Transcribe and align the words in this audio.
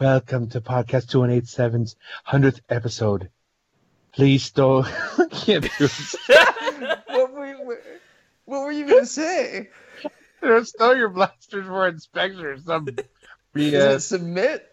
Welcome 0.00 0.48
to 0.50 0.60
Podcast 0.60 1.06
2187's 1.06 1.96
100th 2.28 2.60
episode. 2.68 3.30
Please 4.12 4.44
stow. 4.44 4.84
I 4.84 5.26
can't 5.32 5.64
do 5.64 5.70
it. 5.80 7.00
what, 7.08 7.32
were 7.32 7.46
you, 7.48 7.76
what 8.44 8.60
were 8.62 8.70
you 8.70 8.86
gonna 8.88 9.06
say? 9.06 9.70
Don't 10.40 10.66
stow 10.68 10.92
your 10.92 11.08
blasters 11.08 11.66
for 11.66 11.88
inspection 11.88 12.44
or 12.44 12.58
some 12.60 12.86
BS. 13.56 14.02
submit? 14.02 14.68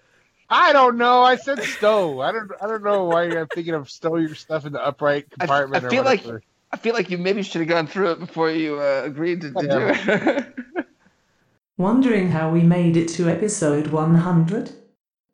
I 0.48 0.74
don't 0.74 0.98
know. 0.98 1.24
I 1.24 1.38
said 1.38 1.64
stow. 1.64 2.22
I 2.22 2.32
don't. 2.32 2.52
I 2.62 2.68
don't 2.68 2.84
know 2.84 3.06
why 3.06 3.24
you're 3.24 3.48
thinking 3.48 3.74
of 3.74 3.90
stow 3.90 4.18
your 4.18 4.36
stuff 4.36 4.68
in 4.68 4.74
the 4.74 4.86
upright 4.86 5.26
I- 5.40 5.46
I 5.48 5.62
or 5.64 5.90
feel 5.90 6.04
like- 6.04 6.24
I 6.72 6.78
feel 6.78 6.94
like 6.94 7.10
you 7.10 7.18
maybe 7.18 7.42
should 7.42 7.62
have 7.62 7.70
gone 7.70 7.88
through 7.88 8.12
it 8.12 8.20
before 8.20 8.52
you 8.52 8.80
uh, 8.80 9.02
agreed 9.06 9.42
to, 9.42 9.52
to 9.54 9.62
do 9.68 10.48
it. 10.76 10.86
Wondering 11.78 12.30
how 12.30 12.52
we 12.52 12.62
made 12.62 12.96
it 12.98 13.08
to 13.10 13.28
episode 13.30 13.88
100? 13.88 14.74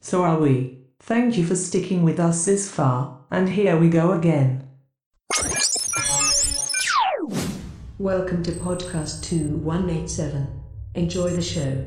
So 0.04 0.24
are 0.24 0.40
we. 0.40 0.80
Thank 1.00 1.38
you 1.38 1.46
for 1.46 1.56
sticking 1.56 2.02
with 2.02 2.20
us 2.20 2.44
this 2.44 2.70
far, 2.72 3.20
and 3.30 3.48
here 3.48 3.78
we 3.78 3.88
go 3.88 4.14
again. 4.14 4.68
Welcome 8.00 8.42
to 8.42 8.52
podcast 8.52 9.22
2187. 9.22 10.48
Enjoy 10.96 11.30
the 11.30 11.42
show. 11.44 11.86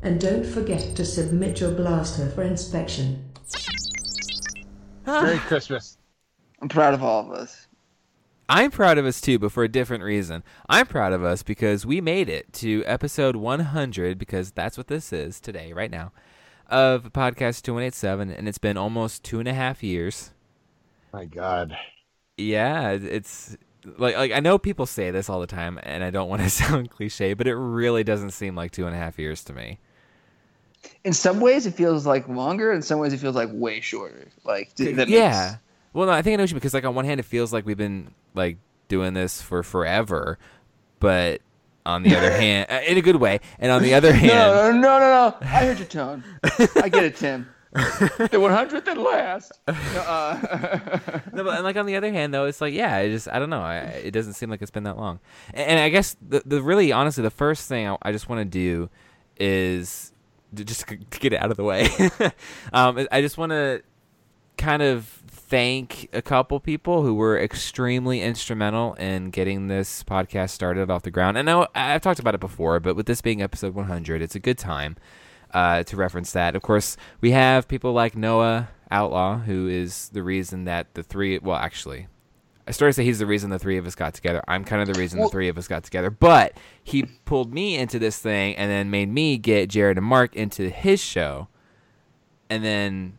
And 0.00 0.20
don't 0.20 0.44
forget 0.44 0.96
to 0.96 1.04
submit 1.04 1.60
your 1.60 1.70
blaster 1.70 2.28
for 2.30 2.42
inspection. 2.42 3.30
Ah. 5.06 5.22
Merry 5.22 5.38
Christmas. 5.38 5.98
I'm 6.60 6.68
proud 6.68 6.94
of 6.94 7.04
all 7.04 7.20
of 7.20 7.30
us. 7.30 7.68
I'm 8.48 8.72
proud 8.72 8.98
of 8.98 9.06
us 9.06 9.20
too, 9.20 9.38
but 9.38 9.52
for 9.52 9.62
a 9.62 9.68
different 9.68 10.02
reason. 10.02 10.42
I'm 10.68 10.86
proud 10.86 11.12
of 11.12 11.22
us 11.22 11.44
because 11.44 11.86
we 11.86 12.00
made 12.00 12.28
it 12.28 12.52
to 12.54 12.82
episode 12.86 13.36
100, 13.36 14.18
because 14.18 14.50
that's 14.50 14.76
what 14.76 14.88
this 14.88 15.12
is 15.12 15.38
today, 15.38 15.72
right 15.72 15.92
now, 15.92 16.10
of 16.72 17.12
Podcast 17.12 17.62
2187, 17.62 18.30
and 18.30 18.48
it's 18.48 18.58
been 18.58 18.76
almost 18.76 19.22
two 19.22 19.38
and 19.38 19.46
a 19.48 19.54
half 19.54 19.82
years. 19.82 20.30
My 21.12 21.26
God. 21.26 21.76
Yeah, 22.38 22.90
it's 22.92 23.56
like 23.98 24.16
like 24.16 24.32
I 24.32 24.40
know 24.40 24.58
people 24.58 24.86
say 24.86 25.10
this 25.10 25.28
all 25.28 25.40
the 25.40 25.46
time, 25.46 25.78
and 25.82 26.02
I 26.02 26.10
don't 26.10 26.28
want 26.28 26.42
to 26.42 26.50
sound 26.62 26.90
cliche, 26.90 27.34
but 27.34 27.46
it 27.46 27.54
really 27.54 28.02
doesn't 28.02 28.30
seem 28.30 28.54
like 28.56 28.70
two 28.72 28.86
and 28.86 28.94
a 28.96 28.98
half 28.98 29.18
years 29.18 29.44
to 29.44 29.52
me. 29.52 29.78
In 31.04 31.12
some 31.12 31.40
ways, 31.40 31.66
it 31.66 31.74
feels 31.74 32.06
like 32.06 32.26
longer. 32.28 32.72
In 32.72 32.82
some 32.82 32.98
ways, 32.98 33.12
it 33.12 33.18
feels 33.18 33.36
like 33.36 33.50
way 33.52 33.80
shorter. 33.80 34.28
Like 34.44 34.74
that 34.76 35.08
yeah. 35.08 35.28
makes- 35.50 35.60
Well, 35.92 36.06
no, 36.06 36.12
I 36.12 36.22
think 36.22 36.34
I 36.34 36.36
know 36.38 36.42
what 36.44 36.50
you 36.50 36.54
mean, 36.54 36.60
because 36.60 36.74
like 36.74 36.84
on 36.84 36.94
one 36.94 37.04
hand, 37.04 37.20
it 37.20 37.24
feels 37.24 37.52
like 37.52 37.66
we've 37.66 37.76
been 37.76 38.14
like 38.34 38.56
doing 38.88 39.12
this 39.14 39.42
for 39.42 39.62
forever, 39.62 40.38
but 40.98 41.40
on 41.84 42.02
the 42.02 42.16
other 42.16 42.30
hand, 42.40 42.70
uh, 42.70 42.80
in 42.86 42.96
a 42.98 43.02
good 43.02 43.16
way, 43.16 43.40
and 43.58 43.70
on 43.72 43.82
the 43.82 43.94
other 43.94 44.12
hand, 44.12 44.28
No, 44.28 44.70
no, 44.72 44.80
no, 44.80 44.98
no, 44.98 45.30
no. 45.30 45.36
I 45.40 45.64
heard 45.64 45.78
your 45.78 45.88
tone. 45.88 46.24
I 46.76 46.88
get 46.88 47.04
it, 47.04 47.16
Tim. 47.16 47.48
the 47.72 47.78
100th 48.38 48.86
and 48.86 49.00
last. 49.00 49.58
No, 49.66 49.74
uh, 49.74 50.98
no, 51.32 51.42
but 51.42 51.54
and 51.54 51.64
like 51.64 51.76
on 51.76 51.86
the 51.86 51.96
other 51.96 52.12
hand, 52.12 52.34
though, 52.34 52.44
it's 52.44 52.60
like 52.60 52.74
yeah, 52.74 52.96
I 52.96 53.08
just 53.08 53.28
I 53.28 53.38
don't 53.38 53.48
know, 53.48 53.62
I, 53.62 53.78
it 53.78 54.10
doesn't 54.10 54.34
seem 54.34 54.50
like 54.50 54.60
it's 54.60 54.70
been 54.70 54.84
that 54.84 54.98
long. 54.98 55.20
And, 55.54 55.70
and 55.70 55.80
I 55.80 55.88
guess 55.88 56.14
the 56.20 56.42
the 56.44 56.60
really 56.60 56.92
honestly, 56.92 57.22
the 57.22 57.30
first 57.30 57.68
thing 57.68 57.88
I, 57.88 57.96
I 58.02 58.12
just 58.12 58.28
want 58.28 58.40
to 58.40 58.44
do 58.44 58.90
is 59.38 60.12
to 60.54 60.64
just 60.64 60.86
to 60.86 60.96
get 60.96 61.32
it 61.32 61.42
out 61.42 61.50
of 61.50 61.56
the 61.56 61.64
way. 61.64 61.88
um, 62.74 63.06
I 63.10 63.22
just 63.22 63.38
want 63.38 63.52
to 63.52 63.82
kind 64.58 64.82
of 64.82 65.21
thank 65.52 66.08
a 66.14 66.22
couple 66.22 66.58
people 66.60 67.02
who 67.02 67.12
were 67.12 67.38
extremely 67.38 68.22
instrumental 68.22 68.94
in 68.94 69.28
getting 69.28 69.68
this 69.68 70.02
podcast 70.02 70.48
started 70.48 70.90
off 70.90 71.02
the 71.02 71.10
ground. 71.10 71.36
And 71.36 71.50
I, 71.50 71.66
I've 71.74 72.00
talked 72.00 72.18
about 72.18 72.34
it 72.34 72.40
before, 72.40 72.80
but 72.80 72.96
with 72.96 73.04
this 73.04 73.20
being 73.20 73.42
episode 73.42 73.74
100, 73.74 74.22
it's 74.22 74.34
a 74.34 74.40
good 74.40 74.56
time 74.56 74.96
uh, 75.52 75.82
to 75.82 75.94
reference 75.94 76.32
that. 76.32 76.56
Of 76.56 76.62
course, 76.62 76.96
we 77.20 77.32
have 77.32 77.68
people 77.68 77.92
like 77.92 78.16
Noah 78.16 78.70
Outlaw, 78.90 79.40
who 79.40 79.68
is 79.68 80.08
the 80.08 80.22
reason 80.22 80.64
that 80.64 80.94
the 80.94 81.02
three, 81.02 81.36
well, 81.36 81.58
actually, 81.58 82.06
I 82.66 82.70
started 82.70 82.92
to 82.92 82.96
say 83.02 83.04
he's 83.04 83.18
the 83.18 83.26
reason 83.26 83.50
the 83.50 83.58
three 83.58 83.76
of 83.76 83.86
us 83.86 83.94
got 83.94 84.14
together. 84.14 84.42
I'm 84.48 84.64
kind 84.64 84.80
of 84.80 84.94
the 84.94 84.98
reason 84.98 85.20
the 85.20 85.28
three 85.28 85.48
of 85.48 85.58
us 85.58 85.68
got 85.68 85.84
together, 85.84 86.08
but 86.08 86.56
he 86.82 87.02
pulled 87.26 87.52
me 87.52 87.76
into 87.76 87.98
this 87.98 88.18
thing 88.18 88.56
and 88.56 88.70
then 88.70 88.90
made 88.90 89.10
me 89.10 89.36
get 89.36 89.68
Jared 89.68 89.98
and 89.98 90.06
Mark 90.06 90.34
into 90.34 90.70
his 90.70 90.98
show, 90.98 91.48
and 92.48 92.64
then 92.64 93.18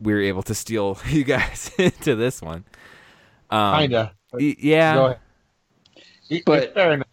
we 0.00 0.12
were 0.12 0.20
able 0.20 0.42
to 0.44 0.54
steal 0.54 0.98
you 1.08 1.24
guys 1.24 1.70
into 1.78 2.14
this 2.16 2.40
one. 2.42 2.64
Um, 3.50 3.78
Kinda. 3.80 4.12
y- 4.32 4.56
yeah. 4.58 4.94
Go 4.94 5.04
ahead. 5.06 5.18
It- 6.28 6.44
But- 6.44 6.62
it's 6.64 6.74
fair 6.74 6.92
enough. 6.92 7.06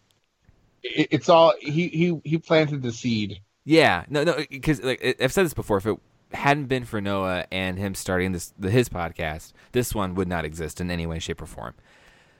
It- 0.83 1.07
It's 1.11 1.29
all 1.29 1.53
he 1.59 1.87
he 1.89 2.19
he 2.23 2.37
planted 2.37 2.81
the 2.81 2.91
seed. 2.91 3.41
Yeah, 3.65 4.05
no, 4.07 4.23
no, 4.23 4.37
because 4.49 4.81
like 4.81 5.03
I- 5.03 5.15
I've 5.23 5.33
said 5.33 5.45
this 5.45 5.53
before. 5.53 5.77
If 5.77 5.85
it 5.87 5.97
hadn't 6.31 6.65
been 6.67 6.85
for 6.85 7.01
Noah 7.01 7.45
and 7.51 7.77
him 7.77 7.95
starting 7.95 8.31
this 8.31 8.53
the, 8.57 8.69
his 8.69 8.87
podcast, 8.89 9.51
this 9.73 9.93
one 9.95 10.15
would 10.15 10.27
not 10.27 10.45
exist 10.45 10.79
in 10.79 10.89
any 10.91 11.05
way, 11.05 11.19
shape, 11.19 11.41
or 11.41 11.45
form. 11.47 11.73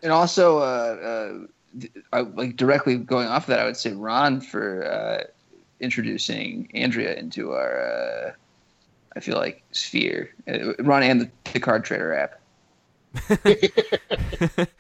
and 0.03 0.11
also, 0.13 0.59
uh, 0.59 0.61
uh, 1.81 1.87
I, 2.13 2.21
like 2.21 2.55
directly 2.55 2.97
going 2.97 3.27
off 3.27 3.43
of 3.43 3.47
that, 3.47 3.59
I 3.59 3.65
would 3.65 3.75
say 3.75 3.91
Ron 3.93 4.39
for 4.39 4.85
uh, 4.85 5.23
introducing 5.79 6.69
Andrea 6.73 7.15
into 7.15 7.51
our. 7.53 8.37
I 9.15 9.19
feel 9.19 9.37
like 9.37 9.63
sphere. 9.71 10.33
Uh, 10.47 10.73
Ron 10.79 11.03
and 11.03 11.21
the, 11.21 11.31
the 11.53 11.59
card 11.59 11.83
trader 11.83 12.13
app. 12.13 12.39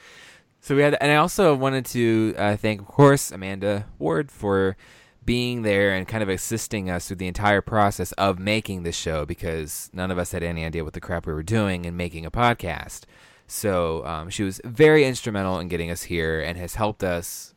So 0.67 0.75
we 0.75 0.81
had, 0.81 0.97
and 0.99 1.09
I 1.09 1.15
also 1.15 1.55
wanted 1.55 1.85
to 1.85 2.35
uh, 2.37 2.57
thank, 2.57 2.81
of 2.81 2.87
course, 2.87 3.31
Amanda 3.31 3.85
Ward 3.99 4.29
for 4.29 4.75
being 5.23 5.61
there 5.61 5.93
and 5.93 6.05
kind 6.05 6.21
of 6.21 6.27
assisting 6.27 6.89
us 6.89 7.07
through 7.07 7.15
the 7.15 7.27
entire 7.27 7.61
process 7.61 8.11
of 8.13 8.37
making 8.37 8.83
this 8.83 8.93
show 8.93 9.25
because 9.25 9.89
none 9.93 10.11
of 10.11 10.17
us 10.17 10.33
had 10.33 10.43
any 10.43 10.65
idea 10.65 10.83
what 10.83 10.91
the 10.91 10.99
crap 10.99 11.25
we 11.25 11.31
were 11.31 11.41
doing 11.41 11.85
in 11.85 11.95
making 11.95 12.25
a 12.25 12.31
podcast. 12.31 13.03
So 13.47 14.05
um, 14.05 14.29
she 14.29 14.43
was 14.43 14.59
very 14.65 15.05
instrumental 15.05 15.57
in 15.57 15.69
getting 15.69 15.89
us 15.89 16.03
here 16.03 16.41
and 16.41 16.57
has 16.57 16.75
helped 16.75 17.01
us 17.01 17.53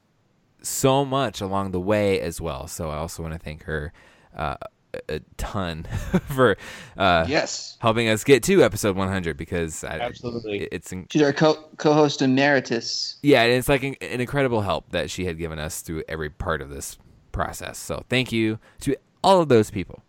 so 0.62 1.04
much 1.04 1.40
along 1.40 1.72
the 1.72 1.80
way 1.80 2.20
as 2.20 2.40
well. 2.40 2.68
So 2.68 2.90
I 2.90 2.96
also 2.98 3.24
want 3.24 3.34
to 3.34 3.40
thank 3.40 3.64
her 3.64 3.92
uh, 4.36 4.54
a 4.94 5.16
a 5.16 5.20
ton 5.36 5.84
for 6.34 6.56
uh, 6.96 7.28
yes, 7.28 7.78
helping 7.78 8.08
us 8.08 8.24
get 8.24 8.42
to 8.44 8.62
episode 8.62 8.96
100 8.96 9.36
because 9.36 9.84
I, 9.84 10.00
Absolutely. 10.00 10.68
it's 10.72 10.92
in- 10.92 11.08
she's 11.10 11.22
our 11.22 11.32
co- 11.32 11.68
co-host 11.76 12.22
emeritus. 12.22 13.18
yeah, 13.22 13.42
and 13.42 13.52
it's 13.52 13.68
like 13.68 13.82
an, 13.82 13.96
an 14.00 14.20
incredible 14.20 14.62
help 14.62 14.90
that 14.92 15.10
she 15.10 15.24
had 15.26 15.38
given 15.38 15.58
us 15.58 15.82
through 15.82 16.04
every 16.08 16.30
part 16.30 16.62
of 16.62 16.70
this 16.70 16.98
process. 17.32 17.78
So 17.78 18.04
thank 18.08 18.32
you 18.32 18.58
to 18.80 18.96
all 19.22 19.40
of 19.40 19.48
those 19.48 19.70
people. 19.70 20.02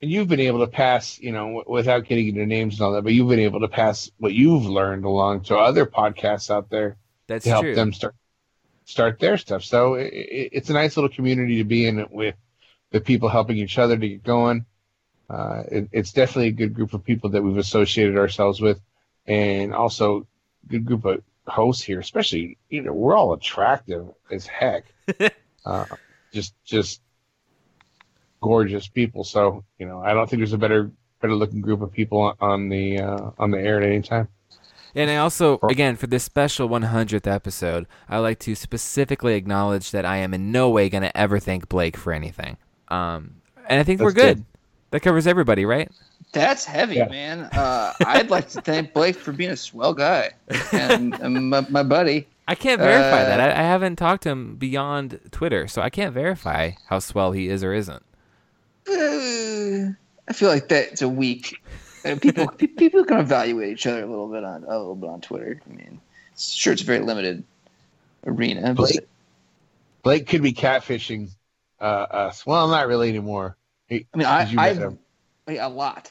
and 0.00 0.10
you've 0.10 0.28
been 0.28 0.40
able 0.40 0.58
to 0.60 0.66
pass, 0.66 1.18
you 1.20 1.32
know, 1.32 1.46
w- 1.46 1.64
without 1.68 2.04
getting 2.04 2.28
into 2.28 2.44
names 2.46 2.74
and 2.74 2.82
all 2.82 2.92
that, 2.92 3.02
but 3.02 3.12
you've 3.12 3.28
been 3.28 3.38
able 3.38 3.60
to 3.60 3.68
pass 3.68 4.10
what 4.18 4.32
you've 4.34 4.66
learned 4.66 5.04
along 5.04 5.42
to 5.44 5.56
other 5.56 5.86
podcasts 5.86 6.50
out 6.50 6.70
there 6.70 6.96
That's 7.26 7.44
to 7.44 7.50
help 7.50 7.66
true. 7.66 7.74
them 7.74 7.92
start 7.92 8.14
start 8.86 9.18
their 9.20 9.38
stuff. 9.38 9.64
So 9.64 9.94
it, 9.94 10.12
it, 10.12 10.50
it's 10.52 10.70
a 10.70 10.74
nice 10.74 10.96
little 10.96 11.10
community 11.10 11.58
to 11.58 11.64
be 11.64 11.86
in 11.86 12.06
with 12.10 12.34
the 12.92 13.00
people 13.00 13.28
helping 13.28 13.56
each 13.56 13.78
other 13.78 13.96
to 13.96 14.08
get 14.08 14.22
going. 14.22 14.64
Uh, 15.28 15.62
it, 15.70 15.88
it's 15.92 16.12
definitely 16.12 16.48
a 16.48 16.52
good 16.52 16.74
group 16.74 16.94
of 16.94 17.02
people 17.04 17.30
that 17.30 17.42
we've 17.42 17.56
associated 17.56 18.16
ourselves 18.16 18.60
with, 18.60 18.80
and 19.26 19.74
also 19.74 20.26
good 20.68 20.84
group 20.84 21.04
of 21.04 21.22
hosts 21.46 21.82
here. 21.82 21.98
Especially, 21.98 22.58
you 22.68 22.82
know, 22.82 22.92
we're 22.92 23.16
all 23.16 23.32
attractive 23.32 24.06
as 24.30 24.46
heck. 24.46 24.84
uh, 25.66 25.86
just 26.32 26.54
just 26.64 27.00
gorgeous 28.40 28.88
people. 28.88 29.24
So 29.24 29.64
you 29.78 29.86
know, 29.86 30.00
I 30.00 30.12
don't 30.12 30.28
think 30.28 30.40
there's 30.40 30.52
a 30.52 30.58
better 30.58 30.90
better 31.20 31.34
looking 31.34 31.62
group 31.62 31.80
of 31.80 31.92
people 31.92 32.20
on, 32.20 32.34
on 32.40 32.68
the 32.68 33.00
uh, 33.00 33.30
on 33.38 33.50
the 33.50 33.58
air 33.58 33.80
at 33.80 33.86
any 33.86 34.02
time. 34.02 34.28
And 34.94 35.10
I 35.10 35.16
also, 35.16 35.58
again, 35.70 35.96
for 35.96 36.06
this 36.06 36.22
special 36.22 36.68
100th 36.68 37.26
episode, 37.26 37.86
I 38.10 38.18
like 38.18 38.38
to 38.40 38.54
specifically 38.54 39.36
acknowledge 39.36 39.90
that 39.90 40.04
I 40.04 40.18
am 40.18 40.34
in 40.34 40.52
no 40.52 40.68
way 40.68 40.90
going 40.90 41.02
to 41.02 41.16
ever 41.16 41.38
thank 41.38 41.68
Blake 41.70 41.96
for 41.96 42.12
anything. 42.12 42.58
Um, 42.92 43.34
and 43.68 43.80
I 43.80 43.82
think 43.82 44.00
we're 44.00 44.12
good. 44.12 44.36
good. 44.38 44.44
That 44.90 45.00
covers 45.00 45.26
everybody, 45.26 45.64
right? 45.64 45.90
That's 46.32 46.64
heavy, 46.64 46.96
Yeah. 46.96 47.08
man. 47.08 47.40
Uh, 47.52 47.92
I'd 48.06 48.30
like 48.30 48.48
to 48.50 48.60
thank 48.60 48.92
Blake 48.92 49.16
for 49.16 49.32
being 49.32 49.50
a 49.50 49.56
swell 49.56 49.94
guy 49.94 50.30
and, 50.72 51.14
and 51.20 51.48
my, 51.50 51.66
my 51.70 51.82
buddy. 51.82 52.26
I 52.48 52.54
can't 52.54 52.80
verify 52.80 53.22
Uh, 53.22 53.24
that. 53.26 53.40
I, 53.40 53.50
I 53.50 53.62
haven't 53.64 53.96
talked 53.96 54.24
to 54.24 54.30
him 54.30 54.56
beyond 54.56 55.18
Twitter, 55.30 55.66
so 55.68 55.80
I 55.80 55.88
can't 55.90 56.12
verify 56.12 56.72
how 56.88 56.98
swell 56.98 57.32
he 57.32 57.48
is 57.48 57.62
or 57.64 57.72
isn't. 57.72 58.02
Uh, 58.88 59.92
I 60.28 60.32
feel 60.32 60.48
like 60.48 60.68
that's 60.68 61.02
a 61.02 61.08
weak. 61.08 61.60
uh, 62.04 62.16
People 62.20 62.48
people 62.76 63.04
can 63.04 63.20
evaluate 63.20 63.72
each 63.72 63.86
other 63.86 64.02
a 64.02 64.06
little 64.06 64.28
bit 64.28 64.44
on 64.44 64.64
a 64.64 64.78
little 64.78 64.96
bit 64.96 65.08
on 65.08 65.20
Twitter. 65.20 65.60
I 65.64 65.72
mean, 65.74 66.00
sure, 66.36 66.72
it's 66.72 66.82
a 66.82 66.84
very 66.84 66.98
limited 67.00 67.44
arena. 68.26 68.74
But 68.74 68.76
Blake- 68.76 69.08
Blake 70.02 70.26
could 70.26 70.42
be 70.42 70.52
catfishing 70.52 71.30
uh, 71.82 72.06
us. 72.10 72.46
Well, 72.46 72.68
not 72.68 72.86
really 72.86 73.08
anymore. 73.10 73.56
I 73.90 74.04
mean, 74.14 74.26
I 74.26 74.44
'cause 74.44 74.52
you 74.52 74.60
I 74.60 74.72
him. 74.72 74.98
a 75.48 75.68
lot. 75.68 76.10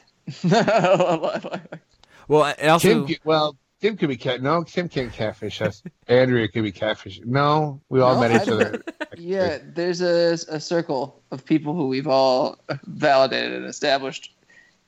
Well, 2.28 2.54
and 2.58 2.70
also, 2.70 2.88
Tim, 2.88 3.06
could- 3.06 3.18
well, 3.24 3.56
Tim 3.80 3.96
could 3.96 4.08
be 4.08 4.16
cat. 4.16 4.42
No, 4.42 4.62
Tim 4.62 4.88
can't 4.88 5.12
catfish 5.12 5.60
us. 5.60 5.82
Andrea 6.08 6.46
could 6.48 6.62
be 6.62 6.70
catfish. 6.72 7.20
No, 7.24 7.80
we 7.88 8.00
all 8.00 8.14
No, 8.14 8.20
met 8.28 8.42
each 8.42 8.48
other. 8.48 8.82
Yeah, 9.18 9.58
there's 9.74 10.00
a, 10.00 10.32
a 10.54 10.58
circle 10.58 11.20
of 11.30 11.44
people 11.44 11.74
who 11.74 11.86
we've 11.88 12.06
all 12.08 12.56
validated 12.86 13.52
and 13.52 13.66
established 13.66 14.32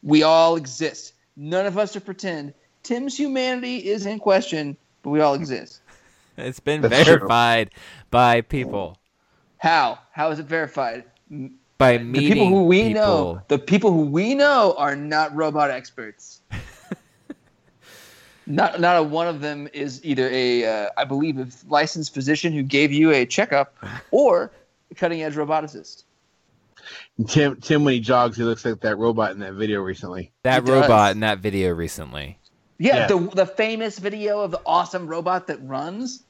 We 0.02 0.22
all 0.22 0.56
exist. 0.56 1.12
None 1.36 1.66
of 1.66 1.76
us 1.76 1.94
are 1.94 2.00
pretend. 2.00 2.54
Tim's 2.82 3.18
humanity 3.18 3.76
is 3.86 4.06
in 4.06 4.18
question, 4.18 4.76
but 5.02 5.10
we 5.10 5.20
all 5.20 5.34
exist. 5.34 5.82
It's 6.38 6.58
been 6.58 6.80
That's 6.80 7.04
true. 7.04 7.18
verified 7.18 7.70
by 8.10 8.40
people. 8.40 8.96
How? 9.64 9.98
How 10.12 10.30
is 10.30 10.38
it 10.38 10.44
verified? 10.44 11.04
By 11.78 11.96
The 11.96 12.04
meeting 12.04 12.28
people 12.34 12.48
who 12.48 12.64
we 12.64 12.88
people. 12.88 13.02
know, 13.02 13.42
the 13.48 13.58
people 13.58 13.92
who 13.92 14.02
we 14.02 14.34
know 14.34 14.74
are 14.76 14.94
not 14.94 15.34
robot 15.34 15.70
experts. 15.70 16.42
not 18.46 18.78
not 18.78 18.98
a 18.98 19.02
one 19.02 19.26
of 19.26 19.40
them 19.40 19.66
is 19.72 20.04
either 20.04 20.28
a, 20.30 20.66
uh, 20.66 20.90
I 20.98 21.06
believe, 21.06 21.38
a 21.38 21.46
licensed 21.66 22.12
physician 22.12 22.52
who 22.52 22.62
gave 22.62 22.92
you 22.92 23.10
a 23.12 23.24
checkup, 23.24 23.74
or 24.10 24.52
a 24.90 24.94
cutting 24.96 25.22
edge 25.22 25.34
roboticist. 25.34 26.04
Tim, 27.26 27.56
Tim, 27.56 27.84
when 27.84 27.94
he 27.94 28.00
jogs, 28.00 28.36
he 28.36 28.42
looks 28.42 28.66
like 28.66 28.82
that 28.82 28.98
robot 28.98 29.30
in 29.30 29.38
that 29.38 29.54
video 29.54 29.80
recently. 29.80 30.30
That 30.42 30.66
He 30.66 30.72
robot 30.72 30.88
does. 30.90 31.14
in 31.14 31.20
that 31.20 31.38
video 31.38 31.70
recently. 31.72 32.38
Yeah, 32.78 32.96
Yeah. 32.96 33.06
the 33.06 33.18
the 33.34 33.46
famous 33.46 33.98
video 33.98 34.40
of 34.40 34.50
the 34.50 34.60
awesome 34.66 35.06
robot 35.06 35.46
that 35.46 35.66
runs. 35.66 36.22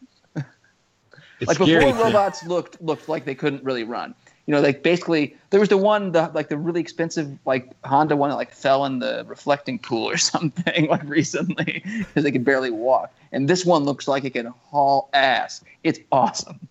It's 1.41 1.49
like 1.49 1.57
scary. 1.59 1.87
before 1.87 2.05
robots 2.07 2.45
looked 2.47 2.81
looked 2.81 3.09
like 3.09 3.25
they 3.25 3.35
couldn't 3.35 3.65
really 3.65 3.85
run. 3.85 4.15
You 4.47 4.53
know, 4.55 4.61
like 4.61 4.83
basically 4.83 5.37
there 5.51 5.59
was 5.61 5.69
the 5.71 5.79
one 5.79 6.13
the 6.13 6.31
like 6.35 6.49
the 6.49 6.59
really 6.59 6.81
expensive 6.81 7.39
like 7.47 7.71
Honda 7.85 8.15
one 8.17 8.31
that 8.31 8.37
like 8.37 8.53
fell 8.53 8.85
in 8.85 8.99
the 8.99 9.25
reflecting 9.27 9.79
pool 9.79 10.09
or 10.09 10.17
something 10.33 10.87
like 10.89 11.03
recently 11.05 11.83
because 11.85 12.25
they 12.25 12.31
could 12.33 12.45
barely 12.45 12.71
walk. 12.71 13.13
And 13.33 13.49
this 13.49 13.65
one 13.65 13.85
looks 13.85 14.07
like 14.07 14.25
it 14.25 14.31
can 14.35 14.53
haul 14.71 15.09
ass. 15.15 15.63
It's 15.83 15.99
awesome. 16.13 16.69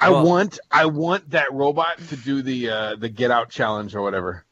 I 0.00 0.10
Well- 0.10 0.24
want, 0.26 0.58
I 0.70 0.86
want 0.86 1.30
that 1.30 1.52
robot 1.52 1.98
to 2.08 2.16
do 2.16 2.42
the 2.42 2.70
uh, 2.70 2.96
the 2.96 3.08
get 3.08 3.30
out 3.30 3.50
challenge 3.50 3.94
or 3.94 4.02
whatever, 4.02 4.44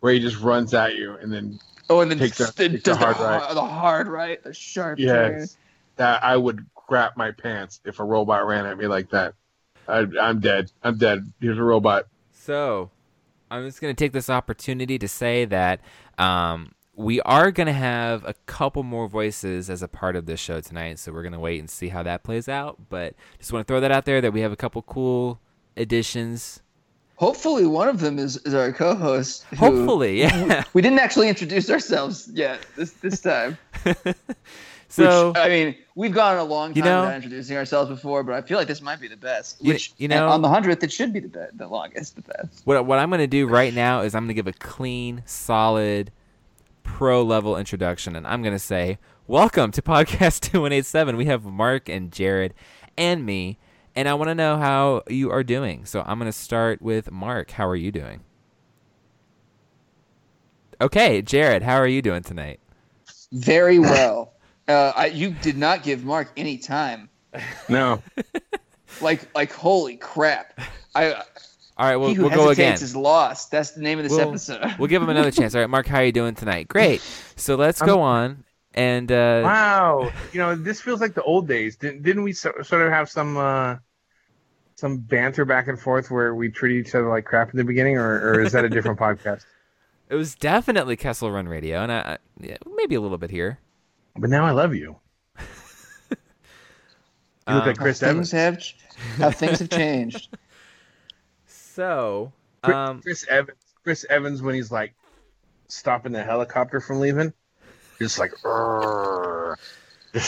where 0.00 0.12
he 0.12 0.20
just 0.20 0.40
runs 0.40 0.74
at 0.74 0.96
you 0.96 1.14
and 1.14 1.32
then 1.32 1.58
Oh, 1.88 2.00
and 2.00 2.10
then 2.10 2.18
Takes 2.18 2.38
the- 2.38 2.44
the, 2.44 2.52
takes 2.68 2.84
the 2.84 2.90
does 2.90 2.98
the 2.98 3.04
hard 3.04 3.16
hard 3.16 3.28
right. 3.28 3.40
right, 3.46 3.54
the 3.54 3.62
hard 3.62 4.08
right, 4.08 4.42
the 4.44 4.54
sharp 4.54 4.98
turn. 4.98 5.46
that 5.96 6.22
I 6.24 6.36
would 6.36 6.64
crap 6.90 7.16
my 7.16 7.30
pants 7.30 7.80
if 7.84 8.00
a 8.00 8.04
robot 8.04 8.44
ran 8.48 8.66
at 8.66 8.76
me 8.76 8.88
like 8.88 9.10
that. 9.10 9.34
I, 9.86 10.04
I'm 10.20 10.40
dead. 10.40 10.72
I'm 10.82 10.98
dead. 10.98 11.32
Here's 11.40 11.56
a 11.56 11.62
robot. 11.62 12.08
So, 12.32 12.90
I'm 13.48 13.64
just 13.64 13.80
going 13.80 13.94
to 13.94 14.04
take 14.04 14.12
this 14.12 14.28
opportunity 14.28 14.98
to 14.98 15.06
say 15.06 15.44
that 15.44 15.80
um, 16.18 16.72
we 16.96 17.20
are 17.20 17.52
going 17.52 17.68
to 17.68 17.72
have 17.72 18.24
a 18.24 18.34
couple 18.46 18.82
more 18.82 19.06
voices 19.06 19.70
as 19.70 19.84
a 19.84 19.88
part 19.88 20.16
of 20.16 20.26
this 20.26 20.40
show 20.40 20.60
tonight. 20.60 20.98
So, 20.98 21.12
we're 21.12 21.22
going 21.22 21.32
to 21.32 21.38
wait 21.38 21.60
and 21.60 21.70
see 21.70 21.90
how 21.90 22.02
that 22.02 22.24
plays 22.24 22.48
out. 22.48 22.76
But 22.88 23.14
just 23.38 23.52
want 23.52 23.64
to 23.64 23.70
throw 23.70 23.78
that 23.78 23.92
out 23.92 24.04
there 24.04 24.20
that 24.20 24.32
we 24.32 24.40
have 24.40 24.50
a 24.50 24.56
couple 24.56 24.82
cool 24.82 25.38
additions. 25.76 26.60
Hopefully, 27.14 27.66
one 27.66 27.86
of 27.86 28.00
them 28.00 28.18
is, 28.18 28.36
is 28.38 28.54
our 28.54 28.72
co-host. 28.72 29.44
Hopefully, 29.56 30.22
yeah. 30.22 30.64
we 30.72 30.82
didn't 30.82 30.98
actually 30.98 31.28
introduce 31.28 31.70
ourselves 31.70 32.28
yet 32.32 32.66
this 32.76 32.92
this 32.94 33.20
time. 33.20 33.58
so, 34.90 35.28
which, 35.28 35.38
I 35.38 35.48
mean, 35.48 35.76
we've 35.94 36.12
gone 36.12 36.36
a 36.36 36.44
long 36.44 36.70
time 36.70 36.76
You 36.76 36.82
know- 36.82 37.00
without 37.02 37.16
introducing 37.16 37.56
ourselves 37.56 37.88
before, 37.90 38.22
but 38.24 38.34
I 38.34 38.42
feel 38.42 38.58
like 38.58 38.68
this 38.68 38.82
might 38.82 39.00
be 39.00 39.08
the 39.08 39.16
best. 39.16 39.56
You- 39.64 39.72
Which, 39.72 39.92
you 39.98 40.08
know- 40.08 40.28
on 40.28 40.42
the 40.42 40.48
hundredth, 40.48 40.82
it 40.82 40.92
should 40.92 41.12
be 41.12 41.20
the 41.20 41.28
best, 41.28 41.56
the 41.56 41.66
longest, 41.68 42.16
the 42.16 42.22
best. 42.22 42.62
what, 42.64 42.84
what 42.86 42.98
I'm 42.98 43.08
going 43.08 43.20
to 43.20 43.26
do 43.26 43.46
right 43.46 43.72
now 43.72 44.02
is 44.02 44.14
I'm 44.14 44.22
going 44.24 44.28
to 44.28 44.34
give 44.34 44.46
a 44.46 44.52
clean, 44.52 45.22
solid, 45.26 46.10
pro 46.82 47.22
level 47.22 47.56
introduction. 47.56 48.16
And 48.16 48.26
I'm 48.26 48.42
going 48.42 48.54
to 48.54 48.58
say, 48.58 48.98
Welcome 49.26 49.70
to 49.72 49.82
Podcast 49.82 50.40
2187. 50.40 51.16
We 51.16 51.26
have 51.26 51.44
Mark 51.44 51.88
and 51.88 52.10
Jared 52.10 52.52
and 52.98 53.24
me. 53.24 53.58
And 53.94 54.08
I 54.08 54.14
want 54.14 54.28
to 54.28 54.34
know 54.34 54.56
how 54.56 55.02
you 55.08 55.30
are 55.30 55.44
doing. 55.44 55.84
So 55.84 56.02
I'm 56.04 56.18
going 56.18 56.30
to 56.30 56.36
start 56.36 56.82
with 56.82 57.12
Mark. 57.12 57.52
How 57.52 57.66
are 57.68 57.76
you 57.76 57.92
doing? 57.92 58.22
Okay, 60.80 61.22
Jared, 61.22 61.62
how 61.62 61.74
are 61.76 61.86
you 61.86 62.00
doing 62.02 62.22
tonight? 62.22 62.58
Very 63.32 63.78
well. 63.78 64.29
Uh, 64.70 64.92
I, 64.96 65.06
you 65.06 65.30
did 65.30 65.56
not 65.58 65.82
give 65.82 66.04
Mark 66.04 66.30
any 66.36 66.58
time. 66.58 67.08
No, 67.68 68.02
Like, 69.00 69.32
like, 69.34 69.52
holy 69.52 69.96
crap! 69.96 70.58
I 70.94 71.12
All 71.14 71.22
right, 71.78 71.96
we'll, 71.96 72.08
he 72.08 72.14
who 72.14 72.22
we'll 72.24 72.30
go 72.34 72.48
again. 72.50 72.72
hesitates 72.72 72.82
is 72.82 72.96
lost. 72.96 73.50
That's 73.52 73.70
the 73.70 73.80
name 73.82 73.98
of 73.98 74.04
this 74.04 74.12
We'll- 74.12 74.28
episode. 74.30 74.74
We'll 74.78 74.88
give 74.88 75.00
him 75.02 75.08
another 75.08 75.30
chance. 75.38 75.54
All 75.54 75.60
right, 75.60 75.70
Mark, 75.70 75.86
how 75.86 75.98
are 75.98 76.04
you 76.04 76.12
doing 76.12 76.34
tonight? 76.34 76.66
Great. 76.68 77.00
So 77.36 77.54
let's 77.54 77.80
go 77.80 78.00
on. 78.02 78.44
And 78.74 79.10
uh, 79.12 79.42
wow. 79.44 80.10
You 80.32 80.38
know, 80.40 80.54
this 80.56 80.80
feels 80.80 81.00
like 81.00 81.14
the 81.14 81.22
old 81.22 81.46
days. 81.48 81.76
Didn't 81.76 82.02
didn't 82.02 82.22
we 82.24 82.32
so, 82.32 82.52
sort 82.62 82.82
of 82.82 82.92
have 82.92 83.08
some 83.08 83.36
uh, 83.36 83.76
some 84.74 84.98
banter 84.98 85.44
back 85.44 85.68
and 85.68 85.78
forth 85.80 86.10
where 86.10 86.34
we 86.34 86.50
treated 86.50 86.86
each 86.86 86.94
other 86.94 87.08
like 87.08 87.24
crap 87.24 87.50
in 87.52 87.56
the 87.58 87.64
beginning, 87.64 87.96
or, 87.96 88.14
or 88.32 88.40
is 88.40 88.52
that 88.52 88.64
a 88.64 88.68
different 88.68 88.98
podcast? 89.06 89.44
it 90.08 90.16
was 90.16 90.34
definitely 90.34 90.96
Kessel 90.96 91.30
Run 91.30 91.46
Radio, 91.46 91.80
and 91.82 91.92
I, 91.92 91.98
I 92.00 92.18
yeah, 92.40 92.56
maybe 92.76 92.96
a 92.96 93.00
little 93.00 93.18
bit 93.18 93.30
here. 93.30 93.58
But 94.16 94.30
now 94.30 94.44
I 94.44 94.50
love 94.52 94.74
you. 94.74 94.96
You 97.48 97.54
look 97.56 97.62
Um, 97.62 97.68
like 97.68 97.78
Chris 97.78 98.00
how 98.00 98.08
Evans. 98.08 98.30
things 98.30 98.76
have 99.18 99.18
how 99.18 99.30
things 99.30 99.58
have 99.58 99.70
changed. 99.70 100.28
So, 101.46 102.32
Chris, 102.62 102.76
um, 102.76 103.00
Chris 103.00 103.26
Evans. 103.28 103.58
Chris 103.82 104.04
Evans 104.10 104.42
when 104.42 104.54
he's 104.54 104.70
like 104.70 104.92
stopping 105.68 106.12
the 106.12 106.22
helicopter 106.22 106.80
from 106.80 107.00
leaving. 107.00 107.32
Just 107.98 108.18
like, 108.18 108.32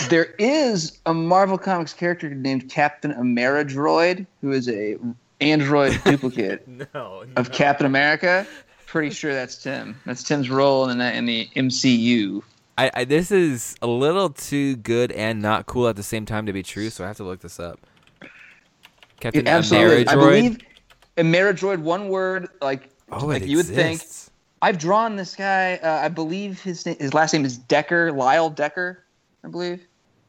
There 0.09 0.27
is 0.39 0.99
a 1.05 1.13
Marvel 1.13 1.59
Comics 1.59 1.93
character 1.93 2.31
named 2.35 2.71
Captain 2.71 3.13
Ameridroid, 3.13 4.27
who 4.41 4.53
is 4.53 4.69
a 4.69 4.97
android 5.41 6.01
duplicate 6.05 6.67
no, 6.67 7.25
of 7.37 7.51
Captain 7.53 7.87
America. 7.87 8.47
Pretty 8.87 9.11
sure 9.11 9.35
that's 9.35 9.57
Tim. 9.63 10.01
That's 10.07 10.23
Tim's 10.23 10.49
role 10.49 10.89
in 10.89 10.99
the 10.99 11.13
in 11.15 11.27
the 11.27 11.49
MCU. 11.57 12.43
I, 12.79 12.91
I 12.95 13.05
this 13.05 13.31
is 13.31 13.77
a 13.83 13.87
little 13.87 14.31
too 14.31 14.77
good 14.77 15.13
and 15.13 15.43
not 15.43 15.67
cool 15.67 15.89
at 15.89 15.97
the 15.97 16.03
same 16.03 16.27
time 16.27 16.47
to 16.47 16.53
be 16.53 16.63
true, 16.63 16.91
so 16.91 17.05
I 17.05 17.07
have 17.07 17.17
to 17.19 17.25
look 17.25 17.41
this 17.41 17.61
up. 17.61 17.81
Captain 19.21 19.47
absolutely, 19.47 20.07
I 20.09 20.15
believe 20.15 20.59
Ameridroid. 21.17 21.79
One 21.79 22.09
word, 22.09 22.49
like 22.61 22.89
oh, 23.11 23.27
like 23.27 23.47
you 23.47 23.59
would 23.59 23.67
think. 23.67 24.01
exists. 24.01 24.31
I've 24.63 24.79
drawn 24.79 25.17
this 25.17 25.35
guy. 25.35 25.77
Uh, 25.83 26.01
I 26.05 26.09
believe 26.09 26.63
his 26.63 26.87
name, 26.87 26.97
his 26.99 27.15
last 27.15 27.33
name 27.33 27.45
is 27.45 27.59
Decker, 27.59 28.13
Lyle 28.13 28.49
Decker. 28.49 29.05
I 29.45 29.49
believe 29.49 29.87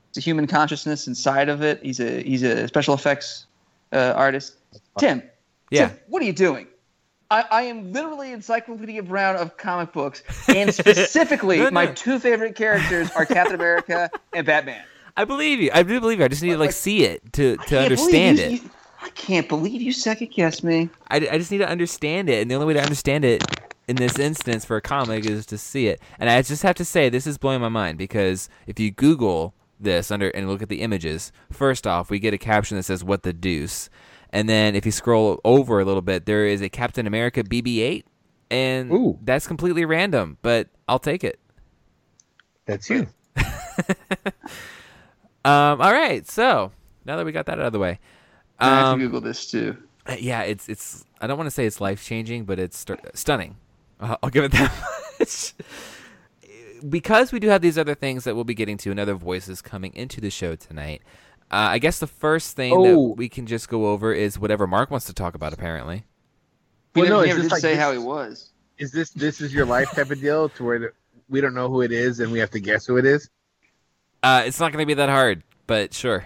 it's 0.10 0.18
a 0.18 0.22
human 0.22 0.48
consciousness 0.48 1.08
inside 1.08 1.50
of 1.50 1.62
it. 1.62 1.80
He's 1.82 2.00
a 2.00 2.22
he's 2.24 2.44
a 2.44 2.68
special 2.68 2.94
effects 2.94 3.48
uh, 3.94 4.14
artist. 4.16 4.58
Tim, 4.98 5.24
Yeah. 5.70 5.88
Tim, 5.88 5.98
what 6.08 6.22
are 6.22 6.26
you 6.26 6.34
doing? 6.34 6.68
I, 7.34 7.46
I 7.52 7.62
am 7.64 7.92
literally 7.92 8.32
Encyclopedia 8.32 9.02
Brown 9.04 9.36
of 9.36 9.58
comic 9.58 9.92
books, 9.92 10.24
and 10.48 10.74
specifically, 10.82 11.58
No, 11.58 11.66
no. 11.66 11.72
my 11.72 11.88
two 11.88 12.20
favorite 12.20 12.56
characters 12.56 13.10
are 13.12 13.26
Captain 13.26 13.56
America 13.56 14.10
and 14.34 14.46
Batman. 14.46 14.84
I 15.18 15.26
believe 15.26 15.60
you. 15.60 15.70
I 15.74 15.84
do 15.84 16.00
believe 16.00 16.20
you. 16.20 16.26
I 16.26 16.28
just 16.28 16.42
need 16.44 16.50
to 16.52 16.58
like 16.58 16.68
Like- 16.70 16.76
see 16.76 17.04
it 17.06 17.34
to 17.34 17.58
to 17.58 17.80
understand 17.80 18.38
believe 18.38 18.52
it. 18.60 18.62
you- 18.64 18.64
you- 18.66 18.72
I 19.02 19.10
can't 19.10 19.50
believe 19.50 19.82
you 19.82 19.92
second 19.92 20.32
guessed 20.32 20.64
me. 20.64 20.90
I, 21.10 21.18
I 21.18 21.38
just 21.38 21.52
need 21.52 21.58
to 21.58 21.68
understand 21.68 22.30
it, 22.30 22.42
and 22.42 22.50
the 22.50 22.56
only 22.56 22.68
way 22.68 22.74
to 22.74 22.82
understand 22.82 23.26
it 23.26 23.44
in 23.90 23.98
this 23.98 24.18
instance 24.18 24.64
for 24.64 24.78
a 24.78 24.82
comic 24.82 25.26
is 25.26 25.46
to 25.48 25.58
see 25.58 25.88
it. 25.88 26.00
And 26.20 26.30
I 26.30 26.42
just 26.42 26.64
have 26.64 26.76
to 26.76 26.86
say, 26.86 27.10
this 27.10 27.28
is 27.28 27.38
blowing 27.38 27.60
my 27.60 27.68
mind 27.68 27.98
because 27.98 28.48
if 28.66 28.80
you 28.80 28.92
Google 28.92 29.54
this 29.78 30.10
under 30.10 30.30
and 30.30 30.48
look 30.48 30.62
at 30.62 30.70
the 30.70 30.80
images, 30.80 31.34
first 31.52 31.86
off, 31.86 32.10
we 32.10 32.18
get 32.18 32.34
a 32.34 32.38
caption 32.38 32.78
that 32.78 32.84
says 32.84 33.04
"What 33.04 33.24
the 33.24 33.34
deuce," 33.34 33.90
and 34.34 34.50
then 34.50 34.76
if 34.76 34.86
you 34.86 34.92
scroll 34.92 35.40
over 35.46 35.80
a 35.80 35.86
little 35.86 36.02
bit, 36.02 36.26
there 36.26 36.46
is 36.46 36.62
a 36.62 36.68
Captain 36.68 37.08
America 37.08 37.44
BB-8, 37.44 38.04
and 38.52 38.92
Ooh. 38.92 39.18
that's 39.24 39.48
completely 39.48 39.86
random, 39.86 40.38
but 40.42 40.68
I'll 40.90 41.00
take 41.00 41.24
it. 41.24 41.40
That's 42.66 42.90
you. 42.90 43.08
Um, 45.46 45.82
all 45.82 45.92
right, 45.92 46.26
so 46.28 46.72
now 47.06 47.18
that 47.18 47.26
we 47.26 47.32
got 47.34 47.48
that 47.48 47.60
out 47.60 47.66
of 47.66 47.74
the 47.74 47.80
way, 47.80 48.00
I 48.60 48.70
have 48.70 48.86
um, 48.86 49.00
to 49.00 49.06
Google 49.06 49.22
this 49.22 49.50
too. 49.52 49.76
Uh, 50.06 50.16
yeah, 50.18 50.44
it's 50.44 50.70
it's. 50.70 51.04
I 51.20 51.28
don't 51.28 51.38
want 51.38 51.48
to 51.48 51.52
say 51.52 51.66
it's 51.66 51.82
life 51.82 52.04
changing, 52.04 52.46
but 52.46 52.60
it's 52.60 52.78
stu- 52.78 52.98
stunning. 53.14 53.58
Uh, 54.00 54.16
I'll 54.24 54.30
give 54.30 54.46
it 54.46 54.54
that 54.54 54.72
much. 55.20 55.54
because 56.88 57.34
we 57.34 57.42
do 57.42 57.50
have 57.50 57.62
these 57.62 57.78
other 57.78 57.94
things 57.96 58.24
that 58.24 58.36
we'll 58.36 58.46
be 58.46 58.54
getting 58.54 58.78
to, 58.78 58.92
and 58.92 59.00
other 59.02 59.16
voices 59.16 59.62
coming 59.62 59.94
into 59.96 60.22
the 60.22 60.30
show 60.30 60.56
tonight. 60.56 61.02
Uh, 61.54 61.70
I 61.70 61.78
guess 61.78 62.00
the 62.00 62.08
first 62.08 62.56
thing 62.56 62.74
Oh. 62.76 62.84
that 63.10 63.18
we 63.18 63.30
can 63.30 63.46
just 63.46 63.70
go 63.70 63.88
over 63.88 64.12
is 64.12 64.40
whatever 64.40 64.66
Mark 64.66 64.90
wants 64.90 65.06
to 65.06 65.14
talk 65.14 65.36
about. 65.36 65.54
Apparently, 65.54 66.04
He 66.96 67.02
Well, 67.02 67.10
never, 67.10 67.16
no, 67.18 67.22
he 67.22 67.28
never 67.30 67.42
did 67.44 67.52
like 67.52 67.62
say 67.62 67.70
this- 67.76 67.80
how 67.80 67.92
he 67.92 67.98
was. 68.00 68.50
Is 68.80 68.92
this 68.92 69.12
this 69.12 69.40
is 69.40 69.54
your 69.54 69.66
life 69.68 69.92
type 69.92 70.10
of 70.10 70.20
deal 70.20 70.50
to 70.50 70.64
where 70.64 70.80
the, 70.80 70.92
we 71.30 71.42
don't 71.42 71.54
know 71.54 71.70
who 71.70 71.82
it 71.82 71.92
is 71.92 72.20
and 72.20 72.32
we 72.32 72.40
have 72.40 72.50
to 72.52 72.60
guess 72.60 72.86
who 72.88 72.98
it 72.98 73.06
is? 73.06 73.30
uh, 74.24 74.44
it's 74.46 74.60
not 74.60 74.72
going 74.72 74.82
to 74.82 74.88
be 74.88 74.94
that 74.96 75.10
hard, 75.10 75.44
but 75.68 75.94
sure. 75.94 76.26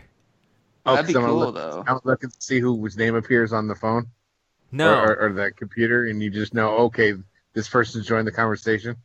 Oh, 0.86 0.96
That'd 0.96 1.08
be 1.08 1.14
'cause 1.14 1.24
I'm 1.24 1.30
cool 1.30 1.40
look- 1.40 1.56
though. 1.56 1.84
I'm 1.88 2.00
looking 2.06 2.30
to 2.30 2.36
see 2.40 2.60
who 2.62 2.78
whose 2.80 2.96
name 2.96 3.16
appears 3.16 3.52
on 3.52 3.68
the 3.68 3.76
phone 3.76 4.08
No, 4.72 4.94
or, 5.00 5.08
or, 5.14 5.26
or 5.30 5.34
the 5.34 5.52
computer, 5.52 6.06
and 6.06 6.24
you 6.24 6.30
just 6.30 6.54
know, 6.54 6.70
okay, 6.88 7.14
this 7.54 7.68
person's 7.68 8.06
joined 8.08 8.28
the 8.28 8.32
conversation. 8.32 8.96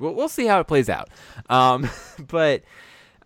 we'll, 0.00 0.14
we'll 0.14 0.28
see 0.28 0.46
how 0.46 0.58
it 0.58 0.66
plays 0.66 0.88
out. 0.88 1.10
Um, 1.48 1.88
but 2.26 2.62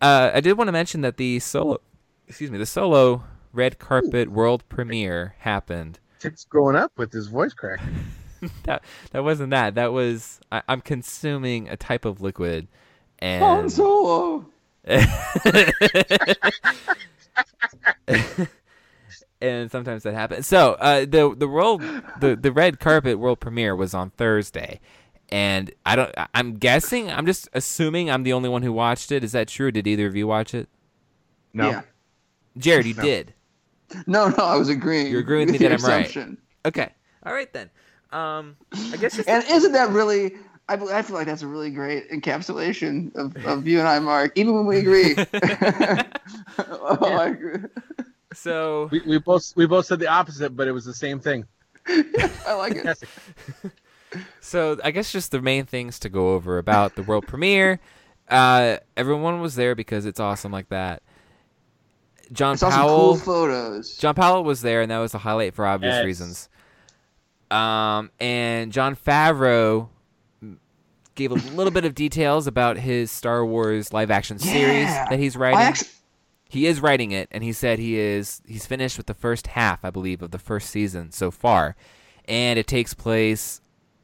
uh, 0.03 0.31
I 0.35 0.41
did 0.41 0.59
want 0.59 0.69
to 0.69 0.73
mention 0.73 1.01
that 1.03 1.17
the 1.17 1.39
solo, 1.39 1.81
excuse 2.29 2.51
me, 2.51 2.59
the 2.59 2.67
solo 2.67 3.25
red 3.53 3.79
carpet 3.79 4.31
world 4.31 4.69
premiere 4.69 5.35
happened. 5.39 5.99
Tim's 6.19 6.45
growing 6.45 6.77
up 6.77 6.93
with 6.97 7.13
his 7.13 7.29
voice 7.29 7.53
crack. 7.55 7.81
that 8.65 8.83
that 9.13 9.25
wasn't 9.25 9.51
that. 9.51 9.75
That 9.75 9.93
was 9.93 10.41
I, 10.53 10.63
I'm 10.69 10.81
consuming 10.81 11.69
a 11.69 11.77
type 11.77 12.05
of 12.05 12.21
liquid, 12.21 12.69
and 13.19 13.43
Han 13.43 13.71
Solo. 13.71 14.47
and 19.41 19.71
sometimes 19.71 20.03
that 20.03 20.15
happens. 20.15 20.47
So 20.47 20.73
uh, 20.75 21.01
the 21.01 21.35
the 21.37 21.49
world 21.49 21.83
the 22.21 22.37
the 22.37 22.53
red 22.53 22.81
carpet 22.81 23.19
world 23.19 23.41
premiere 23.41 23.75
was 23.77 23.95
on 23.95 24.11
Thursday, 24.11 24.81
and 25.31 25.71
I 25.87 25.97
don't. 25.97 26.17
I- 26.19 26.29
I'm 26.35 26.55
guessing. 26.55 27.11
I'm 27.11 27.27
just 27.27 27.49
assuming 27.53 28.11
I'm 28.11 28.23
the 28.23 28.33
only 28.33 28.49
one 28.49 28.63
who 28.63 28.73
watched 28.73 29.13
it. 29.13 29.25
Is 29.25 29.33
that 29.33 29.49
true? 29.49 29.71
Did 29.71 29.87
either 29.87 30.07
of 30.07 30.17
you 30.17 30.27
watch 30.27 30.55
it? 30.55 30.69
No. 31.53 31.71
Yeah. 31.71 31.83
Jared, 32.57 32.87
you 32.87 32.95
No. 32.95 33.03
did. 33.03 33.35
No, 34.07 34.29
no, 34.29 34.45
I 34.45 34.57
was 34.57 34.69
agreeing. 34.69 35.09
You're 35.09 35.21
agreeing 35.21 35.47
with 35.47 35.61
me 35.61 35.69
that 35.69 35.73
I'm 35.73 35.85
right. 35.85 36.39
Okay. 36.65 36.91
All 37.25 37.33
right 37.33 37.53
then. 37.53 37.71
Um, 38.11 38.57
I 38.93 38.97
guess 38.97 39.17
just 39.17 39.29
And 39.29 39.45
isn't 39.51 39.73
that 39.73 39.91
really? 39.91 40.35
I, 40.69 40.75
I 40.75 41.03
feel 41.03 41.15
like 41.17 41.27
that's 41.27 41.43
a 41.43 41.47
really 41.47 41.71
great 41.71 42.11
encapsulation 42.11 43.15
of, 43.17 43.37
of 43.45 43.67
you 43.67 43.81
and 43.81 43.89
I, 43.89 43.99
Mark. 43.99 44.33
Even 44.37 44.55
when 44.55 44.67
we 44.67 44.79
agree. 44.79 45.15
oh, 46.59 46.99
I 47.03 47.27
agree. 47.29 47.69
so. 48.33 48.89
We, 48.91 49.01
we 49.07 49.19
both 49.19 49.53
we 49.57 49.67
both 49.67 49.87
said 49.87 49.99
the 49.99 50.09
opposite, 50.09 50.57
but 50.57 50.69
it 50.69 50.73
was 50.73 50.85
the 50.85 50.95
same 50.95 51.21
thing. 51.21 51.45
I 51.87 52.55
like 52.55 52.77
it. 52.77 52.99
So 54.41 54.79
I 54.83 54.91
guess 54.91 55.11
just 55.13 55.33
the 55.33 55.43
main 55.43 55.67
things 55.67 55.99
to 56.01 56.09
go 56.09 56.35
over 56.35 56.59
about 56.59 56.95
the 56.95 57.03
world 57.03 57.27
premiere. 57.27 57.81
Uh, 58.29 58.79
everyone 58.97 59.41
was 59.41 59.57
there 59.57 59.75
because 59.75 60.07
it's 60.07 60.21
awesome 60.21 60.53
like 60.53 60.69
that. 60.71 61.03
John 62.35 62.53
I 62.53 62.57
saw 62.57 62.71
some 62.71 62.81
Powell. 62.81 62.97
cool 62.97 63.17
photos. 63.17 63.97
John 63.97 64.15
Powell 64.15 64.45
was 64.45 64.61
there, 64.63 64.83
and 64.83 64.91
that 64.91 64.99
was 64.99 65.13
the 65.13 65.19
highlight 65.19 65.55
for 65.55 65.65
obvious 65.67 65.95
Yes. 65.95 66.05
reasons. 66.05 66.49
Um, 67.51 68.11
and 68.21 68.73
Jon 68.73 68.97
Favreau 68.97 69.89
gave 71.15 71.31
a 71.31 71.35
little 71.35 71.71
bit 71.71 71.85
of 71.85 71.95
details 71.95 72.47
about 72.47 72.77
his 72.79 73.11
Star 73.11 73.45
Wars 73.47 73.93
live 73.93 74.11
action 74.11 74.39
series 74.39 74.89
Yeah. 74.89 75.07
that 75.11 75.19
he's 75.19 75.37
writing. 75.37 75.59
I 75.61 75.63
actually, 75.65 75.91
he 76.49 76.67
is 76.67 76.81
writing 76.81 77.13
it, 77.13 77.29
and 77.31 77.45
he 77.45 77.53
said 77.53 77.79
he 77.79 77.97
is 77.99 78.41
he's 78.47 78.67
finished 78.67 78.97
with 78.97 79.07
the 79.07 79.15
first 79.15 79.49
half, 79.49 79.85
I 79.85 79.91
believe, 79.91 80.23
of 80.23 80.31
the 80.33 80.39
first 80.39 80.71
season 80.71 81.13
so 81.13 81.31
far, 81.31 81.77
and 82.27 82.59
it 82.59 82.67
takes 82.67 82.95
place 82.95 83.61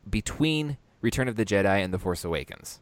between 0.08 0.76
Return 1.00 1.26
of 1.28 1.36
the 1.36 1.44
Jedi 1.44 1.82
and 1.82 1.92
The 1.92 1.98
Force 1.98 2.24
Awakens. 2.24 2.78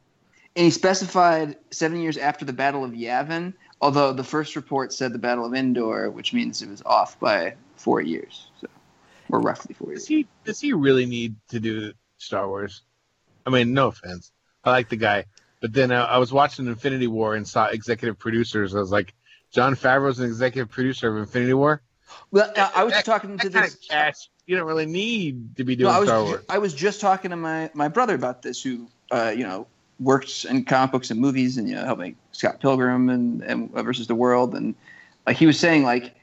and 0.57 0.65
he 0.65 0.71
specified 0.73 1.57
seven 1.71 2.01
years 2.01 2.17
after 2.17 2.45
the 2.45 2.53
Battle 2.53 2.83
of 2.85 2.91
Yavin. 2.93 3.55
Although 3.81 4.13
the 4.13 4.25
first 4.25 4.57
report 4.57 4.93
said 4.93 5.13
the 5.13 5.19
Battle 5.19 5.45
of 5.45 5.55
Endor, 5.55 6.11
which 6.11 6.33
means 6.33 6.63
it 6.63 6.69
was 6.69 6.83
off 6.85 7.19
by 7.21 7.55
four 7.77 8.01
years, 8.01 8.51
so 8.61 8.67
or 9.31 9.41
roughly 9.41 9.75
four 9.75 9.91
years. 9.91 10.01
Does 10.01 10.09
he 10.09 10.27
does 10.45 10.61
he 10.61 10.73
really 10.73 11.07
need 11.07 11.37
to 11.51 11.61
do 11.61 11.93
Star 12.19 12.49
Wars? 12.49 12.83
I 13.47 13.51
mean, 13.51 13.73
no 13.75 13.89
offense. 13.89 14.33
I 14.65 14.71
like 14.71 14.89
the 14.89 14.97
guy, 14.97 15.27
but 15.61 15.73
then 15.73 15.93
uh, 15.93 16.05
I 16.05 16.19
was 16.19 16.33
watching 16.33 16.67
Infinity 16.67 17.07
War 17.07 17.35
and 17.37 17.47
saw 17.47 17.67
executive 17.67 18.19
producers. 18.19 18.75
I 18.75 18.81
was 18.81 18.91
like, 18.91 19.15
Jon 19.53 19.75
Favreau's 19.77 20.19
an 20.19 20.27
executive 20.27 20.71
producer 20.71 21.09
of 21.15 21.19
Infinity 21.23 21.55
War. 21.55 21.81
Well, 22.31 22.53
I- 22.57 22.73
I 22.77 22.85
was 22.85 22.95
That- 22.95 23.05
talking 23.05 23.39
to 23.39 23.49
That 23.49 23.63
this. 23.65 23.77
cash 23.89 24.29
you 24.47 24.57
don't 24.57 24.67
really 24.67 24.87
need 24.87 25.57
to 25.57 25.65
be 25.65 25.77
No, 25.77 25.85
doing 25.85 25.95
I 25.95 25.99
was 26.01 26.09
Star 26.09 26.25
Wars. 26.25 26.45
I 26.49 26.59
was 26.59 26.73
just 26.75 27.01
talking 27.03 27.31
to 27.31 27.37
my, 27.37 27.71
my 27.75 27.89
brother 27.89 28.15
about 28.15 28.41
this, 28.43 28.61
who 28.63 28.89
uh, 29.13 29.33
you 29.37 29.45
know 29.45 29.67
works 30.01 30.45
in 30.45 30.65
comic 30.65 30.93
books 30.93 31.11
and 31.11 31.21
movies, 31.21 31.57
and 31.57 31.69
you 31.69 31.75
know 31.75 31.85
helped 31.85 32.01
make 32.01 32.17
Scott 32.33 32.61
Pilgrim 32.61 33.09
and, 33.09 33.43
and 33.43 33.71
versus 33.71 34.07
the 34.07 34.15
World, 34.15 34.55
and 34.55 34.75
uh, 35.27 35.33
he 35.33 35.47
was 35.47 35.59
saying 35.59 35.83
like 35.83 36.15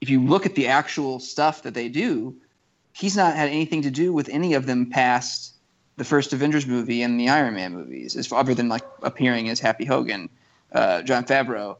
if 0.00 0.08
you 0.08 0.22
look 0.22 0.46
at 0.46 0.54
the 0.54 0.68
actual 0.68 1.18
stuff 1.18 1.62
that 1.62 1.74
they 1.74 1.88
do, 1.88 2.34
he's 2.92 3.16
not 3.16 3.34
had 3.34 3.48
anything 3.48 3.82
to 3.82 3.90
do 3.90 4.12
with 4.12 4.28
any 4.28 4.54
of 4.54 4.66
them 4.66 4.86
past 4.86 5.54
the 5.96 6.04
first 6.04 6.32
Avengers 6.32 6.66
movie 6.66 7.02
and 7.02 7.18
the 7.18 7.28
Iron 7.28 7.54
Man 7.54 7.72
movies, 7.72 8.16
as 8.16 8.26
far, 8.26 8.40
other 8.40 8.54
than 8.54 8.68
like 8.68 8.84
appearing 9.02 9.48
as 9.48 9.58
Happy 9.58 9.84
Hogan, 9.84 10.28
uh, 10.72 11.02
Jon 11.02 11.24
Favreau. 11.24 11.76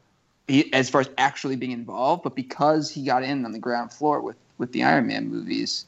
He, 0.47 0.71
as 0.73 0.89
far 0.89 1.01
as 1.01 1.09
actually 1.17 1.55
being 1.55 1.71
involved, 1.71 2.23
but 2.23 2.35
because 2.35 2.89
he 2.89 3.05
got 3.05 3.23
in 3.23 3.45
on 3.45 3.51
the 3.51 3.59
ground 3.59 3.93
floor 3.93 4.21
with 4.21 4.35
with 4.57 4.73
the 4.73 4.83
Iron 4.83 5.07
Man 5.07 5.29
movies, 5.29 5.85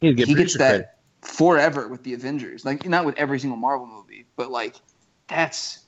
He, 0.00 0.12
get 0.12 0.28
he 0.28 0.34
gets 0.34 0.58
that 0.58 0.68
credit. 0.68 0.88
Forever 1.22 1.88
with 1.88 2.02
the 2.02 2.14
Avengers. 2.14 2.64
Like 2.64 2.86
not 2.86 3.04
with 3.04 3.16
every 3.16 3.38
single 3.38 3.56
Marvel 3.56 3.86
movie, 3.86 4.26
but 4.36 4.50
like 4.50 4.76
that's 5.28 5.80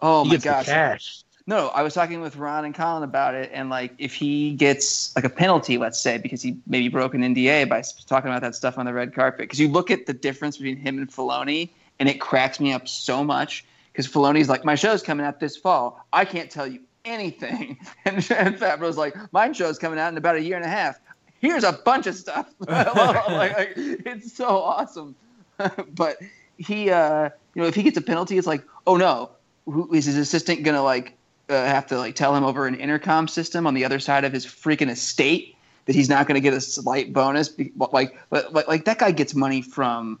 oh 0.00 0.24
he 0.24 0.30
my 0.30 0.36
gosh. 0.36 1.24
No, 1.46 1.68
I 1.68 1.82
was 1.82 1.92
talking 1.92 2.22
with 2.22 2.36
Ron 2.36 2.64
and 2.64 2.74
Colin 2.74 3.02
about 3.02 3.34
it, 3.34 3.50
and 3.52 3.68
like 3.68 3.92
if 3.98 4.14
he 4.14 4.54
gets 4.54 5.14
like 5.14 5.26
a 5.26 5.30
penalty, 5.30 5.76
let's 5.76 6.00
say, 6.00 6.16
because 6.16 6.40
he 6.40 6.56
maybe 6.66 6.88
broke 6.88 7.12
an 7.12 7.20
NDA 7.20 7.68
by 7.68 7.82
talking 8.06 8.30
about 8.30 8.40
that 8.40 8.54
stuff 8.54 8.78
on 8.78 8.86
the 8.86 8.94
red 8.94 9.14
carpet. 9.14 9.40
Because 9.40 9.60
you 9.60 9.68
look 9.68 9.90
at 9.90 10.06
the 10.06 10.14
difference 10.14 10.56
between 10.56 10.78
him 10.78 10.96
and 10.96 11.10
Filoni, 11.10 11.68
and 11.98 12.08
it 12.08 12.18
cracks 12.18 12.60
me 12.60 12.72
up 12.72 12.88
so 12.88 13.22
much. 13.22 13.66
Because 13.92 14.08
Filoni's 14.08 14.48
like, 14.48 14.64
my 14.64 14.74
show's 14.74 15.02
coming 15.02 15.26
out 15.26 15.38
this 15.38 15.54
fall. 15.54 16.04
I 16.14 16.24
can't 16.24 16.50
tell 16.50 16.66
you 16.66 16.80
anything, 17.04 17.78
and, 18.06 18.16
and 18.30 18.56
Favreau's 18.56 18.96
like, 18.96 19.14
my 19.30 19.52
show's 19.52 19.78
coming 19.78 19.98
out 19.98 20.10
in 20.10 20.16
about 20.16 20.36
a 20.36 20.42
year 20.42 20.56
and 20.56 20.64
a 20.64 20.68
half. 20.68 20.98
Here's 21.44 21.64
a 21.64 21.72
bunch 21.72 22.06
of 22.06 22.14
stuff. 22.16 22.48
like, 22.60 22.94
like, 23.28 23.72
it's 23.76 24.32
so 24.32 24.48
awesome. 24.48 25.14
but 25.94 26.16
he, 26.56 26.90
uh, 26.90 27.28
you 27.54 27.62
know, 27.62 27.68
if 27.68 27.74
he 27.74 27.82
gets 27.82 27.98
a 27.98 28.02
penalty, 28.02 28.38
it's 28.38 28.46
like, 28.46 28.62
oh 28.86 28.96
no, 28.96 29.30
who 29.66 29.92
is 29.92 30.06
his 30.06 30.16
assistant 30.16 30.62
gonna 30.62 30.82
like 30.82 31.16
uh, 31.50 31.66
have 31.66 31.86
to 31.88 31.98
like 31.98 32.14
tell 32.14 32.34
him 32.34 32.44
over 32.44 32.66
an 32.66 32.74
intercom 32.74 33.28
system 33.28 33.66
on 33.66 33.74
the 33.74 33.84
other 33.84 33.98
side 33.98 34.24
of 34.24 34.32
his 34.32 34.46
freaking 34.46 34.90
estate 34.90 35.54
that 35.84 35.94
he's 35.94 36.08
not 36.08 36.26
going 36.26 36.34
to 36.34 36.40
get 36.40 36.54
a 36.54 36.60
slight 36.62 37.12
bonus. 37.12 37.50
Like, 37.92 38.18
but, 38.30 38.54
like, 38.54 38.66
like 38.66 38.84
that 38.86 38.98
guy 38.98 39.10
gets 39.10 39.34
money 39.34 39.60
from 39.60 40.18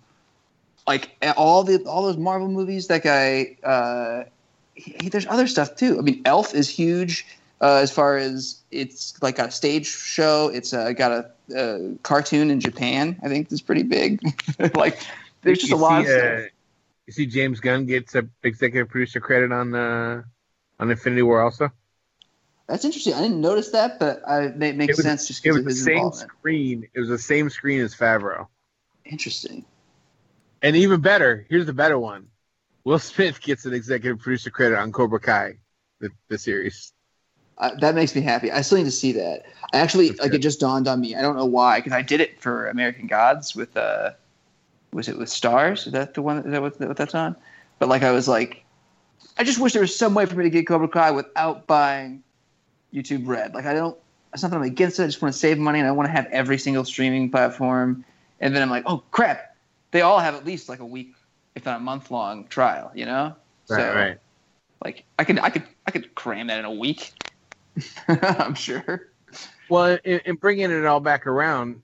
like 0.86 1.10
all 1.38 1.64
the 1.64 1.82
all 1.84 2.02
those 2.02 2.18
Marvel 2.18 2.48
movies. 2.48 2.88
That 2.88 3.02
guy, 3.02 3.56
uh, 3.64 4.24
he, 4.74 4.94
he- 5.00 5.08
there's 5.08 5.26
other 5.26 5.46
stuff 5.46 5.74
too. 5.76 5.98
I 5.98 6.02
mean, 6.02 6.20
Elf 6.26 6.54
is 6.54 6.68
huge 6.68 7.26
uh, 7.60 7.76
as 7.76 7.90
far 7.90 8.16
as 8.16 8.62
it's 8.70 9.20
like 9.22 9.36
got 9.36 9.48
a 9.48 9.52
stage 9.52 9.86
show. 9.86 10.48
It's 10.52 10.72
uh, 10.72 10.92
got 10.92 11.12
a, 11.12 11.30
a 11.56 11.94
cartoon 12.02 12.50
in 12.50 12.60
Japan. 12.60 13.18
I 13.22 13.28
think 13.28 13.48
that's 13.48 13.62
pretty 13.62 13.82
big. 13.84 14.20
like, 14.76 14.98
there's 15.42 15.58
just 15.58 15.70
You 15.70 15.76
a 15.76 15.78
lot 15.78 16.00
of 16.02 16.06
see, 16.06 16.12
stuff. 16.12 16.24
uh, 16.24 16.42
You 17.06 17.12
see, 17.12 17.26
James 17.26 17.60
Gunn 17.60 17.86
gets 17.86 18.14
a 18.14 18.26
executive 18.42 18.88
producer 18.88 19.20
credit 19.20 19.52
on 19.52 19.74
uh, 19.74 20.22
on 20.80 20.90
Infinity 20.90 21.22
War 21.22 21.40
also. 21.42 21.70
That's 22.66 22.84
interesting. 22.86 23.12
I 23.12 23.20
didn't 23.20 23.42
notice 23.42 23.70
that, 23.70 23.98
but 23.98 24.26
I, 24.26 24.44
it 24.44 24.56
makes 24.56 24.92
It 24.92 24.96
was- 24.96 25.04
sense 25.04 25.26
just 25.28 25.44
It 25.44 25.50
because 25.52 25.64
was 25.66 25.80
of 25.80 25.84
the 25.86 25.92
same 25.92 26.12
screen. 26.12 26.88
It 26.94 27.00
was 27.00 27.08
the 27.10 27.18
same 27.18 27.50
screen 27.50 27.80
as 27.82 27.94
Favreau. 27.94 28.46
Interesting. 29.04 29.64
And 30.62 30.74
even 30.76 31.02
better, 31.02 31.44
here's 31.50 31.66
the 31.66 31.74
better 31.74 31.98
one. 31.98 32.28
Will 32.84 32.98
Smith 32.98 33.40
gets 33.42 33.66
an 33.66 33.74
executive 33.74 34.18
producer 34.20 34.48
credit 34.48 34.78
on 34.78 34.92
Cobra 34.92 35.20
Kai, 35.20 35.58
the, 36.00 36.08
the 36.28 36.38
series. 36.38 36.92
Uh, 37.58 37.70
that 37.80 37.94
makes 37.94 38.14
me 38.14 38.20
happy. 38.20 38.50
I 38.50 38.62
still 38.62 38.78
need 38.78 38.84
to 38.84 38.90
see 38.90 39.12
that. 39.12 39.46
I 39.72 39.78
actually 39.78 40.08
That's 40.08 40.20
like 40.20 40.30
good. 40.32 40.40
it 40.40 40.42
just 40.42 40.60
dawned 40.60 40.88
on 40.88 41.00
me. 41.00 41.14
I 41.14 41.22
don't 41.22 41.36
know 41.36 41.44
why 41.44 41.78
because 41.78 41.92
I 41.92 42.02
did 42.02 42.20
it 42.20 42.40
for 42.40 42.68
American 42.68 43.06
Gods 43.06 43.54
with 43.54 43.76
uh, 43.76 44.10
was 44.92 45.08
it 45.08 45.18
with 45.18 45.28
Starz? 45.28 45.86
Is 45.86 45.92
that 45.92 46.14
the 46.14 46.22
one? 46.22 46.38
Is 46.38 46.50
that 46.50 46.62
what, 46.62 46.80
what 46.80 46.96
that's 46.96 47.14
on? 47.14 47.36
But 47.78 47.88
like 47.88 48.02
I 48.02 48.10
was 48.10 48.28
like, 48.28 48.64
I 49.38 49.44
just 49.44 49.60
wish 49.60 49.72
there 49.72 49.82
was 49.82 49.94
some 49.94 50.14
way 50.14 50.26
for 50.26 50.36
me 50.36 50.44
to 50.44 50.50
get 50.50 50.66
Cobra 50.66 50.88
Kai 50.88 51.10
without 51.10 51.66
buying 51.66 52.22
YouTube 52.92 53.26
Red. 53.26 53.54
Like 53.54 53.66
I 53.66 53.74
don't. 53.74 53.96
It's 54.32 54.42
not 54.42 54.50
that 54.50 54.56
I'm 54.56 54.62
against 54.62 54.98
it. 54.98 55.04
I 55.04 55.06
just 55.06 55.22
want 55.22 55.32
to 55.32 55.38
save 55.38 55.58
money 55.58 55.78
and 55.78 55.86
I 55.86 55.92
want 55.92 56.08
to 56.08 56.12
have 56.12 56.26
every 56.26 56.58
single 56.58 56.84
streaming 56.84 57.30
platform. 57.30 58.04
And 58.40 58.54
then 58.54 58.62
I'm 58.62 58.70
like, 58.70 58.82
oh 58.86 59.02
crap, 59.12 59.56
they 59.92 60.00
all 60.00 60.18
have 60.18 60.34
at 60.34 60.44
least 60.44 60.68
like 60.68 60.80
a 60.80 60.86
week, 60.86 61.14
if 61.54 61.64
not 61.64 61.76
a 61.76 61.80
month 61.80 62.10
long 62.10 62.46
trial. 62.48 62.90
You 62.96 63.06
know? 63.06 63.36
Right, 63.68 63.80
so, 63.80 63.94
right. 63.94 64.18
Like 64.84 65.04
I 65.20 65.24
could, 65.24 65.38
I 65.38 65.50
could, 65.50 65.62
I 65.86 65.92
could 65.92 66.14
cram 66.16 66.48
that 66.48 66.58
in 66.58 66.64
a 66.64 66.72
week. 66.72 67.12
I'm 68.08 68.54
sure. 68.54 69.08
Well, 69.68 69.98
in, 70.04 70.20
in 70.24 70.36
bringing 70.36 70.70
it 70.70 70.84
all 70.84 71.00
back 71.00 71.26
around, 71.26 71.82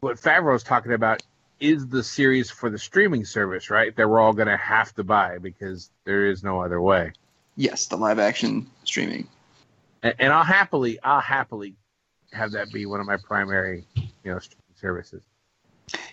what 0.00 0.16
Favreau's 0.16 0.62
talking 0.62 0.92
about 0.92 1.22
is 1.60 1.86
the 1.88 2.02
series 2.02 2.50
for 2.50 2.70
the 2.70 2.78
streaming 2.78 3.24
service, 3.24 3.70
right? 3.70 3.94
That 3.96 4.08
we're 4.08 4.20
all 4.20 4.32
going 4.32 4.48
to 4.48 4.56
have 4.56 4.94
to 4.94 5.04
buy 5.04 5.38
because 5.38 5.90
there 6.04 6.26
is 6.26 6.42
no 6.42 6.60
other 6.60 6.80
way. 6.80 7.12
Yes, 7.56 7.86
the 7.86 7.96
live 7.96 8.18
action 8.18 8.70
streaming. 8.84 9.28
And, 10.02 10.14
and 10.18 10.32
I'll 10.32 10.44
happily, 10.44 10.98
I'll 11.02 11.20
happily 11.20 11.74
have 12.32 12.52
that 12.52 12.72
be 12.72 12.86
one 12.86 13.00
of 13.00 13.06
my 13.06 13.16
primary, 13.16 13.84
you 14.24 14.32
know, 14.32 14.38
streaming 14.38 14.62
services. 14.80 15.22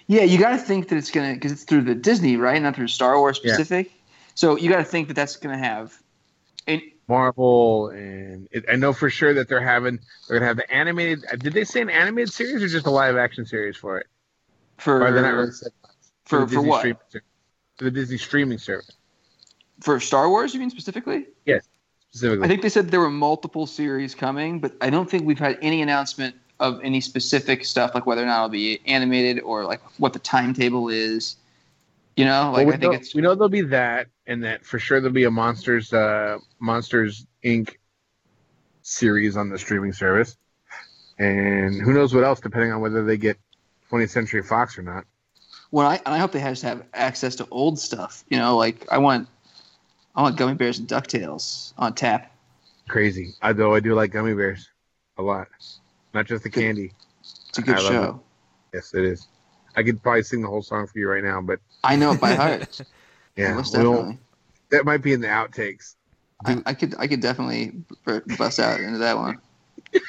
Yeah, 0.07 0.23
you 0.23 0.37
got 0.37 0.51
to 0.51 0.57
think 0.57 0.87
that 0.89 0.97
it's 0.97 1.11
gonna 1.11 1.33
because 1.33 1.51
it's 1.51 1.63
through 1.63 1.81
the 1.81 1.95
Disney, 1.95 2.37
right? 2.37 2.61
Not 2.61 2.75
through 2.75 2.87
Star 2.87 3.17
Wars 3.17 3.39
Yeah. 3.43 3.53
specific. 3.53 3.91
So 4.35 4.57
you 4.57 4.69
got 4.69 4.77
to 4.77 4.83
think 4.83 5.07
that 5.07 5.15
that's 5.15 5.35
gonna 5.35 5.57
have. 5.57 5.97
And 6.67 6.81
Marvel, 7.07 7.89
and 7.89 8.47
it, 8.51 8.65
I 8.71 8.75
know 8.75 8.93
for 8.93 9.09
sure 9.09 9.33
that 9.33 9.47
they're 9.47 9.61
having, 9.61 9.99
they're 10.27 10.39
gonna 10.39 10.47
have 10.47 10.57
the 10.57 10.71
animated. 10.71 11.25
Uh, 11.31 11.35
did 11.35 11.53
they 11.53 11.63
say 11.63 11.81
an 11.81 11.89
animated 11.89 12.33
series 12.33 12.63
or 12.63 12.67
just 12.67 12.85
a 12.85 12.91
live 12.91 13.15
action 13.17 13.45
series 13.45 13.77
for 13.77 13.99
it? 13.99 14.07
for 14.77 15.05
Or 15.05 15.21
not 15.21 15.33
really 15.33 15.51
said 15.51 15.71
for, 16.25 16.41
for 16.41 16.55
Disney 16.55 16.69
what? 16.69 16.97
For 17.77 17.83
the 17.83 17.91
Disney 17.91 18.17
streaming 18.17 18.57
service 18.57 18.91
For 19.81 19.99
Star 19.99 20.29
Wars, 20.29 20.53
you 20.53 20.59
mean 20.59 20.69
specifically? 20.69 21.27
Yes, 21.45 21.67
specifically. 22.09 22.45
I 22.45 22.47
think 22.47 22.61
they 22.61 22.69
said 22.69 22.89
there 22.89 22.99
were 22.99 23.09
multiple 23.09 23.67
series 23.67 24.15
coming, 24.15 24.59
but 24.59 24.73
I 24.81 24.89
don't 24.89 25.09
think 25.09 25.25
we've 25.25 25.39
had 25.39 25.57
any 25.61 25.81
announcement 25.81 26.35
of 26.59 26.79
any 26.83 27.01
specific 27.01 27.65
stuff, 27.65 27.93
like 27.93 28.05
whether 28.05 28.23
or 28.23 28.25
not 28.25 28.37
it'll 28.37 28.49
be 28.49 28.79
animated 28.85 29.43
or 29.43 29.65
like 29.65 29.81
what 29.99 30.13
the 30.13 30.19
timetable 30.19 30.89
is. 30.89 31.35
You 32.15 32.25
know, 32.25 32.51
like 32.53 32.65
Well, 32.65 32.67
we, 32.67 32.73
I 32.73 32.77
think 32.77 32.93
know, 32.93 32.99
it's 32.99 33.13
we 33.13 33.21
know 33.21 33.35
there'll 33.35 33.49
be 33.49 33.61
that, 33.63 34.07
and 34.27 34.43
that 34.43 34.65
for 34.65 34.79
sure 34.79 34.99
there'll 35.01 35.13
be 35.13 35.25
a 35.25 35.31
Monsters 35.31 35.91
uh, 35.93 36.37
Monsters 36.59 37.25
Inc. 37.43 37.75
series 38.83 39.35
on 39.37 39.49
the 39.49 39.57
streaming 39.57 39.93
service, 39.93 40.37
and 41.19 41.81
who 41.81 41.93
knows 41.93 42.13
what 42.13 42.23
else, 42.23 42.39
depending 42.39 42.71
on 42.71 42.81
whether 42.81 43.03
they 43.03 43.17
get 43.17 43.37
20th 43.91 44.09
Century 44.11 44.43
Fox 44.43 44.77
or 44.77 44.83
not. 44.83 45.05
well, 45.71 45.87
I, 45.87 45.95
and 46.05 46.13
I 46.15 46.17
hope 46.19 46.31
they 46.31 46.39
just 46.41 46.63
have 46.63 46.85
access 46.93 47.35
to 47.37 47.47
old 47.51 47.79
stuff. 47.79 48.23
You 48.29 48.37
know, 48.37 48.57
like 48.57 48.85
I 48.91 48.97
want, 48.97 49.27
I 50.15 50.21
want 50.21 50.37
Gummi 50.37 50.57
Bears 50.57 50.79
and 50.79 50.87
Ducktales 50.87 51.73
on 51.77 51.93
tap. 51.95 52.31
Crazy. 52.87 53.33
I 53.41 53.53
though 53.53 53.73
I 53.75 53.79
do 53.79 53.95
like 53.95 54.11
gummy 54.11 54.33
bears 54.33 54.69
a 55.17 55.21
lot, 55.21 55.47
not 56.13 56.25
just 56.27 56.43
the 56.43 56.49
Good. 56.49 56.61
candy. 56.61 56.91
It's 57.49 57.57
a 57.57 57.61
good 57.61 57.77
I 57.77 57.81
show. 57.81 58.21
Yes, 58.73 58.93
it 58.93 59.05
is. 59.05 59.27
I 59.75 59.83
could 59.83 60.01
probably 60.03 60.23
sing 60.23 60.41
the 60.41 60.47
whole 60.47 60.61
song 60.61 60.87
for 60.87 60.99
you 60.99 61.09
right 61.09 61.23
now, 61.23 61.41
but 61.41 61.59
I 61.85 61.95
know 61.95 62.11
it 62.13 62.21
by 62.21 62.33
heart. 62.35 62.81
yeah, 63.35 63.53
most 63.53 63.77
we 63.77 63.87
won't- 63.87 64.19
that 64.69 64.85
might 64.85 65.01
be 65.01 65.13
in 65.13 65.21
the 65.21 65.27
outtakes. 65.27 65.95
I, 66.45 66.61
I 66.65 66.73
could 66.73 66.95
I 66.99 67.07
could 67.07 67.21
definitely 67.21 67.71
bust 68.37 68.59
out 68.59 68.79
into 68.81 68.97
that 68.99 69.17
one. 69.17 69.39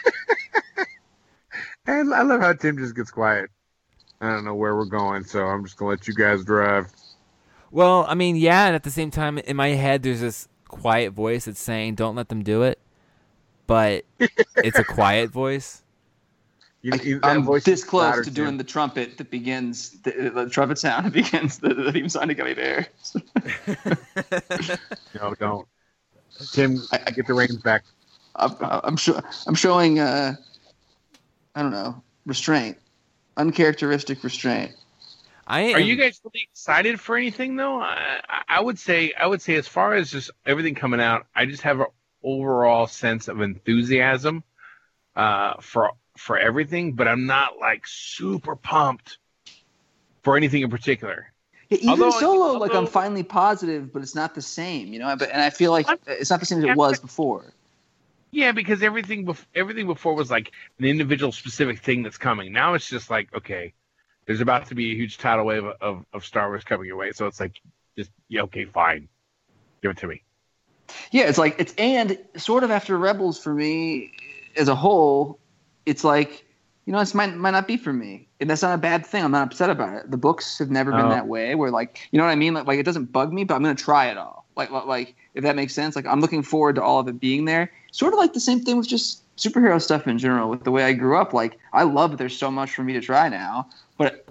And 1.88 2.12
I 2.12 2.22
love 2.22 2.40
how 2.40 2.52
Tim 2.52 2.76
just 2.78 2.96
gets 2.96 3.12
quiet. 3.12 3.48
I 4.20 4.28
don't 4.28 4.44
know 4.44 4.54
where 4.56 4.74
we're 4.74 4.86
going, 4.86 5.22
so 5.22 5.46
I'm 5.46 5.64
just 5.64 5.76
gonna 5.76 5.90
let 5.90 6.08
you 6.08 6.14
guys 6.14 6.44
drive. 6.44 6.86
Well, 7.70 8.04
I 8.08 8.14
mean, 8.14 8.34
yeah, 8.36 8.66
and 8.66 8.74
at 8.74 8.82
the 8.82 8.90
same 8.90 9.10
time, 9.12 9.38
in 9.38 9.56
my 9.56 9.68
head, 9.68 10.02
there's 10.02 10.20
this 10.20 10.48
quiet 10.66 11.12
voice 11.12 11.44
that's 11.44 11.60
saying, 11.60 11.94
"Don't 11.94 12.16
let 12.16 12.28
them 12.28 12.42
do 12.42 12.62
it," 12.62 12.80
but 13.68 14.04
it's 14.56 14.78
a 14.78 14.84
quiet 14.84 15.30
voice. 15.30 15.82
You, 16.86 16.92
I, 16.92 17.02
you- 17.02 17.18
that 17.18 17.36
I'm 17.36 17.44
this 17.64 17.82
close 17.82 18.24
to 18.24 18.30
doing 18.30 18.50
Tim. 18.50 18.58
the 18.58 18.64
trumpet 18.64 19.18
that 19.18 19.28
begins 19.28 19.90
the, 20.02 20.30
the 20.32 20.48
trumpet 20.48 20.78
sound 20.78 21.06
that 21.06 21.12
begins 21.12 21.58
the, 21.58 21.74
the 21.74 21.90
theme 21.90 22.08
song 22.08 22.28
to 22.28 22.34
Gummi 22.36 22.54
Bear. 22.54 22.86
No, 25.20 25.34
don't. 25.34 25.66
Tim, 26.52 26.80
I- 26.92 27.00
I- 27.08 27.10
get 27.10 27.26
the 27.26 27.34
reins 27.34 27.56
back. 27.56 27.82
I'm, 28.36 28.54
I'm 28.60 28.96
sure 28.96 29.20
I'm 29.48 29.56
showing 29.56 29.98
uh, 29.98 30.36
I 31.56 31.62
don't 31.62 31.72
know 31.72 32.00
restraint, 32.24 32.78
uncharacteristic 33.36 34.22
restraint. 34.22 34.70
I 35.44 35.60
am, 35.62 35.74
Are 35.76 35.80
you 35.80 35.96
guys 35.96 36.20
really 36.22 36.46
excited 36.52 37.00
for 37.00 37.16
anything 37.16 37.56
though? 37.56 37.80
I, 37.80 38.20
I 38.48 38.60
would 38.60 38.78
say, 38.78 39.12
I 39.18 39.26
would 39.26 39.42
say, 39.42 39.56
as 39.56 39.66
far 39.66 39.94
as 39.94 40.12
just 40.12 40.30
everything 40.44 40.76
coming 40.76 41.00
out, 41.00 41.26
I 41.34 41.46
just 41.46 41.62
have 41.62 41.80
an 41.80 41.86
overall 42.22 42.86
sense 42.86 43.26
of 43.26 43.40
enthusiasm 43.40 44.44
uh, 45.16 45.54
for 45.60 45.90
for 46.16 46.38
everything, 46.38 46.92
but 46.92 47.08
I'm 47.08 47.26
not 47.26 47.58
like 47.58 47.86
super 47.86 48.56
pumped 48.56 49.18
for 50.22 50.36
anything 50.36 50.62
in 50.62 50.70
particular. 50.70 51.32
Yeah, 51.68 51.78
even 51.78 51.90
Although- 51.90 52.10
solo, 52.18 52.58
like 52.58 52.74
I'm 52.74 52.86
finally 52.86 53.22
positive, 53.22 53.92
but 53.92 54.02
it's 54.02 54.14
not 54.14 54.34
the 54.34 54.42
same, 54.42 54.92
you 54.92 54.98
know. 54.98 55.14
But 55.16 55.30
and 55.30 55.40
I 55.40 55.50
feel 55.50 55.72
like 55.72 55.86
it's 56.06 56.30
not 56.30 56.40
the 56.40 56.46
same 56.46 56.58
as 56.58 56.64
it 56.64 56.76
was 56.76 57.00
before. 57.00 57.52
Yeah, 58.30 58.52
because 58.52 58.82
everything 58.82 59.24
bef- 59.24 59.46
everything 59.54 59.86
before 59.86 60.14
was 60.14 60.30
like 60.30 60.52
an 60.78 60.84
individual 60.84 61.32
specific 61.32 61.80
thing 61.80 62.02
that's 62.02 62.18
coming. 62.18 62.52
Now 62.52 62.74
it's 62.74 62.88
just 62.88 63.10
like 63.10 63.34
okay, 63.34 63.72
there's 64.26 64.40
about 64.40 64.66
to 64.66 64.74
be 64.74 64.92
a 64.92 64.94
huge 64.94 65.18
tidal 65.18 65.46
wave 65.46 65.64
of, 65.64 66.04
of 66.12 66.24
Star 66.24 66.48
Wars 66.48 66.64
coming 66.64 66.86
your 66.86 66.96
way, 66.96 67.12
so 67.12 67.26
it's 67.26 67.40
like 67.40 67.60
just 67.96 68.10
yeah, 68.28 68.42
okay, 68.42 68.64
fine, 68.64 69.08
give 69.82 69.92
it 69.92 69.98
to 69.98 70.06
me. 70.06 70.22
Yeah, 71.10 71.24
it's 71.24 71.38
like 71.38 71.56
it's 71.58 71.74
and 71.78 72.18
sort 72.36 72.62
of 72.62 72.70
after 72.70 72.96
Rebels 72.96 73.38
for 73.42 73.54
me 73.54 74.12
as 74.56 74.68
a 74.68 74.74
whole, 74.74 75.38
it's 75.86 76.04
like 76.04 76.44
you 76.84 76.92
know, 76.92 77.00
this 77.00 77.14
might 77.14 77.34
might 77.36 77.50
not 77.50 77.66
be 77.66 77.76
for 77.76 77.92
me, 77.92 78.28
and 78.40 78.48
that's 78.48 78.62
not 78.62 78.74
a 78.74 78.78
bad 78.78 79.04
thing. 79.04 79.24
I'm 79.24 79.32
not 79.32 79.46
upset 79.48 79.70
about 79.70 79.94
it. 79.94 80.10
The 80.10 80.16
books 80.16 80.58
have 80.58 80.70
never 80.70 80.92
been 80.92 81.06
Oh. 81.06 81.08
that 81.08 81.26
way. 81.26 81.54
Where 81.54 81.70
like 81.70 82.08
you 82.12 82.18
know 82.18 82.24
what 82.24 82.30
I 82.30 82.36
mean? 82.36 82.54
Like, 82.54 82.66
like 82.66 82.78
it 82.78 82.84
doesn't 82.84 83.06
bug 83.12 83.32
me, 83.32 83.44
but 83.44 83.54
I'm 83.54 83.62
gonna 83.62 83.74
try 83.74 84.06
it 84.06 84.16
all. 84.18 84.44
Like 84.56 84.70
like- 84.70 84.86
like 84.86 85.14
if 85.34 85.42
that 85.42 85.56
makes 85.56 85.74
sense. 85.74 85.96
Like 85.96 86.06
I'm 86.06 86.20
looking 86.20 86.42
forward 86.42 86.76
to 86.76 86.82
all 86.82 87.00
of 87.00 87.08
it 87.08 87.18
being 87.20 87.44
there. 87.44 87.72
Sort 87.90 88.12
of 88.12 88.18
like 88.18 88.34
the 88.34 88.40
same 88.40 88.60
thing 88.60 88.76
with 88.78 88.86
just 88.88 89.22
superhero 89.36 89.82
stuff 89.82 90.06
in 90.06 90.16
general. 90.18 90.48
With 90.48 90.64
the 90.64 90.70
way 90.70 90.84
I 90.84 90.92
grew 90.92 91.16
up, 91.18 91.32
like 91.32 91.58
I 91.72 91.82
love 91.82 92.10
that 92.12 92.16
there's 92.18 92.36
so 92.36 92.50
much 92.50 92.74
for 92.74 92.82
me 92.84 92.92
to 92.92 93.00
try 93.00 93.28
now. 93.28 93.68
But 93.98 94.26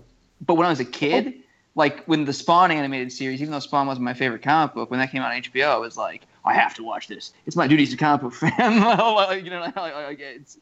but 0.45 0.55
when 0.55 0.65
I 0.65 0.69
was 0.69 0.79
a 0.79 0.85
kid, 0.85 1.33
like 1.75 2.05
when 2.05 2.23
the 2.25 2.33
Spawn 2.33 2.71
animated 2.71 3.11
series, 3.11 3.41
even 3.41 3.51
though 3.51 3.59
Spawn 3.59 3.85
wasn't 3.85 4.05
my 4.05 4.13
favorite 4.13 4.41
comic 4.43 4.73
book, 4.75 4.89
when 4.89 4.99
that 5.01 5.11
came 5.11 5.21
out 5.21 5.31
on 5.33 5.41
HBO, 5.41 5.67
I 5.71 5.77
was 5.77 5.97
like, 5.97 6.21
I 6.45 6.53
have 6.53 6.73
to 6.75 6.83
watch 6.83 7.07
this. 7.09 7.33
It's 7.45 7.55
my 7.57 7.67
duty 7.67 7.83
as 7.83 7.91
a 7.93 7.97
comic 7.97 8.21
book 8.21 8.33
fan. 8.33 8.53
You 9.43 9.49
know, 9.49 9.59
like, 9.75 9.75
like, 9.75 10.19
it's 10.21 10.57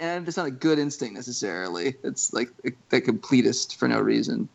and 0.00 0.26
it's 0.26 0.36
not 0.36 0.46
a 0.46 0.50
good 0.50 0.78
instinct 0.78 1.14
necessarily. 1.14 1.94
It's 2.02 2.32
like 2.32 2.50
the 2.88 3.00
completist 3.00 3.76
for 3.76 3.86
no 3.86 4.00
reason. 4.00 4.48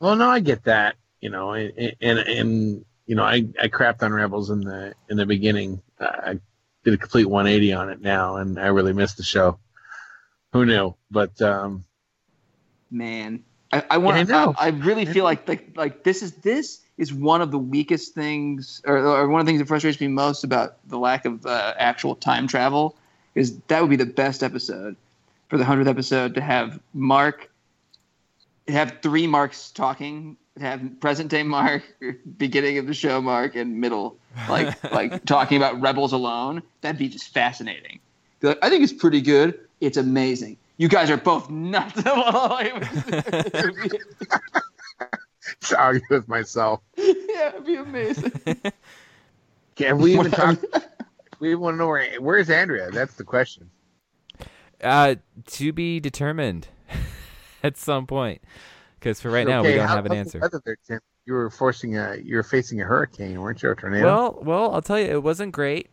Well, 0.00 0.16
no, 0.16 0.30
I 0.30 0.40
get 0.40 0.64
that, 0.64 0.96
you 1.20 1.30
know, 1.30 1.52
and 1.52 1.94
and, 2.00 2.18
and 2.18 2.84
you 3.06 3.14
know, 3.14 3.22
I, 3.22 3.44
I 3.60 3.68
crapped 3.68 4.02
on 4.02 4.12
Rebels 4.12 4.50
in 4.50 4.60
the 4.60 4.94
in 5.08 5.16
the 5.16 5.26
beginning. 5.26 5.82
I 6.00 6.40
did 6.84 6.94
a 6.94 6.96
complete 6.96 7.26
180 7.26 7.72
on 7.74 7.90
it 7.90 8.00
now, 8.00 8.36
and 8.36 8.58
I 8.58 8.68
really 8.68 8.94
missed 8.94 9.18
the 9.18 9.22
show. 9.22 9.58
Who 10.52 10.64
knew? 10.64 10.94
But 11.10 11.40
um, 11.42 11.84
Man, 12.90 13.44
I, 13.70 13.84
I 13.90 13.98
want. 13.98 14.16
I 14.16 14.22
know. 14.22 14.54
I, 14.58 14.66
I 14.66 14.68
really 14.70 15.04
feel 15.04 15.24
like 15.24 15.46
like 15.46 15.76
like 15.76 16.02
this 16.02 16.22
is 16.22 16.32
this 16.36 16.80
is 16.96 17.12
one 17.12 17.42
of 17.42 17.50
the 17.50 17.58
weakest 17.58 18.14
things, 18.14 18.80
or, 18.86 18.96
or 18.96 19.28
one 19.28 19.40
of 19.40 19.46
the 19.46 19.50
things 19.50 19.60
that 19.60 19.68
frustrates 19.68 20.00
me 20.00 20.08
most 20.08 20.44
about 20.44 20.76
the 20.88 20.98
lack 20.98 21.24
of 21.24 21.44
uh, 21.46 21.74
actual 21.78 22.16
time 22.16 22.46
travel. 22.48 22.96
Is 23.34 23.58
that 23.68 23.80
would 23.80 23.90
be 23.90 23.96
the 23.96 24.06
best 24.06 24.42
episode 24.42 24.96
for 25.48 25.58
the 25.58 25.64
hundredth 25.64 25.88
episode 25.88 26.34
to 26.34 26.40
have 26.40 26.80
Mark 26.94 27.50
have 28.70 28.98
three 29.02 29.26
Marks 29.26 29.70
talking, 29.70 30.36
have 30.58 31.00
present 31.00 31.30
day 31.30 31.42
Mark, 31.42 31.82
beginning 32.38 32.78
of 32.78 32.86
the 32.86 32.94
show 32.94 33.20
Mark, 33.20 33.56
and 33.56 33.80
middle 33.80 34.16
like 34.48 34.82
like 34.92 35.24
talking 35.24 35.56
about 35.56 35.80
Rebels 35.80 36.12
alone. 36.12 36.62
That'd 36.80 36.98
be 36.98 37.08
just 37.08 37.32
fascinating. 37.32 38.00
Be 38.40 38.48
like, 38.48 38.58
I 38.62 38.70
think 38.70 38.82
it's 38.82 38.92
pretty 38.92 39.20
good. 39.20 39.58
It's 39.80 39.96
amazing. 39.96 40.56
You 40.76 40.88
guys 40.88 41.10
are 41.10 41.16
both 41.16 41.50
nuts. 41.50 41.94
to 42.02 42.10
argue 45.76 46.02
with 46.08 46.28
myself. 46.28 46.80
yeah, 46.96 47.48
it'd 47.48 47.66
be 47.66 47.76
amazing. 47.76 48.32
Can 49.76 49.98
we 49.98 50.14
even 50.14 50.30
talk? 50.30 50.58
We 51.40 51.54
want 51.54 51.74
to 51.74 51.78
know 51.78 51.88
where 51.88 52.08
where's 52.20 52.48
Andrea? 52.50 52.90
That's 52.90 53.14
the 53.14 53.24
question. 53.24 53.70
uh, 54.82 55.16
to 55.46 55.72
be 55.72 55.98
determined 56.00 56.68
at 57.62 57.76
some 57.76 58.06
point, 58.06 58.42
because 58.98 59.20
for 59.20 59.30
right 59.30 59.46
now 59.46 59.62
we 59.62 59.74
don't 59.74 59.88
how- 59.88 59.96
have 59.96 60.06
an 60.06 60.12
answer. 60.12 60.40
there? 60.88 61.00
You 61.26 61.34
were 61.34 61.50
forcing 61.50 61.96
a 61.96 62.16
you 62.16 62.36
were 62.36 62.42
facing 62.42 62.80
a 62.80 62.84
hurricane, 62.84 63.40
weren't 63.40 63.62
you? 63.62 63.70
A 63.70 63.76
tornado. 63.76 64.04
Well, 64.06 64.38
well, 64.42 64.74
I'll 64.74 64.82
tell 64.82 64.98
you, 64.98 65.06
it 65.06 65.22
wasn't 65.22 65.52
great. 65.52 65.88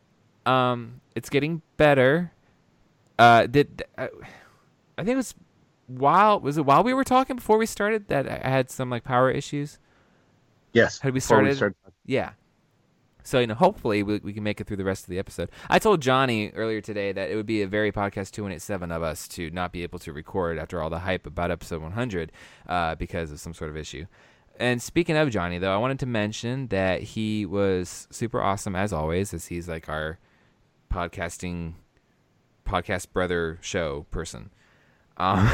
Um, 0.46 1.02
it's 1.16 1.30
getting 1.30 1.62
better. 1.76 2.32
Uh, 3.20 3.46
did 3.48 3.84
uh, 3.98 4.08
I 4.98 5.04
think 5.04 5.14
it 5.14 5.18
was 5.18 5.36
while 5.88 6.40
was 6.40 6.58
it 6.58 6.66
while 6.66 6.84
we 6.84 6.94
were 6.94 7.04
talking 7.04 7.36
before 7.36 7.58
we 7.58 7.66
started 7.66 8.08
that 8.08 8.28
I 8.46 8.50
had 8.50 8.70
some 8.70 8.90
like 8.90 9.04
power 9.04 9.30
issues? 9.30 9.80
yes. 10.74 11.00
had 11.00 11.14
we 11.14 11.20
before 11.20 11.52
started- 11.52 11.76
Yeah. 12.06 12.32
So 13.28 13.40
you 13.40 13.48
know, 13.48 13.56
hopefully 13.56 14.04
we, 14.04 14.20
we 14.20 14.32
can 14.32 14.42
make 14.42 14.62
it 14.62 14.68
through 14.68 14.78
the 14.78 14.86
rest 14.86 15.04
of 15.04 15.10
the 15.10 15.20
episode. 15.20 15.50
I 15.70 15.80
told 15.80 16.02
Johnny 16.02 16.50
earlier 16.52 16.80
today 16.80 17.12
that 17.12 17.30
it 17.30 17.36
would 17.36 17.46
be 17.46 17.62
a 17.62 17.68
very 17.68 17.92
podcast 17.92 18.32
two 18.32 18.48
eight 18.48 18.62
seven 18.62 18.90
of 18.90 19.04
us 19.04 19.28
to 19.30 19.50
not 19.50 19.74
be 19.74 19.84
able 19.84 20.00
to 20.00 20.14
record 20.14 20.58
after 20.58 20.82
all 20.82 20.90
the 20.90 21.00
hype 21.00 21.28
about 21.28 21.52
episode 21.52 21.82
one 21.82 21.92
hundred, 21.92 22.32
uh, 22.70 22.96
because 22.96 23.30
of 23.30 23.42
some 23.42 23.54
sort 23.54 23.70
of 23.70 23.76
issue. 23.76 24.06
And 24.62 24.82
speaking 24.82 25.18
of 25.18 25.30
Johnny, 25.30 25.58
though, 25.58 25.74
I 25.74 25.78
wanted 25.78 26.00
to 26.00 26.06
mention 26.06 26.68
that 26.68 27.04
he 27.04 27.46
was 27.46 28.08
super 28.12 28.42
awesome 28.42 28.78
as 28.78 28.94
always, 28.94 29.34
as 29.34 29.48
he's 29.48 29.68
like 29.68 29.90
our 29.90 30.20
podcasting 30.90 31.74
podcast 32.66 33.12
brother 33.12 33.58
show 33.60 34.06
person. 34.10 34.52
Um, 35.18 35.52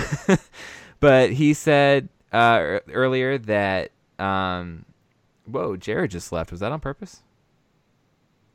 but 1.00 1.32
he 1.32 1.56
said 1.56 2.10
uh, 2.32 2.82
earlier 2.92 3.40
that 3.40 3.90
um, 4.20 4.86
whoa, 5.48 5.76
Jared 5.76 6.12
just 6.12 6.32
left. 6.32 6.52
Was 6.52 6.60
that 6.60 6.72
on 6.72 6.80
purpose? 6.80 7.24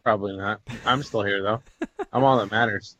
Probably 0.08 0.36
not. 0.38 0.62
I'm 0.86 1.02
still 1.02 1.22
here 1.22 1.42
though. 1.42 1.62
I'm 2.14 2.24
all 2.24 2.38
that 2.38 2.50
matters. 2.50 2.96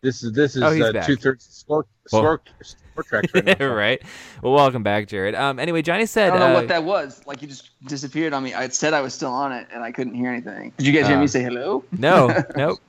This 0.00 0.24
is 0.24 0.32
this 0.32 0.56
is 0.56 0.62
Oh, 0.64 0.68
uh, 0.82 1.02
two 1.04 1.14
thirds 1.14 1.46
score 1.48 1.86
Well- 2.10 2.22
score 2.22 2.40
score 2.62 3.02
tracks 3.04 3.32
right 3.32 3.56
now. 3.60 3.66
right. 3.72 4.02
Well, 4.42 4.52
welcome 4.52 4.82
back, 4.82 5.06
Jared. 5.06 5.36
Um, 5.36 5.60
anyway, 5.60 5.80
Johnny 5.82 6.06
said. 6.06 6.30
I 6.32 6.38
don't 6.38 6.40
know 6.40 6.56
uh, 6.56 6.60
what 6.60 6.66
that 6.68 6.82
was. 6.82 7.22
Like 7.24 7.40
you 7.40 7.46
just 7.46 7.70
disappeared 7.86 8.32
on 8.32 8.42
me. 8.42 8.52
I 8.52 8.66
said 8.66 8.94
I 8.94 9.00
was 9.00 9.14
still 9.14 9.30
on 9.30 9.52
it, 9.52 9.68
and 9.72 9.84
I 9.84 9.92
couldn't 9.92 10.14
hear 10.14 10.28
anything. 10.32 10.72
Did 10.76 10.88
you 10.88 10.92
guys 10.92 11.06
hear 11.06 11.18
Uh, 11.18 11.20
me 11.20 11.28
say 11.28 11.40
hello? 11.40 11.84
no, 11.92 12.26
nope. 12.56 12.80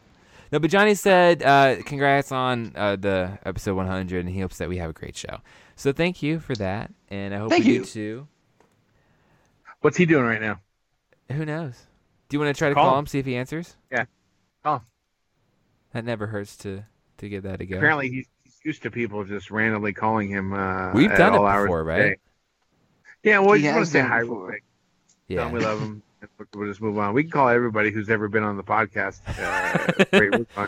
No, 0.52 0.58
but 0.58 0.72
Johnny 0.72 0.96
said, 0.96 1.44
uh, 1.44 1.84
congrats 1.86 2.32
on 2.32 2.74
uh, 2.76 2.96
the 2.96 3.38
episode 3.46 3.76
100, 3.76 4.26
and 4.26 4.30
he 4.34 4.42
hopes 4.42 4.58
that 4.58 4.68
we 4.70 4.78
have 4.80 4.90
a 4.90 4.94
great 4.94 5.16
show. 5.16 5.38
So 5.76 5.94
thank 5.94 6.24
you 6.24 6.40
for 6.40 6.56
that, 6.56 6.92
and 7.10 7.34
I 7.36 7.38
hope 7.38 7.52
Thank 7.52 7.66
we 7.66 7.74
you. 7.76 7.80
do 7.82 7.86
too. 7.86 8.28
What's 9.82 9.98
he 9.98 10.06
doing 10.08 10.26
right 10.26 10.42
now? 10.42 10.60
Who 11.32 11.46
knows? 11.46 11.86
Do 12.32 12.36
you 12.38 12.40
want 12.40 12.56
to 12.56 12.58
try 12.58 12.70
to 12.70 12.76
Call 12.76 12.86
call 12.86 12.94
him. 12.98 13.00
him, 13.04 13.08
see 13.08 13.20
if 13.20 13.26
he 13.26 13.36
answers? 13.36 13.76
Yeah. 13.92 14.06
Call 14.64 14.78
him. 14.78 14.82
That 15.92 16.06
never 16.06 16.28
hurts 16.28 16.56
to 16.58 16.84
to 17.18 17.28
give 17.30 17.44
that 17.44 17.60
a 17.60 17.66
go. 17.66 17.76
Apparently 17.76 18.10
he's 18.10 18.28
used 18.64 18.84
to 18.84 18.90
people 18.92 19.24
just 19.26 19.52
randomly 19.52 19.92
calling 19.92 20.30
him. 20.30 20.54
Uh, 20.54 20.94
We've 20.94 21.12
at 21.12 21.18
done 21.18 21.34
it 21.34 21.38
all 21.38 21.46
hours 21.46 21.66
before, 21.66 21.82
of 21.82 21.88
right? 21.88 22.20
Yeah, 23.24 23.40
well, 23.40 23.52
we 23.52 23.58
He 23.60 23.64
just 23.66 23.76
want 23.76 23.86
to 23.86 23.92
say 23.92 24.00
hi 24.00 24.20
real 24.20 24.28
before. 24.30 24.48
quick. 24.48 24.64
Yeah. 25.28 25.38
Tell 25.40 25.48
'em 25.48 25.54
we 25.54 25.60
love 25.60 25.80
them. 25.82 26.04
We'll 26.56 26.68
just 26.70 26.82
move 26.82 26.98
on. 26.98 27.14
We 27.14 27.24
can 27.24 27.32
call 27.32 27.50
everybody 27.50 27.92
who's 27.92 28.10
ever 28.10 28.30
been 28.30 28.44
on 28.44 28.56
the 28.56 28.64
podcast. 28.64 29.20
Uh, 29.28 30.04
great, 30.18 30.32
we're. 30.32 30.68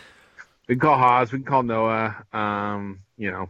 We 0.68 0.74
can 0.74 0.80
call 0.80 0.98
Haas. 0.98 1.32
We 1.32 1.38
can 1.38 1.46
call 1.46 1.62
Noah. 1.62 2.24
Um, 2.32 3.00
you 3.16 3.30
know, 3.30 3.48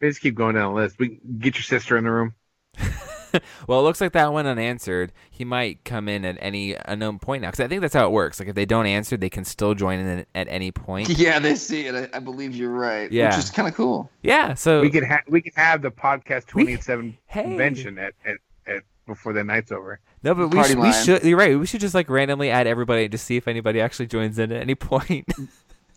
we 0.00 0.08
just 0.08 0.20
keep 0.22 0.34
going 0.34 0.54
down 0.54 0.72
the 0.74 0.80
list. 0.80 0.98
We 0.98 1.08
can 1.16 1.38
get 1.38 1.56
your 1.56 1.62
sister 1.62 1.96
in 1.98 2.04
the 2.04 2.10
room. 2.10 2.34
well, 3.68 3.80
it 3.80 3.82
looks 3.82 4.00
like 4.00 4.12
that 4.12 4.32
went 4.32 4.48
unanswered. 4.48 5.12
He 5.30 5.44
might 5.44 5.84
come 5.84 6.08
in 6.08 6.24
at 6.24 6.36
any 6.40 6.74
unknown 6.84 7.18
point 7.18 7.42
now, 7.42 7.48
because 7.50 7.60
I 7.64 7.68
think 7.68 7.80
that's 7.80 7.94
how 7.94 8.06
it 8.06 8.12
works. 8.12 8.38
Like 8.40 8.48
if 8.48 8.54
they 8.54 8.66
don't 8.66 8.86
answer, 8.86 9.16
they 9.16 9.30
can 9.30 9.44
still 9.44 9.74
join 9.74 9.98
in 10.00 10.26
at 10.34 10.48
any 10.48 10.70
point. 10.70 11.08
Yeah, 11.18 11.38
they 11.38 11.54
see 11.54 11.86
it. 11.86 11.94
I, 12.12 12.16
I 12.16 12.20
believe 12.20 12.54
you're 12.54 12.70
right. 12.70 13.10
Yeah. 13.10 13.28
Which 13.30 13.38
is 13.44 13.50
kind 13.50 13.68
of 13.68 13.74
cool. 13.74 14.10
Yeah. 14.22 14.54
So 14.54 14.80
We 14.80 14.90
could 14.90 15.04
have 15.04 15.20
we 15.28 15.40
could 15.42 15.54
have 15.56 15.82
the 15.82 15.90
podcast 15.90 16.46
We- 16.54 16.62
twenty 16.64 16.72
eight 16.74 16.82
seven 16.82 17.16
hey. 17.26 17.42
convention 17.42 17.98
at, 17.98 18.14
at, 18.24 18.36
at 18.66 18.82
before 19.06 19.32
the 19.32 19.44
night's 19.44 19.70
over. 19.72 20.00
no, 20.22 20.34
but 20.34 20.48
we, 20.48 20.56
Party 20.56 20.72
sh- 20.72 20.76
we 20.76 20.82
line. 20.82 21.04
should. 21.04 21.22
You're 21.24 21.38
right. 21.38 21.58
We 21.58 21.66
should 21.66 21.80
just 21.80 21.94
like 21.94 22.08
randomly 22.08 22.50
add 22.50 22.66
everybody 22.66 23.08
to 23.08 23.18
see 23.18 23.36
if 23.36 23.46
anybody 23.48 23.80
actually 23.80 24.06
joins 24.06 24.38
in 24.38 24.50
at 24.52 24.60
any 24.62 24.74
point. 24.74 25.26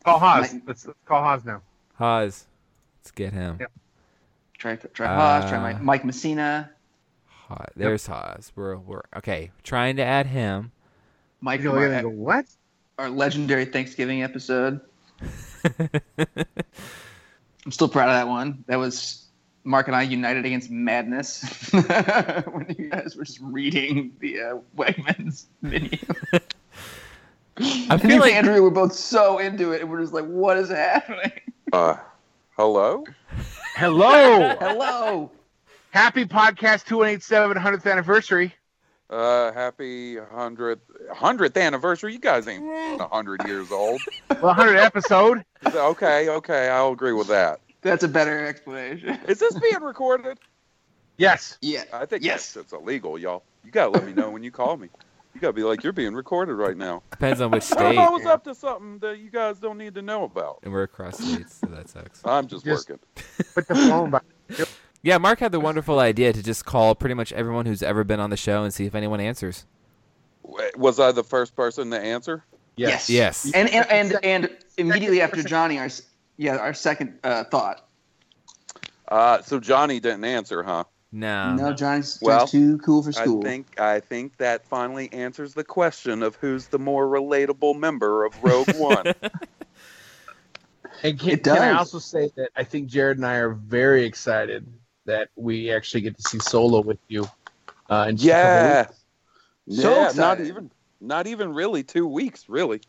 Call 0.03 0.19
Haas. 0.19 0.53
Let's, 0.65 0.85
let's 0.85 0.97
call 1.05 1.21
Haas 1.23 1.43
now. 1.45 1.61
Haas, 1.95 2.45
let's 3.01 3.11
get 3.11 3.33
him. 3.33 3.57
Yep. 3.59 3.71
Try 4.57 4.75
try 4.75 5.07
Haas, 5.07 5.49
try 5.49 5.57
Uh, 5.57 5.61
Mike, 5.61 5.81
Mike 5.81 6.05
Messina, 6.05 6.69
Haas. 7.47 7.69
There's 7.75 8.05
Haas. 8.07 8.51
We're 8.55 8.77
we're 8.77 9.03
okay. 9.17 9.51
Trying 9.63 9.95
to 9.97 10.03
add 10.03 10.27
him. 10.27 10.71
Mike 11.41 11.61
You're 11.61 11.71
from 11.73 11.83
gonna 11.83 11.95
our, 11.95 12.01
go, 12.03 12.09
what? 12.09 12.45
our 12.97 13.09
legendary 13.09 13.65
Thanksgiving 13.65 14.23
episode. 14.23 14.81
I'm 15.79 17.71
still 17.71 17.89
proud 17.89 18.09
of 18.09 18.15
that 18.15 18.27
one. 18.27 18.63
That 18.67 18.77
was 18.77 19.27
Mark 19.63 19.87
and 19.87 19.95
I 19.95 20.03
united 20.03 20.45
against 20.45 20.69
madness 20.69 21.71
when 21.71 22.75
you 22.77 22.89
guys 22.89 23.15
were 23.15 23.23
just 23.23 23.39
reading 23.41 24.15
the 24.19 24.39
uh, 24.41 24.57
Wegmans 24.75 25.45
menu. 25.61 25.97
I 27.89 27.97
feel 27.97 28.11
you 28.11 28.19
like 28.19 28.33
and 28.33 28.47
Andrew 28.47 28.61
were 28.61 28.71
both 28.71 28.93
so 28.93 29.39
into 29.39 29.71
it, 29.71 29.81
and 29.81 29.89
we're 29.89 30.01
just 30.01 30.13
like, 30.13 30.25
"What 30.25 30.57
is 30.57 30.69
happening?" 30.69 31.31
Uh, 31.73 31.95
hello? 32.55 33.03
Hello. 33.75 34.55
Hello. 34.59 35.31
Happy 35.91 36.25
podcast 36.25 36.85
287 36.85 37.57
100th 37.57 37.89
anniversary. 37.91 38.53
Uh, 39.09 39.51
happy 39.53 40.15
100th, 40.15 40.79
100th 41.13 41.57
anniversary. 41.61 42.13
You 42.13 42.19
guys 42.19 42.47
ain't 42.47 42.63
100 42.99 43.47
years 43.47 43.71
old. 43.71 44.01
Well, 44.29 44.53
100 44.55 44.75
episode. 44.77 45.43
Okay, 45.65 46.29
okay, 46.29 46.69
I'll 46.69 46.91
agree 46.91 47.13
with 47.13 47.27
that. 47.29 47.59
That's 47.81 48.03
a 48.03 48.07
better 48.07 48.45
explanation. 48.45 49.17
Is 49.27 49.39
this 49.39 49.57
being 49.57 49.81
recorded? 49.81 50.37
Yes. 51.17 51.57
Yeah. 51.61 51.85
I 51.91 52.05
think 52.05 52.23
Yes. 52.23 52.43
It's 52.45 52.53
that's 52.53 52.73
illegal, 52.73 53.17
y'all. 53.17 53.41
You 53.65 53.71
gotta 53.71 53.89
let 53.91 54.05
me 54.05 54.13
know 54.13 54.29
when 54.29 54.43
you 54.43 54.51
call 54.51 54.77
me. 54.77 54.89
You 55.33 55.41
gotta 55.41 55.53
be 55.53 55.63
like, 55.63 55.83
you're 55.83 55.91
being 55.93 56.13
recorded 56.13 56.53
right 56.53 56.77
now. 56.77 57.01
depends 57.09 57.41
on 57.41 57.49
which 57.49 57.63
state. 57.63 57.97
I 57.97 58.09
was 58.09 58.27
up 58.27 58.43
to 58.43 58.53
something 58.53 58.99
that 58.99 59.17
you 59.17 59.31
guys 59.31 59.57
don't 59.57 59.79
need 59.79 59.95
to 59.95 60.03
know 60.03 60.23
about? 60.25 60.59
And 60.61 60.71
we're 60.71 60.83
across 60.83 61.17
states, 61.17 61.55
so 61.55 61.67
that 61.67 61.89
sucks. 61.89 62.21
I'm 62.23 62.45
just, 62.47 62.63
Just- 62.63 62.89
working. 62.89 63.03
Put 63.55 63.67
the 63.67 63.75
phone 63.75 64.11
back. 64.11 64.23
Yeah, 65.07 65.19
Mark 65.19 65.39
had 65.39 65.53
the 65.53 65.59
wonderful 65.61 65.99
idea 65.99 66.33
to 66.33 66.43
just 66.43 66.65
call 66.65 66.93
pretty 66.93 67.15
much 67.15 67.31
everyone 67.31 67.65
who's 67.65 67.81
ever 67.81 68.03
been 68.03 68.19
on 68.19 68.29
the 68.29 68.35
show 68.35 68.65
and 68.65 68.73
see 68.73 68.87
if 68.87 68.93
anyone 68.93 69.21
answers. 69.21 69.65
Was 70.75 70.99
I 70.99 71.13
the 71.13 71.23
first 71.23 71.55
person 71.55 71.91
to 71.91 71.97
answer? 71.97 72.43
Yes. 72.75 73.09
Yes. 73.09 73.49
And 73.53 73.69
and 73.69 73.89
and, 73.89 74.19
and 74.21 74.57
immediately 74.77 75.21
after 75.21 75.41
Johnny, 75.43 75.79
our 75.79 75.87
yeah, 76.35 76.57
our 76.57 76.73
second 76.73 77.19
uh, 77.23 77.45
thought. 77.45 77.87
Uh, 79.07 79.41
so 79.43 79.61
Johnny 79.61 80.01
didn't 80.01 80.25
answer, 80.25 80.61
huh? 80.61 80.83
No. 81.13 81.55
no, 81.55 81.71
Johnny's, 81.71 82.19
well, 82.21 82.45
too 82.45 82.77
cool 82.79 83.01
for 83.01 83.13
school. 83.13 83.23
I 83.23 83.25
school. 83.27 83.41
think 83.43 83.79
I 83.79 84.01
think 84.01 84.35
that 84.39 84.67
finally 84.67 85.09
answers 85.13 85.53
the 85.53 85.63
question 85.63 86.21
of 86.21 86.35
who's 86.35 86.67
the 86.67 86.79
more 86.79 87.07
relatable 87.07 87.79
member 87.79 88.25
of 88.25 88.43
Rogue 88.43 88.71
Won. 88.75 89.13
And 91.03 91.19
can, 91.19 91.29
It 91.29 91.43
can 91.43 91.59
I 91.59 91.77
also 91.77 91.99
say 91.99 92.31
that 92.37 92.49
I 92.55 92.63
think 92.63 92.87
Jared 92.87 93.17
and 93.17 93.25
I 93.25 93.35
are 93.35 93.51
very 93.51 94.03
excited 94.03 94.65
that 95.07 95.29
we 95.35 95.71
actually 95.71 96.01
get 96.01 96.15
to 96.17 96.21
see 96.23 96.39
Solo 96.39 96.81
with 96.81 96.99
you. 97.07 97.27
Uh, 97.89 98.07
in 98.09 98.17
just 98.17 98.25
a 98.25 98.27
yeah, 98.27 98.85
weeks. 99.67 99.81
So 99.81 99.95
yeah, 99.95 100.11
not 100.15 100.39
even 100.41 100.69
not 101.01 101.25
even 101.27 101.53
really 101.53 101.83
two 101.83 102.05
weeks, 102.05 102.47
really. 102.47 102.81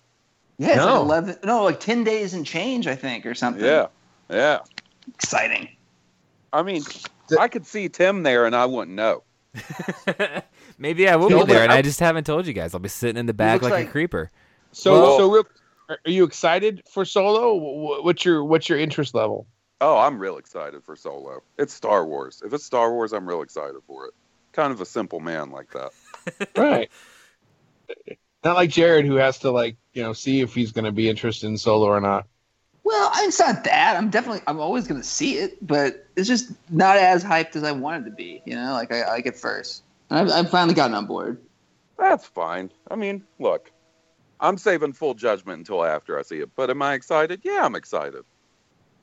yeah, 0.58 0.68
it's 0.68 0.76
No. 0.76 0.86
like 0.86 1.00
eleven, 1.02 1.36
no, 1.44 1.64
like 1.64 1.80
ten 1.80 2.04
days 2.04 2.34
and 2.34 2.44
change, 2.44 2.86
I 2.86 2.94
think, 2.96 3.24
or 3.24 3.34
something. 3.34 3.64
Yeah, 3.64 3.86
yeah. 4.28 4.58
exciting. 5.14 5.68
I 6.52 6.62
mean, 6.62 6.82
I 7.38 7.48
could 7.48 7.66
see 7.66 7.88
Tim 7.88 8.22
there, 8.22 8.44
and 8.46 8.54
I 8.56 8.66
wouldn't 8.66 8.96
know. 8.96 9.22
Maybe 10.78 11.08
I 11.08 11.16
will 11.16 11.30
No, 11.30 11.44
be 11.44 11.52
there, 11.52 11.62
and 11.64 11.72
I- 11.72 11.78
I 11.78 11.82
just 11.82 12.00
haven't 12.00 12.24
told 12.24 12.46
you 12.46 12.52
guys. 12.52 12.74
I'll 12.74 12.80
be 12.80 12.88
sitting 12.88 13.16
in 13.18 13.26
the 13.26 13.34
back 13.34 13.62
looks 13.62 13.72
like, 13.72 13.86
a 13.86 13.90
creeper. 13.90 14.30
So, 14.72 14.92
Well- 14.92 15.16
so 15.18 15.30
real, 15.30 15.44
are 15.88 15.98
are 16.04 16.10
you 16.10 16.24
excited 16.24 16.82
for 16.90 17.04
Solo? 17.04 18.02
What's 18.02 18.24
your 18.24 18.44
what's 18.44 18.68
your 18.68 18.78
interest 18.78 19.14
level? 19.14 19.46
Oh, 19.80 19.98
I'm 19.98 20.18
real 20.18 20.38
excited 20.38 20.82
for 20.82 20.96
Solo. 20.96 21.42
It's 21.56 21.72
Star 21.72 22.04
Wars. 22.04 22.42
If 22.44 22.52
it's 22.52 22.64
Star 22.64 22.92
Wars, 22.92 23.12
I'm 23.12 23.28
real 23.28 23.42
excited 23.42 23.80
for 23.86 24.06
it. 24.06 24.14
Kind 24.52 24.72
of 24.72 24.80
a 24.80 24.86
simple 24.86 25.20
man 25.20 25.50
like 25.50 25.70
that. 25.72 26.48
right. 26.56 26.90
Not 28.44 28.56
like 28.56 28.70
Jared, 28.70 29.06
who 29.06 29.16
has 29.16 29.38
to 29.40 29.50
like 29.50 29.76
you 29.92 30.02
know 30.02 30.12
see 30.12 30.40
if 30.40 30.54
he's 30.54 30.72
going 30.72 30.84
to 30.84 30.92
be 30.92 31.08
interested 31.08 31.46
in 31.46 31.56
Solo 31.56 31.86
or 31.86 32.00
not. 32.00 32.26
Well, 32.82 33.10
it's 33.16 33.38
not 33.38 33.64
that. 33.64 33.96
I'm 33.96 34.10
definitely. 34.10 34.42
I'm 34.46 34.58
always 34.58 34.88
going 34.88 35.00
to 35.00 35.06
see 35.06 35.38
it, 35.38 35.64
but 35.64 36.06
it's 36.16 36.26
just 36.26 36.52
not 36.70 36.96
as 36.96 37.22
hyped 37.22 37.54
as 37.54 37.62
I 37.62 37.72
wanted 37.72 38.06
to 38.06 38.10
be. 38.10 38.42
You 38.46 38.56
know, 38.56 38.72
like 38.72 38.92
I, 38.92 39.02
I 39.02 39.10
like 39.10 39.26
it 39.26 39.36
first. 39.36 39.84
I've, 40.10 40.30
I've 40.30 40.50
finally 40.50 40.74
gotten 40.74 40.94
on 40.94 41.06
board. 41.06 41.40
That's 41.98 42.24
fine. 42.24 42.72
I 42.90 42.96
mean, 42.96 43.24
look, 43.38 43.70
I'm 44.40 44.56
saving 44.56 44.94
full 44.94 45.14
judgment 45.14 45.58
until 45.58 45.84
after 45.84 46.18
I 46.18 46.22
see 46.22 46.38
it. 46.38 46.50
But 46.56 46.70
am 46.70 46.80
I 46.80 46.94
excited? 46.94 47.42
Yeah, 47.44 47.64
I'm 47.64 47.74
excited. 47.74 48.24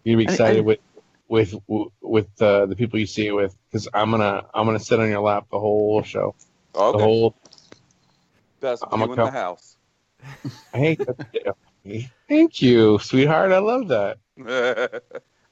You're 0.06 0.16
gonna 0.16 0.28
be 0.28 0.34
excited 0.34 0.60
I- 0.60 0.62
with 0.62 0.80
with 1.28 1.56
with 2.02 2.42
uh, 2.42 2.68
the 2.68 2.76
people 2.76 3.00
you 3.00 3.08
see 3.08 3.28
it 3.28 3.32
with 3.34 3.56
because 3.70 3.90
I'm 3.94 4.12
gonna 4.12 4.44
I'm 4.54 4.66
gonna 4.66 4.80
sit 4.80 5.00
on 5.00 5.10
your 5.10 5.22
lap 5.22 5.48
the 5.52 5.60
whole 5.60 6.02
show. 6.04 6.36
The 6.74 6.80
whole 6.94 7.36
best 8.62 8.84
I'm 8.90 9.00
view 9.00 9.12
in 9.12 9.18
co- 9.18 9.26
the 9.26 9.32
house. 9.32 9.78
hey, 10.74 10.98
thank 12.30 12.62
you, 12.62 13.00
sweetheart. 13.00 13.52
I 13.52 13.58
love 13.60 13.90
that. 13.90 14.18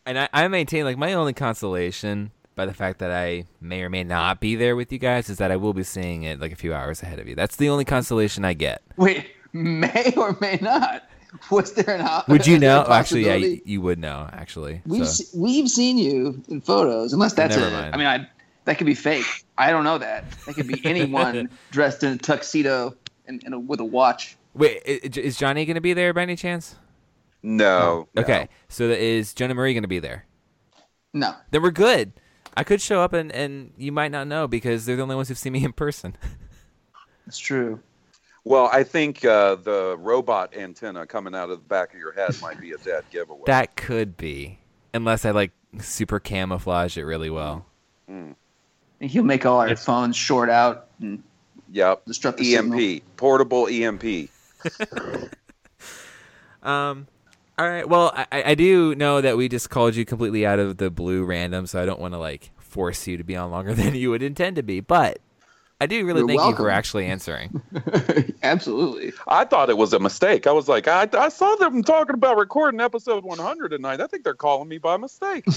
And 0.05 0.19
I, 0.19 0.27
I 0.33 0.47
maintain 0.49 0.83
like 0.83 0.97
my 0.97 1.13
only 1.13 1.31
consolation 1.31 2.31
by 2.55 2.65
the 2.65 2.73
fact 2.73 2.99
that 2.99 3.09
I 3.09 3.45
may 3.61 3.83
or 3.83 3.89
may 3.89 4.03
not 4.03 4.41
be 4.41 4.55
there 4.57 4.75
with 4.75 4.91
you 4.91 4.99
guys 4.99 5.29
is 5.29 5.37
that 5.37 5.49
I 5.49 5.55
will 5.55 5.73
be 5.73 5.83
seeing 5.83 6.23
it 6.23 6.41
like 6.41 6.51
a 6.51 6.57
few 6.57 6.73
hours 6.73 7.01
ahead 7.01 7.19
of 7.19 7.27
you. 7.29 7.35
That's 7.35 7.55
the 7.55 7.69
only 7.69 7.85
consolation 7.85 8.43
I 8.43 8.51
get. 8.51 8.81
Wait, 8.97 9.31
may 9.53 10.13
or 10.17 10.37
may 10.41 10.59
not. 10.61 11.03
Was 11.51 11.73
there 11.73 11.95
an 11.95 12.01
op- 12.01 12.27
Would 12.29 12.45
you 12.47 12.55
is 12.55 12.61
there 12.61 12.69
a 12.79 12.83
know? 12.83 12.91
Actually, 12.91 13.25
yeah, 13.25 13.35
you, 13.35 13.61
you 13.65 13.81
would 13.81 13.99
know. 13.99 14.29
Actually, 14.31 14.81
We've 14.85 15.07
So- 15.07 15.23
se- 15.23 15.37
we've 15.37 15.69
seen 15.69 15.97
you 15.97 16.41
in 16.49 16.61
photos, 16.61 17.13
unless 17.13 17.33
that's 17.33 17.55
Never 17.55 17.69
a. 17.69 17.71
mind. 17.71 17.95
I 17.95 17.97
mean, 17.97 18.07
I 18.07 18.27
that 18.65 18.77
could 18.77 18.87
be 18.87 18.95
fake. 18.95 19.25
I 19.57 19.71
don't 19.71 19.83
know 19.83 19.97
that. 19.97 20.25
That 20.45 20.55
could 20.55 20.67
be 20.67 20.81
anyone 20.85 21.49
dressed 21.71 22.03
in 22.03 22.13
a 22.13 22.17
tuxedo 22.17 22.95
and, 23.27 23.41
and 23.45 23.53
a, 23.53 23.59
with 23.59 23.79
a 23.79 23.85
watch. 23.85 24.37
wait, 24.53 24.81
i- 24.87 24.99
i- 25.03 25.19
is 25.19 25.37
Johnny 25.37 25.65
going 25.65 25.75
to 25.75 25.81
be 25.81 25.93
there 25.93 26.13
by 26.13 26.21
any 26.21 26.35
chance? 26.35 26.75
no, 27.41 28.07
no. 28.15 28.21
Okay, 28.21 28.47
so 28.69 28.85
is 28.85 29.33
Jonah 29.33 29.53
Marie 29.53 29.73
going 29.73 29.83
to 29.83 29.87
be 29.89 29.99
there? 29.99 30.25
No, 31.13 31.35
Then 31.51 31.61
we're 31.61 31.71
good. 31.71 32.13
I 32.55 32.63
could 32.63 32.79
show 32.81 33.01
up 33.01 33.13
and, 33.13 33.31
and 33.31 33.71
you 33.77 33.91
might 33.91 34.11
not 34.11 34.27
know 34.27 34.47
because 34.47 34.85
they're 34.85 34.95
the 34.95 35.01
only 35.03 35.15
ones 35.15 35.27
who've 35.27 35.37
seen 35.37 35.53
me 35.53 35.63
in 35.65 35.73
person. 35.73 36.15
it's 37.27 37.37
true. 37.37 37.79
Well, 38.45 38.69
I 38.73 38.83
think 38.83 39.23
uh, 39.23 39.55
the 39.55 39.95
robot 39.97 40.53
antenna 40.55 41.05
coming 41.05 41.33
out 41.33 41.49
of 41.49 41.59
the 41.59 41.65
back 41.67 41.93
of 41.93 41.99
your 41.99 42.11
head 42.11 42.31
might 42.41 42.59
be 42.59 42.71
a 42.73 42.77
dead 42.77 43.03
giveaway. 43.09 43.43
that 43.45 43.75
could 43.75 44.17
be, 44.17 44.59
unless 44.93 45.23
I 45.25 45.31
like 45.31 45.51
super 45.79 46.19
camouflage 46.19 46.97
it 46.97 47.05
really 47.05 47.29
well. 47.29 47.65
Mm. 48.09 48.35
He'll 48.99 49.23
make 49.23 49.45
all 49.45 49.59
our 49.59 49.67
It's- 49.67 49.85
phones 49.85 50.15
short 50.17 50.49
out 50.49 50.87
and 50.99 51.23
Yep. 51.71 52.05
disrupt 52.05 52.37
the 52.37 52.55
EMP, 52.55 52.73
signal. 52.73 52.99
portable 53.17 53.67
EMP. 53.67 54.29
Um, 56.61 57.07
all 57.59 57.67
right. 57.69 57.87
Well, 57.87 58.13
I, 58.15 58.25
I 58.31 58.43
I 58.51 58.55
do 58.55 58.95
know 58.95 59.19
that 59.19 59.35
we 59.35 59.49
just 59.49 59.69
called 59.69 59.95
you 59.97 60.05
completely 60.05 60.45
out 60.45 60.59
of 60.59 60.77
the 60.77 60.89
blue 60.89 61.25
random, 61.25 61.67
so 61.67 61.81
I 61.81 61.85
don't 61.85 61.99
want 61.99 62.13
to 62.13 62.17
like 62.17 62.51
force 62.57 63.05
you 63.05 63.17
to 63.17 63.23
be 63.25 63.35
on 63.35 63.51
longer 63.51 63.73
than 63.75 63.95
you 63.95 64.09
would 64.11 64.23
intend 64.23 64.55
to 64.55 64.63
be. 64.63 64.79
But 64.79 65.19
I 65.83 65.85
do 65.85 66.05
really 66.05 66.19
You're 66.21 66.27
thank 66.29 66.39
you 66.39 66.43
welcome. 66.45 66.63
for 66.63 66.69
actually 66.69 67.07
answering. 67.07 67.61
Absolutely. 68.43 69.11
I 69.27 69.43
thought 69.43 69.69
it 69.69 69.77
was 69.77 69.91
a 69.91 69.99
mistake. 69.99 70.47
I 70.47 70.53
was 70.53 70.69
like, 70.69 70.87
I, 70.87 71.09
I 71.11 71.27
saw 71.27 71.55
them 71.57 71.83
talking 71.83 72.13
about 72.13 72.37
recording 72.37 72.79
episode 72.79 73.25
100 73.25 73.67
tonight. 73.69 73.99
I 73.99 74.07
think 74.07 74.23
they're 74.23 74.33
calling 74.33 74.69
me 74.69 74.77
by 74.77 74.95
mistake. 74.95 75.43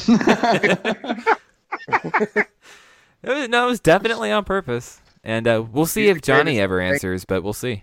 It 3.22 3.30
was, 3.30 3.48
no, 3.48 3.64
it 3.66 3.70
was 3.70 3.80
definitely 3.80 4.30
on 4.30 4.44
purpose. 4.44 5.00
And 5.24 5.48
uh, 5.48 5.64
we'll 5.72 5.86
see 5.86 6.04
You 6.04 6.12
if 6.12 6.22
Johnny 6.22 6.42
created- 6.52 6.62
ever 6.62 6.80
answers, 6.80 7.24
but 7.24 7.42
we'll 7.42 7.52
see. 7.54 7.82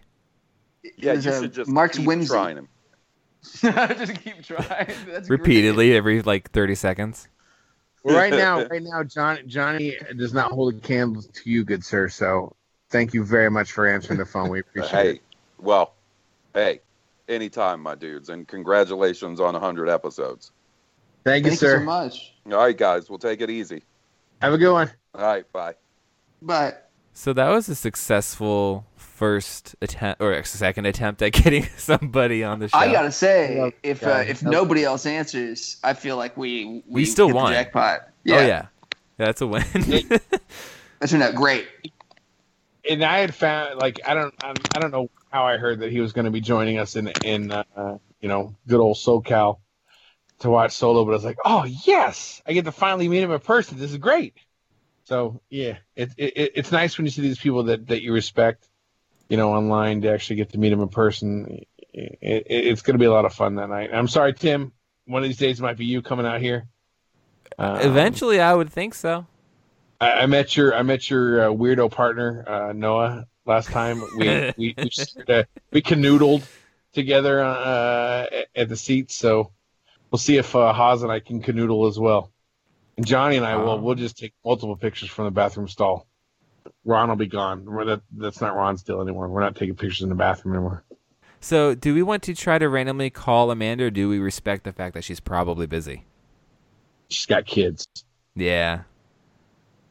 Yeah, 0.97 1.13
It 1.13 1.25
you 1.25 1.31
should 1.33 1.53
just 1.53 1.69
Mark's 1.69 1.97
keep 1.97 2.07
whimsy. 2.07 2.27
trying 2.27 2.57
him. 2.57 2.67
Just 3.61 4.15
keep 4.23 4.41
trying. 4.43 4.87
That's 5.07 5.27
great. 5.27 5.29
Repeatedly 5.29 5.95
every 5.97 6.21
like 6.21 6.51
30 6.51 6.75
seconds. 6.75 7.27
Well, 8.03 8.15
right 8.15 8.31
now, 8.31 8.65
right 8.71 8.83
now, 8.83 9.03
John, 9.03 9.39
Johnny 9.47 9.97
does 10.17 10.33
not 10.33 10.51
hold 10.51 10.75
a 10.75 10.79
candle 10.79 11.21
to 11.21 11.49
you, 11.49 11.63
good 11.63 11.83
sir. 11.83 12.09
So, 12.09 12.55
thank 12.89 13.13
you 13.13 13.23
very 13.23 13.49
much 13.49 13.71
for 13.71 13.87
answering 13.87 14.19
the 14.19 14.25
phone. 14.25 14.49
We 14.49 14.59
appreciate 14.59 14.91
hey, 14.91 15.09
it. 15.11 15.21
well, 15.59 15.93
hey, 16.53 16.81
anytime, 17.27 17.81
my 17.81 17.95
dudes, 17.95 18.29
and 18.29 18.47
congratulations 18.47 19.39
on 19.39 19.53
100 19.53 19.89
episodes. 19.89 20.51
Thank 21.23 21.45
you, 21.45 21.51
Thank 21.51 21.61
you 21.61 21.67
so 21.69 21.79
much. 21.79 22.33
All 22.47 22.57
right, 22.57 22.77
guys, 22.77 23.09
we'll 23.09 23.19
take 23.19 23.41
it 23.41 23.49
easy. 23.49 23.83
Have 24.41 24.53
a 24.53 24.57
good 24.57 24.73
one. 24.73 24.91
All 25.15 25.21
right, 25.21 25.49
bye. 25.53 25.75
But 26.41 26.89
So 27.13 27.31
that 27.33 27.49
was 27.49 27.69
a 27.69 27.75
successful 27.75 28.85
first 28.95 29.75
attempt 29.81 30.21
or 30.21 30.33
a 30.33 30.43
second 30.45 30.85
attempt 30.87 31.21
at 31.21 31.31
getting 31.43 31.63
somebody 31.77 32.43
on 32.43 32.59
the 32.59 32.67
show. 32.67 32.77
I 32.77 32.91
gotta 32.91 33.11
say, 33.11 33.59
Love 33.59 33.73
if 33.83 34.01
guy. 34.01 34.21
uh, 34.21 34.23
if 34.23 34.43
nobody 34.43 34.83
else 34.83 35.05
answers, 35.05 35.77
I 35.83 35.93
feel 35.93 36.17
like 36.17 36.35
we 36.35 36.83
We 36.87 37.05
still 37.05 37.27
hit 37.27 37.33
the 37.33 37.37
won. 37.37 37.53
jackpot. 37.53 38.01
Oh 38.07 38.09
yeah. 38.25 38.45
Yeah, 38.47 38.65
that's 39.17 39.41
a 39.41 39.47
win. 39.47 39.63
that 39.73 40.21
turned 41.07 41.23
out 41.23 41.35
great. 41.35 41.67
And 42.89 43.03
I 43.03 43.19
had 43.19 43.33
found, 43.33 43.79
like, 43.79 44.01
I 44.05 44.13
don't, 44.13 44.33
I 44.43 44.53
I 44.75 44.79
don't 44.79 44.91
know 44.91 45.09
how 45.31 45.45
I 45.45 45.57
heard 45.57 45.79
that 45.81 45.91
he 45.91 46.01
was 46.01 46.11
going 46.11 46.25
to 46.25 46.31
be 46.31 46.41
joining 46.41 46.79
us 46.79 46.95
in, 46.95 47.07
in, 47.23 47.51
uh, 47.51 47.63
you 48.19 48.27
know, 48.27 48.55
good 48.67 48.79
old 48.79 48.97
SoCal 48.97 49.59
to 50.39 50.49
watch 50.49 50.71
Solo. 50.73 51.05
But 51.05 51.11
I 51.11 51.15
was 51.15 51.23
like, 51.23 51.37
oh 51.45 51.63
yes, 51.85 52.41
I 52.45 52.53
get 52.53 52.65
to 52.65 52.71
finally 52.71 53.07
meet 53.07 53.21
him 53.23 53.31
in 53.31 53.39
person. 53.39 53.77
This 53.77 53.91
is 53.91 53.97
great. 53.97 54.33
So 55.05 55.41
yeah, 55.49 55.77
it, 55.95 56.11
it 56.17 56.51
it's 56.55 56.71
nice 56.71 56.97
when 56.97 57.05
you 57.05 57.11
see 57.11 57.21
these 57.21 57.39
people 57.39 57.63
that 57.63 57.87
that 57.87 58.01
you 58.01 58.13
respect, 58.13 58.69
you 59.29 59.37
know, 59.37 59.53
online 59.53 60.01
to 60.01 60.11
actually 60.11 60.37
get 60.37 60.51
to 60.51 60.57
meet 60.57 60.69
them 60.69 60.81
in 60.81 60.89
person. 60.89 61.65
It, 61.93 62.17
it, 62.21 62.45
it's 62.49 62.81
going 62.81 62.95
to 62.95 62.99
be 62.99 63.05
a 63.05 63.11
lot 63.11 63.25
of 63.25 63.33
fun 63.33 63.55
that 63.55 63.69
night. 63.69 63.89
I'm 63.93 64.07
sorry, 64.07 64.33
Tim. 64.33 64.71
One 65.05 65.21
of 65.21 65.29
these 65.29 65.37
days 65.37 65.59
it 65.59 65.63
might 65.63 65.77
be 65.77 65.85
you 65.85 66.01
coming 66.01 66.25
out 66.25 66.41
here. 66.41 66.67
Um, 67.59 67.77
Eventually, 67.81 68.39
I 68.39 68.53
would 68.53 68.71
think 68.71 68.93
so. 68.95 69.27
I, 70.01 70.11
I 70.21 70.25
met 70.25 70.55
your 70.55 70.73
I 70.73 70.81
met 70.81 71.09
your 71.09 71.45
uh, 71.45 71.53
weirdo 71.53 71.91
partner 71.91 72.45
uh, 72.47 72.73
Noah 72.73 73.27
last 73.45 73.69
time. 73.69 74.01
We 74.13 74.27
we 74.57 74.75
we, 74.77 74.91
a- 75.27 75.45
we 75.71 75.81
canoodled 75.81 76.43
together 76.93 77.43
uh, 77.43 78.25
at- 78.31 78.47
at 78.55 78.69
the 78.69 78.77
seats. 78.77 79.15
So 79.15 79.51
we'll 80.11 80.19
see 80.19 80.37
if 80.37 80.55
uh, 80.55 80.73
Haas 80.73 81.01
and 81.03 81.11
I 81.11 81.19
can 81.19 81.41
canoodle 81.41 81.87
as 81.89 81.99
well. 81.99 82.31
And 82.97 83.05
Johnny 83.05 83.37
and 83.37 83.45
I 83.45 83.55
will 83.55 83.71
Um. 83.71 83.81
we'll 83.83 83.95
just 83.95 84.17
take 84.17 84.33
multiple 84.45 84.75
pictures 84.75 85.09
from 85.09 85.25
the 85.25 85.31
bathroom 85.31 85.67
stall. 85.67 86.07
Ron 86.85 87.09
will 87.09 87.15
be 87.15 87.27
gone. 87.27 87.65
We're 87.65 87.85
that, 87.85 88.01
that's 88.17 88.39
not 88.41 88.55
Ron's 88.55 88.83
deal 88.83 89.01
anymore. 89.01 89.27
We're 89.29 89.41
not 89.41 89.55
taking 89.55 89.75
pictures 89.75 90.01
in 90.01 90.09
the 90.09 90.15
bathroom 90.15 90.53
anymore. 90.55 90.83
So, 91.39 91.75
do 91.75 91.93
we 91.93 92.03
want 92.03 92.23
to 92.23 92.33
try 92.35 92.57
to 92.57 92.69
randomly 92.69 93.09
call 93.09 93.51
Amanda, 93.51 93.85
or 93.85 93.89
do 93.89 94.07
we 94.07 94.17
respect 94.19 94.63
the 94.63 94.71
fact 94.71 94.93
that 94.93 95.03
she's 95.03 95.19
probably 95.19 95.65
busy? 95.67 96.05
She's 97.09 97.25
got 97.25 97.45
kids. 97.45 97.85
Yeah. 98.35 98.83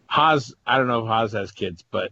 Haas, 0.06 0.54
I 0.66 0.78
don't 0.78 0.86
know 0.88 1.00
if 1.00 1.06
Haas 1.06 1.32
has 1.32 1.50
kids, 1.52 1.84
but 1.90 2.10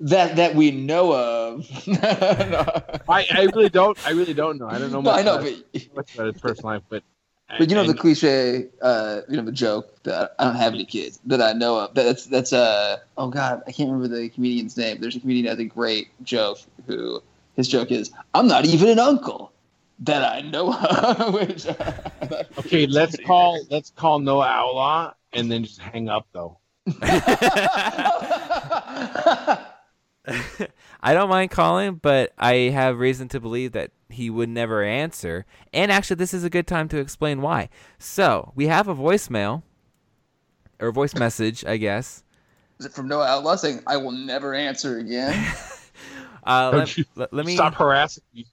That 0.00 0.36
that 0.36 0.54
we 0.54 0.70
know 0.70 1.12
of. 1.14 1.86
no, 1.86 1.98
I, 3.08 3.26
I 3.30 3.48
really 3.54 3.68
don't. 3.68 3.98
I 4.06 4.10
really 4.12 4.34
don't 4.34 4.58
know. 4.58 4.68
I 4.68 4.78
don't 4.78 4.90
know 4.92 5.00
No, 5.02 5.10
much, 5.10 5.20
I 5.20 5.22
know, 5.22 5.34
about, 5.38 5.44
but 5.72 5.96
much 5.96 6.14
about 6.14 6.32
his 6.32 6.40
personal 6.40 6.72
life, 6.74 6.82
but 6.88 7.02
but 7.58 7.68
you 7.70 7.76
know 7.76 7.82
I- 7.82 7.86
the 7.86 7.94
cliche, 7.94 8.66
uh, 8.80 9.20
you 9.28 9.36
know 9.36 9.44
the 9.44 9.52
joke 9.52 10.02
that 10.04 10.34
I 10.38 10.44
don't 10.44 10.56
have 10.56 10.74
any 10.74 10.84
kids 10.84 11.18
that 11.26 11.40
I 11.42 11.52
know 11.52 11.78
of. 11.78 11.94
That's 11.94 12.26
that's 12.26 12.52
uh 12.52 12.98
oh 13.16 13.28
god, 13.28 13.62
I 13.66 13.72
can't 13.72 13.90
remember 13.90 14.14
the 14.14 14.28
comedian's 14.28 14.76
name. 14.76 15.00
There's 15.00 15.16
a 15.16 15.20
comedian 15.20 15.46
that 15.46 15.52
has 15.52 15.58
a 15.60 15.64
great 15.64 16.08
joke 16.24 16.58
who 16.86 17.22
his 17.56 17.68
joke 17.68 17.90
is 17.90 18.10
I'm 18.34 18.48
not 18.48 18.64
even 18.64 18.88
an 18.88 18.98
uncle 18.98 19.52
that 20.00 20.24
I 20.24 20.40
know 20.40 20.72
of. 20.72 21.34
Which, 21.34 21.66
uh, 21.66 21.92
Okay, 22.58 22.86
let's 22.86 23.16
call 23.18 23.64
let's 23.70 23.90
call 23.90 24.18
Noah 24.18 24.46
Outlaw 24.46 25.12
and 25.32 25.50
then 25.50 25.64
just 25.64 25.80
hang 25.80 26.08
up 26.08 26.26
though. 26.32 26.58
I 31.00 31.14
don't 31.14 31.28
mind 31.28 31.50
calling, 31.50 31.96
but 31.96 32.32
I 32.38 32.54
have 32.54 32.98
reason 32.98 33.28
to 33.28 33.40
believe 33.40 33.72
that 33.72 33.90
he 34.08 34.30
would 34.30 34.48
never 34.48 34.82
answer. 34.82 35.46
And 35.72 35.90
actually, 35.90 36.16
this 36.16 36.34
is 36.34 36.44
a 36.44 36.50
good 36.50 36.66
time 36.66 36.88
to 36.88 36.98
explain 36.98 37.40
why. 37.40 37.68
So, 37.98 38.52
we 38.54 38.68
have 38.68 38.88
a 38.88 38.94
voicemail, 38.94 39.62
or 40.80 40.88
a 40.88 40.92
voice 40.92 41.14
message, 41.14 41.64
I 41.64 41.76
guess. 41.76 42.22
Is 42.78 42.86
it 42.86 42.92
from 42.92 43.08
Noah 43.08 43.26
Outlaw 43.26 43.56
saying 43.56 43.82
I 43.86 43.96
will 43.96 44.12
never 44.12 44.54
answer 44.54 44.98
again? 44.98 45.52
Uh, 46.44 46.72
let, 46.74 46.98
let, 47.14 47.32
let 47.32 47.46
me 47.46 47.54
Stop 47.54 47.74
harassing 47.74 48.24
me. 48.34 48.46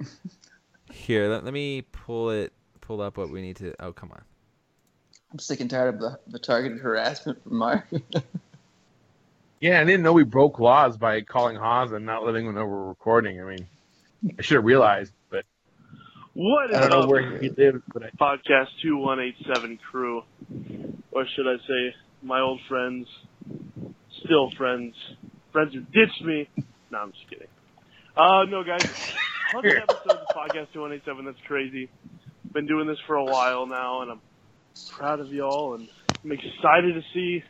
here. 0.90 1.28
Let, 1.28 1.44
let 1.44 1.54
me 1.54 1.82
pull 1.92 2.30
it. 2.30 2.52
Pull 2.80 3.00
up 3.00 3.16
what 3.16 3.30
we 3.30 3.40
need 3.40 3.56
to. 3.56 3.72
Oh, 3.78 3.92
come 3.92 4.10
on. 4.10 4.22
I'm 5.30 5.38
sick 5.38 5.60
and 5.60 5.70
tired 5.70 5.94
of 5.94 6.00
the, 6.00 6.18
the 6.26 6.38
targeted 6.38 6.80
harassment 6.80 7.42
from 7.42 7.56
Mark. 7.56 7.86
Yeah, 9.60 9.80
I 9.80 9.84
didn't 9.84 10.02
know 10.02 10.12
we 10.12 10.24
broke 10.24 10.58
laws 10.58 10.96
by 10.96 11.22
calling 11.22 11.56
Haas 11.56 11.90
and 11.90 12.04
not 12.04 12.24
letting 12.24 12.46
him 12.46 12.54
know 12.54 12.66
we're 12.66 12.88
recording. 12.88 13.40
I 13.40 13.44
mean, 13.44 13.66
I 14.38 14.42
should 14.42 14.56
have 14.56 14.64
realized, 14.64 15.12
but 15.30 15.44
What 16.34 16.70
is 16.70 16.76
I 16.76 16.88
don't 16.88 16.90
know 16.90 17.06
where 17.06 17.38
he 17.38 17.48
lives. 17.48 17.82
But 17.92 18.02
I, 18.04 18.10
podcast 18.10 18.68
2187 18.82 19.78
crew? 19.90 20.22
Or 21.10 21.26
should 21.34 21.46
I 21.48 21.56
say, 21.66 21.94
my 22.22 22.40
old 22.40 22.60
friends, 22.68 23.06
still 24.24 24.50
friends, 24.58 24.94
friends 25.52 25.72
who 25.72 25.80
ditched 25.80 26.22
me. 26.22 26.48
No, 26.90 26.98
I'm 26.98 27.12
just 27.12 27.28
kidding. 27.30 27.48
Uh, 28.16 28.44
no, 28.44 28.62
guys. 28.62 28.84
100 29.52 29.82
episodes 29.82 30.20
of 30.28 30.36
podcast 30.36 30.72
2187, 30.74 31.24
that's 31.24 31.38
crazy. 31.46 31.88
Been 32.52 32.66
doing 32.66 32.86
this 32.86 32.98
for 33.06 33.14
a 33.14 33.24
while 33.24 33.66
now, 33.66 34.02
and 34.02 34.10
I'm 34.10 34.20
proud 34.90 35.20
of 35.20 35.32
y'all, 35.32 35.74
and 35.74 35.88
I'm 36.24 36.32
excited 36.32 36.94
to 36.94 37.02
see 37.14 37.42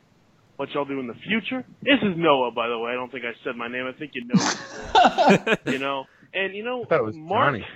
what 0.56 0.70
y'all 0.70 0.84
do 0.84 0.98
in 1.00 1.06
the 1.06 1.14
future. 1.14 1.64
This 1.82 1.98
is 2.02 2.16
Noah, 2.16 2.50
by 2.52 2.68
the 2.68 2.78
way. 2.78 2.92
I 2.92 2.94
don't 2.94 3.10
think 3.10 3.24
I 3.24 3.32
said 3.44 3.56
my 3.56 3.68
name. 3.68 3.86
I 3.86 3.98
think 3.98 4.12
you 4.14 4.24
know 4.24 4.42
me. 4.42 5.56
you 5.72 5.78
know, 5.78 6.04
and 6.32 6.54
you 6.54 6.64
know, 6.64 6.84
I 6.90 6.96
it 6.96 7.04
was 7.04 7.14
Mark 7.14 7.54
Johnny. 7.54 7.66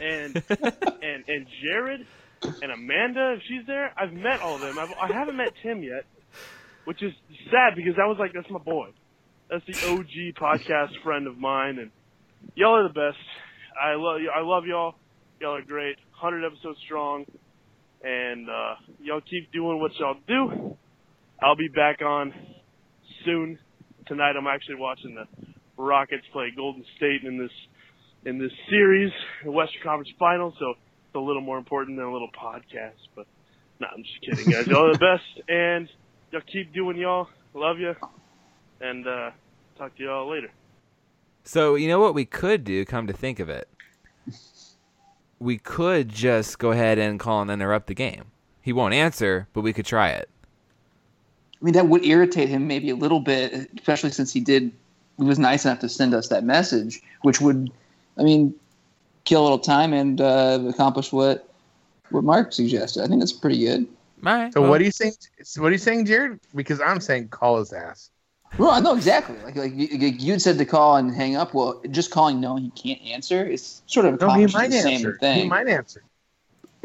and 0.00 0.36
and 0.36 1.24
and 1.28 1.46
Jared 1.62 2.06
and 2.62 2.72
Amanda, 2.72 3.34
if 3.36 3.42
she's 3.48 3.66
there, 3.66 3.92
I've 3.96 4.12
met 4.12 4.40
all 4.40 4.56
of 4.56 4.60
them. 4.60 4.78
I've, 4.78 5.10
I 5.10 5.12
haven't 5.12 5.36
met 5.36 5.52
Tim 5.62 5.82
yet, 5.82 6.04
which 6.84 7.02
is 7.02 7.12
sad 7.50 7.74
because 7.76 7.96
that 7.96 8.06
was 8.06 8.16
like 8.18 8.32
that's 8.32 8.50
my 8.50 8.58
boy. 8.58 8.88
That's 9.50 9.64
the 9.66 9.88
OG 9.88 10.36
podcast 10.40 11.02
friend 11.02 11.26
of 11.26 11.38
mine, 11.38 11.78
and 11.78 11.90
y'all 12.54 12.76
are 12.76 12.82
the 12.82 12.94
best. 12.94 13.18
I 13.80 13.94
love 13.94 14.20
you. 14.20 14.30
I 14.34 14.42
love 14.42 14.64
y'all. 14.66 14.94
Y'all 15.40 15.56
are 15.56 15.62
great. 15.62 15.96
Hundred 16.10 16.44
episodes 16.44 16.78
strong, 16.84 17.24
and 18.02 18.48
uh, 18.48 18.74
y'all 19.00 19.20
keep 19.20 19.50
doing 19.52 19.80
what 19.80 19.92
y'all 19.98 20.16
do. 20.26 20.76
I'll 21.40 21.56
be 21.56 21.68
back 21.68 22.02
on 22.02 22.32
soon. 23.24 23.58
Tonight, 24.06 24.34
I'm 24.36 24.46
actually 24.46 24.76
watching 24.76 25.14
the 25.14 25.26
Rockets 25.76 26.24
play 26.32 26.48
Golden 26.54 26.84
State 26.96 27.22
in 27.24 27.38
this 27.38 27.50
in 28.24 28.38
this 28.38 28.50
series, 28.68 29.12
the 29.44 29.50
Western 29.50 29.80
Conference 29.82 30.10
Finals. 30.18 30.54
So 30.58 30.70
it's 30.70 31.14
a 31.14 31.20
little 31.20 31.42
more 31.42 31.56
important 31.56 31.96
than 31.96 32.06
a 32.06 32.12
little 32.12 32.30
podcast. 32.30 32.98
But 33.14 33.26
no, 33.80 33.86
I'm 33.94 34.02
just 34.02 34.20
kidding, 34.20 34.52
guys. 34.52 34.66
Y'all 34.66 34.92
the 34.92 34.98
best, 35.38 35.48
and 35.48 35.88
y'all 36.32 36.42
keep 36.52 36.72
doing 36.72 36.96
y'all. 36.96 37.28
Love 37.54 37.78
you, 37.78 37.94
and 38.80 39.06
uh, 39.06 39.30
talk 39.76 39.96
to 39.96 40.02
y'all 40.02 40.28
later. 40.28 40.50
So 41.44 41.76
you 41.76 41.86
know 41.88 42.00
what 42.00 42.14
we 42.14 42.24
could 42.24 42.64
do? 42.64 42.84
Come 42.84 43.06
to 43.06 43.12
think 43.12 43.38
of 43.38 43.48
it, 43.48 43.68
we 45.38 45.56
could 45.58 46.08
just 46.08 46.58
go 46.58 46.72
ahead 46.72 46.98
and 46.98 47.20
call 47.20 47.42
and 47.42 47.50
interrupt 47.50 47.86
the 47.86 47.94
game. 47.94 48.32
He 48.60 48.72
won't 48.72 48.92
answer, 48.92 49.46
but 49.52 49.60
we 49.60 49.72
could 49.72 49.86
try 49.86 50.10
it. 50.10 50.28
I 51.60 51.64
mean, 51.64 51.74
that 51.74 51.88
would 51.88 52.04
irritate 52.04 52.48
him 52.48 52.66
maybe 52.66 52.90
a 52.90 52.96
little 52.96 53.20
bit, 53.20 53.70
especially 53.76 54.10
since 54.10 54.32
he 54.32 54.40
did. 54.40 54.70
He 55.18 55.24
was 55.24 55.38
nice 55.38 55.64
enough 55.64 55.80
to 55.80 55.88
send 55.88 56.14
us 56.14 56.28
that 56.28 56.44
message, 56.44 57.00
which 57.22 57.40
would, 57.40 57.70
I 58.16 58.22
mean, 58.22 58.54
kill 59.24 59.42
a 59.42 59.44
little 59.44 59.58
time 59.58 59.92
and 59.92 60.20
uh, 60.20 60.60
accomplish 60.68 61.12
what 61.12 61.48
what 62.10 62.24
Mark 62.24 62.52
suggested. 62.52 63.02
I 63.02 63.06
think 63.06 63.20
that's 63.20 63.32
pretty 63.32 63.58
good. 63.58 63.86
All 64.24 64.32
right. 64.32 64.52
so 64.52 64.60
well, 64.60 64.70
what 64.70 64.80
are 64.80 64.84
you 64.84 64.90
saying? 64.90 65.12
What 65.58 65.68
are 65.68 65.72
you 65.72 65.78
saying, 65.78 66.06
Jared? 66.06 66.40
Because 66.54 66.80
I'm 66.80 67.00
saying 67.00 67.28
call 67.28 67.58
his 67.58 67.72
ass. 67.72 68.10
Well, 68.56 68.70
I 68.70 68.80
know 68.80 68.96
exactly. 68.96 69.36
Like 69.44 69.56
like 69.56 69.72
you, 69.74 69.88
you'd 69.88 70.40
said 70.40 70.56
to 70.58 70.64
call 70.64 70.96
and 70.96 71.14
hang 71.14 71.36
up. 71.36 71.52
Well, 71.52 71.80
just 71.90 72.10
calling 72.10 72.40
knowing 72.40 72.64
he 72.64 72.70
can't 72.70 73.02
answer 73.12 73.44
is 73.44 73.82
sort 73.86 74.06
of 74.06 74.20
No, 74.20 74.30
he 74.30 74.46
might 74.46 74.70
the 74.70 74.80
same 74.80 75.16
thing. 75.20 75.42
He 75.42 75.48
might 75.48 75.68
answer. 75.68 76.02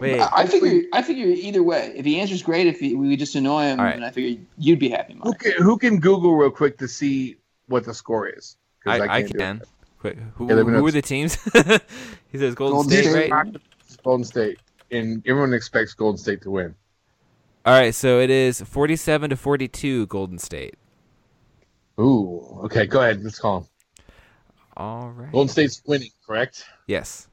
Wait. 0.03 0.19
I, 0.19 0.29
I 0.33 0.45
figure. 0.47 0.83
I 0.93 1.01
figure 1.01 1.27
either 1.27 1.63
way. 1.63 1.93
If 1.95 2.05
he 2.05 2.19
answers, 2.19 2.43
great. 2.43 2.67
If 2.67 2.79
he, 2.79 2.95
we 2.95 3.15
just 3.15 3.35
annoy 3.35 3.63
him, 3.63 3.79
All 3.79 3.85
right. 3.85 3.95
and 3.95 4.05
I 4.05 4.11
figure 4.11 4.41
you'd 4.57 4.79
be 4.79 4.89
happy, 4.89 5.17
Who 5.23 5.33
can, 5.33 5.51
who 5.53 5.77
can 5.77 5.99
Google 5.99 6.35
real 6.35 6.51
quick 6.51 6.77
to 6.79 6.87
see 6.87 7.37
what 7.67 7.85
the 7.85 7.93
score 7.93 8.27
is? 8.27 8.57
I, 8.85 8.99
I 9.01 9.21
can't 9.21 9.37
can. 9.37 9.57
it. 9.61 9.67
Quick, 9.99 10.17
who, 10.35 10.49
Yeah, 10.49 10.55
let 10.55 10.65
who 10.65 10.85
are 10.85 10.91
the 10.91 11.01
teams? 11.01 11.35
he 12.31 12.37
says 12.37 12.53
Golden, 12.55 12.75
Golden 12.75 12.91
State, 12.91 13.09
State. 13.09 13.31
right? 13.31 13.55
Golden 14.03 14.25
State, 14.25 14.59
and 14.91 15.25
everyone 15.25 15.53
expects 15.53 15.93
Golden 15.93 16.17
State 16.17 16.41
to 16.41 16.51
win. 16.51 16.75
All 17.65 17.73
right, 17.79 17.95
so 17.95 18.19
it 18.19 18.29
is 18.29 18.59
47 18.61 19.29
to 19.29 19.37
42 19.37 20.07
Golden 20.07 20.37
State. 20.37 20.75
Ooh, 21.97 22.59
okay, 22.65 22.85
go 22.85 22.99
ahead. 23.01 23.23
Let's 23.23 23.39
call 23.39 23.59
him. 23.59 23.67
All 24.75 25.09
right. 25.11 25.31
Golden 25.31 25.47
State's 25.47 25.81
winning, 25.85 26.09
correct? 26.25 26.65
Yes. 26.87 27.29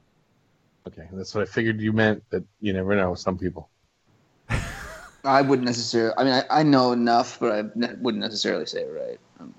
Okay, 0.87 1.07
that's 1.13 1.33
what 1.35 1.41
I 1.43 1.45
figured 1.45 1.79
you 1.79 1.93
meant. 1.93 2.23
That 2.31 2.43
you 2.59 2.73
never 2.73 2.95
know. 2.95 3.13
Some 3.15 3.37
people. 3.37 3.69
I 5.23 5.41
wouldn't 5.41 5.65
necessarily. 5.67 6.13
I 6.17 6.23
mean, 6.23 6.33
I, 6.33 6.43
I 6.59 6.63
know 6.63 6.91
enough, 6.93 7.39
but 7.39 7.51
I 7.51 7.63
ne- 7.75 7.93
wouldn't 8.01 8.21
necessarily 8.23 8.65
say 8.65 8.81
it 8.81 8.89
right. 8.91 9.19
Um, 9.39 9.53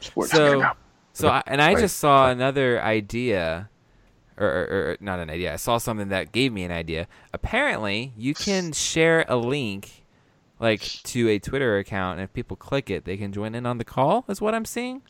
sports. 0.00 0.30
So, 0.32 0.62
so 1.14 1.28
I, 1.28 1.42
and 1.46 1.62
I 1.62 1.72
Right. 1.74 1.80
just 1.80 1.96
saw 1.98 2.28
another 2.30 2.80
idea, 2.82 3.70
or, 4.36 4.46
or, 4.46 4.50
or 4.90 4.96
not 5.00 5.20
an 5.20 5.30
idea. 5.30 5.54
I 5.54 5.56
saw 5.56 5.78
something 5.78 6.08
that 6.10 6.32
gave 6.32 6.52
me 6.52 6.64
an 6.64 6.72
idea. 6.72 7.08
Apparently, 7.32 8.12
you 8.16 8.34
can 8.34 8.72
share 8.72 9.24
a 9.26 9.36
link, 9.36 10.04
like 10.60 10.82
to 10.82 11.30
a 11.30 11.38
Twitter 11.38 11.78
account, 11.78 12.18
and 12.18 12.24
if 12.24 12.34
people 12.34 12.56
click 12.56 12.90
it, 12.90 13.06
they 13.06 13.16
can 13.16 13.32
join 13.32 13.54
in 13.54 13.64
on 13.64 13.78
the 13.78 13.84
call. 13.84 14.26
Is 14.28 14.40
what 14.42 14.54
I'm 14.54 14.66
seeing. 14.66 15.00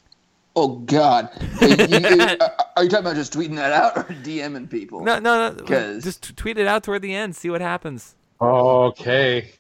oh 0.55 0.77
God, 0.79 1.31
you- 1.61 1.69
you- 1.69 1.77
are 2.41 2.51
are 2.79 2.85
you 2.85 2.91
talking 2.91 3.07
about 3.07 3.17
just 3.17 3.33
tweeting 3.33 3.57
that 3.57 3.73
out 3.73 3.97
or 3.99 4.03
DMing 4.23 4.71
people? 4.71 5.03
No, 5.05 5.19
no, 5.19 5.51
no. 5.51 5.65
'Cause- 5.65 6.03
Just 6.05 6.37
tweet 6.37 6.59
it 6.59 6.67
out 6.67 6.83
toward 6.85 7.03
the 7.03 7.15
end. 7.15 7.35
See 7.37 7.51
what 7.51 7.61
happens. 7.61 8.15
Okay, 8.41 9.51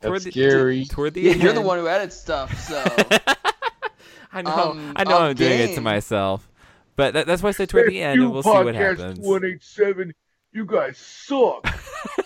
Toward 0.00 0.14
that's 0.14 0.24
the, 0.24 0.30
scary. 0.30 0.84
Toward 0.86 1.14
the 1.14 1.20
Yeah, 1.22 1.32
end. 1.32 1.42
you're 1.42 1.52
the 1.52 1.60
one 1.60 1.78
who 1.78 1.86
edit 1.88 2.12
stuff, 2.12 2.58
so 2.58 2.82
I 4.32 4.42
know. 4.42 4.50
Um, 4.72 4.92
I 4.96 5.04
know. 5.04 5.16
I'm 5.18 5.22
I'm 5.30 5.34
doing 5.36 5.60
it 5.60 5.74
to 5.74 5.80
myself. 5.80 6.48
But 6.96 7.14
that, 7.14 7.26
that's 7.26 7.42
why 7.42 7.50
I 7.50 7.52
say 7.52 7.66
toward 7.66 7.90
the 7.90 8.00
end, 8.00 8.20
and 8.20 8.32
we'll 8.32 8.42
see 8.42 8.48
what 8.50 8.74
happens. 8.74 9.18
One 9.18 9.44
eight 9.44 9.62
seven. 9.62 10.14
You 10.52 10.64
guys 10.64 10.96
suck. 10.96 11.66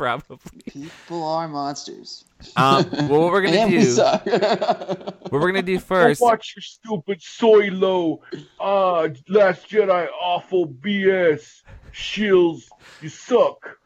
Probably. 0.00 0.62
people 0.66 1.22
are 1.28 1.46
monsters. 1.46 2.24
Um, 2.56 2.88
well, 2.90 3.20
what 3.20 3.32
we're 3.32 3.42
gonna 3.42 3.56
and 3.58 3.70
we 3.70 3.80
do, 3.80 3.84
suck. 3.84 4.24
what 4.24 5.30
we're 5.30 5.48
gonna 5.52 5.60
do 5.60 5.78
first. 5.92 6.22
watch 6.22 6.54
your 6.56 6.62
stupid 6.62 7.20
soy 7.20 7.68
low. 7.70 8.22
Uh, 8.58 9.08
Last 9.28 9.68
Jedi 9.68 10.08
awful 10.18 10.66
BS. 10.68 11.60
Shills, 11.92 12.70
you 13.02 13.10
suck. 13.10 13.76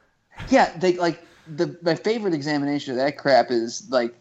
yeah, 0.51 0.77
they 0.79 0.93
like 0.93 1.21
the 1.49 1.77
my 1.83 1.97
favorite 1.97 2.33
examination 2.33 2.93
of 2.93 2.99
that 2.99 3.19
crap 3.19 3.51
is 3.51 3.89
like, 3.91 4.15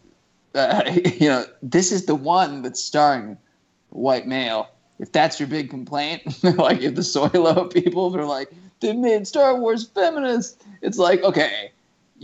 uh, 0.56 0.82
you 1.20 1.30
know, 1.30 1.46
this 1.62 1.92
is 1.92 2.08
the 2.08 2.16
one 2.16 2.64
that's 2.64 2.84
starring 2.84 3.38
white 3.90 4.26
male. 4.26 4.68
If 4.98 5.12
that's 5.12 5.40
your 5.40 5.48
big 5.48 5.70
complaint, 5.70 6.24
like 6.58 6.82
if 6.82 6.96
the 6.96 7.02
Soilo 7.02 7.72
people 7.72 8.18
are 8.18 8.26
like 8.26 8.52
they 8.80 8.94
made 8.94 9.28
Star 9.28 9.60
Wars 9.60 9.88
feminist, 9.88 10.64
it's 10.82 10.98
like 10.98 11.22
okay, 11.22 11.70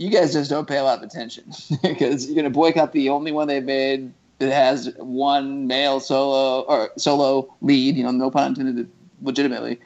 you 0.00 0.08
guys 0.08 0.32
just 0.32 0.48
don't 0.48 0.66
pay 0.66 0.78
a 0.78 0.82
lot 0.82 0.96
of 0.96 1.04
attention 1.04 1.44
because 1.82 2.26
you're 2.26 2.34
gonna 2.34 2.48
boycott 2.48 2.92
the 2.92 3.10
only 3.10 3.32
one 3.32 3.46
they 3.46 3.60
made 3.60 4.12
that 4.38 4.50
has 4.50 4.90
one 4.96 5.66
male 5.66 6.00
solo 6.00 6.62
or 6.62 6.90
solo 6.96 7.54
lead. 7.60 7.96
You 7.96 8.04
know, 8.04 8.10
no 8.10 8.30
pun 8.30 8.48
intended, 8.48 8.90
legitimately. 9.20 9.78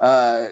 Uh, 0.00 0.48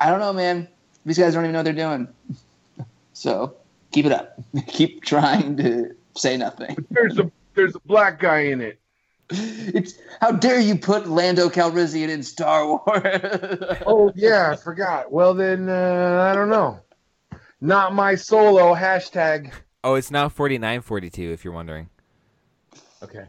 I 0.00 0.08
don't 0.08 0.18
know, 0.18 0.32
man. 0.32 0.66
These 1.04 1.18
guys 1.18 1.34
don't 1.34 1.44
even 1.44 1.52
know 1.52 1.58
what 1.58 1.64
they're 1.64 1.74
doing. 1.74 2.08
So 3.14 3.54
keep 3.92 4.04
it 4.04 4.10
up. 4.10 4.40
keep 4.66 5.04
trying 5.04 5.56
to 5.58 5.94
say 6.16 6.36
nothing. 6.36 6.74
There's 6.90 7.18
a 7.18 7.30
there's 7.54 7.76
a 7.76 7.80
black 7.80 8.18
guy 8.18 8.40
in 8.40 8.60
it. 8.60 8.80
It's 9.30 9.94
how 10.20 10.32
dare 10.32 10.58
you 10.58 10.76
put 10.76 11.08
Lando 11.08 11.48
Calrissian 11.48 12.08
in 12.08 12.24
Star 12.24 12.66
Wars? 12.66 12.80
Oh 13.86 14.10
yeah, 14.16 14.50
I 14.50 14.56
forgot. 14.56 15.12
Well 15.12 15.34
then, 15.34 15.68
uh, 15.68 16.26
I 16.32 16.34
don't 16.34 16.48
know. 16.48 16.80
Not 17.62 17.94
my 17.94 18.16
solo 18.16 18.74
hashtag. 18.74 19.52
Oh, 19.84 19.94
it's 19.94 20.10
now 20.10 20.28
49.42. 20.28 21.32
If 21.32 21.44
you're 21.44 21.54
wondering. 21.54 21.88
Okay. 23.04 23.26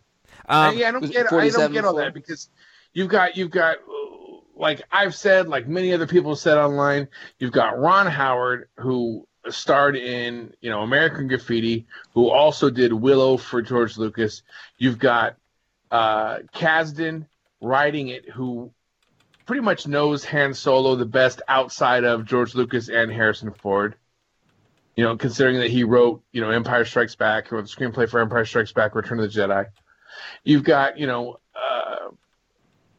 Um, 0.48 0.76
yeah, 0.76 0.88
I 0.88 0.92
don't 0.92 1.02
was 1.02 1.12
it 1.12 1.14
get. 1.14 1.32
I 1.32 1.50
don't 1.50 1.72
get 1.72 1.86
all 1.86 1.94
that 1.98 2.16
because 2.16 2.50
you've 2.94 3.10
got 3.10 3.38
you've 3.38 3.52
got 3.52 3.78
uh, 3.78 4.38
like 4.56 4.82
I've 4.92 5.14
said, 5.14 5.48
like 5.48 5.68
many 5.68 5.94
other 5.94 6.08
people 6.08 6.36
said 6.36 6.58
online. 6.58 7.08
You've 7.38 7.52
got 7.52 7.78
Ron 7.78 8.08
Howard 8.08 8.70
who 8.78 9.28
starred 9.50 9.96
in 9.96 10.52
you 10.62 10.72
know 10.72 10.82
American 10.82 11.28
Graffiti, 11.28 11.86
who 12.16 12.32
also 12.32 12.72
did 12.72 12.92
Willow 12.92 13.38
for 13.38 13.62
George 13.62 14.00
Lucas. 14.00 14.42
You've 14.80 14.98
got 14.98 15.38
uh, 15.92 16.40
Kasdan 16.56 17.28
writing 17.62 18.08
it, 18.08 18.28
who 18.32 18.72
pretty 19.46 19.62
much 19.62 19.86
knows 19.86 20.26
Han 20.26 20.56
Solo 20.56 20.96
the 20.96 21.06
best 21.06 21.44
outside 21.48 22.04
of 22.04 22.26
George 22.26 22.56
Lucas 22.56 22.90
and 22.90 23.12
Harrison 23.12 23.52
Ford. 23.52 23.96
You 24.96 25.04
know, 25.04 25.18
considering 25.18 25.58
that 25.60 25.72
he 25.72 25.84
wrote, 25.84 26.24
you 26.32 26.42
know, 26.42 26.52
Empire 26.52 26.86
Strikes 26.86 27.16
Back, 27.16 27.52
or 27.52 27.62
the 27.62 27.68
screenplay 27.68 28.08
for 28.08 28.20
Empire 28.20 28.46
Strikes 28.46 28.72
Back, 28.72 28.96
Return 28.96 29.20
of 29.20 29.32
the 29.32 29.40
Jedi. 29.40 29.66
You've 30.44 30.64
got, 30.64 31.00
you 31.00 31.08
know, 31.08 31.40
uh, 31.56 32.10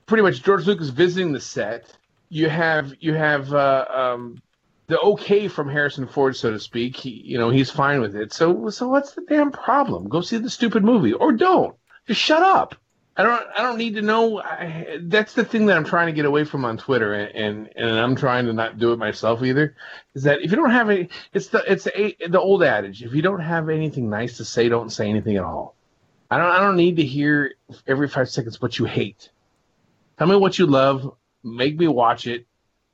pretty 0.06 0.22
much 0.22 0.42
George 0.42 0.66
Lucas 0.66 0.88
visiting 0.88 1.32
the 1.32 1.40
set. 1.40 1.96
You 2.28 2.48
have, 2.48 2.94
you 2.98 3.14
have 3.14 3.54
uh, 3.54 3.86
um, 3.88 4.42
the 4.88 4.98
okay 5.00 5.46
from 5.46 5.68
Harrison 5.68 6.08
Ford, 6.08 6.34
so 6.34 6.50
to 6.50 6.58
speak. 6.58 6.96
He, 6.96 7.10
you 7.10 7.38
know, 7.38 7.50
he's 7.50 7.70
fine 7.70 8.00
with 8.00 8.16
it. 8.16 8.32
So, 8.32 8.70
so 8.70 8.88
what's 8.88 9.12
the 9.12 9.22
damn 9.28 9.52
problem? 9.52 10.08
Go 10.08 10.20
see 10.20 10.38
the 10.38 10.50
stupid 10.50 10.82
movie, 10.82 11.12
or 11.12 11.32
don't. 11.32 11.76
Just 12.08 12.20
shut 12.20 12.42
up. 12.42 12.74
I 13.16 13.22
don't. 13.22 13.46
I 13.56 13.62
don't 13.62 13.78
need 13.78 13.94
to 13.94 14.02
know. 14.02 14.40
I, 14.40 14.98
that's 15.02 15.34
the 15.34 15.44
thing 15.44 15.66
that 15.66 15.76
I'm 15.76 15.84
trying 15.84 16.06
to 16.06 16.12
get 16.12 16.24
away 16.24 16.44
from 16.44 16.64
on 16.64 16.76
Twitter, 16.76 17.14
and, 17.14 17.36
and 17.36 17.70
and 17.76 18.00
I'm 18.00 18.16
trying 18.16 18.46
to 18.46 18.52
not 18.52 18.78
do 18.78 18.92
it 18.92 18.98
myself 18.98 19.42
either. 19.44 19.76
Is 20.14 20.24
that 20.24 20.40
if 20.42 20.50
you 20.50 20.56
don't 20.56 20.70
have 20.70 20.90
any, 20.90 21.08
it's 21.32 21.46
the 21.48 21.62
it's 21.70 21.84
the, 21.84 22.16
the 22.28 22.40
old 22.40 22.64
adage: 22.64 23.04
if 23.04 23.14
you 23.14 23.22
don't 23.22 23.40
have 23.40 23.68
anything 23.68 24.10
nice 24.10 24.36
to 24.38 24.44
say, 24.44 24.68
don't 24.68 24.90
say 24.90 25.08
anything 25.08 25.36
at 25.36 25.44
all. 25.44 25.76
I 26.28 26.38
don't. 26.38 26.50
I 26.50 26.58
don't 26.58 26.76
need 26.76 26.96
to 26.96 27.04
hear 27.04 27.54
every 27.86 28.08
five 28.08 28.28
seconds 28.28 28.60
what 28.60 28.80
you 28.80 28.84
hate. 28.84 29.30
Tell 30.18 30.26
me 30.26 30.34
what 30.34 30.58
you 30.58 30.66
love. 30.66 31.14
Make 31.44 31.78
me 31.78 31.86
watch 31.86 32.26
it. 32.26 32.46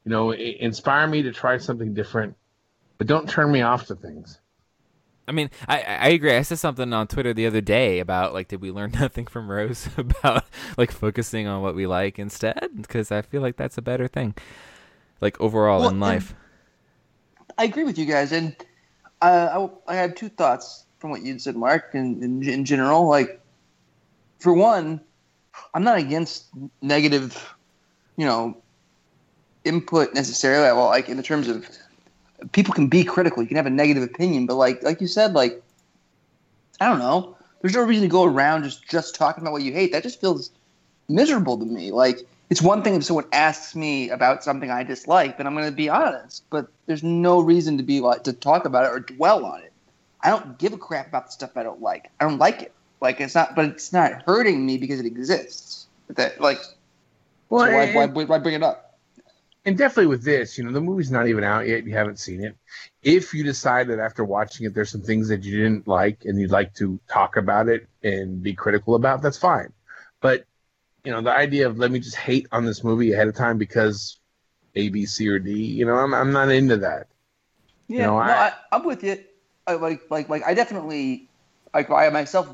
You 0.05 0.11
know, 0.11 0.33
inspire 0.33 1.07
me 1.07 1.23
to 1.23 1.33
try 1.33 1.57
something 1.57 1.95
different. 1.95 2.37
But 2.99 3.07
don't 3.07 3.29
turn 3.29 3.51
me 3.51 3.63
off 3.63 3.87
to 3.87 3.95
things. 3.95 4.39
I 5.31 5.33
mean, 5.33 5.49
I, 5.69 5.83
I 5.83 6.09
agree. 6.09 6.35
I 6.35 6.43
said 6.43 6.59
something 6.59 6.93
on 6.93 7.07
Twitter 7.07 7.33
the 7.33 7.47
other 7.47 7.61
day 7.61 8.01
about 8.01 8.35
like, 8.35 8.49
did 8.49 8.61
we 8.61 8.73
learn 8.73 8.91
nothing 9.01 9.29
from 9.29 9.49
Rose 9.49 9.89
about 9.97 10.45
like 10.77 10.91
focusing 10.91 11.47
on 11.47 11.63
what 11.63 11.77
we 11.77 11.87
like 11.87 12.19
instead? 12.19 12.69
Because 12.75 13.13
I 13.13 13.23
feel 13.23 13.41
like 13.41 13.57
that's 13.57 13.79
a 13.79 13.83
better 13.83 14.09
thing, 14.09 14.35
like 15.21 15.41
overall 15.41 15.83
Well, 15.83 15.91
in 15.91 16.01
life. 16.01 16.35
I 17.57 17.65
agree 17.65 17.85
with 17.85 17.97
you 17.97 18.07
guys, 18.07 18.33
and 18.33 18.57
uh, 19.23 19.69
I, 19.87 19.93
I 19.93 19.95
had 19.95 20.17
two 20.17 20.29
thoughts 20.29 20.87
from 20.99 21.11
what 21.11 21.23
you'd 21.23 21.41
said, 21.41 21.55
Mark. 21.55 21.91
In, 21.95 22.21
in 22.25 22.49
in 22.49 22.65
general, 22.65 23.07
like 23.07 23.41
for 24.41 24.53
one, 24.53 25.01
I'm 25.75 25.85
not 25.85 25.99
against 25.99 26.47
negative, 26.83 27.55
you 28.17 28.27
know, 28.27 28.57
input 29.65 30.13
necessarily. 30.13 30.77
Well, 30.77 30.87
like 30.87 31.09
in 31.09 31.17
the 31.17 31.23
terms 31.23 31.47
of 31.47 31.69
people 32.53 32.75
can 32.75 32.89
be 32.89 33.05
critical, 33.05 33.43
you 33.43 33.49
can 33.49 33.57
have 33.57 33.67
a 33.67 33.71
negative 33.71 34.03
opinion, 34.03 34.47
but 34.47 34.55
like 34.55 34.83
like 34.83 35.01
you 35.01 35.07
said, 35.07 35.35
like 35.35 35.63
I 36.81 36.89
don't 36.89 36.99
know. 36.99 37.37
There's 37.61 37.75
no 37.75 37.83
reason 37.83 38.03
to 38.03 38.09
go 38.09 38.25
around 38.25 38.65
just 38.65 38.89
just 38.89 39.15
talking 39.15 39.43
about 39.43 39.53
what 39.53 39.63
you 39.63 39.73
hate. 39.73 39.93
That 39.93 40.03
just 40.03 40.21
feels 40.21 40.51
miserable 41.09 41.59
to 41.59 41.65
me. 41.65 41.91
Like 41.91 42.27
it's 42.51 42.63
one 42.63 42.83
thing 42.83 42.95
if 42.95 43.05
someone 43.05 43.27
asks 43.33 43.77
me 43.77 44.11
about 44.11 44.43
something 44.43 44.71
I 44.71 44.83
dislike, 44.83 45.37
then 45.37 45.47
I'm 45.47 45.55
going 45.55 45.67
to 45.67 45.73
be 45.73 45.89
honest. 45.89 46.43
But 46.51 46.69
there's 46.87 47.03
no 47.03 47.41
reason 47.41 47.77
to 47.77 47.83
be 47.83 48.01
like 48.01 48.25
to 48.25 48.33
talk 48.33 48.65
about 48.65 48.85
it 48.85 48.89
or 48.89 49.01
dwell 49.01 49.45
on 49.45 49.61
it. 49.61 49.73
I 50.23 50.31
don't 50.31 50.59
give 50.59 50.73
a 50.73 50.79
crap 50.79 51.09
about 51.09 51.27
the 51.27 51.33
stuff 51.33 51.57
I 51.57 51.63
don't 51.63 51.81
like. 51.81 52.11
I 52.21 52.25
don't 52.25 52.39
like 52.39 52.63
it. 52.63 52.73
Like 53.01 53.21
it's 53.21 53.35
not, 53.35 53.55
but 53.55 53.67
it's 53.67 53.93
not 53.93 54.23
hurting 54.27 54.67
me 54.67 54.79
because 54.79 55.01
it 55.01 55.07
exists. 55.07 55.87
That 56.09 56.41
like, 56.41 56.59
Well, 57.49 57.67
so 57.67 57.73
why, 57.73 58.07
why, 58.07 58.25
why 58.25 58.39
bring 58.39 58.55
it 58.55 58.63
up? 58.63 58.90
And 59.65 59.77
definitely 59.77 60.07
with 60.07 60.25
this, 60.25 60.57
you 60.57 60.65
know, 60.65 60.73
the 60.73 60.81
movie's 60.81 61.11
not 61.11 61.29
even 61.29 61.45
out 61.45 61.67
yet. 61.69 61.85
You 61.85 61.93
haven't 61.93 62.19
seen 62.19 62.43
it. 62.43 62.57
If 63.03 63.35
you 63.35 63.45
decide 63.45 63.89
that 63.89 63.99
after 63.99 64.25
watching 64.25 64.67
it, 64.67 64.75
there's 64.75 64.91
some 64.91 65.03
things 65.03 65.29
that 65.29 65.45
you 65.45 65.63
didn't 65.63 65.87
like 65.87 66.25
and 66.25 66.41
you'd 66.41 66.51
like 66.51 66.75
to 66.75 66.99
talk 67.09 67.37
about 67.37 67.69
it 67.69 67.87
and 68.03 68.43
be 68.43 68.55
critical 68.55 68.95
about, 68.95 69.23
that's 69.23 69.39
fine. 69.39 69.73
But, 70.21 70.45
you 71.05 71.13
know, 71.13 71.23
the 71.23 71.33
idea 71.33 71.69
of 71.69 71.79
let 71.79 71.91
me 71.91 72.01
just 72.01 72.17
hate 72.17 72.47
on 72.53 72.65
this 72.65 72.85
movie 72.85 73.13
ahead 73.13 73.29
of 73.29 73.37
time 73.37 73.59
because 73.59 74.19
A, 74.77 74.89
B, 74.91 75.07
C, 75.07 75.29
or 75.29 75.39
D, 75.39 75.53
you 75.53 75.87
know, 75.87 75.95
I'm, 75.97 76.15
I'm 76.15 76.33
not 76.33 76.51
into 76.51 76.79
that. 76.79 77.09
Yeah, 77.89 78.07
know, 78.07 78.19
no, 78.21 78.33
I- 78.33 78.49
I, 78.49 78.53
I'm 78.73 78.85
with 78.85 79.03
you. 79.03 79.19
I, 79.67 79.75
like, 79.75 80.11
like, 80.11 80.29
like, 80.29 80.43
I 80.45 80.55
definitely, 80.55 81.29
like, 81.75 81.91
I 81.91 82.09
myself 82.11 82.49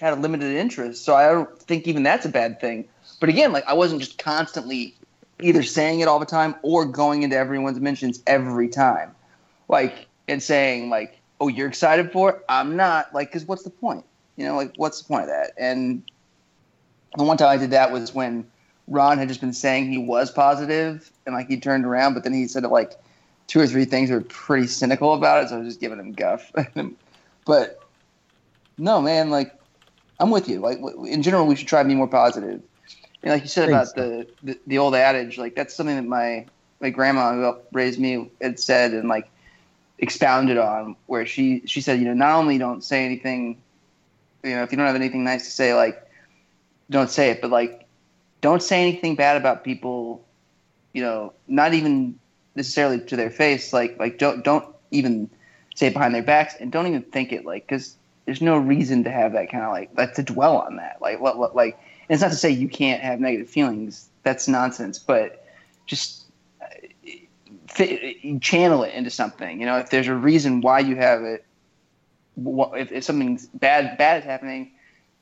had 0.00 0.12
a 0.12 0.16
limited 0.16 0.54
interest, 0.56 1.04
so 1.04 1.14
I 1.14 1.28
don't 1.30 1.58
think 1.62 1.86
even 1.86 2.02
that's 2.02 2.26
a 2.26 2.28
bad 2.28 2.60
thing. 2.60 2.88
But 3.20 3.28
again, 3.28 3.52
like, 3.52 3.64
I 3.66 3.74
wasn't 3.74 4.00
just 4.00 4.18
constantly 4.18 4.96
either 5.42 5.62
saying 5.62 6.00
it 6.00 6.08
all 6.08 6.18
the 6.18 6.26
time 6.26 6.54
or 6.62 6.84
going 6.84 7.22
into 7.22 7.36
everyone's 7.36 7.80
mentions 7.80 8.22
every 8.26 8.68
time, 8.68 9.14
like, 9.68 10.06
and 10.28 10.42
saying 10.42 10.90
like, 10.90 11.20
"Oh, 11.40 11.48
you're 11.48 11.68
excited 11.68 12.12
for 12.12 12.30
it? 12.30 12.44
I'm 12.48 12.76
not." 12.76 13.14
Like, 13.14 13.28
because 13.28 13.46
what's 13.46 13.62
the 13.62 13.70
point? 13.70 14.04
You 14.36 14.46
know, 14.46 14.56
like, 14.56 14.72
what's 14.76 15.02
the 15.02 15.08
point 15.08 15.22
of 15.22 15.28
that? 15.28 15.52
And 15.58 16.02
the 17.16 17.24
one 17.24 17.36
time 17.36 17.48
I 17.48 17.56
did 17.56 17.70
that 17.70 17.92
was 17.92 18.14
when 18.14 18.46
Ron 18.88 19.18
had 19.18 19.28
just 19.28 19.40
been 19.40 19.52
saying 19.52 19.90
he 19.90 19.98
was 19.98 20.30
positive, 20.30 21.10
and 21.26 21.34
like 21.34 21.48
he 21.48 21.58
turned 21.58 21.84
around, 21.84 22.14
but 22.14 22.24
then 22.24 22.32
he 22.32 22.46
said 22.48 22.64
like 22.64 22.92
two 23.46 23.60
or 23.60 23.66
three 23.66 23.84
things 23.84 24.10
were 24.10 24.20
pretty 24.20 24.66
cynical 24.66 25.14
about 25.14 25.44
it, 25.44 25.48
so 25.48 25.56
I 25.56 25.58
was 25.58 25.68
just 25.68 25.80
giving 25.80 25.98
him 25.98 26.12
guff. 26.12 26.50
but 27.46 27.82
no, 28.78 29.00
man, 29.00 29.30
like 29.30 29.58
I'm 30.18 30.30
with 30.30 30.48
you. 30.48 30.60
Like 30.60 30.78
in 31.06 31.22
general, 31.22 31.46
we 31.46 31.56
should 31.56 31.68
try 31.68 31.82
to 31.82 31.88
be 31.88 31.94
more 31.94 32.08
positive. 32.08 32.62
Like 33.24 33.42
you 33.42 33.48
said 33.48 33.70
Thanks. 33.70 33.92
about 33.92 34.02
the, 34.02 34.26
the 34.42 34.58
the 34.66 34.78
old 34.78 34.94
adage, 34.94 35.38
like 35.38 35.54
that's 35.54 35.74
something 35.74 35.94
that 35.94 36.04
my 36.04 36.44
my 36.80 36.90
grandma 36.90 37.32
who 37.32 37.42
helped 37.42 37.72
raise 37.72 37.98
me 37.98 38.28
had 38.40 38.58
said 38.58 38.92
and 38.92 39.08
like 39.08 39.30
expounded 39.98 40.58
on, 40.58 40.96
where 41.06 41.24
she 41.24 41.62
she 41.64 41.80
said, 41.80 42.00
you 42.00 42.04
know, 42.04 42.14
not 42.14 42.36
only 42.36 42.58
don't 42.58 42.82
say 42.82 43.04
anything, 43.04 43.56
you 44.42 44.50
know, 44.50 44.64
if 44.64 44.72
you 44.72 44.76
don't 44.76 44.86
have 44.86 44.96
anything 44.96 45.22
nice 45.22 45.44
to 45.44 45.50
say, 45.52 45.72
like 45.74 46.02
don't 46.90 47.10
say 47.10 47.30
it, 47.30 47.40
but 47.40 47.50
like 47.50 47.86
don't 48.40 48.62
say 48.62 48.82
anything 48.82 49.14
bad 49.14 49.36
about 49.36 49.62
people, 49.62 50.24
you 50.92 51.02
know, 51.02 51.32
not 51.46 51.74
even 51.74 52.18
necessarily 52.56 52.98
to 52.98 53.14
their 53.14 53.30
face, 53.30 53.72
like 53.72 53.96
like 54.00 54.18
don't 54.18 54.42
don't 54.42 54.66
even 54.90 55.30
say 55.76 55.86
it 55.86 55.92
behind 55.92 56.12
their 56.12 56.24
backs, 56.24 56.56
and 56.58 56.72
don't 56.72 56.88
even 56.88 57.02
think 57.02 57.32
it, 57.32 57.44
like 57.44 57.68
because 57.68 57.96
there's 58.26 58.42
no 58.42 58.58
reason 58.58 59.04
to 59.04 59.10
have 59.10 59.32
that 59.34 59.48
kind 59.48 59.62
of 59.62 59.70
like 59.70 59.90
like 59.96 60.14
to 60.14 60.24
dwell 60.24 60.56
on 60.56 60.74
that, 60.76 60.96
like 61.00 61.20
what 61.20 61.38
what 61.38 61.54
like. 61.54 61.78
And 62.08 62.14
it's 62.14 62.22
not 62.22 62.30
to 62.30 62.36
say 62.36 62.50
you 62.50 62.68
can't 62.68 63.02
have 63.02 63.20
negative 63.20 63.48
feelings. 63.48 64.08
That's 64.22 64.48
nonsense, 64.48 64.98
but 64.98 65.46
just 65.86 66.24
uh, 66.60 66.66
fi- 67.66 68.38
channel 68.40 68.82
it 68.84 68.94
into 68.94 69.10
something. 69.10 69.60
You 69.60 69.66
know, 69.66 69.78
if 69.78 69.90
there's 69.90 70.08
a 70.08 70.14
reason 70.14 70.60
why 70.60 70.80
you 70.80 70.96
have 70.96 71.22
it, 71.22 71.44
wh- 72.36 72.76
if, 72.76 72.92
if 72.92 73.04
something 73.04 73.40
bad 73.54 73.98
bad 73.98 74.18
is 74.18 74.24
happening, 74.24 74.72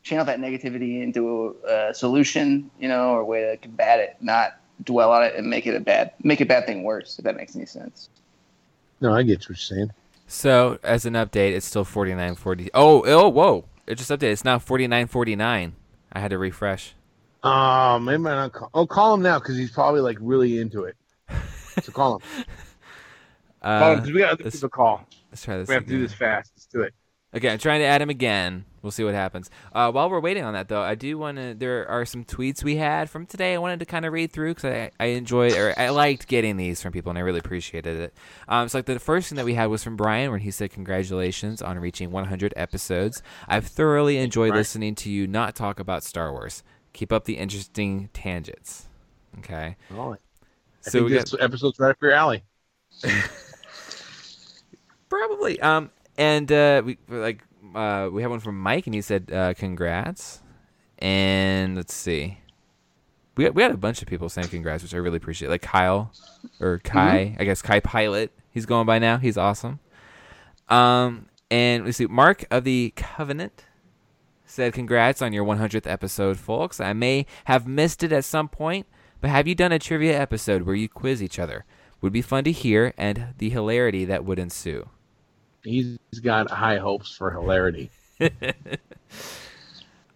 channel 0.03 0.25
that 0.27 0.39
negativity 0.39 1.03
into 1.03 1.57
a, 1.67 1.91
a 1.91 1.95
solution. 1.95 2.71
You 2.79 2.89
know, 2.89 3.13
or 3.13 3.21
a 3.21 3.25
way 3.25 3.43
to 3.43 3.57
combat 3.57 4.01
it, 4.01 4.17
not 4.21 4.57
dwell 4.85 5.13
on 5.13 5.23
it 5.23 5.35
and 5.35 5.49
make 5.49 5.67
it 5.67 5.75
a 5.75 5.81
bad 5.81 6.13
make 6.23 6.41
a 6.41 6.47
bad 6.47 6.67
thing 6.67 6.83
worse. 6.83 7.19
If 7.19 7.25
that 7.25 7.37
makes 7.37 7.55
any 7.57 7.67
sense. 7.67 8.09
No, 9.01 9.15
I 9.15 9.23
get 9.23 9.41
what 9.41 9.51
you're 9.51 9.57
saying. 9.57 9.93
So 10.27 10.79
as 10.83 11.07
an 11.07 11.15
update, 11.15 11.53
it's 11.55 11.67
still 11.67 11.85
forty 11.85 12.15
nine 12.15 12.35
forty. 12.35 12.71
Oh, 12.75 13.03
oh, 13.07 13.29
whoa! 13.29 13.65
It 13.87 13.97
just 13.97 14.11
updated. 14.11 14.33
It's 14.33 14.45
now 14.45 14.59
forty 14.59 14.87
nine 14.87 15.07
forty 15.07 15.37
nine. 15.37 15.75
I 16.13 16.21
had 16.21 16.31
to 16.33 16.39
refresh. 16.39 16.95
Oh, 17.43 17.99
maybe 17.99 18.27
I 18.27 18.35
not 18.35 18.53
call. 18.53 18.71
Oh, 18.75 18.87
call 18.87 19.15
him 19.15 19.23
now 19.23 19.39
because 19.39 19.57
he's 19.57 19.71
probably 19.71 20.01
like 20.01 20.19
really 20.21 20.59
into 20.59 20.85
it. 20.85 20.97
So 21.83 21.93
call 21.93 22.17
him. 22.17 22.21
call 23.63 23.93
him 23.93 24.01
Uh, 24.01 24.03
we 24.13 24.19
got 24.19 24.33
other 24.33 24.45
let's- 24.45 24.57
people 24.57 24.69
to 24.69 24.75
call. 24.75 25.07
let's 25.31 25.45
try 25.45 25.57
this. 25.57 25.69
We 25.69 25.75
have 25.75 25.85
to 25.85 25.89
do 25.89 26.01
this 26.03 26.13
fast. 26.13 26.53
Let's 26.55 26.67
do 26.67 26.83
it. 26.83 26.93
Okay, 27.35 27.49
I'm 27.49 27.59
trying 27.59 27.79
to 27.81 27.87
add 27.87 28.03
him 28.03 28.11
again. 28.11 28.65
We'll 28.83 28.91
see 28.91 29.05
what 29.05 29.15
happens. 29.15 29.51
Uh, 29.75 29.93
while 29.93 30.09
we're 30.09 30.21
waiting 30.21 30.43
on 30.43 30.55
that, 30.55 30.69
though, 30.69 30.81
I 30.81 30.95
do 30.95 31.19
want 31.19 31.37
to. 31.37 31.55
There 31.55 31.87
are 31.89 32.07
some 32.07 32.25
tweets 32.25 32.65
we 32.65 32.77
had 32.77 33.11
from 33.11 33.27
today. 33.27 33.55
I 33.55 33.59
wanted 33.59 33.81
to 33.81 33.87
kind 33.87 34.07
of 34.07 34.13
read 34.13 34.33
through 34.33 34.55
because 34.55 34.73
I, 34.73 34.91
I 34.99 35.07
enjoyed 35.09 35.53
or 35.53 35.75
I 35.79 35.91
liked 35.91 36.29
getting 36.29 36.57
these 36.57 36.81
from 36.81 36.93
people 36.93 37.11
and 37.11 37.19
I 37.19 37.23
really 37.23 37.41
appreciated 37.41 38.01
it. 38.01 38.15
Um, 38.49 38.69
so 38.69 38.79
like 38.79 38.87
the 38.87 38.99
first 38.99 39.29
thing 39.29 39.37
that 39.37 39.45
we 39.45 39.55
had 39.55 39.67
was 39.67 39.85
from 39.85 39.97
Brian, 39.97 40.31
where 40.31 40.39
he 40.39 40.51
said, 40.51 40.71
"Congratulations 40.71 41.61
on 41.61 41.79
reaching 41.79 42.11
100 42.11 42.55
episodes. 42.57 43.23
I've 43.47 43.67
thoroughly 43.67 44.17
enjoyed 44.17 44.53
Right. 44.53 44.59
listening 44.59 44.95
to 44.97 45.11
you 45.11 45.27
not 45.27 45.55
talk 45.55 45.79
about 45.79 46.03
Star 46.03 46.33
Wars. 46.33 46.63
Keep 46.95 47.13
up 47.13 47.25
the 47.25 47.37
interesting 47.37 48.09
tangents." 48.15 48.89
Okay, 49.39 49.77
I 49.91 50.15
so 50.81 51.05
we 51.05 51.13
got 51.13 51.31
this 51.31 51.37
episode's 51.39 51.79
right 51.79 51.91
up 51.91 51.99
your 52.01 52.13
alley. 52.13 52.43
Probably. 55.09 55.61
Um, 55.61 55.91
and 56.17 56.51
uh, 56.51 56.83
we 56.85 56.99
like 57.09 57.43
uh, 57.75 58.09
we 58.13 58.23
have 58.23 58.31
one 58.31 58.41
from 58.41 58.61
Mike, 58.61 58.87
and 58.87 58.95
he 58.95 59.01
said, 59.01 59.31
uh, 59.33 59.55
"Congrats." 59.55 60.43
And 60.99 61.77
let's 61.77 61.95
see, 61.95 62.39
we 63.37 63.49
we 63.51 63.63
had 63.63 63.73
a 63.73 63.77
bunch 63.77 64.03
of 64.03 64.09
people 64.09 64.29
saying 64.29 64.49
congrats, 64.49 64.83
which 64.83 64.95
I 64.95 64.99
really 64.99 65.17
appreciate. 65.17 65.49
Like 65.49 65.63
Kyle 65.63 66.13
or 66.61 66.79
Kai, 66.79 67.37
I 67.39 67.45
guess 67.45 67.63
Kai 67.63 67.81
Pilot. 67.81 68.33
He's 68.51 68.67
going 68.67 68.87
by 68.87 68.99
now. 68.99 69.19
He's 69.19 69.39
awesome. 69.39 69.79
Um, 70.69 71.27
and 71.51 71.85
we 71.85 71.93
see 71.93 72.07
Mark 72.07 72.45
of 72.51 72.65
the 72.65 72.93
Covenant 72.97 73.65
said, 74.45 74.73
"Congrats 74.75 75.23
on 75.23 75.33
your 75.33 75.45
100th 75.45 75.87
episode, 75.87 76.39
folks. 76.39 76.81
I 76.81 76.93
may 76.93 77.27
have 77.45 77.67
missed 77.67 78.03
it 78.03 78.13
at 78.13 78.25
some 78.25 78.49
point, 78.49 78.87
but 79.21 79.31
have 79.31 79.49
you 79.49 79.55
done 79.55 79.73
a 79.73 79.79
trivia 79.79 80.21
episode 80.21 80.63
where 80.63 80.75
you 80.75 80.89
quiz 80.89 81.23
each 81.23 81.39
other? 81.39 81.65
Would 82.01 82.13
be 82.13 82.23
fun 82.23 82.45
to 82.45 82.53
hear, 82.53 82.93
and 82.99 83.35
the 83.39 83.51
hilarity 83.51 84.05
that 84.05 84.25
would 84.25 84.39
ensue." 84.39 84.89
He's 85.63 85.99
got 86.23 86.51
high 86.51 86.79
hopes 86.79 87.15
for 87.15 87.31
hilarity. 87.31 87.91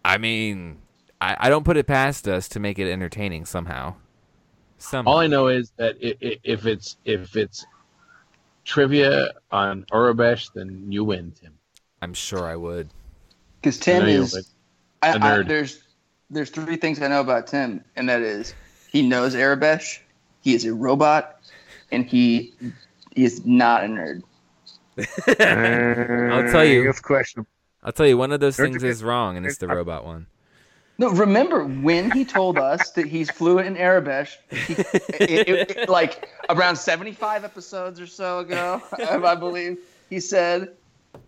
I 0.05 0.19
mean, 0.19 0.79
I, 1.21 1.37
I 1.39 1.49
don't 1.49 1.65
put 1.65 1.77
it 1.77 1.87
past 1.87 2.29
us 2.29 2.49
to 2.49 2.61
make 2.61 2.79
it 2.79 2.91
entertaining 2.91 3.45
somehow. 3.45 3.95
Somehow. 4.79 5.13
All 5.13 5.19
I 5.19 5.27
know 5.27 5.49
is 5.49 5.73
that 5.77 5.97
i 6.03 6.15
i 6.23 6.39
if 6.45 6.67
it's 6.67 6.97
if 7.05 7.37
it's 7.37 7.65
trivia 8.65 9.29
on 9.51 9.85
Aurebesh, 9.93 10.53
then 10.53 10.91
you 10.91 11.05
win, 11.05 11.33
Tim. 11.41 11.53
I'm 12.03 12.15
sure 12.15 12.47
I 12.47 12.57
would. 12.57 12.89
Because 13.61 13.79
Tim 13.79 14.07
is 14.07 14.35
would. 14.35 14.45
I, 15.03 15.09
A 15.09 15.15
I, 15.15 15.19
nerd. 15.19 15.49
there's 15.49 15.83
there's 16.31 16.51
three 16.51 16.77
things 16.77 17.01
I 17.01 17.09
know 17.09 17.21
about 17.21 17.47
Tim, 17.47 17.85
and 17.97 18.09
that 18.09 18.21
is 18.21 18.55
he 18.91 19.03
knows 19.03 19.35
Aurebesh, 19.35 20.01
he 20.43 20.55
is 20.55 20.65
a 20.65 20.75
robot, 20.75 21.41
and 21.91 22.05
he 22.05 22.53
he 23.15 23.25
is 23.25 23.45
not 23.47 23.85
a 23.85 23.87
nerd. 23.87 24.23
I'll 25.27 26.51
tell 26.51 26.65
you. 26.65 26.89
It's 26.89 27.01
questionable. 27.01 27.49
I'll 27.83 27.93
tell 27.93 28.07
you, 28.07 28.17
one 28.17 28.33
of 28.33 28.41
those 28.41 28.57
things 28.57 28.83
is 28.83 29.03
wrong, 29.05 29.37
and 29.37 29.45
it's 29.45 29.59
the 29.59 29.69
robot 29.69 30.05
one. 30.05 30.27
No, 30.97 31.11
remember 31.11 31.65
when 31.65 32.11
he 32.13 32.25
told 32.25 32.57
us 32.57 32.91
that 32.93 33.07
he's 33.07 33.29
fluent 33.31 33.67
in 33.67 33.75
Aurebesh? 33.75 34.37
He, 34.51 34.75
it, 35.23 35.49
it, 35.49 35.71
it- 35.77 35.89
like 35.89 36.29
around 36.49 36.77
75 36.77 37.45
episodes 37.45 38.01
or 38.01 38.07
so 38.07 38.39
ago, 38.39 38.81
I 38.93 39.35
believe 39.35 39.79
he 40.09 40.21
said, 40.21 40.71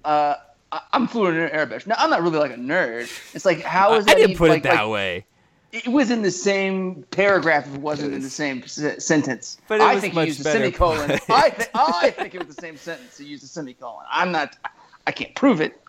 uh, 0.05 0.37
I- 0.71 0.81
"I'm 0.93 1.09
fluent 1.09 1.37
in 1.37 1.49
Aurebesh." 1.51 1.87
Now 1.87 1.97
I'm 1.99 2.11
not 2.11 2.23
really 2.23 2.39
like 2.39 2.53
a 2.53 2.57
nerd. 2.57 3.11
It's 3.35 3.45
like 3.45 3.61
how 3.63 3.95
is 3.95 4.07
I, 4.07 4.13
I 4.13 4.15
didn't 4.15 4.31
even- 4.31 4.39
put 4.39 4.49
like, 4.51 4.61
it 4.61 4.69
that 4.69 4.83
like, 4.83 4.93
way. 4.93 5.27
It 5.73 5.89
was 5.89 6.11
in 6.11 6.23
the 6.23 6.31
same 6.31 7.03
paragraph. 7.11 7.67
If 7.67 7.75
it 7.75 7.81
wasn't 7.81 8.15
in 8.15 8.23
the 8.23 8.31
same 8.31 8.67
se- 8.67 8.99
sentence. 9.01 9.59
But 9.69 9.81
it 9.81 9.85
I 9.85 9.95
was 9.95 10.01
think 10.01 10.15
much 10.15 10.25
he 10.25 10.29
used 10.29 10.41
a 10.41 10.45
semicolon. 10.45 11.11
I, 11.29 11.51
th- 11.51 11.69
I 11.75 12.11
think 12.11 12.35
it 12.35 12.47
was 12.47 12.55
the 12.55 12.61
same 12.63 12.77
sentence. 12.77 13.19
He 13.19 13.25
used 13.27 13.45
a 13.45 13.49
semicolon. 13.49 14.05
I'm 14.11 14.33
not. 14.33 14.57
I 15.07 15.13
can't 15.13 15.35
prove 15.35 15.61
it. 15.61 15.81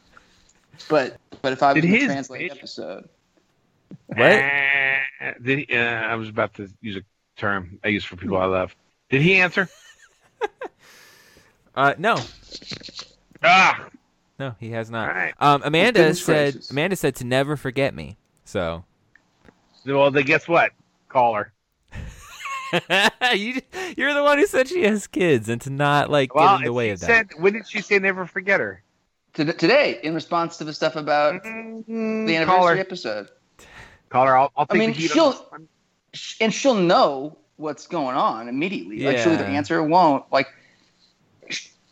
But 0.89 1.17
but 1.41 1.53
if 1.53 1.63
I 1.63 1.73
was 1.73 1.81
Did 1.81 1.81
to 1.83 1.87
his 1.87 2.05
translate 2.05 2.41
bitch- 2.41 2.53
the 2.53 2.57
episode, 2.57 3.09
What? 4.07 4.19
Uh, 4.19 5.33
did 5.41 5.59
he, 5.59 5.75
uh, 5.75 5.79
I 5.79 6.15
was 6.15 6.27
about 6.29 6.53
to 6.55 6.69
use 6.81 6.97
a 6.97 7.01
term 7.39 7.79
I 7.83 7.87
use 7.89 8.03
for 8.03 8.15
people 8.15 8.37
I 8.37 8.45
love. 8.45 8.75
Did 9.09 9.21
he 9.21 9.35
answer? 9.35 9.69
Uh, 11.75 11.93
no, 11.99 12.17
Ah, 13.43 13.87
no, 14.39 14.55
he 14.59 14.71
has 14.71 14.89
not. 14.89 15.09
right. 15.13 15.33
Um, 15.39 15.61
Amanda 15.63 16.15
said. 16.15 16.53
gracious. 16.53 16.71
Amanda 16.71 16.95
said 16.95 17.15
to 17.17 17.23
never 17.23 17.55
forget 17.55 17.93
me. 17.93 18.17
So. 18.45 18.83
Well, 19.87 20.11
then 20.11 20.25
guess 20.25 20.47
what? 20.47 20.71
Call 21.09 21.35
her. 21.35 21.53
you, 23.33 23.61
you're 23.95 24.13
the 24.13 24.23
one 24.23 24.37
who 24.37 24.45
said 24.45 24.67
she 24.67 24.83
has 24.83 25.07
kids, 25.07 25.47
and 25.47 25.61
to 25.61 25.69
not 25.69 26.09
like 26.09 26.35
Well, 26.35 26.55
get 26.57 26.59
in 26.61 26.65
the 26.65 26.73
way 26.73 26.87
she 26.87 26.91
of 26.91 26.99
that. 27.01 27.27
when 27.37 27.53
did 27.53 27.67
she 27.67 27.81
say 27.81 27.97
never 27.99 28.25
forget 28.25 28.59
her? 28.59 28.83
to, 29.35 29.45
today, 29.53 29.99
in 30.03 30.13
response 30.13 30.57
to 30.57 30.63
the 30.63 30.73
stuff 30.73 30.95
about 30.95 31.43
the 31.43 31.49
Mm, 31.49 31.85
anniversary 32.27 32.45
call 32.45 32.67
her. 32.67 32.77
episode, 32.77 33.29
Call 34.09 34.25
her. 34.25 34.37
I'll, 34.37 34.51
I'll 34.57 34.65
I 34.69 34.73
mean, 34.73 34.89
the 34.91 34.95
heat 34.97 35.11
she'll- 35.11 35.47
this 36.13 36.35
and 36.41 36.53
she'll 36.53 36.73
know 36.75 37.37
what's 37.57 37.87
going 37.87 38.15
on 38.17 38.47
immediately. 38.49 39.01
Like 39.01 39.17
she'll 39.19 39.33
either 39.33 39.45
answer 39.45 39.77
or 39.77 39.83
won't. 39.83 40.25
Like 40.31 40.47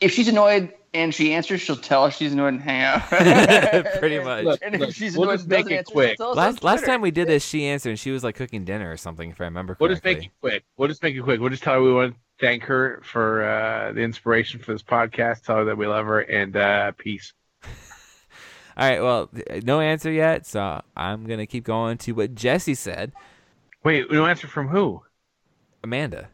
if 0.02 0.12
she's 0.12 0.28
annoyed 0.28 0.74
and 0.96 1.14
she 1.14 1.34
answers, 1.34 1.62
she'll 1.62 1.76
tell 1.76 2.04
us 2.06 2.18
she's 2.18 2.34
annoyed 2.34 2.54
and 2.56 2.62
hang 2.62 2.82
out. 2.82 3.02
Pretty 4.00 4.20
much. 4.20 4.43
Look, 4.46 4.62
And 4.64 4.74
if 4.76 4.82
look, 4.82 4.93
she's 4.93 5.16
we'll 5.18 5.30
annoyed 5.30 5.38
just 5.39 5.48
make 5.50 5.70
it 5.70 5.76
answer, 5.80 5.91
quick. 5.91 6.18
she'll 6.18 6.18
tell 6.18 6.32
us 6.32 6.38
on 6.38 6.43
Last 6.54 6.64
last 6.64 6.86
time 6.86 7.02
we 7.02 7.12
did 7.12 7.28
this, 7.28 7.46
she 7.46 7.66
answered, 7.66 7.89
and 7.89 8.00
she 8.00 8.12
was 8.12 8.24
like 8.24 8.36
cooking 8.36 8.66
dinner 8.66 8.91
or 8.91 8.98
something, 8.98 9.30
if 9.30 9.39
I 9.41 9.46
remember 9.46 9.76
correctly. 9.76 9.88
We'll 9.88 9.96
just 9.96 10.04
make 10.06 10.24
it 10.26 10.32
quick. 10.41 10.64
We'll 10.78 10.88
just 10.89 11.04
make 11.04 11.16
it 11.16 11.22
quick. 11.22 11.39
We'll 11.39 11.50
just 11.50 11.64
tell 11.64 11.76
her 11.76 11.82
we 11.82 11.93
want 11.93 12.14
to 12.14 12.20
thank 12.39 12.64
her 12.64 13.02
for 13.04 13.43
uh, 13.48 13.91
the 13.93 14.02
inspiration 14.02 14.60
for 14.60 14.74
this 14.74 14.84
podcast. 14.84 15.43
Tell 15.43 15.58
her 15.58 15.66
that 15.66 15.78
we 15.78 15.88
love 15.88 16.06
her 16.08 16.22
and 16.22 16.56
uh, 16.56 16.91
peace. 16.98 17.34
All 18.78 18.89
right, 18.89 19.02
well, 19.02 19.30
no 19.64 19.80
answer 19.80 20.12
yet, 20.12 20.46
so 20.46 20.82
I'm 20.98 21.26
gonna 21.26 21.46
keep 21.46 21.64
going 21.64 21.98
to 22.00 22.12
what 22.12 22.36
Jesse 22.36 22.76
said. 22.76 23.14
Wait, 23.84 24.12
no 24.12 24.26
answer 24.26 24.48
from 24.48 24.68
who? 24.68 25.02
Amanda, 25.84 26.30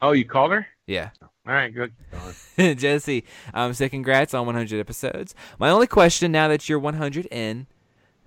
Oh, 0.00 0.12
you 0.12 0.24
called 0.24 0.52
her? 0.52 0.66
yeah, 0.86 1.10
All 1.48 1.54
right, 1.54 1.74
good. 1.74 1.92
Keep 2.12 2.20
going. 2.58 2.76
Jesse, 2.76 3.24
um, 3.54 3.72
said 3.72 3.90
congrats 3.90 4.34
on 4.34 4.44
100 4.44 4.78
episodes. 4.78 5.34
My 5.58 5.70
only 5.70 5.86
question 5.86 6.30
now 6.30 6.46
that 6.48 6.68
you're 6.68 6.78
100 6.78 7.24
in, 7.30 7.66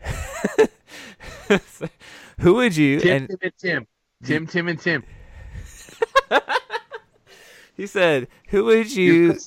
who 2.40 2.56
would 2.56 2.76
you? 2.76 3.00
Tim, 3.00 3.28
and 3.30 3.30
Tim, 3.30 3.38
and 3.44 3.54
Tim. 3.60 3.88
Tim, 4.24 4.48
Tim, 4.48 4.68
and 4.68 4.80
Tim. 4.80 5.04
he 7.78 7.86
said, 7.86 8.28
who 8.48 8.66
would 8.66 8.92
you? 8.92 9.38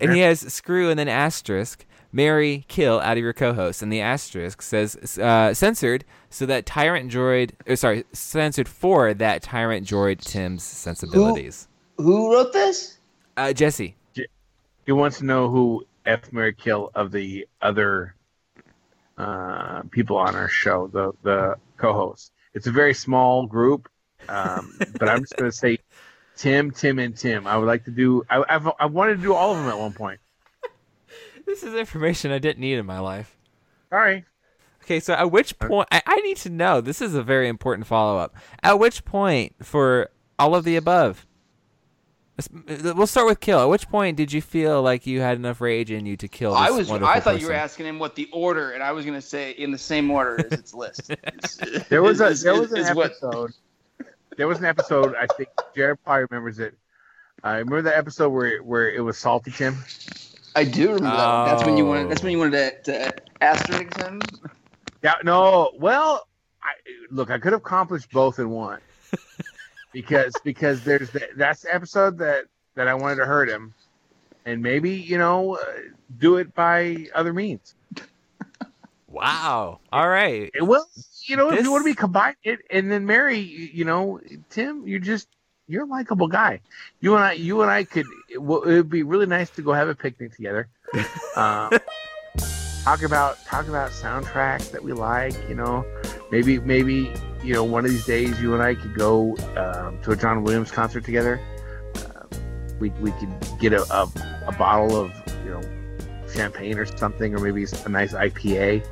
and 0.00 0.12
he 0.12 0.20
has 0.20 0.40
screw 0.40 0.88
and 0.88 0.98
then 0.98 1.08
asterisk. 1.08 1.84
Marry, 2.12 2.64
kill 2.68 3.00
out 3.00 3.16
of 3.16 3.24
your 3.24 3.32
co-host, 3.32 3.82
and 3.82 3.92
the 3.92 4.00
asterisk 4.00 4.62
says 4.62 5.18
uh, 5.18 5.52
censored 5.52 6.04
so 6.30 6.46
that 6.46 6.64
tyrant 6.64 7.10
droid, 7.10 7.50
or 7.66 7.74
sorry, 7.74 8.04
censored 8.12 8.68
for 8.68 9.12
that 9.14 9.42
tyrant 9.42 9.84
droid 9.84 10.20
Tim's 10.20 10.62
sensibilities. 10.62 11.66
Who 11.96 12.32
wrote 12.32 12.52
this? 12.52 12.93
Uh, 13.36 13.52
Jesse, 13.52 13.96
He 14.86 14.92
wants 14.92 15.18
to 15.18 15.24
know 15.24 15.48
who 15.48 15.86
F. 16.06 16.32
Mary 16.32 16.54
Kill 16.54 16.90
of 16.94 17.10
the 17.10 17.46
other 17.60 18.14
uh, 19.18 19.82
people 19.90 20.16
on 20.16 20.34
our 20.34 20.48
show, 20.48 20.86
the 20.88 21.12
the 21.22 21.56
co-hosts. 21.76 22.30
It's 22.52 22.66
a 22.66 22.72
very 22.72 22.94
small 22.94 23.46
group, 23.46 23.88
um, 24.28 24.78
but 24.98 25.08
I'm 25.08 25.20
just 25.20 25.36
going 25.36 25.50
to 25.50 25.56
say 25.56 25.78
Tim, 26.36 26.70
Tim, 26.70 26.98
and 26.98 27.16
Tim. 27.16 27.46
I 27.46 27.56
would 27.56 27.66
like 27.66 27.84
to 27.84 27.90
do. 27.90 28.24
I, 28.30 28.44
I've 28.48 28.68
I 28.78 28.86
wanted 28.86 29.16
to 29.16 29.22
do 29.22 29.34
all 29.34 29.52
of 29.52 29.58
them 29.58 29.68
at 29.68 29.78
one 29.78 29.92
point. 29.92 30.20
This 31.46 31.62
is 31.62 31.74
information 31.74 32.32
I 32.32 32.38
didn't 32.38 32.60
need 32.60 32.78
in 32.78 32.86
my 32.86 33.00
life. 33.00 33.36
Sorry. 33.90 34.24
Okay, 34.82 34.98
so 34.98 35.12
at 35.12 35.30
which 35.30 35.58
point 35.58 35.86
I, 35.92 36.00
I 36.06 36.16
need 36.22 36.38
to 36.38 36.48
know. 36.48 36.80
This 36.80 37.02
is 37.02 37.14
a 37.14 37.22
very 37.22 37.48
important 37.48 37.86
follow 37.86 38.16
up. 38.18 38.34
At 38.62 38.78
which 38.78 39.04
point 39.04 39.54
for 39.62 40.08
all 40.38 40.54
of 40.54 40.64
the 40.64 40.76
above? 40.76 41.26
Let's- 42.36 42.86
uh, 42.86 42.94
We'll 42.96 43.06
start 43.06 43.26
with 43.26 43.40
kill. 43.40 43.60
At 43.60 43.68
which 43.68 43.88
point 43.88 44.16
did 44.16 44.32
you 44.32 44.42
feel 44.42 44.82
like 44.82 45.06
you 45.06 45.20
had 45.20 45.36
enough 45.36 45.60
rage 45.60 45.90
in 45.90 46.04
you 46.06 46.16
to 46.16 46.26
kill? 46.28 46.50
This 46.52 46.60
I 46.60 46.70
was. 46.70 46.90
I 46.90 47.20
thought 47.20 47.40
you 47.40 47.46
were 47.46 47.52
asking 47.52 47.86
him 47.86 47.98
what 47.98 48.14
the 48.16 48.28
order, 48.32 48.72
and 48.72 48.82
I 48.82 48.92
was 48.92 49.04
going 49.04 49.16
to 49.18 49.26
say 49.26 49.52
in 49.52 49.70
the 49.70 49.78
same 49.78 50.10
order 50.10 50.38
as 50.44 50.52
its 50.58 50.74
list. 50.74 51.14
There 51.88 52.02
was 52.02 52.20
a 52.20 52.26
Is- 52.26 52.42
there 52.42 52.54
is- 52.54 52.60
was 52.60 52.72
an 52.72 52.78
is 52.78 52.94
what- 52.94 53.06
episode. 53.12 53.52
There 54.36 54.48
was 54.48 54.58
an 54.58 54.64
episode. 54.64 55.14
I 55.14 55.26
think 55.36 55.48
Jared 55.76 56.02
probably 56.02 56.26
remembers 56.28 56.58
it. 56.58 56.76
I 57.44 57.52
remember 57.58 57.82
the 57.82 57.96
episode 57.96 58.30
where 58.30 58.58
where 58.64 58.90
it 58.90 59.00
was 59.00 59.16
salty 59.16 59.52
Tim. 59.52 59.76
I 60.56 60.64
do 60.64 60.92
remember 60.94 61.16
that. 61.16 61.26
One. 61.28 61.48
That's 61.48 61.64
when 61.64 61.76
you 61.76 61.86
wanted. 61.86 62.06
Oh. 62.06 62.08
That's 62.08 62.22
when 62.24 62.32
you 62.32 62.38
wanted 62.38 62.84
to, 62.84 62.92
to 62.92 63.14
asterisk 63.40 63.96
him. 64.02 64.20
Yeah, 65.04 65.14
no. 65.22 65.70
Well, 65.78 66.26
I, 66.64 66.72
look, 67.10 67.30
I 67.30 67.38
could 67.38 67.52
have 67.52 67.60
accomplished 67.60 68.10
both 68.10 68.38
in 68.40 68.50
one 68.50 68.80
because 69.94 70.34
because 70.44 70.84
there's 70.84 71.08
the, 71.10 71.26
that's 71.36 71.62
the 71.62 71.74
episode 71.74 72.18
that 72.18 72.44
that 72.74 72.88
I 72.88 72.94
wanted 72.94 73.16
to 73.16 73.24
hurt 73.24 73.48
him, 73.48 73.72
and 74.44 74.60
maybe 74.60 74.90
you 74.90 75.16
know 75.16 75.56
uh, 75.56 75.64
do 76.18 76.36
it 76.36 76.54
by 76.54 77.06
other 77.14 77.32
means. 77.32 77.74
Wow. 79.14 79.78
All 79.92 80.08
right. 80.08 80.50
It 80.52 80.62
will, 80.62 80.84
you 81.22 81.36
know, 81.36 81.52
if 81.52 81.62
you 81.62 81.70
want 81.70 81.84
to 81.84 81.90
be 81.90 81.94
combined 81.94 82.34
it 82.42 82.58
and 82.68 82.90
then 82.90 83.06
Mary, 83.06 83.38
you 83.38 83.84
know, 83.84 84.20
Tim, 84.50 84.88
you're 84.88 84.98
just 84.98 85.28
you're 85.68 85.84
a 85.84 85.86
likable 85.86 86.26
guy. 86.26 86.60
You 87.00 87.14
and 87.14 87.24
I, 87.24 87.32
you 87.34 87.62
and 87.62 87.70
I 87.70 87.84
could. 87.84 88.06
It 88.28 88.42
would 88.42 88.90
be 88.90 89.04
really 89.04 89.26
nice 89.26 89.50
to 89.50 89.62
go 89.62 89.72
have 89.72 89.88
a 89.88 89.94
picnic 89.94 90.34
together. 90.34 90.68
Um, 91.36 91.70
talk 92.84 93.02
about 93.02 93.42
talk 93.44 93.68
about 93.68 93.92
soundtracks 93.92 94.72
that 94.72 94.82
we 94.82 94.92
like. 94.92 95.34
You 95.48 95.54
know, 95.54 95.86
maybe 96.30 96.58
maybe 96.60 97.12
you 97.42 97.54
know 97.54 97.64
one 97.64 97.84
of 97.84 97.90
these 97.90 98.06
days 98.06 98.40
you 98.40 98.54
and 98.54 98.62
I 98.62 98.74
could 98.74 98.94
go 98.94 99.36
um, 99.56 100.00
to 100.02 100.12
a 100.12 100.16
John 100.16 100.42
Williams 100.44 100.70
concert 100.70 101.04
together. 101.04 101.40
Uh, 101.96 102.36
we 102.78 102.90
we 103.00 103.10
could 103.12 103.30
get 103.60 103.72
a, 103.72 103.82
a 103.92 104.10
a 104.46 104.52
bottle 104.52 104.96
of 104.96 105.12
you 105.44 105.50
know 105.50 105.60
champagne 106.32 106.78
or 106.78 106.86
something, 106.86 107.34
or 107.34 107.38
maybe 107.38 107.64
a 107.84 107.88
nice 107.88 108.12
IPA 108.12 108.86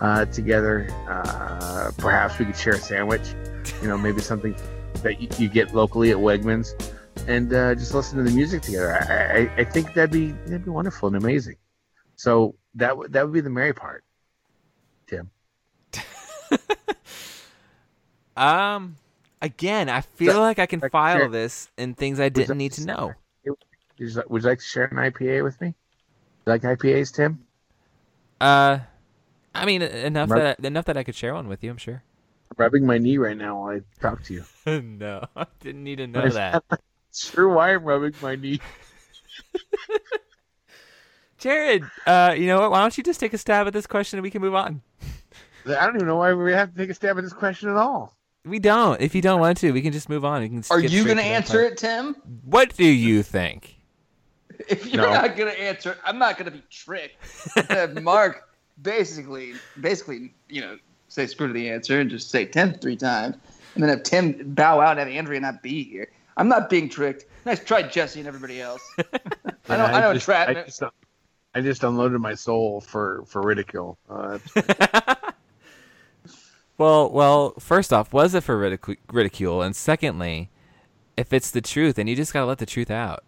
uh, 0.00 0.24
together. 0.26 0.88
Uh, 1.08 1.90
perhaps 1.98 2.38
we 2.38 2.46
could 2.46 2.56
share 2.56 2.74
a 2.74 2.78
sandwich. 2.78 3.34
You 3.82 3.88
know, 3.88 3.98
maybe 3.98 4.20
something 4.20 4.54
that 5.02 5.20
you, 5.20 5.28
you 5.38 5.48
get 5.48 5.74
locally 5.74 6.10
at 6.10 6.16
Wegmans, 6.16 6.74
and 7.26 7.52
uh, 7.52 7.74
just 7.74 7.94
listen 7.94 8.18
to 8.18 8.24
the 8.24 8.34
music 8.34 8.62
together. 8.62 8.92
I, 8.92 9.38
I, 9.38 9.60
I 9.60 9.64
think 9.64 9.94
that'd 9.94 10.10
be 10.10 10.32
that'd 10.46 10.64
be 10.64 10.70
wonderful 10.70 11.08
and 11.08 11.16
amazing. 11.16 11.56
So 12.16 12.56
that 12.74 12.96
would 12.96 13.12
that 13.12 13.24
would 13.24 13.32
be 13.32 13.40
the 13.40 13.50
merry 13.50 13.72
part. 13.72 14.04
Um. 18.36 18.96
Again, 19.42 19.88
I 19.88 20.02
feel 20.02 20.32
So- 20.34 20.40
like 20.40 20.58
I 20.58 20.66
can 20.66 20.80
like, 20.80 20.92
file 20.92 21.16
share- 21.16 21.28
this 21.28 21.70
in 21.78 21.94
things 21.94 22.20
I 22.20 22.28
didn't 22.28 22.58
need 22.58 22.72
to 22.72 22.84
know. 22.84 23.14
Would 23.46 23.56
you, 23.98 24.40
like 24.48 24.58
to 24.58 24.64
share 24.64 24.84
an 24.84 24.96
IPA 24.96 25.42
with 25.44 25.60
me? 25.60 25.74
Like 26.46 26.62
IPAs, 26.62 27.14
Tim? 27.14 27.44
Uh, 28.40 28.78
I 29.54 29.66
mean 29.66 29.82
enough 29.82 30.30
Right. 30.30 30.56
that 30.58 30.64
enough 30.64 30.86
that 30.86 30.96
I 30.96 31.02
could 31.04 31.14
share 31.14 31.34
one 31.34 31.48
with 31.48 31.62
you. 31.62 31.70
I'm 31.70 31.76
sure. 31.76 32.02
I'm 32.50 32.54
rubbing 32.56 32.86
my 32.86 32.96
knee 32.98 33.18
right 33.18 33.36
now 33.36 33.60
while 33.60 33.76
I 33.76 33.80
talk 34.00 34.22
to 34.24 34.34
you. 34.34 34.44
no, 34.80 35.24
I 35.36 35.46
didn't 35.60 35.84
need 35.84 35.96
to 35.96 36.06
know 36.06 36.28
that. 36.30 36.62
Sure, 37.12 37.48
why 37.48 37.74
I'm 37.74 37.84
rubbing 37.84 38.14
my 38.22 38.36
knee. 38.36 38.60
Jared, 41.38 41.84
uh, 42.06 42.34
you 42.36 42.46
know 42.46 42.60
what? 42.60 42.70
Why 42.70 42.80
don't 42.80 42.96
you 42.96 43.04
just 43.04 43.20
take 43.20 43.32
a 43.32 43.38
stab 43.38 43.66
at 43.66 43.72
this 43.72 43.86
question 43.86 44.18
and 44.18 44.22
we 44.22 44.30
can 44.30 44.42
move 44.42 44.54
on? 44.54 44.82
I 45.66 45.86
don't 45.86 45.96
even 45.96 46.06
know 46.06 46.16
why 46.16 46.32
we 46.32 46.52
have 46.52 46.72
to 46.72 46.76
take 46.78 46.90
a 46.90 46.94
stab 46.94 47.18
at 47.18 47.24
this 47.24 47.32
question 47.32 47.68
at 47.68 47.76
all. 47.76 48.14
We 48.44 48.58
don't. 48.58 49.00
If 49.00 49.14
you 49.14 49.20
don't 49.20 49.40
want 49.40 49.58
to, 49.58 49.72
we 49.72 49.82
can 49.82 49.92
just 49.92 50.08
move 50.08 50.24
on. 50.24 50.40
We 50.42 50.48
can 50.48 50.64
Are 50.70 50.80
you 50.80 51.04
going 51.04 51.18
to 51.18 51.22
to 51.22 51.28
answer 51.28 51.58
part. 51.60 51.72
it, 51.72 51.78
Tim? 51.78 52.16
What 52.44 52.74
do 52.76 52.84
you 52.84 53.22
think? 53.22 53.76
If 54.68 54.84
you're 54.86 55.02
No. 55.02 55.10
not 55.12 55.36
going 55.36 55.50
to 55.50 55.58
answer 55.58 55.92
it, 55.92 55.98
I'm 56.04 56.18
not 56.18 56.36
going 56.36 56.44
to 56.44 56.50
be 56.56 56.62
tricked. 56.70 57.16
Mark 58.02 58.46
basically, 58.82 59.54
basically, 59.80 60.34
you 60.50 60.60
know, 60.60 60.78
say 61.08 61.26
screw 61.26 61.46
to 61.46 61.52
the 61.54 61.70
answer 61.70 61.98
and 61.98 62.10
just 62.10 62.30
say 62.30 62.44
Tim 62.44 62.74
three 62.74 62.96
times, 62.96 63.36
and 63.74 63.82
then 63.82 63.88
have 63.88 64.02
Tim 64.02 64.52
bow 64.54 64.80
out 64.80 64.98
and 64.98 65.00
have 65.00 65.08
Andrea 65.08 65.40
not 65.40 65.62
be 65.62 65.82
here. 65.84 66.12
I'm 66.36 66.48
not 66.48 66.68
being 66.68 66.90
tricked. 66.90 67.24
Nice 67.46 67.64
try, 67.64 67.82
Jesse 67.82 68.20
and 68.20 68.28
everybody 68.28 68.60
else. 68.60 68.82
I 69.68 69.76
know, 69.78 69.84
I 69.84 70.00
know, 70.02 70.12
just, 70.12 70.26
trap. 70.26 70.48
I 70.48 70.54
just, 70.54 70.82
I 71.54 71.60
just 71.62 71.82
unloaded 71.82 72.20
my 72.20 72.34
soul 72.34 72.82
for 72.82 73.24
for 73.26 73.40
ridicule. 73.40 73.96
Uh, 74.10 74.38
Well, 76.80 77.10
well. 77.10 77.52
First 77.58 77.92
off, 77.92 78.10
was 78.10 78.34
it 78.34 78.42
for 78.42 78.56
ridicu- 78.56 78.96
ridicule? 79.12 79.60
And 79.60 79.76
secondly, 79.76 80.48
if 81.14 81.30
it's 81.30 81.50
the 81.50 81.60
truth, 81.60 81.96
then 81.96 82.06
you 82.06 82.16
just 82.16 82.32
gotta 82.32 82.46
let 82.46 82.56
the 82.56 82.64
truth 82.64 82.90
out. 82.90 83.22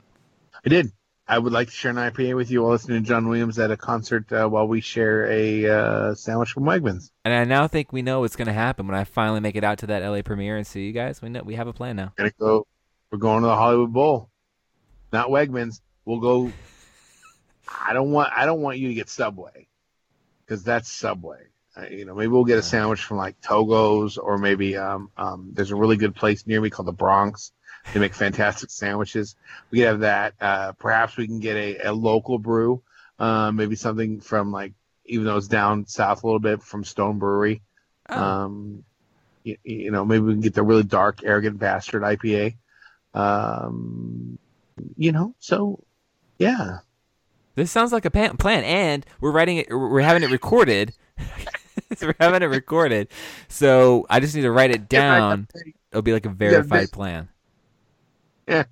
I 0.65 0.71
did. 0.71 0.91
I 1.29 1.39
would 1.39 1.53
like 1.53 1.69
to 1.69 1.75
share 1.75 1.91
an 1.91 1.99
IPA 1.99 2.35
with 2.35 2.51
you 2.51 2.63
while 2.63 2.71
listening 2.73 3.03
to 3.03 3.07
John 3.07 3.29
Williams 3.29 3.59
at 3.59 3.71
a 3.71 3.77
concert 3.77 4.33
uh, 4.33 4.49
while 4.49 4.67
we 4.67 4.81
share 4.81 5.27
a 5.31 5.67
uh, 5.67 6.15
sandwich 6.15 6.53
from 6.53 6.65
Wegmans. 6.65 7.11
And 7.27 7.35
I 7.35 7.45
now 7.45 7.69
think 7.69 7.93
we 7.93 8.01
know 8.01 8.21
what's 8.21 8.37
gonna 8.37 8.55
happen 8.55 8.87
when 8.87 8.97
I 8.97 9.05
finally 9.05 9.41
make 9.41 9.55
it 9.55 9.65
out 9.65 9.77
to 9.81 9.87
that 9.89 10.03
LA 10.03 10.23
premiere 10.23 10.57
and 10.57 10.67
see 10.67 10.87
you 10.87 10.93
guys. 10.93 11.21
We 11.21 11.29
know 11.29 11.43
we 11.43 11.57
have 11.57 11.69
a 11.69 11.75
plan 11.75 11.97
now. 11.97 12.15
Gonna 12.17 12.33
go. 12.41 12.67
We're 13.11 13.19
going 13.19 13.43
to 13.43 13.49
the 13.49 13.55
Hollywood 13.55 13.93
Bowl, 13.93 14.31
not 15.13 15.29
Wegmans. 15.29 15.83
We'll 16.07 16.21
go. 16.21 16.51
I 17.87 17.93
don't 17.93 18.13
want. 18.13 18.33
I 18.35 18.47
don't 18.47 18.63
want 18.63 18.79
you 18.79 18.89
to 18.89 18.95
get 18.95 19.11
Subway, 19.11 19.69
because 20.41 20.65
that's 20.65 20.91
Subway. 20.91 21.52
Uh, 21.77 21.87
you 21.91 22.05
know, 22.05 22.15
maybe 22.15 22.29
we'll 22.29 22.45
get 22.45 22.59
a 22.59 22.63
sandwich 22.63 23.03
from 23.03 23.17
like 23.17 23.41
Togo's, 23.41 24.19
or 24.19 24.37
maybe 24.37 24.77
um, 24.77 25.11
um, 25.17 25.51
there's 25.55 25.71
a 25.71 25.77
really 25.77 25.97
good 25.97 26.15
place 26.15 26.47
near 26.47 26.61
me 26.61 26.71
called 26.71 26.89
the 26.89 26.93
Bronx. 26.93 27.53
They 27.93 28.01
make 28.01 28.15
fantastic 28.27 28.71
sandwiches. 28.71 29.37
We 29.71 29.79
could 29.79 29.87
have 29.87 30.01
that. 30.01 30.35
Uh, 30.41 30.73
perhaps 30.73 31.17
we 31.17 31.27
can 31.27 31.41
get 31.41 31.57
a, 31.57 31.89
a 31.89 31.93
local 31.93 32.39
brew, 32.39 32.83
uh, 33.19 33.53
maybe 33.53 33.75
something 33.77 34.21
from 34.21 34.53
like, 34.53 34.73
even 35.07 35.25
though 35.25 35.37
it's 35.37 35.49
down 35.49 35.87
south 35.87 36.23
a 36.23 36.27
little 36.27 36.41
bit, 36.41 36.63
from 36.63 36.85
Stone 36.85 37.19
Brewery. 37.19 37.63
Oh. 38.09 38.23
Um, 38.23 38.85
you, 39.43 39.57
you 39.65 39.91
know, 39.91 40.05
maybe 40.05 40.25
we 40.25 40.33
can 40.35 40.41
get 40.41 40.55
the 40.55 40.63
really 40.63 40.85
dark, 40.85 41.21
arrogant 41.25 41.59
bastard 41.59 42.03
IPA. 42.03 42.57
Um, 43.15 44.39
you 44.97 45.13
know, 45.13 45.35
so 45.39 45.83
yeah, 46.39 46.79
This 47.55 47.71
sounds 47.71 47.93
like 47.93 48.05
a 48.05 48.11
plan, 48.11 48.65
and 48.65 49.07
we're 49.21 49.33
writing 49.33 49.59
it. 49.59 49.69
We're 49.71 50.01
having 50.01 50.23
it 50.23 50.31
recorded. 50.31 50.95
we're 52.03 52.15
having 52.21 52.43
it 52.43 52.47
recorded, 52.47 53.09
so 53.49 54.07
I 54.11 54.21
just 54.21 54.35
need 54.35 54.43
to 54.43 54.51
write 54.51 54.71
it 54.71 54.89
down. 54.89 55.49
It'll 55.91 56.03
be 56.03 56.13
like 56.13 56.27
a 56.27 56.31
verified 56.31 56.83
this- 56.85 56.91
plan. 56.91 57.29
And, 58.47 58.67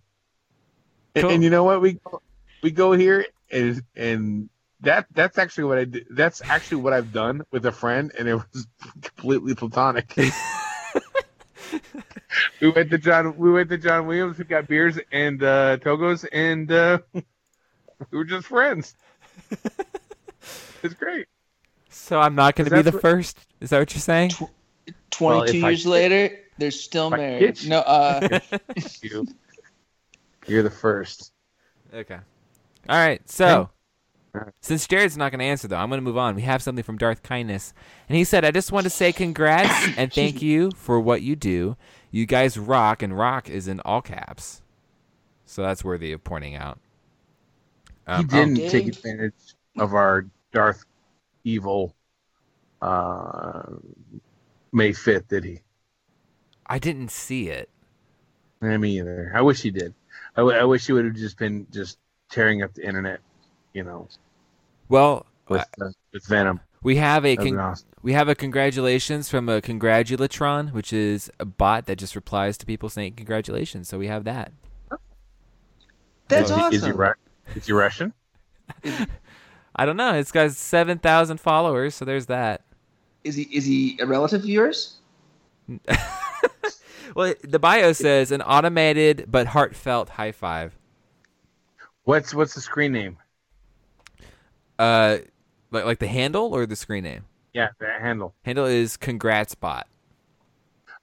Cool. 1.17 1.31
and 1.31 1.43
you 1.45 1.51
know 1.51 1.65
what? 1.65 1.81
We 1.81 1.95
go, 1.95 2.23
we 2.63 2.71
go 2.71 2.93
here 2.93 3.27
and 3.51 3.83
and 3.97 4.49
that 4.81 5.07
that's 5.13 5.39
actually 5.39 5.65
what 5.65 5.79
I 5.79 5.85
did. 5.85 6.07
That's 6.11 6.41
actually 6.43 6.83
what 6.83 6.93
I've 6.93 7.13
done 7.13 7.43
with 7.51 7.67
a 7.67 7.73
friend, 7.73 8.13
and 8.19 8.29
it 8.29 8.35
was 8.35 8.67
completely 9.03 9.55
platonic. 9.55 10.15
we 12.61 12.71
went 12.71 12.91
to 12.91 12.99
John. 12.99 13.37
We 13.37 13.51
went 13.51 13.69
to 13.71 13.79
John 13.79 14.07
Williams. 14.07 14.39
We 14.39 14.45
got 14.45 14.69
beers 14.69 14.99
and 15.13 15.43
uh, 15.43 15.77
Togo's, 15.79 16.25
and 16.25 16.71
uh, 16.71 16.99
we 17.13 17.23
were 18.13 18.25
just 18.25 18.47
friends. 18.47 18.95
It's 20.83 20.95
great. 20.95 21.27
So 21.91 22.21
I'm 22.21 22.35
not 22.35 22.55
going 22.57 22.69
to 22.69 22.75
be 22.75 22.83
the 22.83 22.91
what- 22.93 23.03
first. 23.03 23.39
Is 23.61 23.71
that 23.71 23.79
what 23.79 23.93
you're 23.93 24.01
saying? 24.01 24.31
Well, 24.41 24.51
22 25.11 25.59
if 25.59 25.65
I 25.65 25.69
years 25.71 25.83
get- 25.85 25.91
later, 25.91 26.39
they're 26.59 26.71
still 26.71 27.11
married. 27.11 27.41
get 27.41 27.63
you- 27.65 27.71
No, 27.71 27.79
uh, 27.81 28.41
You, 29.03 29.27
you're 30.47 30.63
the 30.63 30.71
first. 30.71 31.33
Okay. 31.93 32.19
All 32.89 32.97
right. 32.97 33.21
So, 33.29 33.69
All 34.35 34.41
right. 34.41 34.53
since 34.61 34.87
Jared's 34.87 35.17
not 35.17 35.33
going 35.33 35.41
to 35.41 35.45
answer, 35.45 35.69
though, 35.69 35.77
I'm 35.77 35.89
going 35.89 35.99
to 35.99 36.05
move 36.05 36.17
on. 36.17 36.35
We 36.37 36.43
have 36.43 36.63
something 36.63 36.85
from 36.85 36.97
Darth 36.99 37.23
Kindness. 37.23 37.75
And 38.09 38.17
he 38.17 38.25
said, 38.25 38.45
I 38.45 38.51
just 38.51 38.73
want 38.73 38.85
to 38.85 38.91
say 38.91 39.13
congrats 39.13 39.89
and 39.99 40.13
thank 40.13 40.41
you 40.41 40.71
for 40.77 41.01
what 41.01 41.23
you 41.23 41.37
do. 41.37 41.77
You 42.13 42.27
guys 42.27 42.57
rock, 42.59 43.03
and 43.03 43.17
rock 43.17 43.49
is 43.51 43.69
in 43.69 43.81
all 43.81 44.01
caps. 44.03 44.63
So 45.47 45.63
that's 45.63 45.85
worthy 45.85 46.13
of 46.13 46.23
pointing 46.25 46.55
out. 46.57 46.79
he 48.07 48.13
Um, 48.13 48.27
didn't 48.27 48.55
Dave? 48.55 48.71
take 48.71 48.87
advantage 48.89 49.35
of 49.79 49.95
our 49.95 50.27
Darth 50.53 50.85
Evil 51.45 51.95
uh, 52.83 53.63
May 54.73 54.91
5th, 54.91 55.29
did 55.29 55.45
he? 55.45 55.61
I 56.67 56.79
didn't 56.79 57.11
see 57.11 57.49
it. 57.49 57.69
Eh, 58.63 58.77
Me 58.77 58.99
either. 58.99 59.33
I 59.35 59.41
wish 59.41 59.63
he 59.63 59.71
did. 59.71 59.95
I, 60.37 60.41
w- 60.41 60.57
I 60.57 60.65
wish 60.65 60.87
he 60.87 60.93
would 60.93 61.05
have 61.05 61.15
just 61.15 61.39
been 61.39 61.67
just 61.73 61.99
tearing 62.31 62.63
up 62.63 62.73
the 62.75 62.87
internet, 62.87 63.21
you 63.75 63.83
know, 63.83 64.07
Well, 64.89 65.27
with 65.49 65.65
uh, 65.81 65.89
with 66.13 66.25
Venom. 66.27 66.61
we 66.83 66.97
have 66.97 67.25
a 67.27 67.37
con- 67.37 67.59
awesome. 67.59 67.89
we 68.03 68.13
have 68.13 68.29
a 68.29 68.35
congratulations 68.35 69.29
from 69.29 69.49
a 69.49 69.61
congratulatron, 69.61 70.73
which 70.73 70.93
is 70.93 71.31
a 71.41 71.45
bot 71.45 71.87
that 71.87 71.97
just 71.97 72.15
replies 72.15 72.57
to 72.59 72.67
people 72.67 72.89
saying 72.89 73.15
congratulations. 73.15 73.89
So 73.89 73.99
we 73.99 74.07
have 74.07 74.25
that. 74.25 74.53
That's 76.29 76.51
is, 76.51 76.57
he- 76.57 76.63
awesome. 76.63 76.75
Is 76.75 76.85
he, 76.85 76.93
Ru- 76.93 77.15
is 77.57 77.67
he 77.67 77.73
Russian? 77.73 78.13
I 79.77 79.87
don't 79.87 79.97
know. 79.97 80.15
It's 80.15 80.33
got 80.33 80.51
seven 80.53 80.99
thousand 80.99 81.39
followers, 81.41 81.95
so 81.95 82.05
there's 82.05 82.27
that. 82.27 82.63
Is 83.25 83.35
he 83.37 83.43
is 83.45 83.65
he 83.65 83.99
a 84.01 84.07
relative 84.07 84.43
of 84.43 84.49
yours? 84.49 84.99
Well, 87.15 87.35
the 87.43 87.59
bio 87.59 87.93
says 87.93 88.31
an 88.31 88.43
automated 88.43 89.27
but 89.29 89.49
heartfelt 89.49 90.11
high 90.11 90.33
five. 90.33 90.77
What's 92.05 92.35
what's 92.35 92.55
the 92.55 92.61
screen 92.61 92.93
name? 92.93 93.19
Uh, 94.79 95.19
like 95.71 95.85
like 95.85 95.99
the 95.99 96.07
handle 96.07 96.55
or 96.55 96.67
the 96.67 96.77
screen 96.77 97.05
name. 97.05 97.25
Yeah, 97.53 97.69
the 97.79 97.91
handle. 98.01 98.35
Handle 98.45 98.67
is 98.67 98.97
congratsbot. 98.97 99.85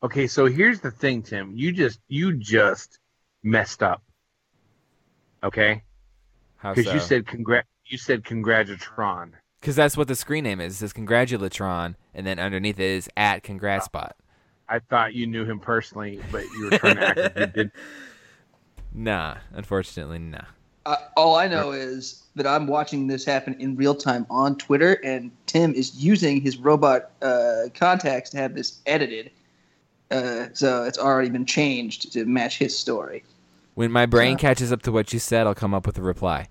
Okay, 0.03 0.27
so 0.27 0.45
here's 0.45 0.79
the 0.79 0.91
thing, 0.91 1.21
Tim. 1.23 1.53
You 1.55 1.71
just 1.71 1.99
you 2.07 2.37
just 2.37 2.99
messed 3.43 3.83
up. 3.83 4.01
Okay, 5.43 5.83
How 6.57 6.73
because 6.73 6.85
so? 6.85 6.93
you 6.93 6.99
said 6.99 7.25
congrat 7.25 7.63
you 7.89 7.97
said 7.97 8.23
congratulation. 8.23 9.35
Because 9.59 9.75
that's 9.75 9.97
what 9.97 10.07
the 10.07 10.15
screen 10.15 10.43
name 10.43 10.61
is. 10.61 10.73
It 10.73 10.77
says 10.77 10.93
Congratulatron, 10.93 11.95
and 12.13 12.27
then 12.27 12.39
underneath 12.39 12.79
it 12.79 12.85
is 12.85 13.09
at 13.17 13.43
Congratsbot. 13.43 14.11
I 14.69 14.79
thought 14.79 15.13
you 15.13 15.27
knew 15.27 15.45
him 15.45 15.59
personally, 15.59 16.19
but 16.31 16.43
you 16.51 16.65
were 16.65 16.77
trying 16.77 16.95
to 16.97 17.07
act 17.07 17.17
like 17.17 17.37
you 17.37 17.45
did. 17.63 17.71
Nah, 18.93 19.37
unfortunately, 19.53 20.19
nah. 20.19 20.41
Uh, 20.85 20.95
all 21.17 21.35
I 21.35 21.47
know 21.47 21.71
is 21.71 22.23
that 22.35 22.47
I'm 22.47 22.67
watching 22.67 23.07
this 23.07 23.25
happen 23.25 23.55
in 23.59 23.75
real 23.75 23.95
time 23.95 24.25
on 24.29 24.57
Twitter, 24.57 24.93
and 25.03 25.31
Tim 25.45 25.73
is 25.73 26.01
using 26.01 26.39
his 26.39 26.57
robot 26.57 27.11
uh, 27.21 27.63
contacts 27.73 28.29
to 28.31 28.37
have 28.37 28.55
this 28.55 28.79
edited. 28.85 29.31
Uh, 30.09 30.45
so 30.53 30.83
it's 30.83 30.97
already 30.97 31.29
been 31.29 31.45
changed 31.45 32.13
to 32.13 32.25
match 32.25 32.57
his 32.57 32.77
story. 32.77 33.23
When 33.75 33.91
my 33.91 34.05
brain 34.05 34.37
catches 34.37 34.71
up 34.71 34.81
to 34.83 34.91
what 34.91 35.11
you 35.11 35.19
said, 35.19 35.45
I'll 35.45 35.55
come 35.55 35.73
up 35.73 35.85
with 35.85 35.97
a 35.97 36.01
reply. 36.01 36.47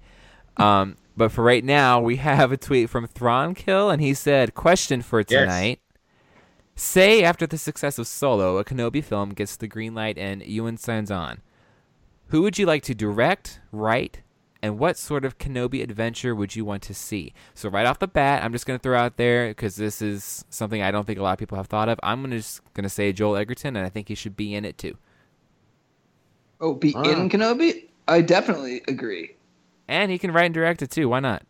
Um, 0.59 0.97
but 1.17 1.33
for 1.33 1.43
right 1.43 1.65
now, 1.65 2.01
we 2.01 2.17
have 2.17 2.53
a 2.53 2.57
tweet 2.57 2.91
from 2.91 3.07
Thronkill, 3.09 3.93
and 3.93 4.01
he 4.03 4.15
said, 4.15 4.55
"Question 4.55 5.03
for 5.03 5.21
Yes. 5.21 5.29
tonight: 5.29 5.81
Say 6.75 7.23
after 7.23 7.47
the 7.47 7.57
success 7.59 7.99
of 7.99 8.07
Solo, 8.07 8.59
a 8.59 8.65
Kenobi 8.65 9.03
film 9.03 9.31
gets 9.31 9.57
the 9.57 9.67
green 9.69 9.95
light 9.95 10.19
and 10.19 10.43
Ewan 10.43 10.77
signs 10.77 11.11
on. 11.11 11.41
Who 12.29 12.43
would 12.43 12.59
you 12.59 12.67
like 12.67 12.83
to 12.83 12.95
direct, 12.95 13.61
write, 13.73 14.21
and 14.63 14.79
what 14.79 14.99
sort 14.99 15.25
of 15.25 15.39
Kenobi 15.39 15.83
adventure 15.83 16.35
would 16.35 16.55
you 16.57 16.65
want 16.67 16.83
to 16.83 16.93
see? 16.93 17.33
So 17.55 17.71
right 17.71 17.87
off 17.87 17.99
the 17.99 18.09
bat, 18.09 18.43
I'm 18.45 18.53
just 18.53 18.67
going 18.67 18.79
to 18.79 18.83
throw 18.83 18.99
out 18.99 19.17
there 19.17 19.49
because 19.49 19.77
this 19.77 20.03
is 20.03 20.45
something 20.51 20.83
I 20.83 20.91
don't 20.91 21.07
think 21.07 21.19
a 21.19 21.23
lot 21.23 21.33
of 21.33 21.39
people 21.39 21.57
have 21.57 21.69
thought 21.69 21.89
of. 21.89 21.99
I'm 22.03 22.21
gonna 22.23 22.37
just 22.37 22.61
going 22.75 22.83
to 22.85 22.91
say 22.91 23.13
Joel 23.13 23.37
Edgerton, 23.37 23.75
and 23.77 23.87
I 23.87 23.89
think 23.89 24.09
he 24.09 24.15
should 24.15 24.37
be 24.37 24.55
in 24.55 24.65
it 24.67 24.77
too. 24.77 24.99
Oh, 26.61 26.75
be 26.75 26.95
Ah. 26.97 27.03
in 27.05 27.29
Kenobi? 27.31 27.89
I 28.09 28.21
definitely 28.23 28.83
agree. 28.89 29.37
And 29.89 30.11
he 30.11 30.19
can 30.19 30.33
write 30.33 30.47
and 30.47 30.55
direct 30.55 30.83
it 30.83 30.91
too. 30.91 31.09
Why 31.09 31.21
not? 31.21 31.43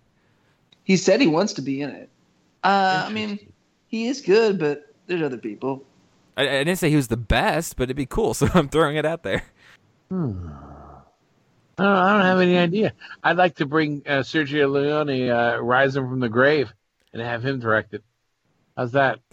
He 0.85 0.97
said 0.97 1.21
he 1.21 1.27
wants 1.27 1.55
to 1.55 1.63
be 1.63 1.81
in 1.83 1.91
it. 1.91 2.09
Uh, 2.63 3.07
I 3.09 3.13
mean, 3.13 3.39
he 3.89 4.07
is 4.07 4.21
good, 4.21 4.59
but 4.59 4.93
there's 5.07 5.23
other 5.23 5.39
people. 5.39 5.85
I, 6.37 6.43
I 6.43 6.65
didn't 6.65 6.77
say 6.77 6.91
he 6.91 6.97
was 6.97 7.09
the 7.09 7.17
best, 7.17 7.77
but 7.77 7.85
it'd 7.85 7.97
be 7.97 8.07
cool, 8.07 8.35
so 8.35 8.49
I'm 8.55 8.69
throwing 8.69 8.97
it 8.97 9.05
out 9.07 9.23
there. 9.23 9.43
I 10.11 10.15
don't, 10.15 10.53
I 11.79 12.13
don't 12.13 12.23
have 12.27 12.41
any 12.41 12.57
idea. 12.57 12.93
I'd 13.23 13.37
like 13.37 13.57
to 13.57 13.67
bring 13.67 14.03
uh, 14.07 14.21
Sergio 14.21 14.71
Leone, 14.71 15.29
uh, 15.31 15.59
rise 15.61 15.97
him 15.97 16.09
from 16.09 16.21
the 16.21 16.29
grave, 16.29 16.73
and 17.13 17.21
have 17.23 17.45
him 17.45 17.59
direct 17.61 17.95
it. 17.95 18.03
How's 18.77 18.93
that? 18.93 19.21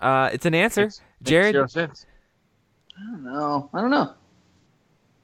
Uh, 0.00 0.30
it's 0.32 0.46
an 0.46 0.54
answer. 0.54 0.82
Makes- 0.82 1.00
makes 1.20 1.28
Jared, 1.28 1.52
zero 1.54 1.66
sense. 1.66 2.06
I 2.96 3.10
don't 3.10 3.24
know. 3.24 3.68
I 3.74 3.80
don't 3.80 3.90
know. 3.90 4.12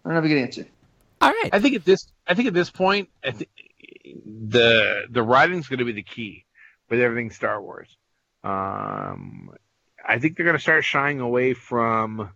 I 0.05 0.09
don't 0.09 0.15
have 0.17 0.25
a 0.25 0.27
good 0.29 0.39
answer. 0.43 0.67
all 1.21 1.31
right. 1.31 1.51
I 1.53 1.61
think 1.61 1.77
at 1.77 1.85
this, 1.85 2.09
I 2.27 2.35
think 2.35 2.49
at 2.49 2.55
this 2.55 2.71
point, 2.71 3.09
I 3.25 3.33
thi- 3.33 3.49
the 4.27 5.05
the 5.11 5.23
writing's 5.23 5.69
going 5.69 5.79
to 5.79 5.85
be 5.85 5.93
the 5.93 6.03
key 6.03 6.45
with 6.89 7.01
everything 7.01 7.31
Star 7.31 7.61
Wars. 7.61 7.97
Um, 8.43 9.51
I 10.07 10.19
think 10.19 10.37
they're 10.37 10.45
going 10.45 10.57
to 10.57 10.63
start 10.63 10.85
shying 10.85 11.21
away 11.21 11.55
from 11.55 12.31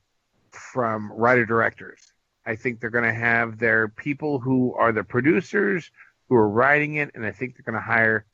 from 0.51 1.13
writer 1.13 1.47
directors. 1.47 2.01
I 2.47 2.57
think 2.57 2.81
they're 2.81 2.91
going 2.91 3.05
to 3.05 3.13
have 3.13 3.59
their 3.59 3.89
people 3.89 4.39
who 4.39 4.75
are 4.75 4.93
the 4.93 5.05
producers 5.05 5.91
who 6.29 6.37
are 6.37 6.49
writing 6.49 6.95
it, 6.95 7.11
and 7.15 7.25
I 7.25 7.31
think 7.33 7.55
they're 7.55 7.71
going 7.71 7.83
to 7.83 7.87
hire 7.87 8.25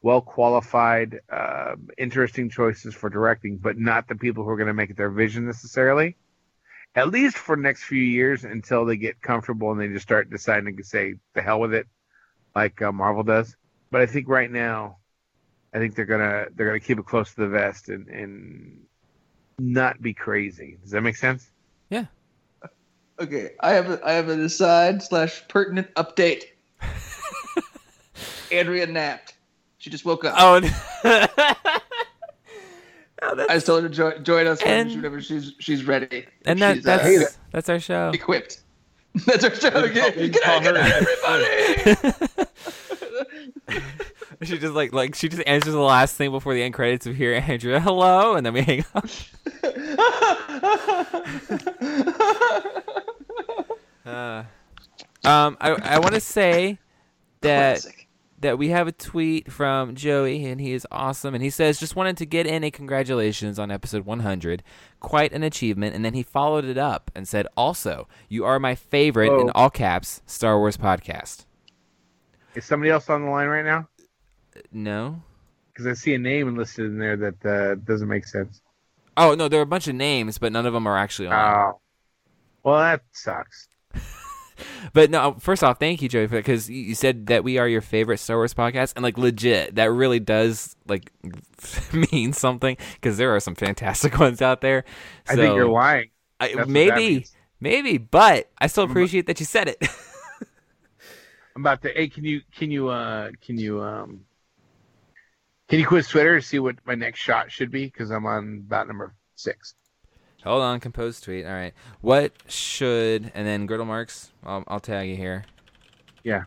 well 0.00 0.20
qualified, 0.20 1.20
uh, 1.30 1.74
interesting 1.96 2.50
choices 2.50 2.94
for 2.94 3.10
directing, 3.10 3.58
but 3.58 3.76
not 3.76 4.08
the 4.08 4.14
people 4.14 4.44
who 4.44 4.50
are 4.50 4.56
going 4.56 4.68
to 4.68 4.74
make 4.74 4.90
it 4.90 4.96
their 4.96 5.10
vision 5.10 5.46
necessarily. 5.46 6.16
At 6.98 7.10
least 7.10 7.38
for 7.38 7.54
the 7.54 7.62
next 7.62 7.84
few 7.84 8.02
years 8.02 8.42
until 8.42 8.84
they 8.84 8.96
get 8.96 9.22
comfortable 9.22 9.70
and 9.70 9.80
they 9.80 9.86
just 9.86 10.02
start 10.02 10.30
deciding 10.30 10.76
to 10.76 10.82
say 10.82 11.14
the 11.32 11.40
hell 11.40 11.60
with 11.60 11.72
it, 11.72 11.86
like 12.56 12.82
uh, 12.82 12.90
Marvel 12.90 13.22
does. 13.22 13.54
But 13.92 14.00
I 14.00 14.06
think 14.06 14.28
right 14.28 14.50
now, 14.50 14.96
I 15.72 15.78
think 15.78 15.94
they're 15.94 16.06
gonna 16.06 16.46
they're 16.56 16.66
gonna 16.66 16.80
keep 16.80 16.98
it 16.98 17.06
close 17.06 17.32
to 17.34 17.42
the 17.42 17.46
vest 17.46 17.88
and 17.88 18.08
and 18.08 18.80
not 19.60 20.02
be 20.02 20.12
crazy. 20.12 20.76
Does 20.82 20.90
that 20.90 21.02
make 21.02 21.14
sense? 21.14 21.48
Yeah. 21.88 22.06
Okay, 23.20 23.50
I 23.60 23.74
have 23.74 23.90
a, 23.90 24.00
I 24.04 24.14
have 24.14 24.28
an 24.28 24.40
aside 24.44 25.00
slash 25.00 25.46
pertinent 25.46 25.94
update. 25.94 26.42
Andrea 28.50 28.88
napped. 28.88 29.34
She 29.78 29.88
just 29.88 30.04
woke 30.04 30.24
up. 30.24 30.34
Oh, 30.36 30.58
no. 30.58 31.26
Oh, 33.22 33.32
I 33.32 33.34
that's, 33.34 33.52
just 33.54 33.66
told 33.66 33.82
her 33.82 33.88
to 33.88 33.94
join, 33.94 34.24
join 34.24 34.46
us 34.46 34.60
And- 34.62 34.90
whenever 34.94 35.20
she's 35.20 35.52
she's 35.58 35.84
ready. 35.84 36.26
and 36.46 36.60
that, 36.60 36.76
she's, 36.76 36.86
uh, 36.86 36.96
that's 36.98 37.38
that's 37.52 37.68
our 37.68 37.80
show. 37.80 38.10
equipped. 38.14 38.60
That's 39.26 39.42
our 39.42 39.54
show. 39.54 39.70
We 39.82 39.88
call- 39.88 40.10
Get, 40.10 40.16
we 40.16 40.28
get 40.28 40.42
call 40.42 40.56
out, 40.56 40.62
get 40.62 40.76
her- 40.76 41.06
everybody! 41.26 42.46
She 44.44 44.56
just 44.58 44.74
like 44.74 44.92
like 44.92 45.16
she 45.16 45.28
just 45.28 45.42
answers 45.48 45.72
the 45.74 45.80
last 45.80 46.14
thing 46.14 46.30
before 46.30 46.54
the 46.54 46.62
end 46.62 46.72
credits. 46.72 47.06
of 47.08 47.16
here, 47.16 47.34
Andrea, 47.34 47.80
hello, 47.88 48.34
and 48.36 48.46
then 48.46 48.52
we 48.54 48.62
hang 48.62 48.84
up. 48.94 49.04
Uh, 54.06 54.44
um, 55.24 55.56
I 55.60 55.70
I 55.82 55.98
want 55.98 56.14
to 56.14 56.20
say 56.20 56.78
that 57.40 57.80
Classic. 57.80 57.97
That 58.40 58.58
we 58.58 58.68
have 58.68 58.86
a 58.86 58.92
tweet 58.92 59.50
from 59.50 59.94
Joey, 59.94 60.44
and 60.46 60.60
he 60.60 60.72
is 60.72 60.86
awesome. 60.90 61.34
And 61.34 61.42
he 61.42 61.50
says, 61.50 61.80
just 61.80 61.96
wanted 61.96 62.16
to 62.18 62.26
get 62.26 62.46
in 62.46 62.62
a 62.62 62.70
congratulations 62.70 63.58
on 63.58 63.70
episode 63.70 64.06
100. 64.06 64.62
Quite 65.00 65.32
an 65.32 65.42
achievement. 65.42 65.94
And 65.94 66.04
then 66.04 66.14
he 66.14 66.22
followed 66.22 66.64
it 66.64 66.78
up 66.78 67.10
and 67.14 67.26
said, 67.26 67.46
also, 67.56 68.06
you 68.28 68.44
are 68.44 68.58
my 68.58 68.74
favorite, 68.74 69.32
in 69.40 69.50
all 69.50 69.70
caps, 69.70 70.22
Star 70.26 70.58
Wars 70.58 70.76
podcast. 70.76 71.46
Is 72.54 72.64
somebody 72.64 72.90
else 72.90 73.08
on 73.10 73.24
the 73.24 73.30
line 73.30 73.48
right 73.48 73.64
now? 73.64 73.88
No? 74.72 75.22
Because 75.72 75.86
I 75.86 75.94
see 75.94 76.14
a 76.14 76.18
name 76.18 76.56
listed 76.56 76.86
in 76.86 76.98
there 76.98 77.16
that 77.16 77.46
uh, 77.46 77.74
doesn't 77.76 78.08
make 78.08 78.26
sense. 78.26 78.60
Oh, 79.16 79.34
no, 79.34 79.48
there 79.48 79.58
are 79.58 79.64
a 79.64 79.66
bunch 79.66 79.88
of 79.88 79.94
names, 79.96 80.38
but 80.38 80.52
none 80.52 80.66
of 80.66 80.72
them 80.72 80.86
are 80.86 80.96
actually 80.96 81.28
on. 81.28 81.34
Oh, 81.34 81.80
well, 82.62 82.78
that 82.78 83.02
sucks. 83.12 83.68
But 84.92 85.10
no, 85.10 85.36
first 85.38 85.62
off, 85.62 85.78
thank 85.78 86.02
you, 86.02 86.08
Joey, 86.08 86.26
because 86.26 86.68
you 86.68 86.94
said 86.94 87.26
that 87.26 87.44
we 87.44 87.58
are 87.58 87.68
your 87.68 87.80
favorite 87.80 88.18
Star 88.18 88.36
Wars 88.36 88.54
podcast, 88.54 88.94
and 88.96 89.02
like 89.02 89.18
legit, 89.18 89.74
that 89.76 89.90
really 89.90 90.20
does 90.20 90.76
like 90.86 91.10
mean 92.12 92.32
something 92.32 92.76
because 92.94 93.16
there 93.16 93.34
are 93.34 93.40
some 93.40 93.54
fantastic 93.54 94.18
ones 94.20 94.42
out 94.42 94.60
there. 94.60 94.84
I 95.28 95.36
think 95.36 95.54
you're 95.54 95.68
lying. 95.68 96.10
I, 96.40 96.48
That's 96.48 96.56
what 96.56 96.66
that 96.66 96.72
maybe, 96.72 97.26
maybe, 97.60 97.98
but 97.98 98.50
I 98.58 98.68
still 98.68 98.84
appreciate 98.84 99.26
that 99.26 99.40
you 99.40 99.46
said 99.46 99.68
it. 99.68 99.78
I'm 101.56 101.62
about 101.62 101.82
to. 101.82 101.88
Hey, 101.88 102.08
can 102.08 102.24
you 102.24 102.42
can 102.54 102.70
you 102.70 102.88
uh 102.88 103.30
can 103.44 103.58
you 103.58 103.82
um 103.82 104.20
can 105.68 105.80
you 105.80 105.86
quiz 105.86 106.06
Twitter 106.08 106.40
to 106.40 106.46
see 106.46 106.60
what 106.60 106.76
my 106.86 106.94
next 106.94 107.18
shot 107.18 107.50
should 107.50 107.70
be? 107.70 107.84
Because 107.84 108.10
I'm 108.10 108.26
on 108.26 108.64
about 108.66 108.86
number 108.86 109.14
six. 109.34 109.74
Hold 110.44 110.62
on, 110.62 110.80
compose 110.80 111.20
tweet. 111.20 111.44
All 111.46 111.52
right, 111.52 111.74
what 112.00 112.32
should 112.46 113.32
and 113.34 113.46
then 113.46 113.66
Griddle 113.66 113.86
marks? 113.86 114.32
I'll, 114.44 114.64
I'll 114.68 114.80
tag 114.80 115.08
you 115.08 115.16
here. 115.16 115.44
Yeah. 116.22 116.44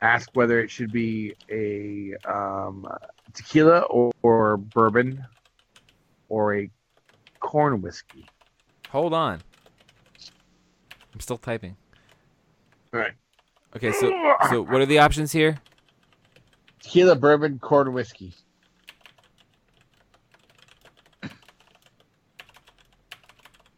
Ask 0.00 0.30
whether 0.34 0.60
it 0.60 0.70
should 0.70 0.92
be 0.92 1.34
a 1.50 2.14
um, 2.30 2.86
tequila 3.32 3.80
or, 3.80 4.12
or 4.22 4.56
bourbon 4.56 5.24
or 6.28 6.56
a 6.56 6.70
corn 7.40 7.80
whiskey. 7.80 8.26
Hold 8.90 9.14
on. 9.14 9.40
I'm 11.12 11.20
still 11.20 11.38
typing. 11.38 11.76
All 12.92 13.00
right. 13.00 13.12
Okay, 13.76 13.92
so 13.92 14.12
so 14.50 14.62
what 14.62 14.80
are 14.80 14.86
the 14.86 14.98
options 14.98 15.32
here? 15.32 15.58
Tequila, 16.80 17.16
bourbon, 17.16 17.58
corn 17.58 17.92
whiskey. 17.92 18.34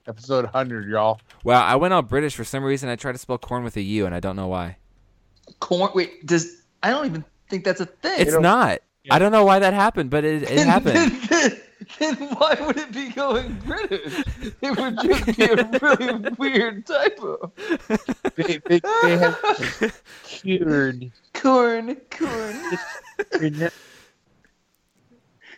Episode 0.09 0.45
100, 0.45 0.89
y'all. 0.89 1.21
Wow, 1.45 1.65
I 1.65 1.75
went 1.77 1.93
all 1.93 2.03
British 2.03 2.35
for 2.37 2.45
some 2.45 2.63
reason. 2.63 2.89
I 2.89 2.97
tried 2.97 3.13
to 3.13 3.19
spell 3.19 3.39
corn 3.39 3.65
with 3.65 3.77
a 3.77 3.83
U, 3.83 4.07
and 4.07 4.15
I 4.15 4.21
don't 4.21 4.37
know 4.37 4.47
why. 4.49 4.77
Corn. 5.61 5.91
Wait, 5.95 6.25
does 6.27 6.63
I 6.83 6.91
don't 6.91 7.07
even 7.07 7.25
think 7.49 7.65
that's 7.65 7.81
a 7.81 7.87
thing. 7.87 8.21
It's 8.21 8.33
don't- 8.33 8.43
not. 8.43 8.81
I 9.09 9.21
don't 9.21 9.31
know 9.31 9.45
why 9.45 9.61
that 9.61 9.73
happened, 9.73 10.11
but 10.11 10.25
it, 10.25 10.43
it 10.43 10.59
happened. 10.67 11.13
then, 11.29 11.61
then 12.01 12.17
why 12.35 12.57
would 12.61 12.77
it 12.77 12.91
be 12.93 13.11
going 13.11 13.53
British? 13.65 14.25
It 14.61 14.77
would 14.77 14.99
just 15.01 15.27
be 15.39 15.45
a 15.45 15.79
really 15.81 16.31
weird 16.39 16.87
typo. 16.87 17.53
They, 18.35 18.59
they, 18.67 18.81
they 19.05 19.17
have 19.19 20.03
cured. 20.25 21.13
Corn, 21.35 21.97
corn. 22.11 22.61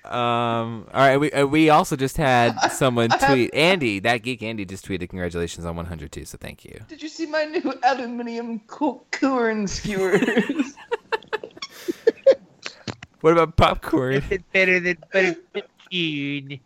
Um. 0.04 0.86
All 0.92 1.00
right. 1.00 1.16
We 1.18 1.30
uh, 1.32 1.46
we 1.46 1.70
also 1.70 1.96
just 1.96 2.16
had 2.16 2.58
someone 2.72 3.10
tweet 3.10 3.52
Andy. 3.54 3.98
That 4.00 4.18
geek 4.18 4.42
Andy 4.42 4.64
just 4.64 4.86
tweeted 4.86 5.08
congratulations 5.10 5.66
on 5.66 5.76
100 5.76 6.10
too. 6.12 6.24
So 6.24 6.38
thank 6.38 6.64
you. 6.64 6.80
Did 6.88 7.02
you 7.02 7.08
see 7.08 7.26
my 7.26 7.44
new 7.44 7.74
aluminium 7.82 8.60
co- 8.66 9.04
corn 9.12 9.66
skewers? 9.66 10.74
What 13.20 13.32
about 13.32 13.56
popcorn? 13.56 14.22
It's 14.30 14.44
better 14.52 14.78
than 14.78 14.96
butterbean. 15.12 16.60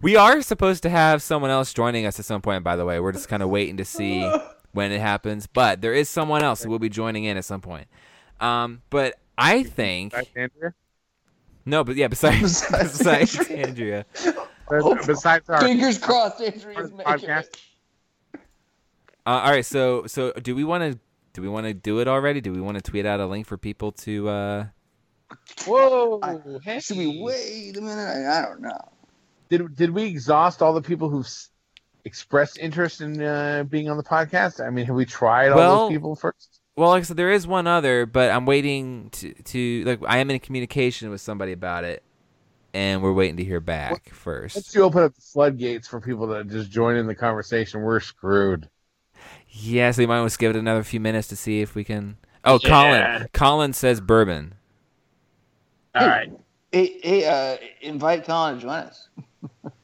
We 0.00 0.16
are 0.16 0.40
supposed 0.42 0.82
to 0.84 0.88
have 0.88 1.20
someone 1.22 1.50
else 1.50 1.74
joining 1.74 2.06
us 2.06 2.18
at 2.18 2.24
some 2.24 2.40
point. 2.40 2.64
By 2.64 2.76
the 2.76 2.84
way, 2.84 3.00
we're 3.00 3.12
just 3.12 3.28
kind 3.28 3.42
of 3.42 3.50
waiting 3.50 3.76
to 3.78 3.84
see 3.84 4.22
when 4.72 4.92
it 4.92 5.00
happens. 5.00 5.46
But 5.46 5.82
there 5.82 5.92
is 5.92 6.08
someone 6.08 6.42
else 6.42 6.62
who 6.62 6.70
will 6.70 6.78
be 6.78 6.88
joining 6.88 7.24
in 7.24 7.36
at 7.36 7.44
some 7.44 7.60
point. 7.60 7.86
Um. 8.40 8.82
But 8.88 9.16
I 9.38 9.62
think 9.64 10.14
Andrea? 10.36 10.74
no. 11.64 11.84
But 11.84 11.96
yeah. 11.96 12.08
Besides 12.08 12.40
Besides 12.62 12.98
besides 12.98 13.50
Andrea. 13.50 14.06
Andrea. 14.70 15.02
Besides 15.06 15.48
our 15.50 15.60
Fingers 15.60 15.98
crossed, 15.98 16.40
Andrea's 16.40 16.92
making 16.92 17.28
it. 17.30 17.56
Uh, 18.34 18.38
all 19.30 19.50
right. 19.50 19.64
So 19.64 20.06
so 20.06 20.32
do 20.32 20.54
we 20.54 20.64
want 20.64 20.92
to 20.92 20.98
do 21.32 21.42
we 21.42 21.48
want 21.48 21.66
to 21.66 21.74
do 21.74 21.98
it 22.00 22.08
already? 22.08 22.40
Do 22.40 22.52
we 22.52 22.60
want 22.60 22.76
to 22.76 22.82
tweet 22.82 23.06
out 23.06 23.20
a 23.20 23.26
link 23.26 23.46
for 23.46 23.56
people 23.58 23.92
to? 23.92 24.28
uh 24.28 24.66
whoa, 25.66 26.20
I- 26.22 26.38
hey. 26.62 26.80
Should 26.80 26.98
we 26.98 27.20
wait 27.22 27.76
a 27.76 27.80
minute? 27.80 28.02
I, 28.02 28.38
I 28.38 28.42
don't 28.42 28.60
know. 28.60 28.78
Did 29.48 29.76
did 29.76 29.90
we 29.90 30.04
exhaust 30.04 30.62
all 30.62 30.72
the 30.72 30.82
people 30.82 31.08
who've 31.08 31.28
expressed 32.04 32.58
interest 32.58 33.00
in 33.00 33.20
uh, 33.22 33.64
being 33.68 33.88
on 33.88 33.96
the 33.96 34.02
podcast? 34.04 34.64
I 34.64 34.70
mean, 34.70 34.86
have 34.86 34.94
we 34.96 35.04
tried 35.04 35.50
all 35.50 35.88
those 35.88 35.92
people 35.92 36.14
first? 36.16 36.55
Well, 36.76 36.90
like 36.90 37.00
I 37.00 37.04
said, 37.04 37.16
there 37.16 37.32
is 37.32 37.46
one 37.46 37.66
other, 37.66 38.04
but 38.04 38.30
I'm 38.30 38.44
waiting 38.44 39.08
to 39.12 39.32
to 39.32 39.84
like 39.84 40.00
I 40.06 40.18
am 40.18 40.30
in 40.30 40.38
communication 40.40 41.08
with 41.10 41.22
somebody 41.22 41.52
about 41.52 41.84
it, 41.84 42.02
and 42.74 43.02
we're 43.02 43.14
waiting 43.14 43.38
to 43.38 43.44
hear 43.44 43.60
back 43.60 43.92
Once 43.92 44.14
first. 44.14 44.74
you 44.74 44.82
open 44.82 45.02
up 45.02 45.14
the 45.14 45.20
floodgates 45.22 45.88
for 45.88 46.00
people 46.00 46.28
to 46.28 46.44
just 46.44 46.70
join 46.70 46.96
in 46.96 47.06
the 47.06 47.14
conversation, 47.14 47.80
we're 47.80 48.00
screwed. 48.00 48.68
Yeah, 49.48 49.90
so 49.90 50.02
you 50.02 50.08
might 50.08 50.20
want 50.20 50.30
to 50.30 50.38
give 50.38 50.54
it 50.54 50.58
another 50.58 50.82
few 50.82 51.00
minutes 51.00 51.28
to 51.28 51.36
see 51.36 51.62
if 51.62 51.74
we 51.74 51.82
can. 51.82 52.18
Oh, 52.44 52.58
Yeah. 52.62 53.06
Colin. 53.18 53.28
Colin 53.32 53.72
says 53.72 54.00
bourbon. 54.02 54.54
All 55.94 56.06
right. 56.06 56.30
Hey, 56.72 57.00
hey, 57.02 57.24
uh, 57.24 57.56
invite 57.80 58.24
Colin 58.24 58.56
to 58.56 58.60
join 58.60 58.70
us. 58.70 59.08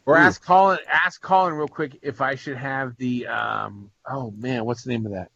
Or 0.05 0.16
Ooh. 0.16 0.20
ask 0.20 0.45
Colin. 0.45 0.78
Ask 0.90 1.22
Colin 1.22 1.55
real 1.55 1.68
quick 1.68 1.97
if 2.03 2.20
I 2.20 2.34
should 2.34 2.57
have 2.57 2.97
the. 2.97 3.24
um 3.28 3.88
Oh 4.11 4.32
man, 4.32 4.64
what's 4.64 4.82
the 4.82 4.90
name 4.90 5.07
of 5.07 5.12
that? 5.12 5.30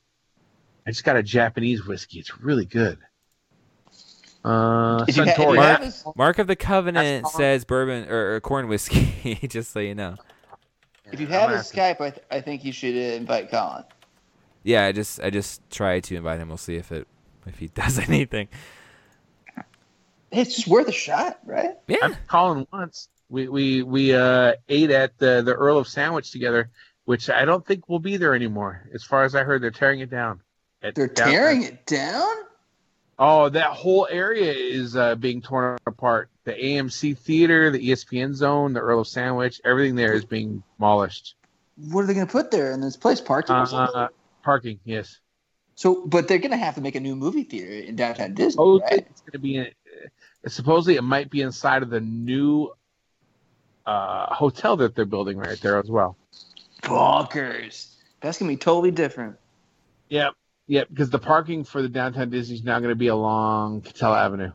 I 0.87 0.91
just 0.91 1.05
got 1.05 1.17
a 1.17 1.23
Japanese 1.23 1.85
whiskey. 1.87 2.19
It's 2.21 2.39
really 2.41 2.65
good. 2.65 2.99
Uh, 4.45 5.05
If 5.09 5.17
ha- 5.17 5.23
if 5.23 5.37
Suntory. 5.37 5.57
have 5.59 6.17
Mark 6.17 6.39
of 6.39 6.47
the 6.47 6.55
Covenant 6.55 7.27
says 7.29 7.65
bourbon 7.65 8.09
or, 8.09 8.37
or 8.37 8.41
corn 8.41 8.69
whiskey. 8.69 9.35
just 9.49 9.73
so 9.73 9.81
you 9.81 9.95
know. 9.95 10.17
If 11.13 11.19
you 11.21 11.27
I'm 11.27 11.33
have 11.33 11.51
gonna 11.51 11.61
Skype, 11.63 12.01
I, 12.01 12.11
th- 12.11 12.27
I 12.31 12.41
think 12.41 12.65
you 12.65 12.73
should 12.73 12.95
uh, 12.95 13.17
invite 13.17 13.51
Colin. 13.51 13.85
Yeah, 14.63 14.85
I 14.85 14.93
just 14.93 15.21
I 15.21 15.31
just 15.31 15.69
tried 15.71 16.05
to 16.05 16.17
invite 16.17 16.39
him. 16.39 16.49
We'll 16.49 16.57
see 16.57 16.77
if 16.77 16.93
it 16.93 17.09
if 17.47 17.59
he 17.59 17.67
does 17.75 17.99
anything. 17.99 18.49
It's 20.31 20.57
just 20.57 20.69
worth 20.69 20.89
a 20.89 20.93
shot, 20.93 21.39
right? 21.45 21.75
Yeah. 21.87 21.99
I've 22.03 22.27
Colin 22.29 22.67
once. 22.73 23.09
We 23.29 23.49
we 23.49 23.83
we 23.83 24.15
uh, 24.15 24.53
ate 24.69 24.91
at 24.91 25.19
the 25.19 25.43
the 25.43 25.55
Earl 25.55 25.79
of 25.79 25.89
Sandwich 25.89 26.31
together, 26.31 26.71
which 27.05 27.31
I 27.31 27.45
don't 27.45 27.67
think 27.67 27.89
will 27.89 27.99
be 28.01 28.17
there 28.17 28.35
anymore. 28.35 28.89
As 28.95 29.03
far 29.03 29.25
as 29.25 29.35
I 29.35 29.43
heard, 29.43 29.63
they're 29.63 29.71
tearing 29.73 30.01
it 30.01 30.11
down. 30.11 30.41
They're 30.95 31.09
tearing 31.09 31.63
it 31.63 31.87
down. 31.87 32.35
Oh, 33.19 33.49
that 33.49 33.71
whole 33.71 34.07
area 34.11 34.53
is 34.53 34.95
uh, 34.95 35.15
being 35.15 35.41
torn 35.41 35.79
apart. 35.87 36.29
The 36.45 36.53
AMC 36.53 37.17
Theater, 37.19 37.71
the 37.71 37.91
ESPN 37.91 38.35
Zone, 38.35 38.75
the 38.75 38.81
Earl 38.81 39.01
of 39.01 39.09
Sandwich, 39.09 39.61
everything 39.65 39.97
there 39.97 40.13
is 40.13 40.25
being 40.25 40.63
demolished. 40.77 41.35
What 41.77 42.03
are 42.03 42.07
they 42.07 42.15
going 42.15 42.27
to 42.27 42.33
put 42.33 42.51
there 42.51 42.73
in 42.73 42.81
this 42.81 42.97
place? 42.97 43.21
Parking 43.21 43.57
or? 43.57 43.67
Uh, 43.73 44.09
parking, 44.43 44.79
yes. 44.85 45.19
So, 45.77 46.07
but 46.07 46.29
they're 46.29 46.39
going 46.39 46.51
to 46.53 46.57
have 46.57 46.75
to 46.77 46.81
make 46.81 46.95
a 46.95 47.01
new 47.01 47.17
movie 47.17 47.43
theater 47.45 47.73
in 47.73 47.97
downtown 47.97 48.35
Disney, 48.35 48.63
Oh, 48.63 48.81
right? 48.81 49.07
it's 49.11 49.21
going 49.23 49.33
to 49.33 49.39
be. 49.39 49.57
In, 49.57 49.67
uh, 49.67 50.49
supposedly, 50.49 50.97
it 50.97 51.03
might 51.03 51.31
be 51.31 51.41
inside 51.41 51.83
of 51.83 51.91
the 51.91 52.01
new 52.01 52.71
uh, 53.87 54.35
hotel 54.35 54.77
that 54.77 54.95
they're 54.95 55.05
building 55.05 55.39
right 55.39 55.61
there 55.61 55.79
as 55.79 55.91
well. 55.91 56.17
Bonkers. 56.83 57.95
That's 58.21 58.39
going 58.39 58.51
to 58.51 58.57
be 58.57 58.59
totally 58.59 58.91
different. 58.91 59.37
Yep, 60.09 60.35
yep. 60.67 60.89
Because 60.89 61.11
the 61.11 61.19
parking 61.19 61.65
for 61.65 61.83
the 61.83 61.89
downtown 61.89 62.31
Disney 62.31 62.57
is 62.57 62.65
now 62.65 62.79
going 62.79 62.91
to 62.91 62.97
be 62.97 63.09
along 63.09 63.83
Katella 63.83 64.19
Avenue, 64.25 64.53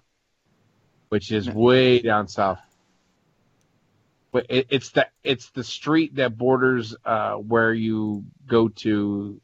which 1.10 1.32
is 1.32 1.50
way 1.50 2.00
down 2.00 2.28
south. 2.28 2.60
But 4.32 4.46
it, 4.50 4.68
it's 4.70 4.92
the 4.92 5.08
it's 5.24 5.50
the 5.50 5.64
street 5.64 6.16
that 6.16 6.38
borders 6.38 6.96
uh, 7.04 7.34
where 7.36 7.74
you 7.74 8.24
go 8.48 8.70
to 8.70 9.42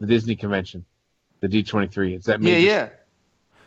the 0.00 0.06
Disney 0.06 0.36
convention, 0.36 0.86
the 1.40 1.48
D 1.48 1.62
twenty 1.62 1.88
three. 1.88 2.14
It's 2.14 2.26
that 2.26 2.40
me? 2.40 2.52
Yeah, 2.52 2.58
yeah. 2.58 2.88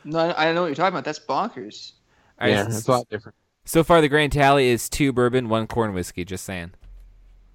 No, 0.04 0.20
I 0.20 0.42
I 0.42 0.46
don't 0.46 0.56
know 0.56 0.62
what 0.62 0.68
you're 0.68 0.76
talking 0.76 0.96
about. 0.96 1.06
That's 1.06 1.20
bonkers. 1.20 1.92
All 2.40 2.48
right, 2.48 2.54
yeah, 2.54 2.62
s- 2.62 2.80
it's 2.80 2.88
a 2.88 2.92
lot 2.92 3.10
different. 3.10 3.36
So 3.66 3.84
far, 3.84 4.02
the 4.02 4.10
grand 4.10 4.34
tally 4.34 4.70
is 4.70 4.90
two 4.90 5.14
bourbon, 5.14 5.50
one 5.50 5.68
corn 5.68 5.94
whiskey. 5.94 6.26
Just 6.26 6.46
saying. 6.46 6.72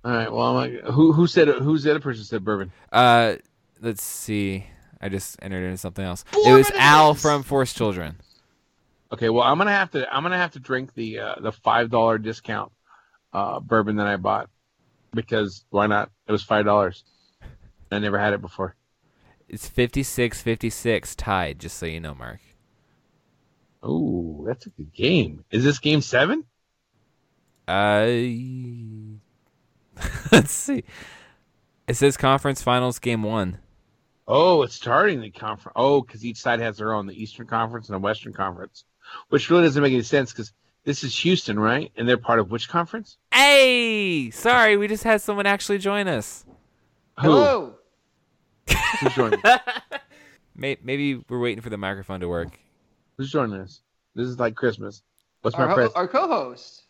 All 0.04 0.12
right. 0.12 0.30
Well, 0.30 0.42
I'm 0.42 0.54
like, 0.54 0.84
who 0.92 1.12
who 1.12 1.26
said 1.26 1.48
it? 1.48 1.56
Who's 1.60 1.82
the 1.82 1.90
other 1.90 1.98
person 2.00 2.22
said 2.22 2.44
bourbon? 2.44 2.70
Uh, 2.92 3.36
let's 3.80 4.02
see. 4.02 4.66
I 5.00 5.08
just 5.08 5.36
entered 5.42 5.64
into 5.64 5.76
something 5.76 6.04
else. 6.04 6.24
It 6.32 6.52
was 6.52 6.66
Bourbon 6.66 6.80
it 6.80 6.84
Al 6.84 7.14
from 7.14 7.42
Forced 7.42 7.76
Children. 7.76 8.16
Okay. 9.12 9.28
Well, 9.28 9.44
I'm 9.44 9.58
gonna 9.58 9.72
have 9.72 9.90
to 9.92 10.12
I'm 10.12 10.22
gonna 10.22 10.38
have 10.38 10.52
to 10.52 10.60
drink 10.60 10.94
the 10.94 11.18
uh, 11.20 11.34
the 11.40 11.52
five 11.52 11.90
dollar 11.90 12.18
discount 12.18 12.72
uh, 13.32 13.60
bourbon 13.60 13.96
that 13.96 14.06
I 14.06 14.16
bought 14.16 14.48
because 15.12 15.64
why 15.70 15.86
not? 15.86 16.10
It 16.26 16.32
was 16.32 16.42
five 16.42 16.64
dollars. 16.64 17.04
I 17.90 17.98
never 17.98 18.18
had 18.18 18.32
it 18.32 18.40
before. 18.40 18.74
It's 19.48 19.68
56-56 19.68 21.14
tied. 21.16 21.60
Just 21.60 21.78
so 21.78 21.86
you 21.86 22.00
know, 22.00 22.14
Mark. 22.14 22.40
Oh, 23.82 24.44
that's 24.46 24.66
a 24.66 24.70
good 24.70 24.92
game. 24.92 25.44
Is 25.52 25.62
this 25.62 25.78
game 25.78 26.00
seven? 26.00 26.44
Uh, 27.68 28.06
let's 30.32 30.50
see. 30.50 30.82
It 31.86 31.94
says 31.94 32.16
conference 32.16 32.62
finals 32.62 32.98
game 32.98 33.22
one. 33.22 33.58
Oh, 34.28 34.62
it's 34.62 34.74
starting 34.74 35.20
the 35.20 35.30
conference. 35.30 35.72
Oh, 35.76 36.00
because 36.02 36.24
each 36.24 36.38
side 36.38 36.60
has 36.60 36.76
their 36.78 36.92
own, 36.92 37.06
the 37.06 37.20
Eastern 37.20 37.46
Conference 37.46 37.88
and 37.88 37.94
the 37.94 38.00
Western 38.00 38.32
Conference, 38.32 38.84
which 39.28 39.50
really 39.50 39.62
doesn't 39.62 39.82
make 39.82 39.92
any 39.92 40.02
sense 40.02 40.32
because 40.32 40.52
this 40.84 41.04
is 41.04 41.16
Houston, 41.20 41.58
right? 41.58 41.92
And 41.96 42.08
they're 42.08 42.16
part 42.18 42.38
of 42.40 42.50
which 42.50 42.68
conference? 42.68 43.18
Hey, 43.32 44.30
sorry, 44.30 44.76
we 44.76 44.88
just 44.88 45.04
had 45.04 45.20
someone 45.20 45.46
actually 45.46 45.78
join 45.78 46.08
us. 46.08 46.44
Who? 47.20 47.28
Hello. 47.30 47.74
Who's 49.00 49.14
joining? 49.14 49.40
May- 50.56 50.78
Maybe 50.82 51.16
we're 51.28 51.40
waiting 51.40 51.62
for 51.62 51.70
the 51.70 51.76
microphone 51.76 52.20
to 52.20 52.28
work. 52.28 52.58
Who's 53.16 53.30
joining 53.30 53.60
us? 53.60 53.80
This 54.14 54.26
is 54.28 54.38
like 54.40 54.54
Christmas. 54.56 55.02
What's 55.42 55.56
Our, 55.56 55.66
my 55.66 55.70
ho- 55.70 55.74
present? 55.76 55.96
our 55.96 56.08
co-host. 56.08 56.82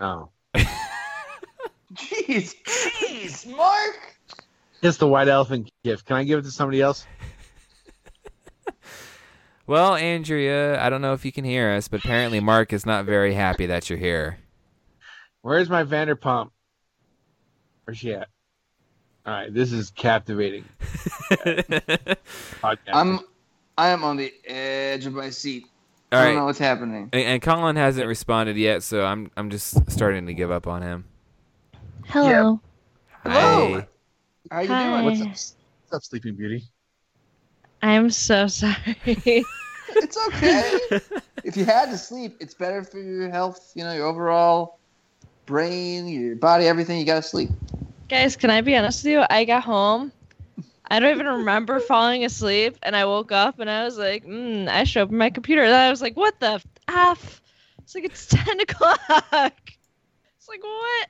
Oh, 0.00 0.28
Jeez, 1.94 2.54
jeez, 2.64 3.46
Mark. 3.56 4.16
It's 4.82 4.96
the 4.96 5.08
white 5.08 5.28
elephant 5.28 5.70
gift. 5.84 6.06
Can 6.06 6.16
I 6.16 6.24
give 6.24 6.38
it 6.38 6.42
to 6.42 6.50
somebody 6.50 6.80
else? 6.80 7.06
Well, 9.70 9.94
Andrea, 9.94 10.82
I 10.84 10.90
don't 10.90 11.00
know 11.00 11.12
if 11.12 11.24
you 11.24 11.30
can 11.30 11.44
hear 11.44 11.70
us, 11.70 11.86
but 11.86 12.04
apparently 12.04 12.40
Mark 12.40 12.72
is 12.72 12.84
not 12.84 13.04
very 13.04 13.34
happy 13.34 13.66
that 13.66 13.88
you're 13.88 14.00
here. 14.00 14.38
Where's 15.42 15.70
my 15.70 15.84
Vanderpump? 15.84 16.50
Where's 17.84 17.98
she 17.98 18.12
at? 18.12 18.26
All 19.24 19.32
right, 19.32 19.54
this 19.54 19.70
is 19.70 19.90
captivating. 19.92 20.64
I'm 22.92 23.20
I 23.78 23.90
am 23.90 24.02
on 24.02 24.16
the 24.16 24.32
edge 24.44 25.06
of 25.06 25.12
my 25.12 25.30
seat. 25.30 25.66
All 26.10 26.18
I 26.18 26.24
don't 26.24 26.34
know 26.34 26.46
what's 26.46 26.58
happening. 26.58 27.08
and, 27.12 27.22
and 27.22 27.40
Colin 27.40 27.76
hasn't 27.76 28.08
responded 28.08 28.56
yet, 28.56 28.82
so 28.82 29.04
I'm 29.04 29.30
I'm 29.36 29.50
just 29.50 29.88
starting 29.88 30.26
to 30.26 30.34
give 30.34 30.50
up 30.50 30.66
on 30.66 30.82
him. 30.82 31.04
Hello. 32.06 32.60
Hello. 33.22 33.84
Hi. 34.50 34.56
How 34.56 34.62
you 34.62 34.76
Hi. 34.76 35.02
doing? 35.02 35.04
What's 35.04 35.20
up? 35.20 35.28
What's 35.88 35.92
up, 35.92 36.02
Sleeping 36.04 36.36
Beauty? 36.36 36.64
I'm 37.82 38.10
so 38.10 38.46
sorry. 38.48 39.48
It's 40.00 40.16
okay. 40.28 40.80
if 41.44 41.56
you 41.56 41.64
had 41.64 41.90
to 41.90 41.98
sleep, 41.98 42.36
it's 42.40 42.54
better 42.54 42.84
for 42.84 42.98
your 43.00 43.30
health. 43.30 43.72
You 43.74 43.84
know, 43.84 43.92
your 43.92 44.06
overall 44.06 44.80
brain, 45.46 46.08
your 46.08 46.36
body, 46.36 46.66
everything. 46.66 46.98
You 46.98 47.06
gotta 47.06 47.22
sleep. 47.22 47.50
Guys, 48.08 48.36
can 48.36 48.50
I 48.50 48.60
be 48.60 48.76
honest 48.76 49.04
with 49.04 49.12
you? 49.12 49.24
I 49.30 49.44
got 49.44 49.62
home. 49.62 50.12
I 50.90 51.00
don't 51.00 51.12
even 51.12 51.26
remember 51.26 51.80
falling 51.80 52.24
asleep, 52.24 52.76
and 52.82 52.96
I 52.96 53.04
woke 53.06 53.32
up 53.32 53.60
and 53.60 53.70
I 53.70 53.84
was 53.84 53.98
like, 53.98 54.24
mm, 54.24 54.68
I 54.68 54.84
should 54.84 55.02
open 55.02 55.18
my 55.18 55.30
computer. 55.30 55.62
And 55.62 55.74
I 55.74 55.90
was 55.90 56.02
like, 56.02 56.16
what 56.16 56.38
the 56.40 56.62
f? 56.88 57.40
It's 57.82 57.94
like 57.94 58.04
it's 58.04 58.26
ten 58.26 58.60
o'clock. 58.60 59.00
It's 60.38 60.48
like 60.48 60.62
what? 60.62 61.08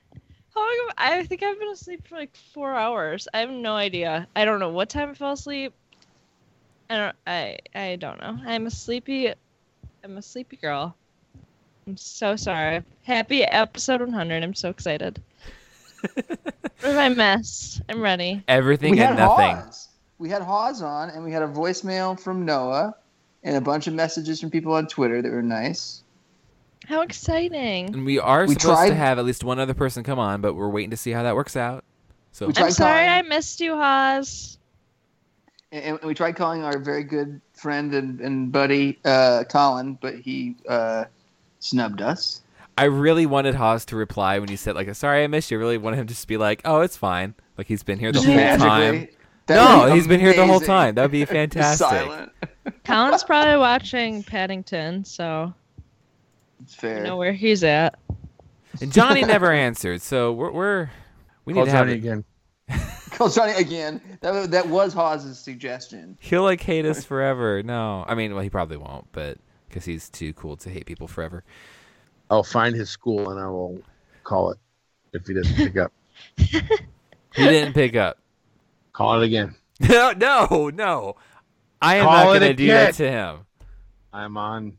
How 0.53 0.61
long 0.61 0.87
have 0.87 0.95
I 0.97 1.23
think 1.25 1.43
I've 1.43 1.59
been 1.59 1.69
asleep 1.69 2.07
for 2.07 2.15
like 2.15 2.35
four 2.53 2.73
hours. 2.75 3.27
I 3.33 3.39
have 3.39 3.49
no 3.49 3.75
idea. 3.75 4.27
I 4.35 4.45
don't 4.45 4.59
know 4.59 4.69
what 4.69 4.89
time 4.89 5.09
I 5.09 5.13
fell 5.13 5.33
asleep. 5.33 5.73
I 6.89 6.97
don't. 6.97 7.15
I 7.25 7.57
I 7.73 7.95
don't 7.95 8.19
know. 8.19 8.37
I'm 8.45 8.67
a 8.67 8.71
sleepy. 8.71 9.33
I'm 10.03 10.17
a 10.17 10.21
sleepy 10.21 10.57
girl. 10.57 10.95
I'm 11.87 11.97
so 11.97 12.35
sorry. 12.35 12.83
Happy 13.03 13.43
episode 13.43 14.01
100. 14.01 14.43
I'm 14.43 14.53
so 14.53 14.69
excited. 14.69 15.21
what 16.15 16.39
have 16.81 16.97
I 16.97 17.09
missed? 17.09 17.81
I'm 17.89 18.01
ready. 18.01 18.43
Everything 18.47 18.91
we 18.91 18.99
and 18.99 19.17
nothing. 19.17 19.55
Hawes. 19.55 19.89
We 20.19 20.29
had 20.29 20.41
Hawes 20.41 20.81
on, 20.81 21.09
and 21.09 21.23
we 21.23 21.31
had 21.31 21.41
a 21.41 21.47
voicemail 21.47 22.19
from 22.19 22.45
Noah, 22.45 22.95
and 23.43 23.55
a 23.55 23.61
bunch 23.61 23.87
of 23.87 23.93
messages 23.93 24.39
from 24.39 24.51
people 24.51 24.73
on 24.73 24.87
Twitter 24.87 25.21
that 25.21 25.31
were 25.31 25.41
nice. 25.41 26.03
How 26.87 27.01
exciting! 27.01 27.93
And 27.93 28.05
we 28.05 28.19
are 28.19 28.41
We 28.45 28.53
supposed 28.55 28.63
tried- 28.65 28.89
to 28.89 28.95
have 28.95 29.19
at 29.19 29.25
least 29.25 29.43
one 29.43 29.59
other 29.59 29.73
person 29.73 30.03
come 30.03 30.19
on, 30.19 30.41
but 30.41 30.55
we're 30.55 30.69
waiting 30.69 30.89
to 30.91 30.97
see 30.97 31.11
how 31.11 31.23
that 31.23 31.35
works 31.35 31.55
out. 31.55 31.83
So 32.31 32.47
I'm 32.47 32.53
sorry 32.71 33.05
calling- 33.05 33.09
I 33.09 33.21
missed 33.23 33.59
you, 33.59 33.75
Haas. 33.75 34.57
And, 35.71 35.83
and 35.83 35.99
we 36.03 36.13
tried 36.13 36.35
calling 36.35 36.63
our 36.63 36.79
very 36.79 37.03
good 37.03 37.39
friend 37.53 37.93
and, 37.93 38.19
and 38.19 38.51
buddy 38.51 38.99
uh, 39.05 39.43
Colin, 39.49 39.97
but 40.01 40.15
he 40.15 40.55
uh, 40.67 41.05
snubbed 41.59 42.01
us. 42.01 42.41
I 42.77 42.85
really 42.85 43.25
wanted 43.25 43.53
Haas 43.55 43.85
to 43.85 43.95
reply 43.95 44.39
when 44.39 44.49
you 44.49 44.57
said 44.57 44.75
like, 44.75 44.93
"Sorry, 44.95 45.23
I 45.23 45.27
missed 45.27 45.51
you." 45.51 45.57
I 45.57 45.59
really 45.59 45.77
wanted 45.77 45.97
him 45.99 46.07
to 46.07 46.13
just 46.13 46.27
be 46.27 46.37
like, 46.37 46.61
"Oh, 46.65 46.81
it's 46.81 46.97
fine." 46.97 47.35
Like 47.57 47.67
he's 47.67 47.83
been 47.83 47.99
here 47.99 48.11
the 48.11 48.19
whole 48.21 48.33
magically. 48.35 48.67
time. 48.67 49.07
That 49.47 49.55
No, 49.55 49.85
be 49.87 49.93
he's 49.95 50.07
been 50.07 50.19
here 50.19 50.33
the 50.33 50.47
whole 50.47 50.59
time. 50.59 50.95
That 50.95 51.03
would 51.03 51.11
be 51.11 51.25
fantastic. 51.39 51.87
Silent. 51.87 52.31
Colin's 52.85 53.23
probably 53.23 53.57
watching 53.57 54.23
Paddington, 54.23 55.03
so 55.05 55.53
It's 56.73 56.81
you 56.83 56.89
fair. 56.89 57.03
know 57.03 57.17
where 57.17 57.33
he's 57.33 57.63
at. 57.63 57.99
And 58.81 58.91
Johnny 58.91 59.23
never 59.23 59.51
answered, 59.51 60.01
so 60.01 60.31
we're, 60.31 60.51
we're 60.51 60.89
we 61.45 61.53
need 61.53 61.59
Call 61.59 61.65
to 61.65 61.71
have 61.71 61.79
Johnny 61.87 61.93
it. 61.93 61.97
again. 61.97 62.23
Call 63.11 63.29
Johnny 63.29 63.53
again. 63.53 64.01
That, 64.21 64.51
that 64.51 64.67
was 64.67 64.93
Hawes' 64.93 65.37
suggestion. 65.37 66.17
He'll 66.21 66.43
like 66.43 66.61
hate 66.61 66.85
us 66.85 67.03
forever. 67.03 67.61
No, 67.61 68.05
I 68.07 68.15
mean, 68.15 68.33
well, 68.33 68.43
he 68.43 68.49
probably 68.49 68.77
won't, 68.77 69.07
but 69.11 69.37
because 69.67 69.83
he's 69.85 70.09
too 70.09 70.33
cool 70.33 70.55
to 70.57 70.69
hate 70.69 70.85
people 70.85 71.07
forever. 71.07 71.43
I'll 72.29 72.43
find 72.43 72.73
his 72.75 72.89
school 72.89 73.29
and 73.31 73.39
I 73.39 73.47
will 73.47 73.81
call 74.23 74.51
it 74.51 74.57
if 75.13 75.27
he 75.27 75.33
doesn't 75.33 75.55
pick 75.55 75.77
up. 75.77 75.91
He 77.33 77.43
didn't 77.45 77.71
pick 77.73 77.95
up. 77.95 78.17
Call 78.91 79.21
it 79.21 79.25
again. 79.25 79.55
No, 79.79 80.11
no, 80.11 80.69
no. 80.73 81.15
I 81.81 81.95
am 81.95 82.03
Call 82.03 82.13
not 82.13 82.25
going 82.25 82.41
to 82.41 82.53
do 82.53 82.67
that 82.67 82.93
to 82.95 83.09
him. 83.09 83.37
I'm 84.11 84.35
on. 84.35 84.77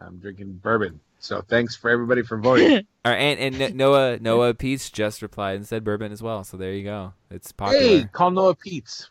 I'm 0.00 0.18
drinking 0.18 0.54
bourbon. 0.54 0.98
So 1.24 1.40
thanks 1.40 1.74
for 1.74 1.88
everybody 1.88 2.22
for 2.22 2.36
voting. 2.40 2.86
All 3.02 3.12
right, 3.12 3.16
and 3.16 3.62
and 3.62 3.74
Noah 3.74 4.18
Noah 4.18 4.52
Peach 4.52 4.92
just 4.92 5.22
replied 5.22 5.56
and 5.56 5.66
said 5.66 5.82
bourbon 5.82 6.12
as 6.12 6.22
well. 6.22 6.44
So 6.44 6.58
there 6.58 6.74
you 6.74 6.84
go. 6.84 7.14
It's 7.30 7.50
popular. 7.50 7.82
hey, 7.82 8.04
call 8.12 8.30
Noah 8.30 8.54
Pete's. 8.54 9.10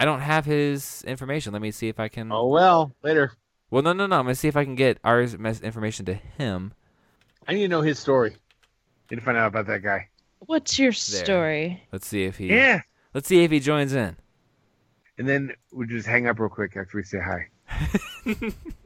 I 0.00 0.06
don't 0.06 0.20
have 0.20 0.46
his 0.46 1.04
information. 1.06 1.52
Let 1.52 1.60
me 1.60 1.70
see 1.70 1.88
if 1.88 2.00
I 2.00 2.08
can. 2.08 2.32
Oh 2.32 2.46
well, 2.46 2.92
later. 3.02 3.32
Well, 3.70 3.82
no, 3.82 3.92
no, 3.92 4.06
no. 4.06 4.18
I'm 4.18 4.24
gonna 4.24 4.34
see 4.34 4.48
if 4.48 4.56
I 4.56 4.64
can 4.64 4.74
get 4.74 4.98
our 5.04 5.20
information 5.20 6.06
to 6.06 6.14
him. 6.14 6.72
I 7.46 7.52
need 7.52 7.62
to 7.62 7.68
know 7.68 7.82
his 7.82 7.98
story. 7.98 8.34
Need 9.10 9.18
to 9.18 9.22
find 9.22 9.36
out 9.36 9.48
about 9.48 9.66
that 9.66 9.82
guy. 9.82 10.08
What's 10.38 10.78
your 10.78 10.92
story? 10.92 11.82
Let's 11.92 12.06
see 12.06 12.24
if 12.24 12.38
he. 12.38 12.48
Yeah. 12.48 12.80
Let's 13.12 13.28
see 13.28 13.44
if 13.44 13.50
he 13.50 13.60
joins 13.60 13.92
in. 13.92 14.16
And 15.18 15.28
then 15.28 15.52
we 15.72 15.86
just 15.86 16.06
hang 16.06 16.26
up 16.26 16.40
real 16.40 16.48
quick 16.48 16.74
after 16.74 16.96
we 16.96 17.02
say 17.02 17.18
hi. 17.20 17.48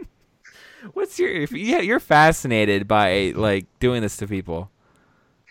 What's 0.95 1.19
your? 1.19 1.31
If, 1.31 1.53
yeah, 1.53 1.81
you're 1.81 2.01
fascinated 2.01 2.87
by 2.89 3.33
like 3.35 3.67
doing 3.81 4.03
this 4.03 4.17
to 4.19 4.27
people. 4.27 4.71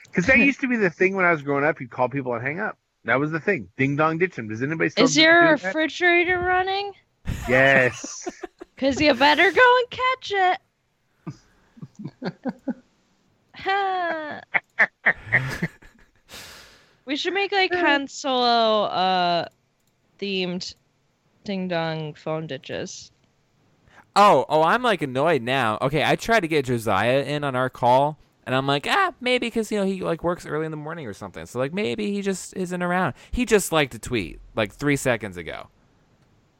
Because 0.06 0.26
that 0.28 0.38
used 0.50 0.62
to 0.62 0.68
be 0.68 0.78
the 0.78 0.90
thing 0.90 1.16
when 1.16 1.26
I 1.26 1.32
was 1.32 1.42
growing 1.42 1.66
up. 1.66 1.80
You'd 1.80 1.90
call 1.92 2.10
people 2.10 2.34
and 2.34 2.44
hang 2.44 2.60
up. 2.60 2.78
That 3.06 3.20
was 3.20 3.32
the 3.32 3.40
thing. 3.40 3.70
Ding 3.78 3.96
dong 3.96 4.18
ditch 4.18 4.36
them. 4.36 4.48
Does 4.48 4.64
anybody 4.64 4.90
still 4.90 5.06
Is 5.06 5.14
do 5.14 5.22
your 5.22 5.58
that? 5.58 5.64
refrigerator 5.64 6.40
running? 6.40 6.92
Yes. 7.48 8.28
Cause 8.78 9.00
you 9.00 9.14
better 9.14 9.52
go 9.52 9.80
and 9.80 9.90
catch 9.90 10.34
it. 10.36 10.60
We 17.06 17.16
should 17.16 17.34
make 17.36 17.52
like 17.52 17.74
Han 17.74 18.08
Solo 18.08 18.86
uh 18.86 19.48
themed 20.20 20.74
ding 21.44 21.68
dong 21.68 22.16
phone 22.16 22.48
ditches. 22.48 23.12
Oh, 24.16 24.46
oh, 24.48 24.64
I'm 24.64 24.82
like 24.82 25.02
annoyed 25.02 25.42
now. 25.42 25.78
Okay, 25.82 26.04
I 26.04 26.16
tried 26.16 26.42
to 26.42 26.48
get 26.48 26.66
Josiah 26.66 27.24
in 27.24 27.44
on 27.44 27.56
our 27.56 27.70
call, 27.70 28.18
and 28.46 28.56
I'm 28.56 28.66
like, 28.66 28.88
ah, 28.90 29.14
maybe 29.20 29.48
because 29.48 29.72
you 29.72 29.78
know 29.80 29.86
he 29.86 30.02
like 30.02 30.24
works 30.24 30.46
early 30.46 30.66
in 30.66 30.72
the 30.72 30.78
morning 30.78 31.06
or 31.06 31.14
something. 31.14 31.46
So 31.46 31.60
like 31.60 31.74
maybe 31.74 32.12
he 32.14 32.22
just 32.22 32.56
isn't 32.56 32.82
around. 32.82 33.14
He 33.32 33.46
just 33.46 33.72
liked 33.72 33.94
a 33.94 34.00
tweet 34.00 34.40
like 34.56 34.72
three 34.74 34.96
seconds 34.96 35.36
ago. 35.38 35.68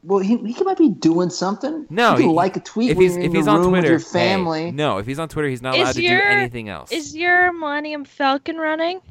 Well, 0.02 0.20
he, 0.20 0.36
he 0.36 0.62
might 0.62 0.76
be 0.78 0.90
doing 0.90 1.30
something. 1.30 1.86
No, 1.90 2.10
you 2.12 2.16
can 2.18 2.28
he- 2.28 2.34
like 2.34 2.56
a 2.56 2.60
tweet 2.60 2.90
If 2.90 2.96
when 2.98 3.06
he's 3.06 3.16
you're 3.16 3.24
if 3.24 3.32
he's 3.32 3.48
on 3.48 3.62
Twitter, 3.66 3.72
with 3.72 3.84
your 3.86 3.98
hey, 3.98 4.28
family. 4.28 4.70
no, 4.70 4.98
if 4.98 5.06
he's 5.06 5.18
on 5.18 5.28
Twitter, 5.28 5.48
he's 5.48 5.62
not 5.62 5.74
Is 5.74 5.80
allowed 5.80 5.94
to 5.94 6.00
do 6.02 6.08
anything 6.08 6.68
else. 6.68 6.92
Is 6.92 7.16
your 7.16 7.52
Millennium 7.52 8.04
Falcon 8.04 8.56
running? 8.58 9.00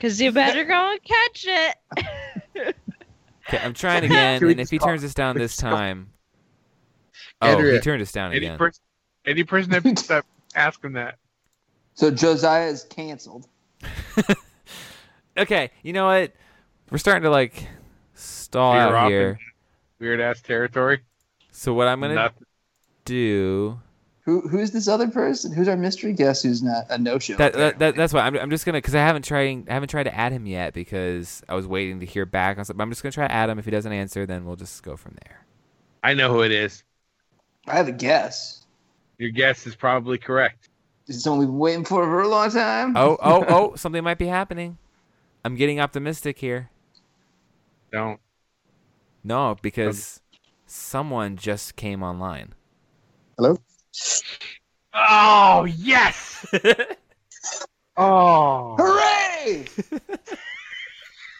Cause 0.00 0.20
you 0.20 0.32
better 0.32 0.64
go 0.64 0.90
and 0.92 1.00
catch 1.04 1.46
it. 1.48 2.74
Okay, 3.48 3.58
I'm 3.62 3.74
trying 3.74 4.04
again, 4.04 4.42
and 4.42 4.58
if 4.60 4.70
he 4.70 4.78
call- 4.78 4.88
turns 4.88 5.04
us 5.04 5.14
down 5.14 5.36
this 5.36 5.56
time, 5.56 6.10
oh, 7.42 7.58
he 7.58 7.80
turned 7.80 8.02
us 8.02 8.12
down 8.12 8.32
any 8.32 8.46
again. 8.46 8.58
person, 8.58 8.82
any 9.26 9.44
person 9.44 9.70
that 9.72 9.82
picks 9.82 10.10
up, 10.10 10.24
ask 10.54 10.82
him 10.82 10.94
that. 10.94 11.18
So 11.94 12.10
Josiah 12.10 12.68
is 12.68 12.84
canceled. 12.84 13.46
Okay, 15.36 15.70
you 15.82 15.92
know 15.92 16.06
what? 16.06 16.32
We're 16.90 16.98
starting 16.98 17.22
to 17.22 17.30
like 17.30 17.66
stall 18.14 18.74
Veer 18.74 18.94
out 18.94 19.10
here. 19.10 19.38
Weird 19.98 20.20
ass 20.20 20.42
territory. 20.42 21.00
So 21.50 21.72
what 21.72 21.88
I'm 21.88 22.00
gonna 22.00 22.14
Nothing. 22.14 22.46
do 23.04 23.80
Who 24.24 24.46
who's 24.48 24.72
this 24.72 24.88
other 24.88 25.08
person? 25.08 25.52
Who's 25.52 25.68
our 25.68 25.76
mystery 25.76 26.12
guest? 26.12 26.42
Who's 26.42 26.62
not 26.62 26.84
a 26.90 26.98
no 26.98 27.18
show? 27.18 27.36
that, 27.36 27.54
that, 27.54 27.78
that 27.78 27.96
that's 27.96 28.12
why 28.12 28.20
I'm, 28.20 28.36
I'm 28.36 28.50
just 28.50 28.66
gonna 28.66 28.78
because 28.78 28.94
I 28.94 28.98
haven't 29.00 29.24
tried 29.24 29.68
I 29.70 29.72
haven't 29.72 29.88
tried 29.88 30.04
to 30.04 30.14
add 30.14 30.32
him 30.32 30.46
yet 30.46 30.74
because 30.74 31.42
I 31.48 31.54
was 31.54 31.66
waiting 31.66 32.00
to 32.00 32.06
hear 32.06 32.26
back 32.26 32.58
on 32.58 32.64
something. 32.66 32.82
I'm 32.82 32.90
just 32.90 33.02
gonna 33.02 33.12
try 33.12 33.26
to 33.26 33.32
add 33.32 33.48
him. 33.48 33.58
If 33.58 33.64
he 33.64 33.70
doesn't 33.70 33.92
answer, 33.92 34.26
then 34.26 34.44
we'll 34.44 34.56
just 34.56 34.82
go 34.82 34.96
from 34.96 35.16
there. 35.24 35.46
I 36.04 36.12
know 36.12 36.30
who 36.30 36.42
it 36.42 36.52
is. 36.52 36.84
I 37.66 37.76
have 37.76 37.88
a 37.88 37.92
guess. 37.92 38.66
Your 39.18 39.30
guess 39.30 39.66
is 39.66 39.76
probably 39.76 40.18
correct. 40.18 40.68
This 41.06 41.16
is 41.16 41.22
someone 41.22 41.40
we've 41.40 41.48
been 41.48 41.58
waiting 41.58 41.84
for 41.84 42.04
for 42.04 42.22
a 42.22 42.28
long 42.28 42.50
time. 42.50 42.96
Oh 42.96 43.16
oh 43.22 43.44
oh! 43.48 43.74
Something 43.76 44.02
might 44.02 44.18
be 44.18 44.26
happening. 44.26 44.78
I'm 45.44 45.54
getting 45.54 45.80
optimistic 45.80 46.38
here. 46.38 46.70
Don't. 47.92 48.20
No, 49.24 49.56
because 49.62 50.20
someone 50.66 51.36
just 51.36 51.76
came 51.76 52.02
online. 52.02 52.54
Hello? 53.36 53.58
Oh 54.94 55.64
yes. 55.64 56.46
oh. 57.96 58.76
Hooray! 58.78 59.66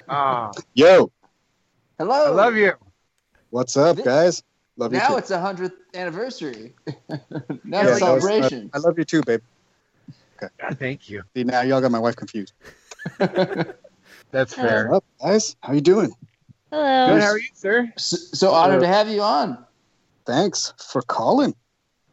oh. 0.09 0.51
Yo, 0.75 1.11
Hello. 1.99 2.27
I 2.27 2.31
love 2.31 2.57
you. 2.57 2.73
what's 3.51 3.77
up, 3.77 4.03
guys? 4.05 4.43
Love 4.77 4.93
you 4.93 4.99
Now 4.99 5.09
too. 5.11 5.17
it's 5.19 5.31
a 5.31 5.41
hundredth 5.41 5.75
anniversary. 5.95 6.75
now 6.87 6.95
Yeah, 7.09 7.91
it's 7.91 8.01
that 8.01 8.03
uh, 8.09 8.15
was- 8.15 8.23
celebration. 8.25 8.71
I 8.75 8.79
love 8.79 8.99
you 8.99 9.05
too, 9.05 9.23
babe. 9.23 9.41
God, 10.41 10.51
thank 10.79 11.09
you. 11.09 11.23
See, 11.37 11.45
now 11.45 11.61
y'all 11.61 11.81
got 11.81 11.91
my 11.93 11.99
wife 12.01 12.17
confused. 12.17 12.53
That's 13.19 14.55
fair. 14.55 14.89
What's 14.89 14.97
up, 14.97 15.05
guys? 15.21 15.57
How 15.61 15.73
you 15.73 15.81
doing? 15.81 16.13
Hello. 16.71 17.15
Good. 17.15 17.23
How 17.23 17.29
are 17.29 17.39
you, 17.39 17.49
sir? 17.55 17.93
so, 17.97 18.17
so 18.17 18.51
honored 18.53 18.79
uh, 18.79 18.81
to 18.81 18.87
have 18.89 19.09
you 19.09 19.23
on. 19.23 19.65
Thanks 20.27 20.73
for 20.91 21.03
calling. 21.03 21.55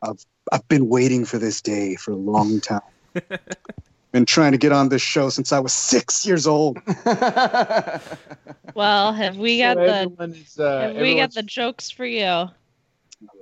I've 0.01 0.23
I've 0.51 0.67
been 0.67 0.89
waiting 0.89 1.25
for 1.25 1.37
this 1.39 1.61
day 1.61 1.95
for 1.95 2.11
a 2.11 2.15
long 2.15 2.59
time. 2.61 2.81
been 4.11 4.25
trying 4.25 4.51
to 4.53 4.57
get 4.57 4.71
on 4.71 4.89
this 4.89 5.01
show 5.01 5.29
since 5.29 5.51
I 5.51 5.59
was 5.59 5.73
six 5.73 6.25
years 6.25 6.47
old. 6.47 6.77
Well, 8.75 9.13
have 9.13 9.35
we 9.37 9.57
got 9.59 9.77
so 9.77 9.85
the 10.15 10.23
is, 10.25 10.59
uh, 10.59 10.81
have 10.81 10.95
we 10.97 11.15
got 11.15 11.33
the 11.33 11.43
jokes 11.43 11.89
for 11.89 12.05
you? 12.05 12.23
All 12.23 12.49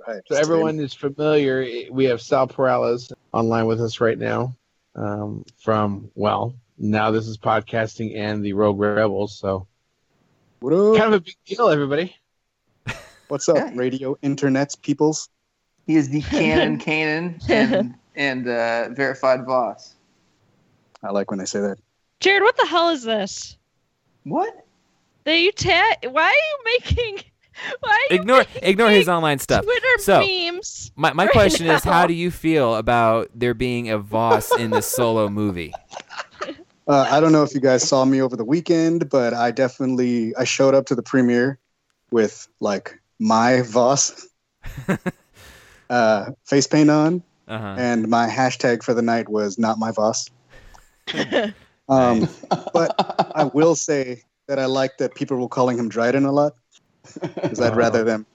right. 0.06 0.22
So 0.26 0.36
everyone 0.36 0.80
is 0.80 0.94
familiar. 0.94 1.84
We 1.92 2.06
have 2.06 2.20
Sal 2.20 2.48
Perales 2.48 3.12
online 3.32 3.66
with 3.66 3.80
us 3.80 4.00
right 4.00 4.18
now 4.18 4.56
um, 4.96 5.44
from 5.58 6.10
well. 6.14 6.54
Now 6.78 7.10
this 7.10 7.28
is 7.28 7.36
podcasting 7.38 8.16
and 8.16 8.44
the 8.44 8.54
Rogue 8.54 8.80
Rebels. 8.80 9.38
So 9.38 9.66
What 10.60 10.72
up? 10.72 10.96
kind 10.96 11.14
of 11.14 11.20
a 11.20 11.24
big 11.24 11.36
deal, 11.46 11.68
everybody. 11.68 12.16
What's 13.28 13.48
up, 13.48 13.58
Yeah. 13.58 13.70
radio 13.74 14.14
internets 14.22 14.80
peoples? 14.80 15.28
he 15.86 15.96
is 15.96 16.08
the 16.08 16.20
canon 16.30 16.78
canon 16.78 17.38
and 17.48 17.94
and 18.16 18.48
uh, 18.48 18.88
verified 18.90 19.46
boss. 19.46 19.94
I 21.02 21.10
like 21.10 21.30
when 21.30 21.38
they 21.38 21.44
say 21.44 21.60
that. 21.60 21.78
Jared, 22.20 22.42
what 22.42 22.56
the 22.56 22.66
hell 22.66 22.88
is 22.90 23.02
this? 23.04 23.56
What? 24.24 24.52
That 25.24 25.38
you 25.38 25.52
ta- 25.52 25.96
Why 26.10 26.24
are 26.24 26.32
you 26.32 26.58
making? 26.64 27.24
Why 27.80 27.90
are 28.10 28.14
you 28.14 28.20
Ignore 28.20 28.38
making 28.38 28.62
ignore 28.62 28.90
his 28.90 29.08
online 29.08 29.38
stuff. 29.38 29.64
Twitter 29.64 29.98
So, 29.98 30.20
memes? 30.20 30.90
My 30.96 31.12
my 31.12 31.24
right 31.24 31.32
question 31.32 31.66
is, 31.66 31.82
how 31.84 32.06
do 32.06 32.14
you 32.14 32.30
feel 32.30 32.76
about 32.76 33.30
there 33.34 33.54
being 33.54 33.90
a 33.90 33.98
Vos 33.98 34.50
in 34.58 34.70
the 34.70 34.82
solo 34.82 35.28
movie? 35.28 35.72
Uh, 36.90 37.06
I 37.10 37.20
don't 37.20 37.32
know 37.32 37.42
if 37.42 37.52
you 37.52 37.60
guys 37.60 37.86
saw 37.86 38.06
me 38.06 38.22
over 38.22 38.34
the 38.34 38.46
weekend, 38.46 39.10
but 39.10 39.34
I 39.34 39.50
definitely 39.50 40.34
I 40.36 40.44
showed 40.44 40.74
up 40.74 40.86
to 40.86 40.94
the 40.94 41.02
premiere 41.02 41.58
with 42.10 42.48
like 42.60 42.98
my 43.18 43.60
Vos 43.60 44.26
uh, 45.90 46.30
face 46.46 46.66
paint 46.66 46.88
on, 46.88 47.22
Uh 47.46 47.58
huh. 47.58 47.74
and 47.78 48.08
my 48.08 48.26
hashtag 48.26 48.82
for 48.82 48.94
the 48.94 49.02
night 49.02 49.28
was 49.28 49.58
not 49.58 49.78
my 49.78 49.90
Vos. 49.92 50.30
Um, 51.90 52.28
but 52.74 52.94
I 53.34 53.44
will 53.54 53.74
say 53.74 54.22
that 54.46 54.58
I 54.58 54.66
like 54.66 54.98
that 54.98 55.14
people 55.14 55.38
were 55.38 55.48
calling 55.48 55.78
him 55.78 55.88
Dryden 55.88 56.26
a 56.26 56.32
lot 56.32 56.52
because 57.24 57.60
I'd 57.62 57.76
rather 57.76 58.04
them 58.04 58.26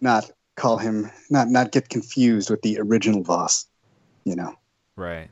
not 0.00 0.30
call 0.56 0.78
him 0.78 1.10
not 1.28 1.48
not 1.48 1.72
get 1.72 1.90
confused 1.90 2.48
with 2.48 2.62
the 2.62 2.78
original 2.80 3.22
Vos, 3.22 3.66
you 4.24 4.34
know. 4.34 4.54
Right. 4.96 5.28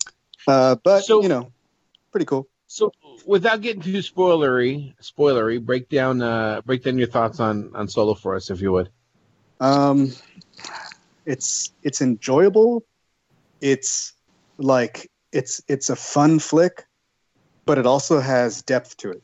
Uh, 0.46 0.76
but 0.84 1.04
So- 1.04 1.22
you 1.22 1.28
know, 1.30 1.50
pretty 2.12 2.26
cool. 2.26 2.48
So, 2.66 2.92
without 3.26 3.62
getting 3.62 3.80
too 3.82 3.94
spoilery, 3.98 4.94
spoilery, 5.02 5.64
break 5.64 5.88
down 5.88 6.20
uh, 6.20 6.60
break 6.60 6.84
down 6.84 6.98
your 6.98 7.08
thoughts 7.08 7.40
on 7.40 7.74
on 7.74 7.88
Solo 7.88 8.12
for 8.12 8.36
us, 8.36 8.50
if 8.50 8.60
you 8.60 8.72
would. 8.72 8.90
Um, 9.58 10.12
it's 11.24 11.72
it's 11.82 12.02
enjoyable. 12.02 12.84
It's 13.62 14.12
like 14.58 15.10
it's 15.32 15.62
it's 15.66 15.90
a 15.90 15.96
fun 15.96 16.38
flick, 16.38 16.84
but 17.66 17.78
it 17.78 17.86
also 17.86 18.20
has 18.20 18.62
depth 18.62 18.96
to 18.98 19.10
it. 19.10 19.22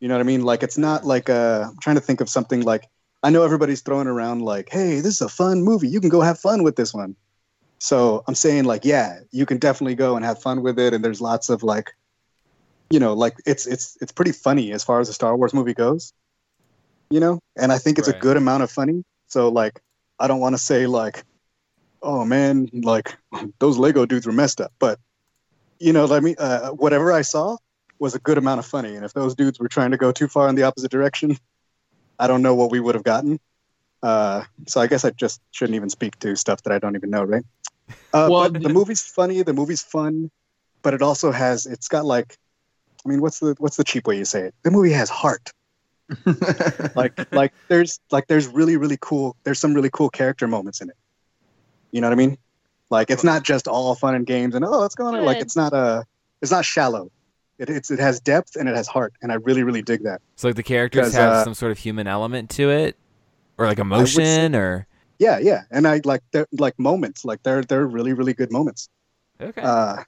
You 0.00 0.08
know 0.08 0.14
what 0.14 0.20
I 0.20 0.24
mean? 0.24 0.42
Like 0.42 0.62
it's 0.62 0.78
not 0.78 1.06
like 1.06 1.28
a. 1.28 1.68
I'm 1.70 1.78
trying 1.80 1.96
to 1.96 2.02
think 2.02 2.20
of 2.20 2.28
something 2.28 2.62
like 2.62 2.88
I 3.22 3.30
know 3.30 3.42
everybody's 3.44 3.82
throwing 3.82 4.08
around 4.08 4.42
like, 4.42 4.68
"Hey, 4.70 4.96
this 4.96 5.14
is 5.14 5.20
a 5.20 5.28
fun 5.28 5.62
movie. 5.62 5.88
You 5.88 6.00
can 6.00 6.10
go 6.10 6.20
have 6.20 6.38
fun 6.38 6.62
with 6.62 6.76
this 6.76 6.92
one." 6.92 7.14
So 7.78 8.22
I'm 8.28 8.34
saying 8.34 8.64
like, 8.64 8.84
yeah, 8.84 9.20
you 9.32 9.44
can 9.46 9.58
definitely 9.58 9.96
go 9.96 10.14
and 10.16 10.24
have 10.24 10.40
fun 10.40 10.62
with 10.62 10.78
it, 10.78 10.94
and 10.94 11.04
there's 11.04 11.20
lots 11.20 11.48
of 11.48 11.62
like, 11.64 11.90
you 12.90 13.00
know, 13.00 13.12
like 13.12 13.34
it's 13.46 13.66
it's 13.66 13.96
it's 14.00 14.12
pretty 14.12 14.32
funny 14.32 14.72
as 14.72 14.84
far 14.84 15.00
as 15.00 15.08
a 15.08 15.12
Star 15.12 15.36
Wars 15.36 15.54
movie 15.54 15.74
goes. 15.74 16.12
You 17.10 17.20
know, 17.20 17.38
and 17.56 17.72
I 17.72 17.78
think 17.78 17.98
it's 17.98 18.08
Right. 18.08 18.16
a 18.16 18.20
good 18.20 18.36
amount 18.36 18.62
of 18.62 18.70
funny. 18.70 19.04
So 19.26 19.48
like, 19.48 19.80
I 20.18 20.26
don't 20.28 20.40
want 20.40 20.54
to 20.54 20.58
say 20.58 20.86
like, 20.86 21.24
oh 22.02 22.24
man, 22.24 22.68
like 22.72 23.16
those 23.60 23.78
Lego 23.78 24.06
dudes 24.06 24.26
were 24.26 24.32
messed 24.32 24.60
up, 24.60 24.72
but 24.78 24.98
you 25.82 25.92
know, 25.92 26.04
let 26.04 26.22
me 26.22 26.36
uh, 26.36 26.70
whatever 26.70 27.12
I 27.12 27.22
saw 27.22 27.56
was 27.98 28.14
a 28.14 28.20
good 28.20 28.38
amount 28.38 28.60
of 28.60 28.66
funny, 28.66 28.94
and 28.94 29.04
if 29.04 29.12
those 29.12 29.34
dudes 29.34 29.58
were 29.58 29.68
trying 29.68 29.90
to 29.90 29.96
go 29.96 30.12
too 30.12 30.28
far 30.28 30.48
in 30.48 30.54
the 30.54 30.62
opposite 30.62 30.90
direction, 30.90 31.36
I 32.18 32.28
don't 32.28 32.42
know 32.42 32.54
what 32.54 32.70
we 32.70 32.78
would 32.80 32.94
have 32.94 33.04
gotten. 33.04 33.40
Uh, 34.02 34.44
so 34.66 34.80
I 34.80 34.86
guess 34.86 35.04
I 35.04 35.10
just 35.10 35.40
shouldn't 35.50 35.76
even 35.76 35.90
speak 35.90 36.18
to 36.20 36.36
stuff 36.36 36.62
that 36.62 36.72
I 36.72 36.78
don't 36.78 36.96
even 36.96 37.10
know, 37.10 37.24
right? 37.24 37.44
Uh, 38.12 38.28
Well, 38.30 38.50
but 38.50 38.62
the 38.62 38.68
movie's 38.68 39.02
funny. 39.02 39.42
The 39.42 39.52
movie's 39.52 39.82
fun, 39.82 40.30
but 40.82 40.94
it 40.94 41.02
also 41.02 41.32
has. 41.32 41.66
It's 41.66 41.88
got 41.88 42.04
like, 42.04 42.36
I 43.04 43.08
mean, 43.08 43.20
what's 43.20 43.40
the 43.40 43.56
what's 43.58 43.76
the 43.76 43.84
cheap 43.84 44.06
way 44.06 44.16
you 44.18 44.24
say 44.24 44.42
it? 44.42 44.54
The 44.62 44.70
movie 44.70 44.92
has 44.92 45.10
heart. 45.10 45.50
like 46.94 47.14
like 47.32 47.52
there's 47.68 47.98
like 48.10 48.26
there's 48.28 48.46
really 48.46 48.76
really 48.76 48.98
cool. 49.00 49.36
There's 49.44 49.58
some 49.58 49.74
really 49.74 49.90
cool 49.90 50.10
character 50.10 50.46
moments 50.46 50.80
in 50.80 50.90
it. 50.90 50.96
You 51.90 52.00
know 52.00 52.08
what 52.08 52.12
I 52.12 52.16
mean? 52.16 52.38
Like 52.92 53.10
it's 53.10 53.24
not 53.24 53.42
just 53.42 53.66
all 53.66 53.94
fun 53.94 54.14
and 54.14 54.26
games 54.26 54.54
and 54.54 54.62
oh 54.66 54.78
let's 54.78 54.94
go 54.94 55.06
on. 55.06 55.16
it. 55.16 55.22
Like 55.22 55.38
it's 55.38 55.56
not 55.56 55.72
a 55.72 56.04
it's 56.42 56.52
not 56.52 56.66
shallow. 56.66 57.10
It 57.58 57.70
it's 57.70 57.90
it 57.90 57.98
has 57.98 58.20
depth 58.20 58.54
and 58.54 58.68
it 58.68 58.76
has 58.76 58.86
heart, 58.86 59.14
and 59.22 59.32
I 59.32 59.36
really 59.36 59.62
really 59.62 59.80
dig 59.80 60.02
that. 60.02 60.20
So 60.36 60.48
like 60.48 60.56
the 60.56 60.62
characters 60.62 61.14
have 61.14 61.32
uh, 61.32 61.44
some 61.44 61.54
sort 61.54 61.72
of 61.72 61.78
human 61.78 62.06
element 62.06 62.50
to 62.50 62.70
it, 62.70 62.96
or 63.56 63.66
like 63.66 63.78
would 63.78 64.08
say- 64.08 64.22
emotion, 64.22 64.54
or 64.54 64.86
Yeah, 65.18 65.38
yeah, 65.38 65.62
and 65.70 65.88
I 65.88 66.02
like 66.04 66.22
they're 66.32 66.46
like 66.52 66.78
moments. 66.78 67.24
Like 67.24 67.42
they're 67.42 67.62
they're 67.62 67.86
really 67.86 68.12
really 68.12 68.34
good 68.34 68.52
moments. 68.52 68.90
okay. 69.40 69.62
uh, 69.62 70.04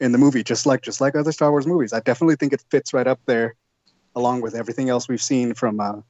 in 0.00 0.10
the 0.10 0.18
movie, 0.18 0.42
just 0.42 0.66
like 0.66 0.82
just 0.82 1.00
like 1.00 1.14
other 1.14 1.30
Star 1.30 1.52
Wars 1.52 1.68
movies. 1.68 1.92
I 1.92 2.00
definitely 2.00 2.34
think 2.34 2.52
it 2.52 2.64
fits 2.68 2.92
right 2.92 3.06
up 3.06 3.20
there, 3.26 3.54
along 4.16 4.40
with 4.40 4.56
everything 4.56 4.88
else 4.88 5.06
we've 5.08 5.22
seen 5.22 5.54
from 5.54 5.78
uh, 5.78 6.00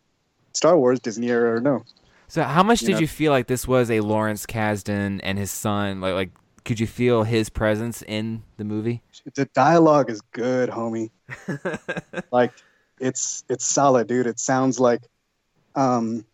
Star 0.54 0.78
Wars, 0.78 1.00
Disney 1.00 1.28
era 1.28 1.56
or 1.56 1.60
no. 1.60 1.84
So 2.34 2.42
how 2.42 2.64
much 2.64 2.82
you 2.82 2.88
did 2.88 2.92
know- 2.94 2.98
you 2.98 3.06
feel 3.06 3.30
like 3.30 3.46
this 3.46 3.68
was 3.68 3.92
a 3.92 4.00
Lawrence 4.00 4.44
Kasdan 4.44 5.20
and 5.22 5.38
his 5.38 5.52
son? 5.52 6.00
Like 6.00 6.14
like 6.14 6.30
could 6.64 6.80
you 6.80 6.86
feel 6.88 7.22
his 7.22 7.48
presence 7.48 8.02
in 8.02 8.42
the 8.56 8.64
movie? 8.64 9.02
The 9.34 9.44
dialogue 9.54 10.10
is 10.10 10.20
good, 10.32 10.68
homie. 10.68 11.10
like 12.32 12.52
it's 12.98 13.44
it's 13.48 13.64
solid, 13.64 14.08
dude. 14.08 14.26
It 14.26 14.40
sounds 14.40 14.80
like, 14.80 15.02
um, 15.76 16.24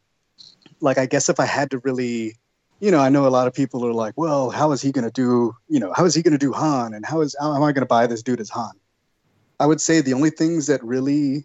like 0.80 0.96
I 0.96 1.05
guess 1.05 1.28
if 1.28 1.38
I 1.38 1.44
had 1.44 1.70
to 1.72 1.78
really, 1.80 2.34
you 2.80 2.90
know, 2.90 3.01
I 3.01 3.11
know 3.11 3.26
a 3.26 3.28
lot 3.28 3.46
of 3.46 3.53
people 3.53 3.84
are 3.84 3.92
like, 3.92 4.14
well, 4.16 4.48
how 4.48 4.72
is 4.72 4.80
he 4.80 4.92
gonna 4.92 5.11
do? 5.11 5.55
You 5.68 5.80
know, 5.80 5.92
how 5.94 6.07
is 6.07 6.14
he 6.14 6.22
gonna 6.22 6.38
do 6.38 6.55
Han? 6.55 6.94
And 6.94 7.05
how 7.05 7.20
is 7.20 7.36
how 7.38 7.55
am 7.55 7.62
I 7.62 7.72
gonna 7.72 7.84
buy 7.84 8.07
this 8.07 8.22
dude 8.22 8.40
as 8.40 8.48
Han? 8.48 8.72
I 9.59 9.66
would 9.66 9.82
say 9.82 10.01
the 10.01 10.14
only 10.14 10.30
things 10.30 10.66
that 10.68 10.82
really, 10.82 11.44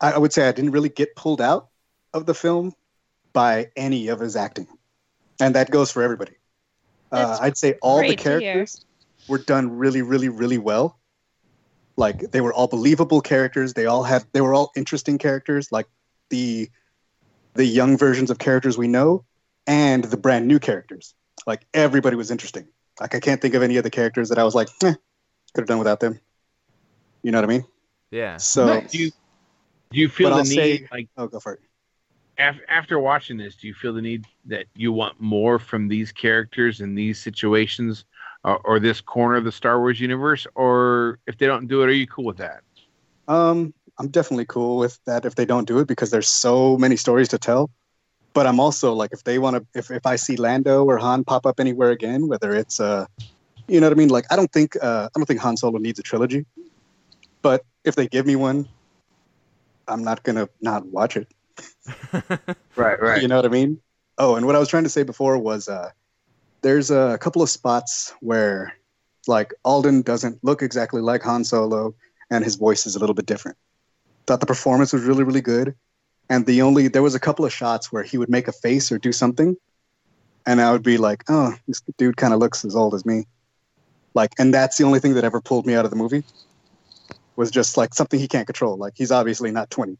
I, 0.00 0.12
I 0.12 0.18
would 0.18 0.32
say 0.32 0.48
I 0.48 0.52
didn't 0.52 0.70
really 0.70 0.88
get 0.88 1.14
pulled 1.14 1.42
out 1.42 1.68
of 2.14 2.24
the 2.24 2.32
film 2.32 2.72
by 3.32 3.70
any 3.76 4.08
of 4.08 4.20
his 4.20 4.36
acting, 4.36 4.66
and 5.40 5.54
that 5.54 5.70
goes 5.70 5.90
for 5.90 6.02
everybody. 6.02 6.32
Uh, 7.10 7.38
I'd 7.40 7.58
say 7.58 7.74
all 7.82 7.98
the 7.98 8.06
great 8.06 8.18
to 8.18 8.30
hear. 8.30 8.40
characters 8.40 8.84
were 9.28 9.38
done 9.38 9.76
really, 9.76 10.02
really, 10.02 10.28
really 10.28 10.58
well. 10.58 10.98
Like 11.96 12.30
they 12.30 12.40
were 12.40 12.52
all 12.52 12.68
believable 12.68 13.20
characters. 13.20 13.74
They 13.74 13.86
all 13.86 14.02
had 14.02 14.24
they 14.32 14.40
were 14.40 14.54
all 14.54 14.72
interesting 14.76 15.18
characters. 15.18 15.70
Like 15.70 15.86
the 16.30 16.70
the 17.54 17.66
young 17.66 17.98
versions 17.98 18.30
of 18.30 18.38
characters 18.38 18.78
we 18.78 18.88
know 18.88 19.24
and 19.66 20.04
the 20.04 20.16
brand 20.16 20.48
new 20.48 20.58
characters. 20.58 21.14
Like 21.46 21.66
everybody 21.74 22.16
was 22.16 22.30
interesting. 22.30 22.66
Like 22.98 23.14
I 23.14 23.20
can't 23.20 23.40
think 23.42 23.54
of 23.54 23.62
any 23.62 23.76
of 23.76 23.84
the 23.84 23.90
characters 23.90 24.30
that 24.30 24.38
I 24.38 24.44
was 24.44 24.54
like, 24.54 24.68
eh, 24.82 24.94
could 25.54 25.60
have 25.62 25.66
done 25.66 25.78
without 25.78 26.00
them. 26.00 26.18
You 27.22 27.30
know 27.30 27.38
what 27.38 27.44
I 27.44 27.48
mean? 27.48 27.64
Yeah. 28.10 28.38
So 28.38 28.66
Nice. 28.66 28.90
Do 28.90 28.98
you 28.98 29.10
do 29.90 29.98
you 30.00 30.08
feel 30.08 30.30
But 30.30 30.36
the 30.36 30.38
I'll 30.38 30.44
need 30.44 30.54
say- 30.54 30.88
like 30.90 31.08
oh, 31.18 31.26
go 31.26 31.40
for 31.40 31.54
it. 31.54 31.60
Af- 32.48 32.60
after 32.68 32.98
watching 32.98 33.36
this? 33.36 33.56
Do 33.56 33.66
you 33.66 33.74
feel 33.74 33.92
the 33.92 34.02
need 34.02 34.26
that 34.46 34.66
you 34.74 34.92
want 34.92 35.20
more 35.20 35.58
from 35.58 35.88
these 35.88 36.12
characters 36.12 36.80
in 36.80 36.94
these 36.94 37.20
situations, 37.20 38.04
or, 38.44 38.58
or 38.64 38.80
this 38.80 39.00
corner 39.00 39.36
of 39.36 39.44
the 39.44 39.52
Star 39.52 39.78
Wars 39.78 40.00
universe? 40.00 40.46
Or 40.54 41.18
if 41.26 41.38
they 41.38 41.46
don't 41.46 41.68
do 41.68 41.82
it, 41.82 41.86
are 41.88 41.92
you 41.92 42.06
cool 42.06 42.24
with 42.24 42.38
that? 42.38 42.62
Um, 43.28 43.72
I'm 43.98 44.08
definitely 44.08 44.46
cool 44.46 44.78
with 44.78 44.98
that 45.04 45.24
if 45.24 45.34
they 45.34 45.44
don't 45.44 45.66
do 45.66 45.78
it 45.78 45.86
because 45.86 46.10
there's 46.10 46.28
so 46.28 46.76
many 46.76 46.96
stories 46.96 47.28
to 47.28 47.38
tell. 47.38 47.70
But 48.34 48.46
I'm 48.46 48.60
also 48.60 48.94
like, 48.94 49.12
if 49.12 49.24
they 49.24 49.38
want 49.38 49.56
to, 49.56 49.78
if, 49.78 49.90
if 49.90 50.06
I 50.06 50.16
see 50.16 50.36
Lando 50.36 50.84
or 50.84 50.96
Han 50.98 51.22
pop 51.22 51.44
up 51.44 51.60
anywhere 51.60 51.90
again, 51.90 52.28
whether 52.28 52.54
it's 52.54 52.80
uh, 52.80 53.06
you 53.68 53.80
know 53.80 53.86
what 53.86 53.92
I 53.92 53.96
mean? 53.96 54.08
Like, 54.08 54.26
I 54.30 54.36
don't 54.36 54.50
think 54.50 54.76
uh, 54.82 55.08
I 55.14 55.18
don't 55.18 55.26
think 55.26 55.40
Han 55.40 55.56
Solo 55.56 55.78
needs 55.78 55.98
a 55.98 56.02
trilogy, 56.02 56.46
but 57.42 57.64
if 57.84 57.94
they 57.94 58.08
give 58.08 58.26
me 58.26 58.36
one, 58.36 58.68
I'm 59.86 60.02
not 60.02 60.22
gonna 60.22 60.48
not 60.60 60.86
watch 60.86 61.16
it. 61.16 61.28
Right, 62.76 63.00
right. 63.00 63.20
You 63.20 63.28
know 63.28 63.36
what 63.36 63.44
I 63.44 63.48
mean? 63.48 63.78
Oh, 64.18 64.36
and 64.36 64.46
what 64.46 64.56
I 64.56 64.58
was 64.58 64.68
trying 64.68 64.84
to 64.84 64.88
say 64.88 65.02
before 65.02 65.36
was 65.36 65.68
uh, 65.68 65.90
there's 66.62 66.90
a 66.90 67.18
couple 67.20 67.42
of 67.42 67.50
spots 67.50 68.14
where 68.20 68.72
like 69.26 69.52
Alden 69.64 70.02
doesn't 70.02 70.42
look 70.42 70.62
exactly 70.62 71.00
like 71.00 71.22
Han 71.22 71.44
Solo, 71.44 71.94
and 72.30 72.44
his 72.44 72.56
voice 72.56 72.86
is 72.86 72.96
a 72.96 72.98
little 72.98 73.14
bit 73.14 73.26
different. 73.26 73.56
Thought 74.26 74.40
the 74.40 74.46
performance 74.46 74.92
was 74.92 75.02
really 75.02 75.24
really 75.24 75.40
good, 75.40 75.74
and 76.30 76.46
the 76.46 76.62
only 76.62 76.88
there 76.88 77.02
was 77.02 77.14
a 77.14 77.20
couple 77.20 77.44
of 77.44 77.52
shots 77.52 77.92
where 77.92 78.02
he 78.02 78.16
would 78.16 78.30
make 78.30 78.48
a 78.48 78.52
face 78.52 78.90
or 78.90 78.98
do 78.98 79.12
something, 79.12 79.56
and 80.46 80.60
I 80.60 80.72
would 80.72 80.82
be 80.82 80.96
like, 80.96 81.24
oh, 81.28 81.54
this 81.68 81.82
dude 81.98 82.16
kind 82.16 82.32
of 82.32 82.40
looks 82.40 82.64
as 82.64 82.74
old 82.74 82.94
as 82.94 83.04
me, 83.04 83.26
like, 84.14 84.32
and 84.38 84.52
that's 84.52 84.76
the 84.76 84.84
only 84.84 85.00
thing 85.00 85.14
that 85.14 85.24
ever 85.24 85.40
pulled 85.40 85.66
me 85.66 85.74
out 85.74 85.84
of 85.84 85.90
the 85.90 85.96
movie. 85.96 86.24
Was 87.36 87.50
just 87.50 87.76
like 87.76 87.94
something 87.94 88.20
he 88.20 88.28
can't 88.28 88.46
control. 88.46 88.76
Like 88.76 88.92
he's 88.96 89.10
obviously 89.10 89.50
not 89.50 89.70
twenty. 89.70 89.98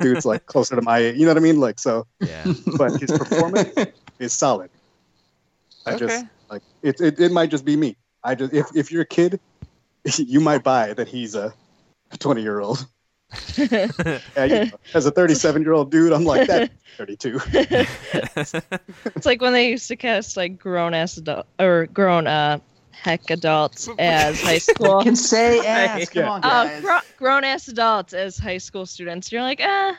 Dude's 0.00 0.26
like 0.26 0.46
closer 0.46 0.76
to 0.76 0.82
my. 0.82 0.98
You 0.98 1.22
know 1.26 1.30
what 1.30 1.36
I 1.38 1.40
mean? 1.40 1.60
Like 1.60 1.78
so 1.78 2.06
Yeah. 2.20 2.52
but 2.76 3.00
his 3.00 3.10
performance 3.10 3.74
is 4.18 4.32
solid. 4.32 4.70
I 5.86 5.96
just 5.96 6.26
like 6.50 6.62
it, 6.82 7.00
it. 7.00 7.20
It 7.20 7.32
might 7.32 7.50
just 7.50 7.64
be 7.64 7.76
me. 7.76 7.96
I 8.24 8.34
just 8.34 8.52
if 8.52 8.66
if 8.74 8.92
you're 8.92 9.02
a 9.02 9.06
kid, 9.06 9.40
you 10.18 10.40
might 10.40 10.62
buy 10.64 10.92
that 10.94 11.08
he's 11.08 11.34
a 11.34 11.54
twenty 12.18 12.42
year 12.42 12.60
old. 12.60 12.86
As 14.36 15.06
a 15.06 15.10
thirty 15.10 15.34
seven 15.34 15.62
year 15.62 15.72
old 15.72 15.90
dude, 15.90 16.12
I'm 16.12 16.24
like 16.24 16.46
that 16.48 16.70
thirty 16.96 17.16
two. 17.16 17.40
It's 17.52 19.26
like 19.26 19.40
when 19.40 19.52
they 19.52 19.70
used 19.70 19.88
to 19.88 19.96
cast 19.96 20.36
like 20.36 20.58
grown 20.58 20.94
ass 20.94 21.16
adult 21.16 21.46
or 21.58 21.86
grown 21.86 22.26
uh 22.26 22.58
heck 23.02 23.30
adults 23.30 23.88
as 23.98 24.40
high 24.40 24.58
school. 24.58 25.02
can 25.02 25.16
say 25.16 25.64
ass. 25.66 26.08
Come 26.10 26.22
Yeah. 26.22 26.30
on, 26.30 26.44
Uh, 26.44 26.64
guys. 26.64 26.80
gro- 26.82 26.98
grown 27.16 27.44
ass 27.44 27.68
adults 27.68 28.12
as 28.12 28.38
high 28.38 28.58
school 28.58 28.86
students. 28.86 29.30
You're 29.30 29.42
like, 29.42 29.60
ah, 29.62 29.96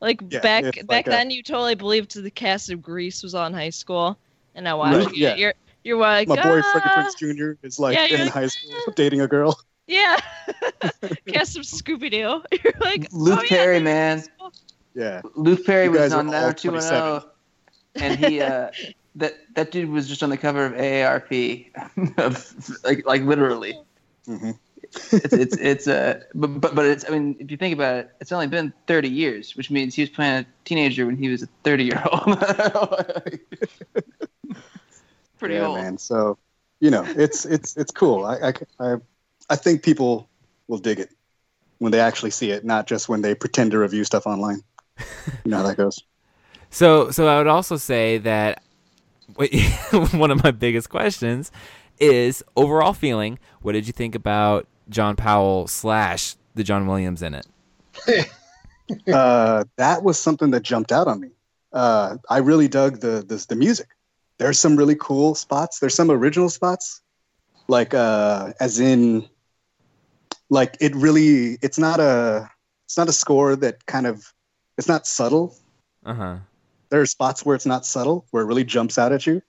like 0.00 0.20
Yeah, 0.28 0.40
back 0.40 0.64
back 0.64 0.84
like 0.88 1.06
a- 1.06 1.10
then, 1.10 1.30
you 1.30 1.42
totally 1.42 1.74
believed 1.74 2.14
the 2.14 2.30
cast 2.30 2.70
of 2.70 2.82
Grease 2.82 3.22
was 3.22 3.34
on 3.34 3.52
high 3.54 3.70
school, 3.70 4.18
and 4.54 4.64
now 4.64 4.78
watching 4.78 4.98
Right, 5.00 5.08
it, 5.08 5.16
yeah. 5.16 5.34
you're 5.36 5.54
you're 5.84 5.98
like, 5.98 6.28
My 6.28 6.36
boy 6.36 6.42
Freddie 6.62 6.62
ah, 6.86 6.92
Prince 6.94 7.14
Jr. 7.14 7.52
is 7.62 7.78
like 7.78 7.96
Yeah, 7.96 8.06
in 8.06 8.20
like, 8.24 8.32
high 8.32 8.46
school 8.48 8.92
dating 8.96 9.20
a 9.20 9.28
girl. 9.28 9.58
yeah, 9.86 10.18
cast 11.28 11.56
of 11.58 11.62
Scooby 11.64 12.10
Doo. 12.10 12.42
You're 12.64 12.72
like, 12.80 13.06
Luke 13.12 13.40
oh, 13.42 13.46
Perry, 13.48 13.74
they're 13.74 13.84
man. 13.84 14.22
Yeah. 14.94 15.20
Luke 15.34 15.64
Perry 15.66 15.84
You 15.84 15.90
was 15.90 16.00
guys 16.00 16.12
are 16.14 16.20
on 16.20 16.26
all 16.28 16.32
90210, 16.32 17.30
and 18.02 18.18
he 18.18 18.40
uh, 18.40 18.70
that 19.16 19.34
that 19.54 19.70
dude 19.70 19.90
was 19.90 20.08
just 20.08 20.22
on 20.22 20.30
the 20.30 20.36
cover 20.36 20.66
of 20.66 20.72
AARP, 20.72 21.70
of, 22.18 22.84
like 22.84 23.06
like 23.06 23.22
literally. 23.22 23.78
hmm 24.26 24.52
It's 25.12 25.34
it's 25.36 25.56
it's 25.56 25.88
uh, 25.88 26.20
but, 26.34 26.60
but 26.60 26.74
but 26.74 26.86
it's 26.86 27.04
I 27.08 27.12
mean 27.12 27.36
if 27.40 27.50
you 27.50 27.56
think 27.56 27.74
about 27.74 27.96
it, 27.96 28.10
it's 28.20 28.32
only 28.32 28.46
been 28.46 28.72
30 28.86 29.08
years, 29.08 29.56
which 29.56 29.70
means 29.70 29.94
he 29.94 30.02
was 30.02 30.10
playing 30.10 30.44
a 30.44 30.46
teenager 30.64 31.06
when 31.06 31.16
he 31.16 31.28
was 31.28 31.42
a 31.42 31.48
30 31.64 31.84
year 31.84 32.02
old. 32.12 32.38
Pretty 35.38 35.56
yeah, 35.56 35.66
old. 35.66 35.76
man. 35.76 35.98
So, 35.98 36.38
you 36.80 36.90
know, 36.90 37.04
it's 37.16 37.44
it's 37.44 37.76
it's 37.76 37.90
cool. 37.92 38.24
I, 38.24 38.50
I 38.50 38.52
I 38.80 38.96
I 39.50 39.56
think 39.56 39.82
people 39.82 40.28
will 40.68 40.78
dig 40.78 41.00
it 41.00 41.10
when 41.78 41.92
they 41.92 42.00
actually 42.00 42.30
see 42.30 42.50
it, 42.50 42.64
not 42.64 42.86
just 42.86 43.08
when 43.08 43.22
they 43.22 43.34
pretend 43.34 43.72
to 43.72 43.78
review 43.78 44.04
stuff 44.04 44.26
online. 44.26 44.62
You 45.44 45.50
know 45.52 45.58
how 45.58 45.64
that 45.64 45.76
goes. 45.76 46.04
So, 46.70 47.10
so 47.12 47.28
I 47.28 47.38
would 47.38 47.46
also 47.46 47.76
say 47.76 48.18
that 48.18 48.63
wait, 48.63 48.63
one 50.12 50.30
of 50.30 50.42
my 50.42 50.50
biggest 50.50 50.90
questions 50.90 51.50
is 51.98 52.42
overall 52.56 52.92
feeling. 52.92 53.38
What 53.62 53.72
did 53.72 53.86
you 53.86 53.92
think 53.92 54.14
about 54.14 54.66
John 54.88 55.16
Powell 55.16 55.66
slash 55.66 56.36
the 56.54 56.62
John 56.62 56.86
Williams 56.86 57.22
in 57.22 57.34
it? 57.34 57.46
uh, 59.12 59.64
that 59.76 60.02
was 60.02 60.18
something 60.18 60.50
that 60.50 60.62
jumped 60.62 60.92
out 60.92 61.08
on 61.08 61.20
me. 61.20 61.30
Uh, 61.72 62.16
I 62.30 62.38
really 62.38 62.68
dug 62.68 63.00
the, 63.00 63.24
the 63.26 63.44
the 63.48 63.56
music. 63.56 63.88
There's 64.38 64.58
some 64.58 64.76
really 64.76 64.96
cool 64.96 65.34
spots. 65.34 65.78
There's 65.78 65.94
some 65.94 66.10
original 66.10 66.48
spots, 66.48 67.00
like 67.68 67.94
uh, 67.94 68.52
as 68.60 68.80
in, 68.80 69.28
like 70.50 70.76
it 70.80 70.94
really. 70.94 71.58
It's 71.62 71.78
not 71.78 72.00
a. 72.00 72.50
It's 72.84 72.96
not 72.96 73.08
a 73.08 73.12
score 73.12 73.56
that 73.56 73.86
kind 73.86 74.06
of. 74.06 74.32
It's 74.76 74.88
not 74.88 75.06
subtle. 75.06 75.56
Uh 76.04 76.14
huh. 76.14 76.36
There 76.94 77.00
are 77.02 77.06
spots 77.06 77.44
where 77.44 77.56
it's 77.56 77.66
not 77.66 77.84
subtle, 77.84 78.24
where 78.30 78.44
it 78.44 78.46
really 78.46 78.62
jumps 78.62 78.98
out 78.98 79.10
at 79.10 79.26
you. 79.26 79.42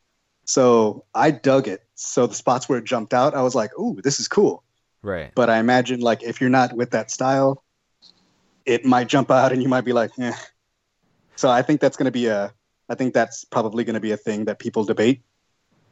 So 0.45 1.05
I 1.13 1.29
dug 1.29 1.67
it. 1.67 1.83
So 1.93 2.25
the 2.25 2.33
spots 2.33 2.67
where 2.67 2.79
it 2.79 2.85
jumped 2.85 3.13
out, 3.13 3.35
I 3.35 3.43
was 3.43 3.53
like, 3.53 3.69
"Ooh, 3.77 4.01
this 4.03 4.19
is 4.19 4.27
cool." 4.27 4.63
Right. 5.03 5.31
But 5.35 5.51
I 5.51 5.59
imagine 5.59 5.99
like 5.99 6.23
if 6.23 6.41
you're 6.41 6.49
not 6.49 6.73
with 6.73 6.89
that 6.89 7.11
style, 7.11 7.63
it 8.65 8.83
might 8.83 9.09
jump 9.09 9.29
out 9.29 9.51
and 9.51 9.61
you 9.61 9.69
might 9.69 9.85
be 9.85 9.93
like, 9.93 10.09
eh. 10.17 10.33
So 11.35 11.47
I 11.51 11.61
think 11.61 11.81
that's 11.81 11.95
going 11.95 12.05
to 12.05 12.11
be 12.11 12.25
a, 12.25 12.51
I 12.89 12.95
think 12.95 13.13
that's 13.13 13.45
probably 13.45 13.83
going 13.83 13.93
to 13.93 13.99
be 13.99 14.11
a 14.11 14.17
thing 14.17 14.45
that 14.45 14.57
people 14.57 14.83
debate 14.83 15.21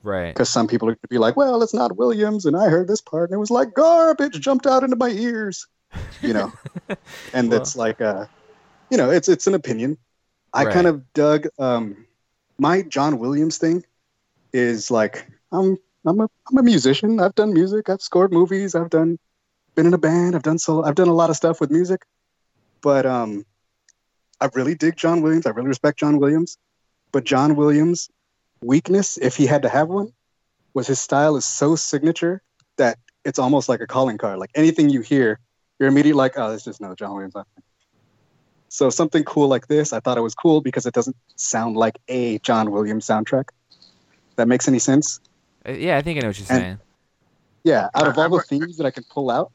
Right. 0.01 0.33
because 0.33 0.49
some 0.49 0.67
people 0.67 0.87
are 0.87 0.93
going 0.93 1.01
to 1.03 1.07
be 1.07 1.19
like, 1.19 1.37
well, 1.37 1.61
it's 1.61 1.75
not 1.75 1.97
Williams, 1.97 2.47
and 2.47 2.57
I 2.57 2.69
heard 2.69 2.87
this 2.87 2.99
part 2.99 3.29
and 3.29 3.35
it 3.35 3.39
was 3.39 3.51
like 3.51 3.75
garbage 3.75 4.39
jumped 4.39 4.65
out 4.65 4.81
into 4.83 4.95
my 4.95 5.09
ears, 5.09 5.67
you 6.23 6.33
know, 6.33 6.51
and 7.33 7.51
Well- 7.51 7.61
it's 7.61 7.75
like, 7.75 8.01
uh, 8.01 8.25
you 8.89 8.97
know, 8.97 9.11
it's 9.11 9.29
it's 9.29 9.45
an 9.45 9.53
opinion. 9.53 9.99
I 10.53 10.65
Right. 10.65 10.73
kind 10.73 10.87
of 10.87 11.13
dug 11.13 11.47
um, 11.57 12.05
my 12.59 12.83
John 12.83 13.19
Williams 13.19 13.57
thing 13.57 13.83
is 14.53 14.91
like 14.91 15.27
I'm 15.51 15.77
I'm 16.05 16.19
a 16.19 16.29
I'm 16.49 16.57
a 16.57 16.63
musician. 16.63 17.19
I've 17.19 17.35
done 17.35 17.53
music. 17.53 17.89
I've 17.89 18.01
scored 18.01 18.31
movies. 18.31 18.75
I've 18.75 18.89
done 18.89 19.17
been 19.75 19.87
in 19.87 19.93
a 19.93 19.97
band. 19.97 20.35
I've 20.35 20.43
done 20.43 20.59
solo. 20.59 20.83
I've 20.83 20.95
done 20.95 21.07
a 21.07 21.13
lot 21.13 21.29
of 21.29 21.35
stuff 21.35 21.59
with 21.59 21.71
music, 21.71 22.05
but 22.81 23.05
um, 23.05 23.45
I 24.39 24.49
really 24.53 24.75
dig 24.75 24.95
John 24.95 25.21
Williams. 25.21 25.45
I 25.45 25.51
really 25.51 25.69
respect 25.69 25.99
John 25.99 26.19
Williams, 26.19 26.57
but 27.11 27.23
John 27.23 27.55
Williams' 27.55 28.09
weakness, 28.61 29.17
if 29.17 29.35
he 29.35 29.47
had 29.47 29.63
to 29.63 29.69
have 29.69 29.87
one, 29.87 30.13
was 30.73 30.87
his 30.87 31.01
style 31.01 31.35
is 31.35 31.45
so 31.45 31.75
signature 31.75 32.41
that 32.77 32.97
it's 33.25 33.39
almost 33.39 33.69
like 33.69 33.81
a 33.81 33.87
calling 33.87 34.17
card. 34.17 34.37
Like 34.37 34.51
anything 34.53 34.89
you 34.89 35.01
hear, 35.01 35.39
you're 35.79 35.89
immediately 35.89 36.17
like, 36.17 36.37
oh, 36.37 36.51
this 36.51 36.67
is 36.67 36.79
no 36.79 36.93
John 36.93 37.13
Williams. 37.13 37.35
So 38.73 38.89
something 38.89 39.23
cool 39.23 39.47
like 39.49 39.67
this, 39.67 39.93
I 39.93 39.99
thought 39.99 40.17
it 40.17 40.21
was 40.21 40.33
cool 40.33 40.59
because 40.59 40.87
it 40.87 40.95
doesn't 40.95 41.15
sound 41.35 41.77
like 41.77 41.99
a 42.07 42.39
John 42.39 42.71
Williams 42.71 43.05
soundtrack. 43.05 43.49
That 44.35 44.47
makes 44.47 44.67
any 44.67 44.79
sense? 44.79 45.19
Uh, 45.63 45.73
Yeah, 45.73 45.95
I 45.95 46.01
think 46.01 46.17
I 46.17 46.21
know 46.21 46.29
what 46.29 46.39
you're 46.39 46.47
And- 46.49 46.59
saying. 46.63 46.79
Yeah. 47.63 47.89
Out 47.93 48.07
of 48.07 48.17
all 48.17 48.29
the 48.29 48.41
themes 48.41 48.77
that 48.77 48.87
I 48.87 48.89
can 48.89 49.03
pull 49.11 49.29
out, 49.29 49.51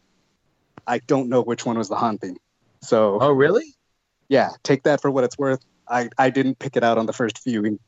I 0.86 0.98
don't 0.98 1.28
know 1.28 1.42
which 1.42 1.66
one 1.66 1.76
was 1.76 1.88
the 1.88 1.96
Han 1.96 2.18
theme. 2.18 2.36
So 2.80 3.18
Oh, 3.20 3.32
really? 3.32 3.74
yeah, 4.28 4.50
take 4.62 4.84
that 4.84 5.02
for 5.02 5.10
what 5.10 5.24
it's 5.24 5.36
worth. 5.36 5.64
I, 5.88 6.10
I 6.16 6.30
didn't 6.30 6.60
pick 6.60 6.76
it 6.76 6.84
out 6.84 6.96
on 6.96 7.06
the 7.06 7.12
first 7.12 7.42
viewing. 7.42 7.80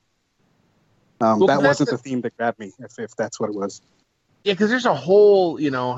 Um, 1.21 1.39
Well, 1.39 1.47
that 1.47 1.63
wasn't 1.63 1.91
the- 1.91 1.97
the 1.97 2.03
theme 2.03 2.23
that 2.23 2.37
grabbed 2.39 2.59
me, 2.59 2.73
if, 2.81 2.99
if 2.99 3.15
that's 3.15 3.39
what 3.39 3.51
it 3.51 3.55
was. 3.55 3.81
Yeah, 4.43 4.55
because 4.55 4.69
there's 4.69 4.85
a 4.87 4.95
whole, 4.97 5.61
you 5.61 5.71
know, 5.71 5.97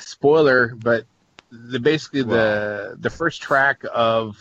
spoiler, 0.00 0.74
but 0.76 1.04
the 1.50 1.80
basically 1.80 2.22
the 2.22 2.96
the 2.98 3.10
first 3.10 3.42
track 3.42 3.82
of 3.92 4.36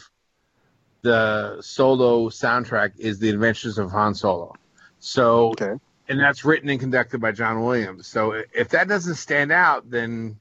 the 1.03 1.57
solo 1.61 2.29
soundtrack 2.29 2.97
is 2.97 3.19
the 3.19 3.29
Adventures 3.29 3.77
of 3.77 3.91
Han 3.91 4.13
Solo. 4.15 4.59
So, 4.99 5.61
Okay. 5.61 5.73
and 6.09 6.19
that's 6.19 6.43
written 6.45 6.69
and 6.69 6.79
conducted 6.79 7.21
by 7.21 7.31
John 7.31 7.63
Williams. 7.63 8.07
So, 8.07 8.31
if 8.53 8.69
that 8.69 8.87
doesn't 8.87 9.15
stand 9.15 9.51
out, 9.51 9.89
then 9.89 10.39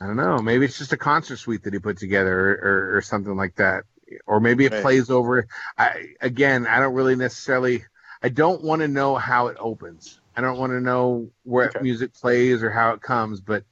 I 0.00 0.06
don't 0.06 0.16
know. 0.16 0.42
Maybe 0.42 0.64
it's 0.66 0.78
just 0.78 0.92
a 0.92 0.96
concert 0.96 1.36
suite 1.38 1.62
that 1.64 1.72
he 1.72 1.78
put 1.78 1.98
together, 1.98 2.32
or, 2.32 2.52
or, 2.92 2.96
or 2.98 3.02
something 3.02 3.36
like 3.36 3.54
that, 3.56 3.84
or 4.26 4.40
maybe 4.40 4.64
it 4.66 4.72
Right. 4.72 4.82
plays 4.82 5.10
over. 5.10 5.46
I 5.78 6.14
again, 6.20 6.66
I 6.66 6.80
don't 6.80 6.94
really 6.94 7.16
necessarily. 7.16 7.84
I 8.22 8.28
don't 8.30 8.62
want 8.62 8.80
to 8.82 8.88
know 8.88 9.16
how 9.16 9.48
it 9.48 9.56
opens. 9.60 10.20
I 10.36 10.40
don't 10.40 10.58
want 10.58 10.72
to 10.72 10.80
know 10.80 11.30
where 11.42 11.74
Okay. 11.76 11.80
music 11.80 12.14
plays 12.14 12.62
or 12.62 12.70
how 12.70 12.92
it 12.92 13.02
comes, 13.02 13.40
but 13.40 13.64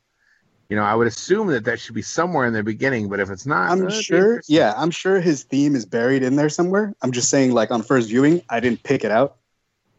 you 0.73 0.77
know, 0.77 0.85
I 0.85 0.95
would 0.95 1.07
assume 1.07 1.49
that 1.49 1.65
that 1.67 1.79
should 1.79 1.95
be 1.95 2.01
somewhere 2.01 2.47
in 2.47 2.55
the 2.55 2.63
beginning. 2.63 3.11
But 3.11 3.21
if 3.21 3.29
it's 3.29 3.45
not, 3.45 3.69
uh, 3.69 3.73
I'm 3.73 3.91
sure. 3.91 4.41
Yeah, 4.49 4.73
I'm 4.75 4.91
sure 4.91 5.21
his 5.21 5.43
theme 5.43 5.77
is 5.77 5.85
buried 5.85 6.23
in 6.23 6.37
there 6.37 6.49
somewhere. 6.49 6.95
I'm 7.03 7.13
just 7.13 7.29
saying, 7.29 7.53
like 7.53 7.71
on 7.71 7.83
first 7.83 8.09
viewing, 8.09 8.41
I 8.49 8.59
didn't 8.59 8.83
pick 8.83 9.05
it 9.05 9.11
out, 9.11 9.37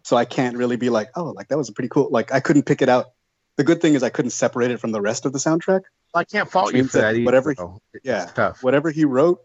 so 0.01 0.17
I 0.17 0.26
can't 0.26 0.57
really 0.57 0.76
be 0.76 0.89
like, 0.89 1.11
oh, 1.15 1.26
like 1.26 1.49
that 1.49 1.59
was 1.59 1.69
a 1.69 1.74
pretty 1.74 1.89
cool. 1.89 2.07
Like 2.09 2.34
I 2.34 2.39
couldn't 2.39 2.63
pick 2.63 2.82
it 2.82 2.89
out. 2.89 3.11
The 3.57 3.63
good 3.63 3.82
thing 3.82 3.93
is 3.93 4.01
I 4.01 4.09
couldn't 4.09 4.32
separate 4.32 4.71
it 4.71 4.80
from 4.80 4.91
the 4.91 4.99
rest 4.99 5.28
of 5.28 5.32
the 5.32 5.38
soundtrack. 5.38 5.82
I 6.15 6.24
can't 6.24 6.49
fault 6.49 6.74
you 6.74 6.86
for 6.86 6.97
that. 6.97 7.13
Either, 7.17 7.24
whatever-. 7.24 7.55
Yeah, 8.03 8.26
tough. 8.34 8.63
Whatever 8.63 8.89
he 8.89 9.05
wrote 9.05 9.43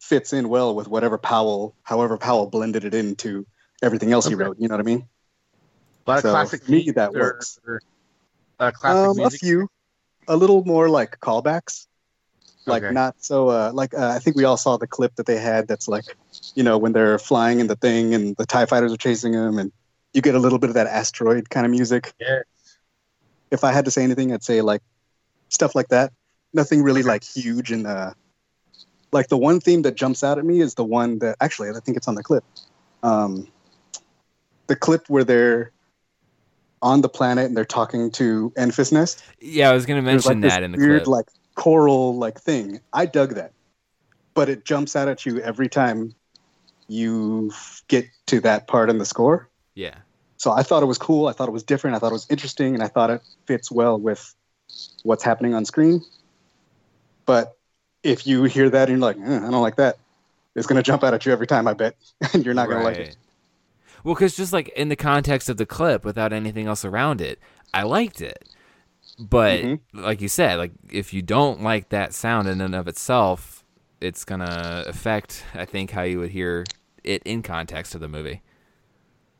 fits 0.00 0.32
in 0.32 0.48
well 0.48 0.74
with 0.74 0.88
whatever 0.88 1.18
Powell, 1.18 1.74
however 1.82 2.16
Powell 2.16 2.46
blended 2.46 2.84
it 2.86 2.94
into 2.94 3.46
everything 3.82 4.12
else 4.12 4.26
he 4.26 4.34
wrote. 4.34 4.56
You 4.58 4.68
know 4.68 4.76
what 4.76 4.80
I 4.80 4.84
mean? 4.84 5.06
A 6.06 6.10
lot 6.10 6.24
of 6.24 6.30
classic 6.30 6.66
me, 6.70 6.90
that 6.92 7.10
or- 7.10 7.20
works. 7.20 7.58
or, 7.66 7.82
uh, 8.60 8.70
classic 8.70 9.10
Um, 9.10 9.10
a 9.18 9.20
music. 9.20 9.40
few, 9.40 9.68
a 10.28 10.36
little 10.36 10.64
more 10.64 10.88
like 10.88 11.20
callbacks. 11.20 11.86
Like 12.66 12.82
Okay. 12.82 12.92
not 12.94 13.16
so. 13.18 13.48
Uh, 13.48 13.70
like 13.74 13.92
uh, 13.92 14.08
I 14.08 14.18
think 14.18 14.36
we 14.36 14.44
all 14.44 14.56
saw 14.56 14.78
the 14.78 14.86
clip 14.86 15.16
that 15.16 15.26
they 15.26 15.36
had. 15.38 15.68
That's 15.68 15.86
like, 15.86 16.04
you 16.54 16.62
know, 16.62 16.78
when 16.78 16.92
they're 16.92 17.18
flying 17.18 17.60
in 17.60 17.66
the 17.66 17.76
thing 17.76 18.14
and 18.14 18.34
the 18.36 18.46
Tie 18.46 18.64
Fighters 18.64 18.92
are 18.92 18.96
chasing 18.96 19.32
them, 19.32 19.58
and 19.58 19.70
you 20.14 20.22
get 20.22 20.34
a 20.34 20.38
little 20.38 20.58
bit 20.58 20.70
of 20.70 20.74
that 20.74 20.86
asteroid 20.86 21.50
kind 21.50 21.66
of 21.66 21.70
music. 21.70 22.14
Yes. 22.18 22.44
If 23.50 23.64
I 23.64 23.72
had 23.72 23.84
to 23.84 23.90
say 23.90 24.02
anything, 24.02 24.32
I'd 24.32 24.42
say 24.42 24.62
like 24.62 24.80
stuff 25.50 25.74
like 25.74 25.88
that. 25.88 26.12
Nothing 26.54 26.82
really 26.82 27.02
like 27.02 27.22
huge 27.22 27.70
and 27.70 27.86
uh, 27.86 28.14
like 29.12 29.28
the 29.28 29.36
one 29.36 29.60
theme 29.60 29.82
that 29.82 29.94
jumps 29.94 30.24
out 30.24 30.38
at 30.38 30.44
me 30.44 30.60
is 30.60 30.74
the 30.74 30.84
one 30.84 31.18
that 31.18 31.36
actually 31.40 31.68
I 31.70 31.80
think 31.80 31.96
it's 31.96 32.08
on 32.08 32.14
the 32.14 32.22
clip. 32.22 32.44
Um, 33.02 33.48
the 34.66 34.76
clip 34.76 35.08
where 35.08 35.24
they're 35.24 35.72
on 36.84 37.00
the 37.00 37.08
planet 37.08 37.46
and 37.46 37.56
they're 37.56 37.64
talking 37.64 38.10
to 38.12 38.52
Enfys 38.56 38.92
Nest. 38.92 39.24
Yeah, 39.40 39.70
I 39.70 39.72
was 39.72 39.86
gonna 39.86 40.02
mention 40.02 40.42
like, 40.42 40.50
that 40.50 40.62
in 40.62 40.72
the 40.72 40.78
weird 40.78 41.04
clip. 41.04 41.08
like 41.08 41.26
coral 41.56 42.16
like 42.16 42.38
thing. 42.38 42.78
I 42.92 43.06
dug 43.06 43.34
that, 43.34 43.52
but 44.34 44.48
it 44.48 44.64
jumps 44.64 44.94
out 44.94 45.08
at 45.08 45.24
you 45.24 45.40
every 45.40 45.68
time 45.68 46.14
you 46.86 47.50
get 47.88 48.06
to 48.26 48.38
that 48.40 48.68
part 48.68 48.90
in 48.90 48.98
the 48.98 49.06
score. 49.06 49.48
yeah. 49.74 49.96
So 50.36 50.52
I 50.52 50.62
thought 50.62 50.82
it 50.82 50.86
was 50.86 50.98
cool. 50.98 51.26
I 51.28 51.32
thought 51.32 51.48
it 51.48 51.52
was 51.52 51.62
different. 51.62 51.96
I 51.96 51.98
thought 52.00 52.10
it 52.10 52.12
was 52.12 52.26
interesting, 52.28 52.74
and 52.74 52.82
I 52.82 52.88
thought 52.88 53.08
it 53.08 53.22
fits 53.46 53.70
well 53.70 53.98
with 53.98 54.34
what's 55.02 55.24
happening 55.24 55.54
on 55.54 55.64
screen. 55.64 56.02
But 57.24 57.56
if 58.02 58.26
you 58.26 58.44
hear 58.44 58.68
that 58.68 58.90
and 58.90 58.98
you're 58.98 59.12
like, 59.12 59.16
eh, 59.16 59.36
I 59.38 59.50
don't 59.50 59.62
like 59.62 59.76
that, 59.76 59.96
it's 60.54 60.66
gonna 60.66 60.82
jump 60.82 61.02
out 61.02 61.14
at 61.14 61.24
you 61.24 61.32
every 61.32 61.46
time. 61.46 61.66
I 61.66 61.72
bet, 61.72 61.96
and 62.34 62.44
you're 62.44 62.52
not 62.52 62.68
gonna 62.68 62.84
like 62.84 62.98
it. 62.98 63.16
Well, 64.04 64.14
because 64.14 64.36
just 64.36 64.52
like 64.52 64.68
in 64.70 64.88
the 64.90 64.96
context 64.96 65.48
of 65.48 65.56
the 65.56 65.66
clip, 65.66 66.04
without 66.04 66.32
anything 66.32 66.66
else 66.66 66.84
around 66.84 67.20
it, 67.20 67.40
I 67.72 67.82
liked 67.82 68.20
it. 68.20 68.48
But 69.18 69.64
Mhm. 69.64 69.80
like 69.94 70.20
you 70.20 70.28
said, 70.28 70.58
like 70.58 70.72
if 70.90 71.14
you 71.14 71.22
don't 71.22 71.62
like 71.62 71.88
that 71.90 72.14
sound 72.14 72.48
in 72.48 72.60
and 72.60 72.74
of 72.74 72.88
itself, 72.88 73.64
it's 74.00 74.24
gonna 74.24 74.84
affect, 74.86 75.44
I 75.54 75.64
think, 75.64 75.92
how 75.92 76.02
you 76.02 76.18
would 76.20 76.30
hear 76.30 76.64
it 77.04 77.22
in 77.24 77.42
context 77.42 77.94
of 77.94 78.00
the 78.00 78.08
movie. 78.08 78.42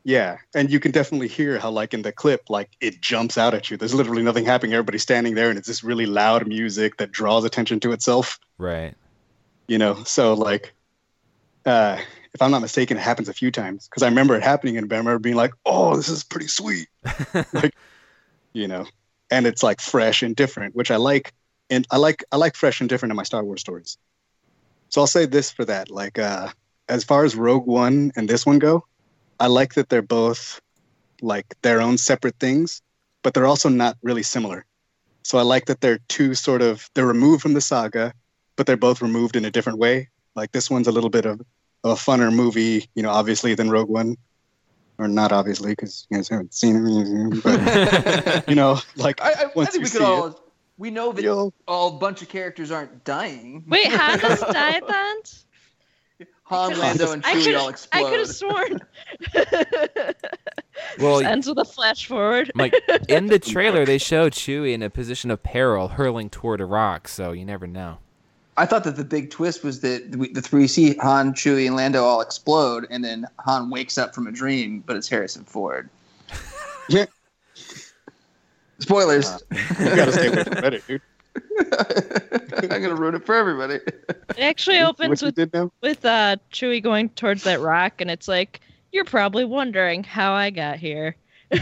Yeah, 0.05 0.36
and 0.55 0.70
you 0.70 0.81
can 0.81 0.93
definitely 0.93 1.28
hear 1.28 1.59
how, 1.59 1.70
like 1.70 1.95
in 1.95 2.03
the 2.03 2.12
clip, 2.12 2.51
like 2.51 2.70
it 2.81 3.01
jumps 3.01 3.39
out 3.39 3.55
at 3.55 3.70
you. 3.70 3.77
There's 3.78 3.95
literally 3.95 4.23
nothing 4.23 4.45
happening. 4.45 4.74
Everybody's 4.74 5.03
standing 5.03 5.35
there, 5.35 5.49
and 5.49 5.59
it's 5.59 5.66
this 5.69 5.82
really 5.82 6.05
loud 6.07 6.47
music 6.47 6.99
that 6.99 7.11
draws 7.11 7.45
attention 7.45 7.81
to 7.81 7.93
itself. 7.93 8.39
Right. 8.59 8.95
You 9.69 9.78
know, 9.78 10.05
so 10.05 10.35
like, 10.35 10.74
uh, 11.66 11.99
if 12.35 12.43
I'm 12.43 12.51
not 12.51 12.62
mistaken, 12.62 12.97
it 12.97 13.01
happens 13.01 13.28
a 13.28 13.32
few 13.32 13.51
times 13.51 13.89
because 13.89 14.02
I 14.02 14.09
remember 14.09 14.35
it 14.35 14.43
happening, 14.43 14.77
and 14.77 14.93
I 14.93 14.97
remember 14.97 15.19
being 15.20 15.36
like, 15.36 15.55
"Oh, 15.65 15.97
this 15.97 16.09
is 16.09 16.24
pretty 16.24 16.48
sweet," 16.48 16.89
like, 17.52 17.74
you 18.52 18.69
know, 18.69 18.86
and 19.31 19.47
it's 19.47 19.62
like 19.62 19.81
fresh 19.81 20.23
and 20.23 20.35
different, 20.35 20.74
which 20.74 20.90
I 20.90 20.97
like. 20.97 21.32
And 21.70 21.86
I 21.90 21.97
like 21.97 22.24
I 22.32 22.36
like 22.36 22.56
fresh 22.56 22.81
and 22.81 22.90
different 22.90 23.12
in 23.12 23.16
my 23.16 23.23
Star 23.23 23.43
Wars 23.44 23.61
stories. 23.61 23.97
So 24.90 25.01
I'll 25.01 25.06
say 25.06 25.27
this 25.27 25.51
for 25.51 25.65
that. 25.65 25.90
Like, 25.90 26.19
uh, 26.19 26.48
as 26.89 27.05
far 27.05 27.24
as 27.24 27.36
Rogue 27.36 27.66
One 27.66 28.12
and 28.16 28.28
this 28.28 28.44
one 28.44 28.59
go, 28.59 28.85
I 29.40 29.47
like 29.47 29.74
that 29.74 29.89
they're 29.89 30.02
both 30.02 30.61
like 31.23 31.47
their 31.62 31.81
own 31.81 31.98
separate 31.98 32.39
things, 32.39 32.82
but 33.23 33.32
they're 33.32 33.47
also 33.47 33.69
not 33.69 33.97
really 34.02 34.23
similar. 34.23 34.66
So 35.23 35.39
I 35.39 35.43
like 35.43 35.66
that 35.66 35.81
they're 35.81 36.01
two 36.09 36.35
sort 36.35 36.62
of 36.62 36.89
they're 36.94 37.06
removed 37.06 37.43
from 37.43 37.55
the 37.55 37.61
saga, 37.61 38.12
but 38.56 38.66
they're 38.66 38.77
both 38.77 39.01
removed 39.01 39.36
in 39.36 39.44
a 39.44 39.51
different 39.51 39.78
way. 39.78 40.11
Like 40.35 40.52
this 40.52 40.69
one's 40.69 40.89
a 40.89 40.93
little 40.93 41.11
bit 41.11 41.24
of, 41.27 41.40
of 41.40 41.47
a 41.85 41.94
funner 41.94 42.35
movie, 42.35 42.89
you 42.94 43.02
know, 43.02 43.11
obviously 43.11 43.55
than 43.55 43.70
Rogue 43.70 43.89
One, 43.89 44.16
or 44.98 45.06
not 45.06 45.32
obviously 45.32 45.73
because 45.73 46.06
you 46.11 46.16
guys 46.16 46.28
haven't 46.28 46.55
seen 46.55 46.77
it. 46.86 47.43
But 47.44 48.48
you 48.48 48.55
know, 48.55 48.78
like 48.97 49.20
I, 49.23 49.28
I, 49.31 49.43
I 49.43 49.47
once 49.55 49.70
think 49.70 49.74
you 49.74 49.81
we 49.82 49.86
see 49.86 49.98
could 49.98 50.05
all. 50.05 50.27
it, 50.28 50.36
We 50.78 50.90
know 50.90 51.12
that 51.12 51.23
you'll 51.23 51.52
all 51.69 51.93
bunch 51.93 52.23
of 52.23 52.28
characters 52.28 52.70
aren't 52.70 53.05
dying. 53.05 53.65
Wait, 53.69 53.86
Hannes 53.86 54.40
died 54.52 54.82
then? 54.89 55.16
Han, 56.47 56.78
Lando, 56.78 57.12
and 57.12 57.24
I 57.24 57.36
Chewie 57.36 57.44
could 57.44 57.55
all 57.55 57.73
I 57.93 58.02
could 58.02 58.19
have 58.19 58.28
sworn. 58.28 58.81
Well, 60.98 61.20
Just 61.20 61.31
ends 61.31 61.47
with 61.48 61.59
a 61.59 61.65
flash 61.65 62.06
forward. 62.06 62.51
Like 62.55 62.74
in 63.09 63.27
the 63.27 63.39
trailer, 63.39 63.86
they 63.86 63.97
show 63.98 64.28
Chewie 64.28 64.73
in 64.73 64.82
a 64.82 64.90
position 64.90 65.31
of 65.31 65.43
peril, 65.43 65.89
hurling 65.89 66.28
toward 66.31 66.61
a 66.61 66.65
rock. 66.66 67.06
So 67.09 67.32
you 67.32 67.44
never 67.44 67.66
know. 67.66 67.98
I 68.56 68.66
thought 68.66 68.85
that 68.85 68.97
the 68.97 69.05
big 69.05 69.31
twist 69.31 69.64
was 69.64 69.81
that 69.81 70.12
the 70.12 70.40
three 70.40 70.68
see 70.68 70.94
Han, 70.98 71.35
Chewie, 71.35 71.66
and 71.66 71.74
Lando 71.74 72.05
all 72.05 72.20
explode, 72.20 72.86
and 72.90 73.05
then 73.05 73.26
Han 73.40 73.70
wakes 73.70 73.98
up 73.98 74.14
from 74.14 74.26
a 74.26 74.32
dream, 74.32 74.82
but 74.86 74.97
it's 74.97 75.09
Harrison 75.09 75.44
Ford. 75.44 75.89
Yeah. 76.89 77.06
Spoilers. 78.78 79.43
you 79.51 79.59
gotta 79.78 80.12
stay 80.12 80.26
away 80.28 80.44
from 80.44 80.55
Reddit, 80.55 80.86
dude. 80.86 81.02
I'm 82.72 82.82
gonna 82.82 82.94
ruin 82.94 83.14
it 83.14 83.24
for 83.24 83.35
everybody. 83.35 83.74
It 83.76 84.39
actually 84.39 84.81
opens 84.81 85.22
with 85.22 85.36
with 85.81 86.05
uh 86.05 86.36
Chewie 86.52 86.82
going 86.82 87.09
towards 87.10 87.44
that 87.44 87.60
rock, 87.60 88.01
and 88.01 88.10
it's 88.10 88.28
like 88.28 88.60
you're 88.93 89.05
probably 89.05 89.44
wondering 89.44 90.05
how 90.05 90.32
I 90.32 90.51
got 90.51 90.78
here. 90.78 91.16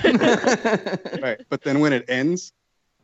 Right. 1.22 1.40
But 1.48 1.62
then 1.62 1.80
when 1.80 1.92
it 1.92 2.04
ends, 2.08 2.52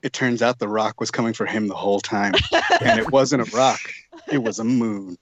it 0.03 0.12
turns 0.12 0.43
out 0.43 0.59
the 0.59 0.69
rock 0.69 1.01
was 1.01 1.11
coming 1.11 1.33
for 1.33 1.47
him 1.47 1.69
the 1.69 1.75
whole 1.75 2.01
time. 2.01 2.35
and 2.81 2.99
it 2.99 3.11
wasn't 3.11 3.47
a 3.47 3.57
rock, 3.57 3.81
it 4.31 4.39
was 4.39 4.59
a 4.59 4.65
moon. 4.65 5.16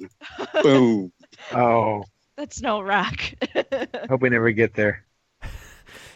Boom. 0.63 1.13
Oh, 1.53 2.05
That's 2.37 2.61
no 2.61 2.81
rock. 2.81 3.21
hope 4.09 4.21
we 4.21 4.31
never 4.31 4.51
get 4.53 4.75
there. 4.75 5.05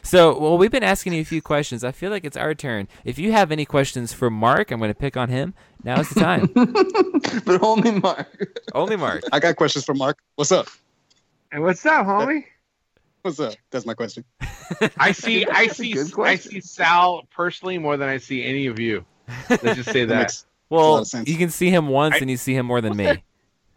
So, 0.02 0.38
well, 0.38 0.56
we've 0.58 0.70
been 0.70 0.82
asking 0.82 1.12
you 1.12 1.20
a 1.20 1.24
few 1.24 1.42
questions. 1.42 1.84
I 1.84 1.92
feel 1.92 2.10
like 2.10 2.24
it's 2.24 2.36
our 2.36 2.54
turn. 2.54 2.88
If 3.04 3.18
you 3.18 3.32
have 3.32 3.52
any 3.52 3.64
questions 3.64 4.12
for 4.12 4.30
Mark, 4.30 4.70
I'm 4.70 4.78
going 4.78 4.90
to 4.90 4.98
pick 4.98 5.16
on 5.16 5.28
him. 5.28 5.54
Now 5.84 6.00
is 6.00 6.08
the 6.08 6.20
time. 6.20 6.46
but 7.44 7.62
only 7.62 7.92
Mark. 7.92 8.60
Only 8.74 8.96
Mark. 8.96 9.22
I 9.30 9.38
got 9.38 9.56
questions 9.56 9.84
for 9.84 9.94
Mark. 9.94 10.18
What's 10.36 10.52
up? 10.52 10.68
And 11.52 11.62
what's 11.62 11.84
up, 11.84 12.06
homie? 12.06 12.44
What's 13.22 13.40
up? 13.40 13.54
That's 13.70 13.84
my 13.86 13.94
question. 13.94 14.24
I 14.98 15.12
see, 15.12 15.46
I 15.46 15.66
see, 15.68 15.94
I 16.18 16.36
see 16.36 16.60
Sal 16.60 17.26
personally 17.34 17.78
more 17.78 17.96
than 17.96 18.08
I 18.08 18.18
see 18.18 18.44
any 18.44 18.66
of 18.66 18.78
you. 18.78 19.04
Let's 19.48 19.62
just 19.76 19.90
say 19.90 20.04
That 20.06 20.14
that. 20.14 20.18
makes- 20.22 20.46
Well, 20.70 20.92
lot 20.92 20.98
of 21.02 21.06
sense. 21.08 21.28
you 21.28 21.36
can 21.36 21.50
see 21.50 21.70
him 21.70 21.88
once, 21.88 22.14
I- 22.14 22.18
and 22.18 22.30
you 22.30 22.36
see 22.36 22.54
him 22.54 22.66
more 22.66 22.80
than 22.80 22.96
me. 22.96 23.22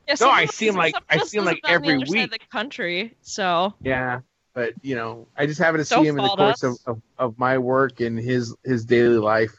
Yeah, 0.05 0.15
No, 0.19 0.29
I 0.29 0.45
see 0.47 0.67
him 0.67 0.75
like- 0.75 0.95
I 1.09 1.17
see 1.19 1.37
him 1.37 1.45
like 1.45 1.61
on 1.63 1.69
the 1.69 1.73
every 1.75 2.01
of 2.01 2.09
week. 2.09 2.29
the 2.29 2.37
country, 2.51 3.15
so 3.21 3.73
Yeah, 3.81 4.19
but 4.53 4.73
you 4.81 4.95
know, 4.95 5.27
I 5.37 5.45
just 5.45 5.59
happen 5.61 5.77
to 5.77 5.85
see 5.85 5.95
Don't 5.95 6.05
him 6.05 6.17
in 6.19 6.23
the 6.25 6.29
course 6.35 6.61
of, 6.63 6.77
of, 6.85 7.01
of 7.17 7.39
my 7.39 7.57
work 7.57 8.01
and 8.01 8.19
his 8.19 8.53
his 8.65 8.83
daily 8.83 9.17
life, 9.17 9.53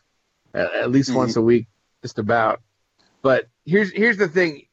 uh, 0.54 0.66
at 0.82 0.90
least 0.90 1.10
Mhm. 1.10 1.16
once 1.16 1.36
a 1.36 1.40
week, 1.42 1.66
just 2.02 2.18
about. 2.18 2.60
But 3.22 3.48
here's 3.64 3.90
here's 3.92 4.18
the 4.18 4.28
thing, 4.28 4.66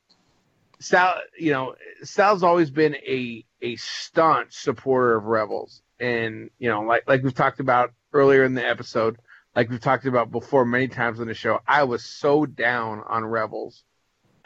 Sal. 0.82 1.16
You 1.40 1.54
know, 1.54 1.76
Sal's 2.04 2.44
always 2.44 2.70
been 2.70 2.96
a 2.98 3.46
a 3.62 3.76
staunch 3.76 4.54
supporter 4.54 5.16
of 5.16 5.26
Rebels, 5.26 5.82
and 6.00 6.50
you 6.60 6.70
know, 6.70 6.82
like 6.82 7.04
like 7.08 7.24
we've 7.24 7.34
talked 7.34 7.60
about 7.60 7.92
earlier 8.14 8.44
in 8.44 8.54
the 8.54 8.68
episode, 8.68 9.18
like 9.56 9.70
we've 9.70 9.80
talked 9.82 10.06
about 10.06 10.32
before 10.32 10.66
many 10.66 10.88
times 10.88 11.20
on 11.20 11.28
the 11.28 11.34
show. 11.34 11.60
I 11.68 11.84
was 11.84 12.04
so 12.04 12.46
down 12.46 13.04
on 13.08 13.24
Rebels 13.26 13.84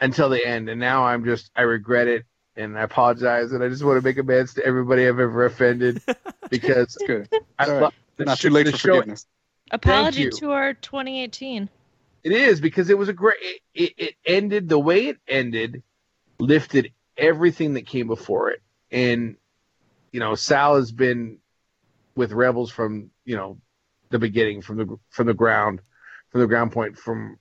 until 0.00 0.28
the 0.28 0.44
end, 0.46 0.68
and 0.68 0.80
now 0.80 1.04
I'm 1.04 1.24
just 1.24 1.50
I 1.56 1.62
regret 1.62 2.08
it 2.08 2.24
and 2.56 2.78
I 2.78 2.82
apologize, 2.82 3.52
and 3.52 3.62
I 3.62 3.68
just 3.68 3.84
want 3.84 3.98
to 4.00 4.04
make 4.04 4.18
amends 4.18 4.54
to 4.54 4.64
everybody 4.64 5.02
I've 5.06 5.18
ever 5.20 5.44
offended 5.44 6.02
because 6.50 6.94
That's 6.94 6.96
good. 7.06 7.28
I 7.58 7.66
All 7.66 7.72
right. 7.72 7.82
love 7.82 7.94
the 8.16 8.24
Not 8.24 8.38
sh- 8.38 8.42
too 8.42 8.50
late 8.50 8.64
the 8.66 8.72
for 8.72 8.78
show. 8.78 8.94
forgiveness. 8.96 9.26
apology 9.70 10.22
you. 10.22 10.30
to 10.30 10.52
our 10.52 10.72
2018. 10.74 11.68
It 12.24 12.32
is 12.32 12.60
because 12.60 12.90
it 12.90 12.98
was 12.98 13.08
a 13.08 13.12
great. 13.12 13.36
It, 13.40 13.60
it, 13.74 13.92
it 13.98 14.14
ended 14.24 14.68
the 14.68 14.78
way 14.78 15.06
it 15.08 15.18
ended, 15.28 15.82
lifted 16.38 16.92
everything 17.16 17.74
that 17.74 17.86
came 17.86 18.08
before 18.08 18.50
it, 18.50 18.62
and 18.90 19.36
you 20.12 20.20
know 20.20 20.34
Sal 20.34 20.76
has 20.76 20.92
been 20.92 21.38
with 22.14 22.32
Rebels 22.32 22.70
from 22.70 23.10
you 23.24 23.36
know 23.36 23.58
the 24.10 24.18
beginning, 24.18 24.62
from 24.62 24.76
the 24.76 24.98
from 25.10 25.26
the 25.26 25.34
ground, 25.34 25.80
from 26.30 26.40
the 26.40 26.46
ground 26.46 26.72
point. 26.72 26.98
From 26.98 27.38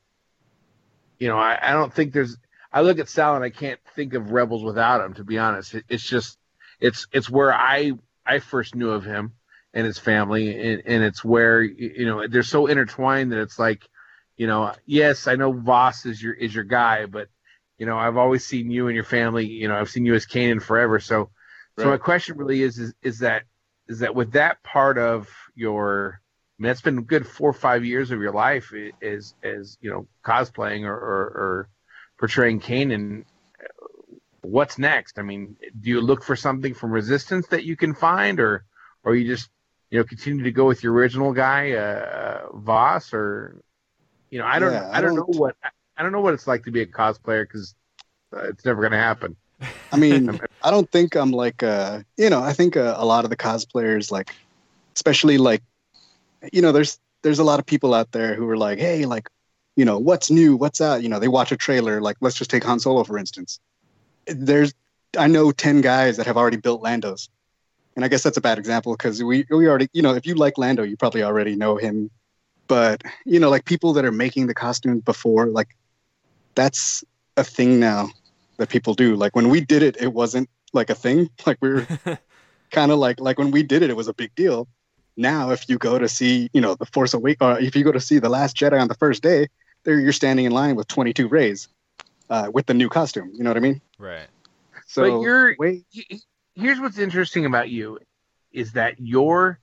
you 1.19 1.27
know, 1.27 1.38
I, 1.38 1.57
I 1.61 1.73
don't 1.73 1.93
think 1.93 2.13
there's. 2.13 2.38
I 2.72 2.81
look 2.81 2.99
at 2.99 3.07
Sal 3.07 3.35
and 3.35 3.43
I 3.43 3.49
can't 3.49 3.80
think 3.95 4.13
of 4.13 4.31
Rebels 4.31 4.63
without 4.63 5.03
him. 5.03 5.13
To 5.15 5.23
be 5.23 5.38
honest, 5.38 5.76
it, 5.76 5.85
it's 5.89 6.03
just 6.03 6.38
it's 6.80 7.07
it's 7.11 7.30
where 7.30 7.53
I 7.53 7.93
I 8.26 8.39
first 8.39 8.76
knew 8.76 8.91
of 8.91 9.05
him 9.05 9.34
and 9.73 9.85
his 9.85 9.99
family, 9.99 10.73
and, 10.73 10.84
and 10.85 11.03
it's 11.03 11.23
where 11.23 11.61
you 11.61 12.05
know 12.05 12.27
they're 12.27 12.43
so 12.43 12.67
intertwined 12.67 13.31
that 13.31 13.41
it's 13.41 13.59
like 13.59 13.88
you 14.38 14.47
know, 14.47 14.73
yes, 14.85 15.27
I 15.27 15.35
know 15.35 15.53
Vos 15.53 16.05
is 16.05 16.22
your 16.22 16.34
is 16.34 16.53
your 16.53 16.65
guy, 16.65 17.05
but 17.05 17.30
you 17.77 17.85
know, 17.85 17.97
I've 17.97 18.17
always 18.17 18.45
seen 18.45 18.69
you 18.69 18.88
and 18.88 18.95
your 18.95 19.03
family. 19.03 19.45
You 19.45 19.67
know, 19.67 19.76
I've 19.76 19.89
seen 19.89 20.05
you 20.05 20.13
as 20.13 20.26
Kanan 20.26 20.61
forever. 20.61 20.99
So, 20.99 21.30
so 21.77 21.89
my 21.89 21.97
question 21.97 22.38
really 22.38 22.61
is, 22.61 22.77
is 22.80 22.93
is 23.02 23.19
that 23.19 23.43
is 23.88 23.99
that 23.99 24.15
with 24.15 24.31
that 24.34 24.61
part 24.64 24.97
of 24.97 25.30
your, 25.56 26.19
I 26.60 26.64
mean, 26.64 26.68
that's 26.69 26.81
been 26.81 26.97
a 26.99 27.02
good 27.02 27.27
four 27.27 27.49
or 27.49 27.53
five 27.53 27.85
years 27.85 28.11
of 28.11 28.19
your 28.22 28.31
life 28.31 28.72
i- 28.73 28.91
is 29.02 29.35
as 29.43 29.77
you 29.81 29.91
know 29.91 30.07
cosplaying 30.26 30.84
or 30.85 30.93
or, 30.95 31.22
or 31.43 31.69
portraying 32.19 32.60
Kanan. 32.60 33.26
What's 34.41 34.77
next? 34.77 35.18
I 35.18 35.23
mean, 35.23 35.57
do 35.81 35.89
you 35.89 36.02
look 36.02 36.23
for 36.23 36.35
something 36.35 36.73
from 36.73 36.91
Resistance 36.91 37.47
that 37.47 37.64
you 37.64 37.76
can 37.76 37.93
find, 37.95 38.39
or 38.39 38.64
or 39.03 39.15
you 39.15 39.27
just 39.27 39.49
you 39.89 39.99
know 39.99 40.03
continue 40.06 40.43
to 40.43 40.52
go 40.52 40.65
with 40.65 40.84
your 40.84 40.93
original 40.93 41.34
guy, 41.34 41.72
uh, 41.73 42.47
Vos, 42.53 43.14
or 43.14 43.61
you 44.30 44.39
know, 44.39 44.45
I 44.45 44.60
don't, 44.60 44.73
Yeah, 44.73 44.89
I, 44.91 44.97
I 44.97 45.02
don't, 45.02 45.15
don't- 45.15 45.27
know 45.30 45.39
what, 45.39 45.56
I 45.97 46.03
don't 46.03 46.11
know 46.11 46.22
what 46.22 46.34
it's 46.34 46.47
like 46.47 46.64
to 46.64 46.72
be 46.72 46.81
a 46.81 46.85
cosplayer 46.85 47.43
because 47.43 47.76
uh, 48.35 48.43
it's 48.49 48.65
never 48.65 48.81
going 48.81 48.91
to 48.91 48.97
happen. 48.97 49.35
I 49.91 49.97
mean, 49.97 50.27
I 50.66 50.72
don't 50.72 50.92
think 50.92 51.16
I'm 51.16 51.32
like, 51.32 51.62
uh, 51.62 52.02
you 52.18 52.28
know, 52.28 52.42
I 52.42 52.52
think 52.52 52.76
uh, 52.76 52.96
a 52.98 53.06
lot 53.06 53.24
of 53.24 53.30
the 53.30 53.38
cosplayers, 53.38 54.12
like, 54.12 54.32
especially 54.96 55.38
like, 55.38 55.62
you 56.52 56.60
know, 56.60 56.72
there's 56.72 57.00
there's 57.22 57.38
a 57.38 57.44
lot 57.44 57.60
of 57.60 57.68
people 57.68 57.94
out 57.94 58.12
there 58.14 58.34
who 58.34 58.50
are 58.50 58.58
like, 58.58 58.80
hey, 58.80 59.06
like, 59.06 59.30
you 59.76 59.86
know, 59.86 60.00
what's 60.00 60.32
new, 60.32 60.56
what's 60.56 60.82
out? 60.82 61.04
You 61.04 61.10
know, 61.10 61.20
they 61.20 61.28
watch 61.28 61.52
a 61.52 61.58
trailer, 61.58 62.02
like, 62.02 62.18
let's 62.20 62.36
just 62.36 62.50
take 62.50 62.64
Han 62.64 62.80
Solo 62.80 63.04
for 63.04 63.20
instance. 63.20 63.60
There's, 64.26 64.74
I 65.16 65.28
know 65.28 65.52
ten 65.52 65.82
guys 65.82 66.18
that 66.18 66.26
have 66.26 66.36
already 66.36 66.58
built 66.58 66.82
Landos, 66.82 67.30
and 67.96 68.04
I 68.04 68.08
guess 68.08 68.24
that's 68.24 68.38
a 68.38 68.42
bad 68.42 68.58
example 68.58 68.94
because 68.94 69.24
we 69.24 69.46
we 69.52 69.68
already, 69.68 69.88
you 69.94 70.02
know, 70.02 70.16
if 70.16 70.26
you 70.26 70.34
like 70.34 70.58
Lando, 70.58 70.82
you 70.82 70.98
probably 70.98 71.22
already 71.22 71.56
know 71.56 71.78
him. 71.78 72.10
But 72.68 73.04
you 73.24 73.40
know, 73.40 73.52
like 73.52 73.66
people 73.66 73.94
that 73.94 74.06
are 74.06 74.12
making 74.12 74.48
the 74.48 74.56
costumes 74.56 75.04
before, 75.04 75.46
like, 75.46 75.76
that's 76.56 77.04
a 77.38 77.44
thing 77.44 77.80
now 77.80 78.10
that 78.58 78.70
people 78.70 78.96
do. 78.96 79.16
Like 79.16 79.36
when 79.36 79.50
we 79.50 79.62
did 79.62 79.84
it, 79.84 79.98
it 80.02 80.14
wasn't 80.14 80.50
like 80.76 80.89
a 80.89 80.95
thing. 80.95 81.30
Like 81.45 81.57
we 81.61 81.69
were 81.69 81.88
kind 82.72 82.91
of 82.91 82.99
like 82.99 83.19
like 83.19 83.38
when 83.38 83.52
we 83.52 83.64
did 83.64 83.81
it, 83.81 83.89
it 83.89 83.95
was 83.95 84.07
a 84.07 84.14
big 84.14 84.34
deal. 84.35 84.68
Now, 85.18 85.52
if 85.52 85.69
you 85.69 85.77
go 85.77 85.97
to 85.97 86.10
see, 86.10 86.49
you 86.53 86.60
know, 86.60 86.76
the 86.76 86.85
Force 86.85 87.14
Awakens, 87.14 87.57
or 87.57 87.60
if 87.60 87.76
you 87.76 87.84
go 87.84 87.91
to 87.93 88.02
see 88.02 88.19
the 88.19 88.30
Last 88.30 88.57
Jedi 88.57 88.80
on 88.80 88.89
the 88.89 88.95
first 88.95 89.23
day, 89.23 89.47
there 89.84 89.99
you're 89.99 90.11
standing 90.11 90.45
in 90.45 90.52
line 90.52 90.76
with 90.76 90.88
22 90.88 91.30
Reys 91.30 91.69
uh, 92.30 92.49
with 92.53 92.65
the 92.65 92.73
new 92.73 92.89
costume. 92.89 93.31
You 93.34 93.43
know 93.43 93.49
what 93.49 93.57
I 93.57 93.61
mean? 93.61 93.81
Right. 93.97 94.27
So 94.88 95.02
but 95.02 95.22
you're, 95.22 95.56
wait, 95.57 95.85
here's 96.56 96.80
what's 96.80 96.97
interesting 96.97 97.45
about 97.45 97.69
you 97.69 97.99
is 98.52 98.73
that 98.73 98.99
your 98.99 99.60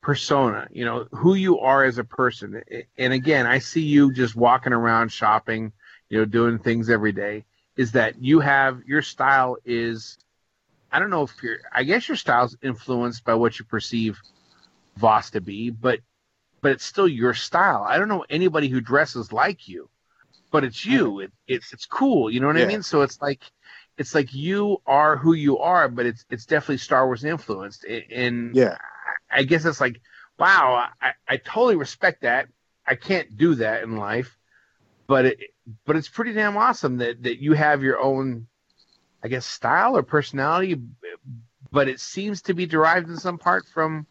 persona, 0.00 0.68
you 0.70 0.84
know, 0.84 1.08
who 1.10 1.34
you 1.34 1.58
are 1.58 1.84
as 1.84 1.98
a 1.98 2.04
person. 2.04 2.62
And 2.96 3.12
again, 3.12 3.46
I 3.46 3.58
see 3.58 3.82
you 3.82 4.12
just 4.12 4.36
walking 4.36 4.72
around 4.72 5.10
shopping, 5.10 5.72
you 6.08 6.18
know, 6.18 6.24
doing 6.24 6.58
things 6.58 6.90
every 6.90 7.12
day. 7.12 7.44
Is 7.76 7.92
that 7.92 8.22
you 8.22 8.40
have 8.40 8.82
your 8.86 9.02
style 9.02 9.56
is, 9.64 10.16
I 10.96 10.98
don't 10.98 11.10
know 11.10 11.24
if 11.24 11.42
you're, 11.42 11.58
I 11.72 11.84
guess 11.84 12.08
your 12.08 12.16
style's 12.16 12.56
influenced 12.62 13.24
by 13.24 13.34
what 13.34 13.58
you 13.58 13.64
perceive 13.66 14.18
Vos 14.96 15.30
to 15.30 15.40
be, 15.40 15.70
but, 15.70 16.00
but 16.62 16.72
it's 16.72 16.84
still 16.84 17.08
your 17.08 17.34
style. 17.34 17.84
I 17.86 17.98
don't 17.98 18.08
know 18.08 18.24
anybody 18.30 18.68
who 18.68 18.80
dresses 18.80 19.32
like 19.32 19.68
you, 19.68 19.90
but 20.50 20.64
it's 20.64 20.86
you. 20.86 21.04
Mm-hmm. 21.10 21.24
It, 21.24 21.32
it's, 21.46 21.72
it's 21.74 21.86
cool. 21.86 22.30
You 22.30 22.40
know 22.40 22.46
what 22.46 22.56
I 22.56 22.64
mean? 22.64 22.82
So 22.82 23.02
it's 23.02 23.20
like, 23.20 23.42
it's 23.98 24.14
like 24.14 24.34
you 24.34 24.82
are 24.86 25.16
who 25.16 25.32
you 25.32 25.58
are, 25.58 25.88
but 25.88 26.04
it's 26.04 26.24
it's 26.28 26.44
definitely 26.44 26.76
Star 26.78 27.06
Wars 27.06 27.24
influenced. 27.24 27.84
And 27.84 28.54
yeah, 28.54 28.76
I 29.30 29.42
guess 29.42 29.64
it's 29.64 29.80
like, 29.80 30.00
wow, 30.38 30.88
I, 31.00 31.12
I 31.26 31.36
totally 31.38 31.76
respect 31.76 32.20
that. 32.20 32.48
I 32.86 32.94
can't 32.94 33.36
do 33.36 33.54
that 33.56 33.82
in 33.82 33.96
life, 33.96 34.36
but 35.06 35.24
it 35.24 35.38
but 35.86 35.96
it's 35.96 36.10
pretty 36.10 36.34
damn 36.34 36.58
awesome 36.58 36.98
that 36.98 37.22
that 37.22 37.42
you 37.42 37.54
have 37.54 37.82
your 37.82 37.98
own 37.98 38.48
I 39.22 39.28
guess, 39.28 39.46
style 39.46 39.96
or 39.96 40.02
personality, 40.02 40.80
but 41.70 41.88
it 41.88 42.00
seems 42.00 42.42
to 42.42 42.54
be 42.54 42.66
derived 42.66 43.08
in 43.08 43.16
some 43.16 43.38
part 43.38 43.66
from 43.66 44.06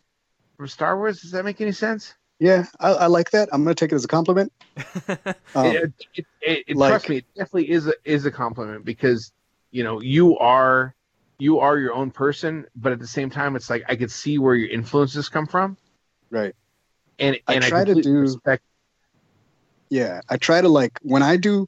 from 0.57 0.67
Star 0.67 0.97
Wars. 0.97 1.21
Does 1.21 1.31
that 1.31 1.45
make 1.45 1.61
any 1.61 1.71
sense? 1.71 2.15
Yeah, 2.39 2.65
I, 2.79 2.89
I 2.91 3.05
like 3.07 3.31
that. 3.31 3.49
I'm 3.51 3.63
gonna 3.63 3.75
take 3.75 3.91
it 3.91 3.95
as 3.95 4.05
a 4.05 4.09
compliment. 4.09 4.51
Um, 5.55 5.67
it, 5.67 5.93
it, 6.15 6.25
it, 6.41 6.63
it- 6.67 6.75
like- 6.75 6.89
trust 6.91 7.07
me, 7.07 7.17
it 7.17 7.25
definitely 7.33 7.71
is 7.71 7.87
a, 7.87 7.93
is 8.03 8.25
a 8.25 8.31
compliment 8.31 8.83
because 8.83 9.31
you 9.71 9.85
know 9.85 10.01
you 10.01 10.37
are 10.37 10.93
you 11.39 11.59
are 11.59 11.77
your 11.77 11.93
own 11.93 12.11
person, 12.11 12.65
but 12.75 12.91
at 12.91 12.99
the 12.99 13.07
same 13.07 13.29
time, 13.29 13.55
it's 13.55 13.69
like 13.69 13.83
I 13.87 13.95
could 13.95 14.11
see 14.11 14.37
where 14.37 14.55
your 14.55 14.69
influences 14.69 15.29
come 15.29 15.47
from, 15.47 15.77
right. 16.29 16.53
and 17.19 17.37
I 17.47 17.53
and 17.55 17.63
I, 17.63 17.69
try 17.69 17.85
to 17.85 17.95
do- 18.01 18.19
respect. 18.19 18.63
Yeah, 19.89 20.19
I 20.27 20.35
try 20.35 20.59
to 20.59 20.67
like 20.67 20.99
when 21.03 21.23
I 21.23 21.37
do 21.37 21.67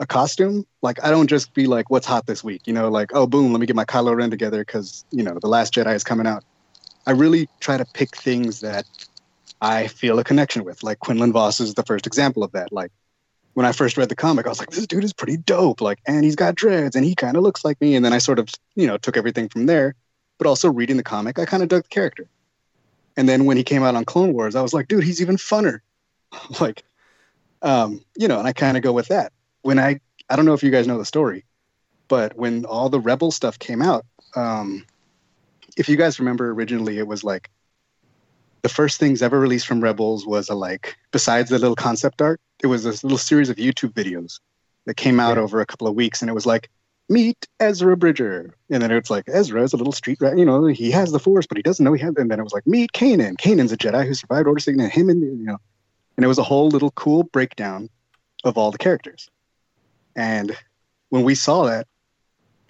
a 0.00 0.06
costume, 0.06 0.66
like 0.82 1.02
I 1.04 1.10
don't 1.10 1.28
just 1.28 1.54
be 1.54 1.66
like, 1.66 1.90
"What's 1.90 2.06
hot 2.06 2.26
this 2.26 2.42
week?" 2.42 2.66
You 2.66 2.72
know, 2.72 2.88
like, 2.88 3.10
"Oh, 3.14 3.26
boom, 3.26 3.52
let 3.52 3.60
me 3.60 3.66
get 3.66 3.76
my 3.76 3.84
Kylo 3.84 4.16
Ren 4.16 4.30
together 4.30 4.64
because 4.64 5.04
you 5.10 5.22
know 5.22 5.38
the 5.40 5.48
Last 5.48 5.74
Jedi 5.74 5.94
is 5.94 6.02
coming 6.02 6.26
out." 6.26 6.42
I 7.06 7.12
really 7.12 7.48
try 7.60 7.76
to 7.76 7.84
pick 7.84 8.16
things 8.16 8.60
that 8.60 8.86
I 9.60 9.86
feel 9.86 10.18
a 10.18 10.24
connection 10.24 10.64
with. 10.64 10.82
Like 10.82 10.98
Quinlan 11.00 11.32
Vos 11.32 11.60
is 11.60 11.74
the 11.74 11.82
first 11.82 12.06
example 12.06 12.42
of 12.42 12.52
that. 12.52 12.72
Like 12.72 12.90
when 13.54 13.66
I 13.66 13.72
first 13.72 13.96
read 13.96 14.08
the 14.08 14.16
comic, 14.16 14.46
I 14.46 14.48
was 14.48 14.58
like, 14.58 14.70
"This 14.70 14.86
dude 14.86 15.04
is 15.04 15.12
pretty 15.12 15.36
dope." 15.36 15.80
Like, 15.80 16.00
and 16.06 16.24
he's 16.24 16.36
got 16.36 16.54
dreads, 16.54 16.96
and 16.96 17.04
he 17.04 17.14
kind 17.14 17.36
of 17.36 17.42
looks 17.42 17.64
like 17.64 17.80
me. 17.80 17.94
And 17.94 18.04
then 18.04 18.14
I 18.14 18.18
sort 18.18 18.38
of, 18.38 18.48
you 18.74 18.86
know, 18.86 18.96
took 18.96 19.16
everything 19.16 19.48
from 19.48 19.66
there. 19.66 19.94
But 20.38 20.46
also 20.46 20.72
reading 20.72 20.96
the 20.96 21.02
comic, 21.02 21.38
I 21.38 21.44
kind 21.44 21.62
of 21.62 21.68
dug 21.68 21.82
the 21.82 21.88
character. 21.90 22.26
And 23.18 23.28
then 23.28 23.44
when 23.44 23.58
he 23.58 23.62
came 23.62 23.82
out 23.82 23.94
on 23.94 24.06
Clone 24.06 24.32
Wars, 24.32 24.56
I 24.56 24.62
was 24.62 24.72
like, 24.72 24.88
"Dude, 24.88 25.04
he's 25.04 25.20
even 25.20 25.36
funner." 25.36 25.80
like 26.60 26.84
um, 27.62 28.02
you 28.16 28.28
know, 28.28 28.38
and 28.38 28.48
I 28.48 28.54
kind 28.54 28.78
of 28.78 28.82
go 28.82 28.92
with 28.92 29.08
that. 29.08 29.32
When 29.62 29.78
I, 29.78 30.00
I 30.28 30.36
don't 30.36 30.44
know 30.44 30.54
if 30.54 30.62
you 30.62 30.70
guys 30.70 30.86
know 30.86 30.98
the 30.98 31.04
story, 31.04 31.44
but 32.08 32.36
when 32.36 32.64
all 32.64 32.88
the 32.88 33.00
Rebel 33.00 33.30
stuff 33.30 33.58
came 33.58 33.82
out, 33.82 34.04
um, 34.36 34.84
if 35.76 35.88
you 35.88 35.96
guys 35.96 36.18
remember 36.18 36.50
originally, 36.50 36.98
it 36.98 37.06
was 37.06 37.24
like 37.24 37.50
the 38.62 38.68
first 38.68 38.98
things 38.98 39.22
ever 39.22 39.38
released 39.38 39.66
from 39.66 39.80
Rebels 39.80 40.26
was 40.26 40.48
a 40.48 40.54
like, 40.54 40.96
besides 41.12 41.50
the 41.50 41.58
little 41.58 41.76
concept 41.76 42.20
art, 42.20 42.40
it 42.62 42.66
was 42.66 42.84
this 42.84 43.02
little 43.02 43.18
series 43.18 43.48
of 43.48 43.56
YouTube 43.56 43.92
videos 43.92 44.40
that 44.86 44.96
came 44.96 45.20
out 45.20 45.36
Yeah. 45.36 45.42
over 45.42 45.60
a 45.60 45.66
couple 45.66 45.86
of 45.86 45.94
weeks, 45.94 46.20
and 46.20 46.30
it 46.30 46.34
was 46.34 46.46
like, 46.46 46.68
meet 47.08 47.48
Ezra 47.58 47.96
Bridger, 47.96 48.54
and 48.70 48.82
then 48.82 48.90
it's 48.92 49.10
like 49.10 49.24
Ezra 49.26 49.62
is 49.62 49.72
a 49.72 49.76
little 49.76 49.92
street 49.92 50.18
rat, 50.20 50.38
you 50.38 50.44
know, 50.44 50.66
he 50.66 50.90
has 50.92 51.10
the 51.10 51.18
Force, 51.18 51.46
but 51.46 51.56
he 51.56 51.62
doesn't 51.62 51.84
know 51.84 51.92
he 51.92 52.02
has. 52.02 52.14
And 52.16 52.30
then 52.30 52.38
it 52.38 52.44
was 52.44 52.52
like, 52.52 52.66
meet 52.66 52.92
Kanan. 52.92 53.36
Kanan's 53.36 53.72
a 53.72 53.76
Jedi 53.76 54.06
who 54.06 54.14
survived 54.14 54.46
Order 54.46 54.60
69. 54.60 54.90
Him 54.90 55.08
and 55.08 55.22
you 55.22 55.44
know, 55.44 55.58
and 56.16 56.24
it 56.24 56.28
was 56.28 56.38
a 56.38 56.44
whole 56.44 56.68
little 56.68 56.92
cool 56.92 57.24
breakdown 57.24 57.88
of 58.44 58.56
all 58.56 58.70
the 58.70 58.78
characters. 58.78 59.28
And 60.16 60.56
when 61.10 61.22
we 61.22 61.34
saw 61.34 61.64
that, 61.64 61.86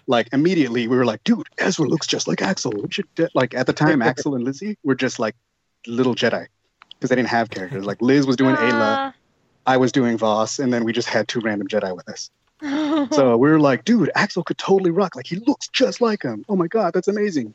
like 0.07 0.29
immediately 0.33 0.87
we 0.87 0.95
were 0.95 1.05
like, 1.05 1.23
dude, 1.23 1.47
Ezra 1.57 1.87
looks 1.87 2.07
just 2.07 2.27
like 2.27 2.41
Axel. 2.41 2.71
We 2.71 2.91
should 2.91 3.07
like 3.33 3.53
at 3.53 3.67
the 3.67 3.73
time, 3.73 4.01
Axel 4.11 4.35
and 4.35 4.43
Lizzie 4.43 4.77
were 4.83 4.95
just 4.95 5.19
like 5.19 5.35
little 5.87 6.15
Jedi 6.15 6.47
because 6.89 7.09
they 7.09 7.15
didn't 7.15 7.29
have 7.29 7.49
characters. 7.49 7.85
Like 7.85 8.01
Liz 8.01 8.27
was 8.27 8.35
doing 8.35 8.55
Aayla, 8.55 9.13
I 9.65 9.77
was 9.77 9.91
doing 9.91 10.17
Vos, 10.17 10.59
and 10.59 10.73
then 10.73 10.83
we 10.83 10.93
just 10.93 11.07
had 11.07 11.27
two 11.27 11.39
random 11.39 11.67
Jedi 11.67 11.95
with 11.95 12.09
us. 12.09 12.29
So 13.11 13.35
we 13.35 13.49
were 13.49 13.59
like, 13.59 13.83
dude, 13.83 14.11
Axel 14.13 14.43
could 14.43 14.59
totally 14.59 14.91
rock. 14.91 15.15
Like 15.15 15.25
he 15.25 15.37
looks 15.37 15.67
just 15.69 16.01
like 16.01 16.21
him. 16.21 16.45
Oh 16.47 16.55
my 16.55 16.67
god, 16.67 16.93
that's 16.93 17.07
amazing. 17.07 17.53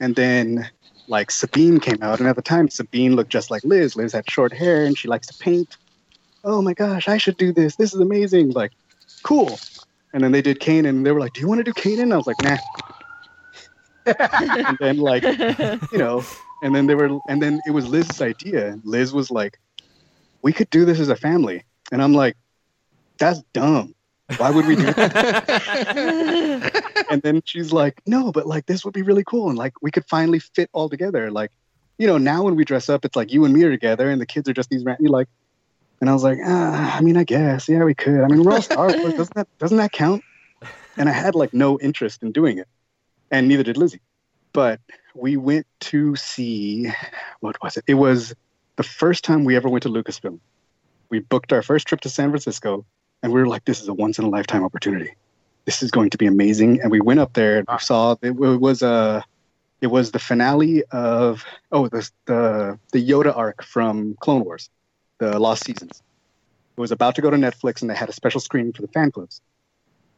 And 0.00 0.16
then 0.16 0.70
like 1.08 1.30
Sabine 1.30 1.78
came 1.78 2.02
out, 2.02 2.20
and 2.20 2.28
at 2.28 2.36
the 2.36 2.42
time 2.42 2.70
Sabine 2.70 3.14
looked 3.14 3.30
just 3.30 3.50
like 3.50 3.62
Liz. 3.64 3.96
Liz 3.96 4.12
had 4.12 4.28
short 4.30 4.52
hair 4.52 4.84
and 4.84 4.96
she 4.96 5.08
likes 5.08 5.26
to 5.26 5.34
paint. 5.38 5.76
Oh 6.44 6.62
my 6.62 6.72
gosh, 6.72 7.06
I 7.06 7.18
should 7.18 7.36
do 7.36 7.52
this. 7.52 7.76
This 7.76 7.92
is 7.94 8.00
amazing. 8.00 8.50
Like, 8.50 8.72
cool. 9.22 9.58
And 10.12 10.22
then 10.22 10.32
they 10.32 10.42
did 10.42 10.60
Kanan, 10.60 10.88
and 10.88 11.06
they 11.06 11.12
were 11.12 11.20
like, 11.20 11.32
"Do 11.32 11.40
you 11.40 11.48
want 11.48 11.58
to 11.60 11.64
do 11.64 11.72
Kanan?" 11.72 12.12
I 12.12 12.16
was 12.16 12.26
like, 12.26 12.42
"Nah." 12.42 12.58
and 14.04 14.76
then 14.80 14.98
like 14.98 15.22
you 15.22 15.98
know, 15.98 16.24
and 16.62 16.74
then 16.74 16.86
they 16.86 16.94
were, 16.94 17.18
and 17.28 17.42
then 17.42 17.60
it 17.66 17.70
was 17.70 17.86
Liz's 17.88 18.20
idea. 18.20 18.78
Liz 18.84 19.12
was 19.12 19.30
like, 19.30 19.58
"We 20.42 20.52
could 20.52 20.68
do 20.70 20.84
this 20.84 21.00
as 21.00 21.08
a 21.08 21.16
family," 21.16 21.64
and 21.90 22.02
I'm 22.02 22.12
like, 22.12 22.36
"That's 23.18 23.42
dumb. 23.52 23.94
Why 24.36 24.50
would 24.50 24.66
we 24.66 24.76
do 24.76 24.84
that?" 24.92 25.46
and 27.10 27.22
then 27.22 27.42
she's 27.44 27.72
like, 27.72 28.00
"No, 28.06 28.32
but 28.32 28.46
like 28.46 28.66
this 28.66 28.84
would 28.84 28.94
be 28.94 29.02
really 29.02 29.24
cool, 29.24 29.48
and 29.48 29.58
like 29.58 29.74
we 29.82 29.90
could 29.90 30.04
finally 30.08 30.40
fit 30.40 30.68
all 30.72 30.88
together. 30.88 31.30
Like, 31.30 31.50
you 31.98 32.06
know, 32.06 32.18
now 32.18 32.42
when 32.42 32.56
we 32.56 32.64
dress 32.64 32.88
up, 32.88 33.04
it's 33.04 33.16
like 33.16 33.32
you 33.32 33.44
and 33.44 33.54
me 33.54 33.62
are 33.64 33.70
together, 33.70 34.10
and 34.10 34.20
the 34.20 34.26
kids 34.26 34.48
are 34.48 34.54
just 34.54 34.68
these 34.70 34.84
you 35.00 35.08
like." 35.08 35.28
And 36.02 36.10
I 36.10 36.14
was 36.14 36.24
like, 36.24 36.40
ah, 36.44 36.96
I 36.98 37.00
mean, 37.00 37.16
I 37.16 37.22
guess, 37.22 37.68
yeah, 37.68 37.84
we 37.84 37.94
could. 37.94 38.22
I 38.22 38.26
mean, 38.26 38.42
we're 38.42 38.54
all 38.54 38.60
Star 38.60 38.88
Wars. 38.88 39.14
Doesn't 39.16 39.34
that 39.34 39.46
doesn't 39.60 39.76
that 39.76 39.92
count? 39.92 40.24
And 40.96 41.08
I 41.08 41.12
had 41.12 41.36
like 41.36 41.54
no 41.54 41.78
interest 41.78 42.24
in 42.24 42.32
doing 42.32 42.58
it, 42.58 42.66
and 43.30 43.46
neither 43.46 43.62
did 43.62 43.76
Lizzie. 43.76 44.00
But 44.52 44.80
we 45.14 45.36
went 45.36 45.64
to 45.92 46.16
see 46.16 46.90
what 47.38 47.62
was 47.62 47.76
it? 47.76 47.84
It 47.86 47.94
was 47.94 48.34
the 48.74 48.82
first 48.82 49.22
time 49.22 49.44
we 49.44 49.54
ever 49.54 49.68
went 49.68 49.84
to 49.84 49.88
Lucasfilm. 49.90 50.40
We 51.08 51.20
booked 51.20 51.52
our 51.52 51.62
first 51.62 51.86
trip 51.86 52.00
to 52.00 52.08
San 52.08 52.30
Francisco, 52.30 52.84
and 53.22 53.32
we 53.32 53.40
were 53.40 53.46
like, 53.46 53.64
this 53.64 53.80
is 53.80 53.86
a 53.86 53.94
once 53.94 54.18
in 54.18 54.24
a 54.24 54.28
lifetime 54.28 54.64
opportunity. 54.64 55.14
This 55.66 55.84
is 55.84 55.92
going 55.92 56.10
to 56.10 56.18
be 56.18 56.26
amazing. 56.26 56.80
And 56.80 56.90
we 56.90 57.00
went 57.00 57.20
up 57.20 57.34
there 57.34 57.58
and 57.58 57.68
we 57.70 57.78
saw 57.78 58.16
it 58.20 58.32
was 58.32 58.82
a 58.82 59.22
it 59.80 59.86
was 59.86 60.10
the 60.10 60.18
finale 60.18 60.82
of 60.90 61.44
oh 61.70 61.86
the 61.86 62.10
the 62.24 62.76
the 62.92 63.08
Yoda 63.08 63.36
arc 63.36 63.62
from 63.62 64.16
Clone 64.18 64.44
Wars, 64.44 64.68
the 65.30 65.38
Lost 65.38 65.64
Seasons. 65.64 66.02
It 66.76 66.80
was 66.80 66.90
about 66.90 67.14
to 67.14 67.22
go 67.22 67.30
to 67.30 67.36
Netflix, 67.36 67.80
and 67.80 67.90
they 67.90 67.94
had 67.94 68.08
a 68.08 68.12
special 68.12 68.40
screening 68.40 68.72
for 68.72 68.82
the 68.82 68.88
fan 68.88 69.12
clubs. 69.12 69.40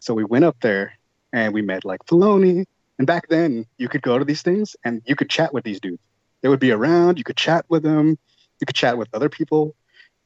So 0.01 0.14
we 0.14 0.24
went 0.24 0.44
up 0.44 0.56
there 0.60 0.94
and 1.32 1.52
we 1.52 1.62
met 1.62 1.85
like 1.85 2.05
Filoni. 2.06 2.64
And 2.98 3.06
back 3.06 3.28
then, 3.28 3.66
you 3.76 3.89
could 3.89 4.02
go 4.02 4.18
to 4.18 4.24
these 4.24 4.43
things 4.43 4.76
and 4.85 5.02
you 5.05 5.16
could 5.16 5.28
chat 5.28 5.52
with 5.52 5.64
these 5.64 5.81
dudes. 5.81 6.02
They 6.40 6.48
would 6.48 6.60
be 6.60 6.70
around. 6.70 7.18
You 7.18 7.24
could 7.24 7.36
chat 7.36 7.66
with 7.68 7.82
them. 7.82 8.18
You 8.60 8.66
could 8.66 8.76
chat 8.76 8.97
with 8.97 9.09
other 9.12 9.28
people. 9.28 9.74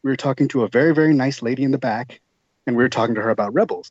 We 0.03 0.11
were 0.11 0.17
talking 0.17 0.49
to 0.49 0.63
a 0.63 0.69
very, 0.69 0.95
very 0.95 1.15
nice 1.15 1.43
lady 1.43 1.65
in 1.65 1.71
the 1.73 1.79
back, 1.79 2.21
and 2.67 2.77
we 2.77 2.83
were 2.83 2.89
talking 2.89 3.15
to 3.17 3.23
her 3.23 3.31
about 3.31 3.55
Rebels. 3.55 3.91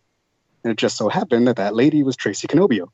And 0.63 0.71
it 0.71 0.77
just 0.77 0.95
so 0.95 1.09
happened 1.09 1.47
that 1.47 1.57
that 1.57 1.75
lady 1.75 2.03
was 2.03 2.15
Tracy 2.15 2.47
Cannobbio. 2.47 2.91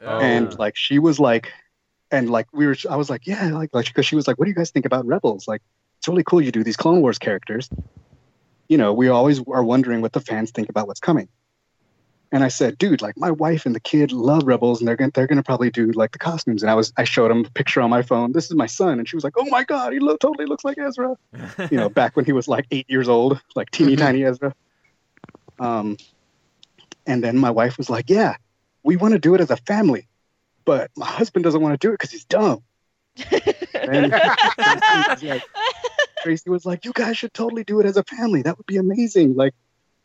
Oh. 0.00 0.18
And 0.18 0.58
like 0.58 0.76
she 0.76 0.98
was 0.98 1.20
like, 1.20 1.52
and 2.10 2.30
like 2.30 2.46
we 2.52 2.66
were, 2.66 2.76
I 2.88 2.96
was 2.96 3.10
like, 3.10 3.26
yeah, 3.26 3.50
like, 3.52 3.70
like, 3.72 3.86
because 3.86 4.06
she 4.06 4.16
was 4.16 4.26
like, 4.26 4.38
what 4.38 4.46
do 4.46 4.50
you 4.50 4.54
guys 4.54 4.70
think 4.70 4.86
about 4.86 5.04
Rebels? 5.06 5.48
Like, 5.48 5.62
it's 6.02 6.08
really 6.08 6.24
cool 6.24 6.40
you 6.40 6.50
do 6.50 6.64
these 6.64 6.76
Clone 6.76 7.00
Wars 7.00 7.16
characters. 7.16 7.70
You 8.66 8.76
know, 8.76 8.92
we 8.92 9.06
always 9.06 9.40
are 9.46 9.62
wondering 9.62 10.00
what 10.00 10.12
the 10.12 10.18
fans 10.18 10.50
think 10.50 10.68
about 10.68 10.88
what's 10.88 10.98
coming. 10.98 11.28
And 12.32 12.42
I 12.42 12.48
said, 12.48 12.76
dude, 12.76 13.00
like 13.00 13.16
my 13.16 13.30
wife 13.30 13.66
and 13.66 13.74
the 13.74 13.78
kid 13.78 14.10
love 14.10 14.42
Rebels, 14.44 14.80
and 14.80 14.88
they're 14.88 14.96
gonna 14.96 15.12
they're 15.14 15.28
gonna 15.28 15.44
probably 15.44 15.70
do 15.70 15.92
like 15.92 16.10
the 16.10 16.18
costumes. 16.18 16.64
And 16.64 16.70
I 16.70 16.74
was 16.74 16.92
I 16.96 17.04
showed 17.04 17.30
them 17.30 17.44
a 17.44 17.50
picture 17.50 17.80
on 17.80 17.88
my 17.88 18.02
phone. 18.02 18.32
This 18.32 18.46
is 18.46 18.54
my 18.56 18.66
son, 18.66 18.98
and 18.98 19.08
she 19.08 19.14
was 19.14 19.22
like, 19.22 19.34
oh 19.36 19.44
my 19.44 19.62
god, 19.62 19.92
he 19.92 20.00
lo- 20.00 20.16
totally 20.16 20.46
looks 20.46 20.64
like 20.64 20.76
Ezra. 20.76 21.16
You 21.70 21.76
know, 21.76 21.88
back 21.88 22.16
when 22.16 22.24
he 22.24 22.32
was 22.32 22.48
like 22.48 22.66
eight 22.72 22.90
years 22.90 23.08
old, 23.08 23.40
like 23.54 23.70
teeny 23.70 23.94
tiny 23.94 24.24
Ezra. 24.24 24.56
Um, 25.60 25.98
and 27.06 27.22
then 27.22 27.38
my 27.38 27.50
wife 27.50 27.78
was 27.78 27.88
like, 27.88 28.10
yeah, 28.10 28.34
we 28.82 28.96
want 28.96 29.12
to 29.12 29.20
do 29.20 29.36
it 29.36 29.40
as 29.40 29.50
a 29.52 29.56
family, 29.56 30.08
but 30.64 30.90
my 30.96 31.06
husband 31.06 31.44
doesn't 31.44 31.60
want 31.60 31.80
to 31.80 31.86
do 31.86 31.92
it 31.92 31.94
because 31.94 32.10
he's 32.10 32.24
dumb. 32.24 32.64
And 33.82 34.12
Tracy 34.58 35.08
was 35.08 35.22
like, 35.22 35.42
Tracy 36.22 36.50
was 36.50 36.64
like, 36.64 36.84
you 36.84 36.92
guys 36.94 37.18
should 37.18 37.34
totally 37.34 37.64
do 37.64 37.80
it 37.80 37.86
as 37.86 37.96
a 37.96 38.04
family. 38.04 38.42
That 38.42 38.56
would 38.56 38.66
be 38.66 38.76
amazing. 38.76 39.34
Like, 39.34 39.54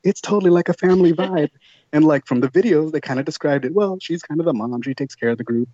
it's 0.04 0.22
totally 0.22 0.52
like 0.52 0.70
a 0.70 0.74
family 0.74 1.14
vibe. 1.14 1.52
And 1.94 2.04
like 2.04 2.26
from 2.26 2.42
the 2.42 2.50
videos, 2.50 2.92
they 2.92 3.00
kind 3.00 3.18
of 3.18 3.26
described 3.26 3.64
it. 3.64 3.74
Well, 3.74 3.98
she's 4.02 4.22
kind 4.22 4.42
of 4.42 4.46
the 4.46 4.54
mom. 4.54 4.82
She 4.82 4.94
takes 4.94 5.16
care 5.16 5.30
of 5.30 5.38
the 5.38 5.46
group. 5.46 5.70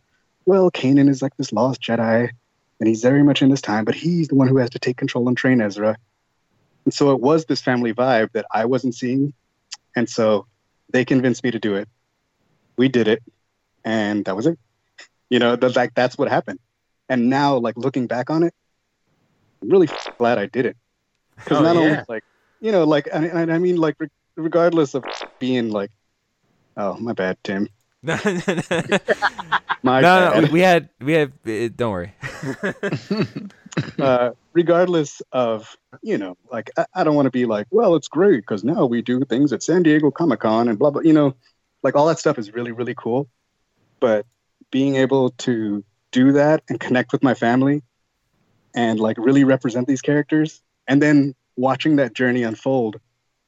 Well, 0.45 0.70
Kanan 0.70 1.10
is 1.10 1.24
like 1.24 1.36
this 1.38 1.52
lost 1.52 1.82
Jedi, 1.82 2.30
and 2.80 2.88
he's 2.88 3.02
very 3.02 3.24
much 3.24 3.41
in 3.41 3.49
this 3.49 3.61
time, 3.61 3.84
but 3.84 3.95
he's 3.95 4.28
the 4.28 4.36
one 4.36 4.48
who 4.48 4.57
has 4.57 4.70
to 4.70 4.80
take 4.80 4.95
control 4.95 5.28
and 5.28 5.36
train 5.36 5.60
Ezra. 5.60 5.98
And 6.86 6.94
so 6.94 7.14
it 7.14 7.20
was 7.20 7.45
this 7.45 7.61
family 7.61 7.95
vibe 7.95 8.32
that 8.34 8.45
I 8.53 8.65
wasn't 8.65 8.94
seeing. 8.94 9.34
And 9.95 10.07
so 10.07 10.45
they 10.91 11.03
convinced 11.03 11.44
me 11.44 11.49
to 11.49 11.60
do 11.60 11.76
it. 11.76 11.90
We 12.78 12.90
did 12.90 13.07
it, 13.07 13.24
and 13.84 14.24
that 14.26 14.36
was 14.36 14.45
it. 14.45 14.60
You 15.30 15.40
know, 15.40 15.56
the, 15.56 15.70
like 15.70 15.95
that's 15.95 16.15
what 16.18 16.30
happened. 16.30 16.60
And 17.10 17.30
now, 17.30 17.57
like 17.57 17.76
looking 17.76 18.06
back 18.06 18.30
on 18.30 18.44
it, 18.44 18.53
really 19.68 19.90
glad 20.18 20.38
I 20.38 20.48
did 20.48 20.65
it. 20.65 20.77
Because 21.38 21.60
Oh, 21.60 21.64
not 21.64 21.77
only 21.77 21.98
like 22.07 22.23
you 22.61 22.72
know, 22.72 22.84
like 22.84 23.14
I, 23.14 23.30
I 23.30 23.41
I 23.41 23.57
mean, 23.57 23.77
like 23.77 23.95
re- 23.99 24.07
regardless 24.38 24.94
of 24.94 25.03
being 25.40 25.69
like, 25.69 25.91
oh 26.77 26.98
my 26.98 27.14
bad, 27.14 27.38
Tim, 27.44 27.68
no, 28.03 28.18
no, 29.85 30.41
no, 30.41 30.48
we 30.52 30.61
had 30.61 30.90
we 31.02 31.14
had. 31.14 31.34
Don't 31.77 31.91
worry. 31.91 32.14
uh, 33.99 34.31
regardless 34.53 35.22
of 35.31 35.76
you 36.02 36.18
know 36.18 36.35
like 36.52 36.69
i, 36.77 36.85
I 36.95 37.03
don't 37.03 37.15
want 37.15 37.26
to 37.26 37.31
be 37.31 37.45
like 37.45 37.68
well 37.72 37.95
it's 37.95 38.07
great 38.07 38.41
because 38.41 38.64
now 38.64 38.85
we 38.85 39.02
do 39.02 39.22
things 39.26 39.52
at 39.52 39.64
san 39.64 39.84
diego 39.84 40.11
comic-con 40.11 40.68
and 40.68 40.77
blah 40.77 40.91
blah 40.91 41.02
you 41.02 41.14
know 41.14 41.35
like 41.81 41.95
all 41.95 42.07
that 42.07 42.19
stuff 42.19 42.38
is 42.38 42.53
really 42.53 42.72
really 42.72 42.95
cool 42.95 43.30
but 43.99 44.26
being 44.72 44.95
able 44.95 45.31
to 45.31 45.84
do 46.11 46.31
that 46.34 46.64
and 46.69 46.80
connect 46.80 47.11
with 47.11 47.23
my 47.23 47.34
family 47.34 47.81
and 48.76 49.00
like 49.00 49.18
really 49.18 49.44
represent 49.44 49.88
these 49.88 50.02
characters 50.02 50.62
and 50.88 51.02
then 51.02 51.36
watching 51.56 51.98
that 51.98 52.14
journey 52.14 52.44
unfold 52.44 53.00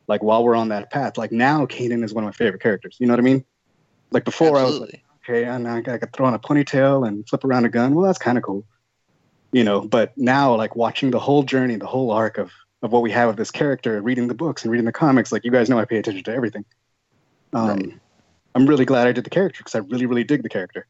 like 0.08 0.22
while 0.24 0.44
we're 0.44 0.56
on 0.56 0.70
that 0.70 0.92
path 0.92 1.18
like 1.18 1.32
now 1.32 1.66
Kanan 1.66 2.04
is 2.04 2.14
one 2.14 2.24
of 2.24 2.28
my 2.28 2.32
favorite 2.32 2.62
characters 2.62 2.98
you 3.00 3.08
know 3.08 3.14
what 3.14 3.20
i 3.20 3.24
mean 3.24 3.44
Like 4.12 4.24
before, 4.26 4.58
I 4.58 4.64
was 4.64 4.80
like, 4.80 5.04
okay, 5.24 5.44
and 5.46 5.68
I, 5.68 5.80
I 5.80 5.98
could 5.98 6.14
throw 6.14 6.26
on 6.28 6.34
a 6.34 6.40
ponytail 6.40 7.08
and 7.08 7.28
flip 7.28 7.44
around 7.44 7.66
a 7.66 7.70
gun. 7.70 7.94
Well, 7.96 8.06
that's 8.06 8.20
kind 8.20 8.38
of 8.38 8.44
cool, 8.44 8.64
you 9.52 9.64
know. 9.64 9.82
But 9.82 10.16
now, 10.18 10.56
like 10.56 10.76
watching 10.76 11.12
the 11.12 11.20
whole 11.20 11.44
journey, 11.44 11.76
the 11.76 11.88
whole 11.88 12.12
arc 12.12 12.38
of 12.38 12.52
of 12.82 12.92
what 12.92 13.02
we 13.02 13.12
have 13.12 13.30
of 13.30 13.36
this 13.36 13.52
character, 13.52 14.02
reading 14.02 14.28
the 14.28 14.36
books 14.36 14.64
and 14.64 14.72
reading 14.72 14.86
the 14.86 14.92
comics, 14.94 15.32
like 15.32 15.44
you 15.44 15.52
guys 15.52 15.70
know, 15.70 15.80
I 15.80 15.86
pay 15.86 15.98
attention 15.98 16.24
to 16.26 16.32
everything. 16.34 16.66
Um, 17.54 17.68
Right. 17.70 18.00
I'm 18.56 18.68
really 18.68 18.86
glad 18.86 19.08
I 19.08 19.12
did 19.12 19.26
the 19.26 19.30
character 19.30 19.60
because 19.60 19.76
I 19.76 19.80
really, 19.80 20.06
really 20.06 20.24
dig 20.24 20.44
the 20.44 20.50
character, 20.50 20.88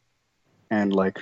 and 0.70 0.94
like, 0.94 1.20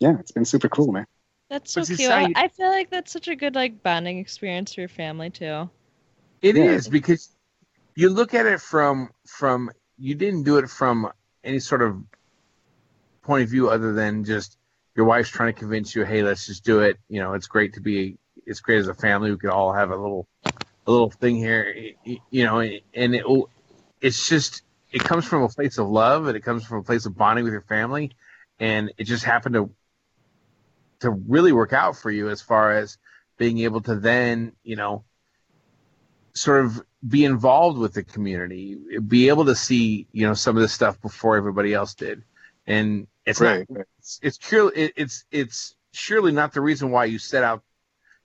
yeah, 0.00 0.18
it's 0.18 0.32
been 0.32 0.44
super 0.44 0.68
cool, 0.68 0.92
man. 0.92 1.06
That's 1.52 1.70
so 1.70 1.80
But 1.80 1.86
see, 1.88 1.96
cute. 1.96 2.10
I, 2.10 2.32
I 2.34 2.48
feel 2.48 2.68
like 2.70 2.88
that's 2.88 3.12
such 3.12 3.28
a 3.28 3.36
good 3.36 3.54
like 3.54 3.82
bonding 3.82 4.16
experience 4.16 4.72
for 4.72 4.80
your 4.80 4.88
family 4.88 5.28
too. 5.28 5.68
It 6.40 6.56
is 6.56 6.86
Yeah. 6.86 6.90
because 6.90 7.28
you 7.94 8.08
look 8.08 8.32
at 8.32 8.46
it 8.46 8.58
from 8.60 9.10
from 9.26 9.70
you 9.98 10.14
didn't 10.14 10.44
do 10.44 10.56
it 10.56 10.70
from 10.70 11.12
any 11.44 11.58
sort 11.58 11.82
of 11.82 12.02
point 13.22 13.42
of 13.44 13.50
view 13.50 13.68
other 13.68 13.92
than 13.92 14.24
just 14.24 14.56
your 14.96 15.04
wife's 15.04 15.28
trying 15.28 15.52
to 15.52 15.58
convince 15.58 15.94
you, 15.94 16.04
hey, 16.04 16.22
let's 16.22 16.46
just 16.46 16.64
do 16.64 16.80
it. 16.80 16.96
You 17.10 17.20
know, 17.20 17.34
it's 17.34 17.46
great 17.46 17.74
to 17.74 17.80
be, 17.80 18.16
it's 18.46 18.60
great 18.60 18.78
as 18.78 18.88
a 18.88 18.94
family. 18.94 19.30
We 19.30 19.36
could 19.38 19.50
all 19.50 19.72
have 19.72 19.90
a 19.90 19.96
little, 19.96 20.26
a 20.86 20.90
little 20.90 21.10
thing 21.10 21.36
here. 21.36 21.72
y- 21.76 21.94
y- 22.06 22.18
You 22.30 22.44
know, 22.44 22.60
and 22.60 23.14
it, 23.14 23.24
it's 24.00 24.28
just 24.28 24.62
it 24.90 25.04
comes 25.04 25.24
from 25.26 25.42
a 25.42 25.48
place 25.48 25.78
of 25.78 25.88
love 25.88 26.26
and 26.28 26.36
it 26.36 26.40
comes 26.42 26.64
from 26.64 26.78
a 26.78 26.82
place 26.82 27.06
of 27.06 27.16
bonding 27.16 27.44
with 27.44 27.52
your 27.52 27.62
family, 27.62 28.10
and 28.58 28.90
it 28.98 29.04
just 29.04 29.24
happened 29.24 29.54
to 29.54 29.70
to 31.02 31.10
really 31.10 31.52
work 31.52 31.72
out 31.72 31.96
for 31.96 32.10
you 32.10 32.28
as 32.30 32.40
far 32.42 32.72
as 32.72 32.98
being 33.38 33.58
able 33.58 33.80
to 33.82 33.96
then, 33.96 34.52
you 34.62 34.76
know, 34.76 35.04
sort 36.34 36.64
of 36.64 36.82
be 37.06 37.24
involved 37.24 37.78
with 37.78 37.94
the 37.94 38.02
community, 38.02 38.78
be 39.06 39.28
able 39.28 39.44
to 39.44 39.54
see, 39.54 40.06
you 40.12 40.26
know, 40.26 40.34
some 40.34 40.56
of 40.56 40.62
this 40.62 40.72
stuff 40.72 41.00
before 41.00 41.36
everybody 41.36 41.74
else 41.74 41.94
did. 41.94 42.22
And 42.66 43.06
it's 43.26 43.40
Right, 43.40 43.68
not, 43.68 43.78
right. 43.78 43.86
it's, 43.98 44.20
it's 44.22 44.38
purely, 44.38 44.72
it, 44.76 44.92
it's, 44.96 45.24
it's 45.30 45.76
surely 45.92 46.32
not 46.32 46.52
the 46.52 46.60
reason 46.60 46.90
why 46.90 47.06
you 47.06 47.18
set 47.18 47.44
out, 47.44 47.62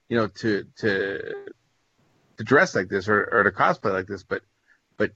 you 0.09 0.17
know, 0.17 0.27
to, 0.27 0.65
to, 0.77 1.33
to 2.37 2.43
dress 2.43 2.75
like 2.75 2.87
this 2.87 3.09
or, 3.09 3.27
or 3.31 3.43
to 3.43 3.51
cosplay 3.51 3.91
like 3.91 4.07
this, 4.07 4.23
but, 4.23 4.41
but, 4.97 5.11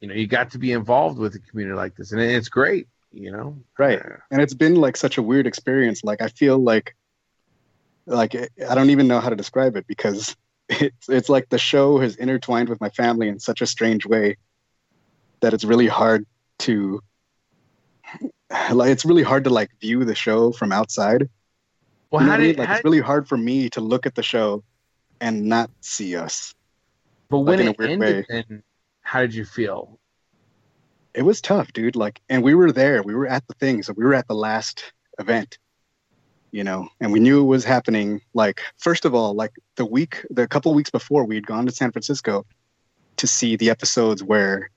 you 0.00 0.08
know, 0.08 0.14
you 0.14 0.26
got 0.26 0.50
to 0.50 0.58
be 0.58 0.72
involved 0.72 1.18
with 1.18 1.32
the 1.32 1.38
community 1.38 1.76
like 1.76 1.96
this 1.96 2.12
and 2.12 2.20
it's 2.20 2.48
great, 2.48 2.88
you 3.12 3.30
know? 3.30 3.56
Right. 3.78 4.00
And 4.30 4.40
it's 4.40 4.54
been 4.54 4.76
like 4.76 4.96
such 4.96 5.18
a 5.18 5.22
weird 5.22 5.46
experience 5.46 6.04
like 6.04 6.20
i 6.22 6.28
feel 6.28 6.58
like 6.58 6.94
like 8.06 8.34
eh, 8.34 8.46
i 8.68 8.74
don't 8.74 8.90
even 8.90 9.08
know 9.08 9.20
how 9.20 9.28
to 9.28 9.36
describe 9.36 9.76
it 9.76 9.86
because 9.86 10.36
it's 10.68 11.08
it's 11.08 11.28
like 11.28 11.48
the 11.48 11.58
show 11.58 11.98
has 11.98 12.16
intertwined 12.16 12.68
with 12.68 12.80
my 12.80 12.90
family 12.90 13.28
in 13.28 13.38
such 13.38 13.60
a 13.62 13.66
strange 13.66 14.06
way 14.06 14.36
that 15.40 15.54
it's 15.54 15.64
really 15.64 15.86
hard 15.86 16.26
to 16.58 17.00
like 18.72 18.90
it's 18.90 19.04
really 19.04 19.22
hard 19.22 19.44
to 19.44 19.50
like 19.50 19.70
view 19.80 20.04
the 20.04 20.14
show 20.14 20.52
from 20.52 20.72
outside 20.72 21.28
well, 22.10 22.22
You 22.22 22.26
know 22.26 22.32
how 22.32 22.38
what 22.38 22.42
I 22.42 22.46
mean? 22.46 22.52
did, 22.52 22.58
like 22.58 22.68
how, 22.68 22.74
it's 22.76 22.84
really 22.84 23.00
hard 23.00 23.28
for 23.28 23.36
me 23.36 23.68
to 23.70 23.80
look 23.82 24.06
at 24.06 24.14
the 24.14 24.22
show 24.22 24.64
and 25.20 25.44
not 25.44 25.70
see 25.80 26.16
us 26.16 26.54
but 27.28 27.40
when 27.40 27.58
like, 27.58 27.60
in 27.60 27.68
a 27.68 27.70
it 27.70 27.78
weird 27.78 27.90
ended, 27.90 28.26
then 28.28 28.62
how 29.02 29.20
did 29.20 29.34
you 29.34 29.44
feel? 29.44 29.98
It 31.14 31.22
was 31.22 31.40
tough, 31.40 31.72
dude. 31.72 31.96
Like, 31.96 32.20
and 32.28 32.42
we 32.42 32.54
were 32.54 32.72
there. 32.72 33.02
We 33.02 33.14
were 33.14 33.26
at 33.26 33.46
the 33.46 33.54
thing, 33.54 33.82
so 33.82 33.92
we 33.96 34.04
were 34.04 34.14
at 34.14 34.28
the 34.28 34.34
last 34.34 34.92
event, 35.18 35.58
you 36.50 36.64
know, 36.64 36.88
and 37.00 37.12
we 37.12 37.20
knew 37.20 37.40
it 37.40 37.46
was 37.46 37.64
happening. 37.64 38.20
Like, 38.34 38.60
first 38.78 39.04
of 39.04 39.14
all, 39.14 39.34
like 39.34 39.52
the 39.76 39.84
week, 39.84 40.24
the 40.30 40.46
couple 40.46 40.72
weeks 40.74 40.90
before, 40.90 41.24
we 41.24 41.34
had 41.34 41.46
gone 41.46 41.66
to 41.66 41.72
San 41.72 41.92
Francisco 41.92 42.46
to 43.16 43.26
see 43.26 43.56
the 43.56 43.70
episodes 43.70 44.22
where, 44.22 44.70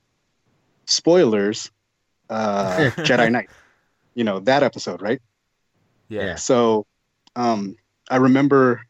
spoilers, 0.85 1.71
uh, 2.29 2.91
Jedi 2.97 3.31
Knight, 3.31 3.49
you 4.15 4.23
know 4.23 4.39
that 4.39 4.63
episode, 4.63 5.01
right? 5.01 5.21
Yeah. 6.09 6.35
So, 6.35 6.85
um, 7.35 7.75
I 8.09 8.17
remember, 8.17 8.81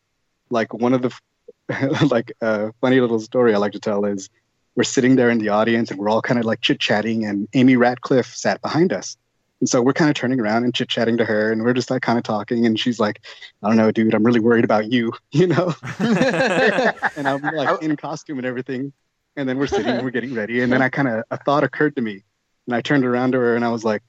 like 0.49 0.73
one 0.73 0.93
of 0.93 1.01
the, 1.01 2.07
like 2.09 2.31
a 2.41 2.73
funny 2.81 2.99
little 2.99 3.19
story 3.19 3.53
I 3.53 3.57
like 3.57 3.73
to 3.73 3.79
tell 3.79 4.05
is, 4.05 4.29
we're 4.75 4.83
sitting 4.83 5.15
there 5.15 5.29
in 5.29 5.37
the 5.37 5.49
audience 5.49 5.91
and 5.91 5.99
we're 5.99 6.09
all 6.09 6.21
kind 6.21 6.39
of 6.39 6.45
like 6.45 6.61
chit 6.61 6.79
chatting, 6.79 7.25
and 7.25 7.47
Amy 7.53 7.75
Ratcliffe 7.75 8.33
sat 8.33 8.61
behind 8.61 8.93
us, 8.93 9.17
and 9.59 9.69
so 9.69 9.81
we're 9.81 9.93
kind 9.93 10.09
of 10.09 10.15
turning 10.15 10.39
around 10.39 10.63
and 10.63 10.73
chit 10.73 10.89
chatting 10.89 11.17
to 11.17 11.25
her, 11.25 11.51
and 11.51 11.63
we're 11.63 11.73
just 11.73 11.89
like 11.89 12.01
kind 12.01 12.17
of 12.17 12.23
talking, 12.23 12.65
and 12.65 12.79
she's 12.79 12.99
like, 12.99 13.21
"I 13.63 13.67
don't 13.67 13.77
know, 13.77 13.91
dude, 13.91 14.13
I'm 14.13 14.23
really 14.23 14.39
worried 14.39 14.63
about 14.63 14.91
you," 14.91 15.11
you 15.31 15.47
know, 15.47 15.73
and 15.99 17.27
I'm 17.27 17.41
like 17.41 17.81
in 17.81 17.95
costume 17.97 18.37
and 18.37 18.47
everything, 18.47 18.93
and 19.35 19.47
then 19.47 19.57
we're 19.57 19.67
sitting, 19.67 19.87
and 19.87 20.03
we're 20.03 20.11
getting 20.11 20.33
ready, 20.33 20.61
and 20.61 20.71
then 20.71 20.81
I 20.81 20.89
kind 20.89 21.07
of 21.07 21.23
a 21.31 21.37
thought 21.37 21.63
occurred 21.63 21.95
to 21.97 22.01
me, 22.01 22.23
and 22.67 22.75
I 22.75 22.81
turned 22.81 23.05
around 23.05 23.33
to 23.33 23.39
her 23.39 23.55
and 23.55 23.65
I 23.65 23.69
was 23.69 23.83
like, 23.83 24.03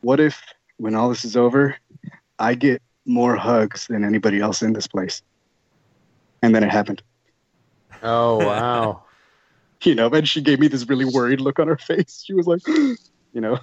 "What 0.00 0.20
if 0.20 0.40
when 0.76 0.94
all 0.94 1.08
this 1.08 1.24
is 1.24 1.36
over, 1.36 1.76
I 2.38 2.54
get 2.54 2.82
more 3.04 3.34
hugs 3.36 3.86
than 3.88 4.04
anybody 4.04 4.40
else 4.40 4.62
in 4.62 4.72
this 4.72 4.86
place?" 4.86 5.22
And 6.44 6.52
then 6.54 6.64
it 6.64 6.70
happened, 6.70 7.02
Oh, 8.02 8.38
wow. 8.38 9.04
You 9.82 9.94
know, 9.94 10.08
and 10.08 10.28
she 10.28 10.40
gave 10.40 10.60
me 10.60 10.68
this 10.68 10.88
really 10.88 11.04
worried 11.04 11.40
look 11.40 11.58
on 11.58 11.68
her 11.68 11.76
face. 11.76 12.22
She 12.24 12.34
was 12.34 12.46
like, 12.46 12.66
you 12.66 12.98
know, 13.34 13.58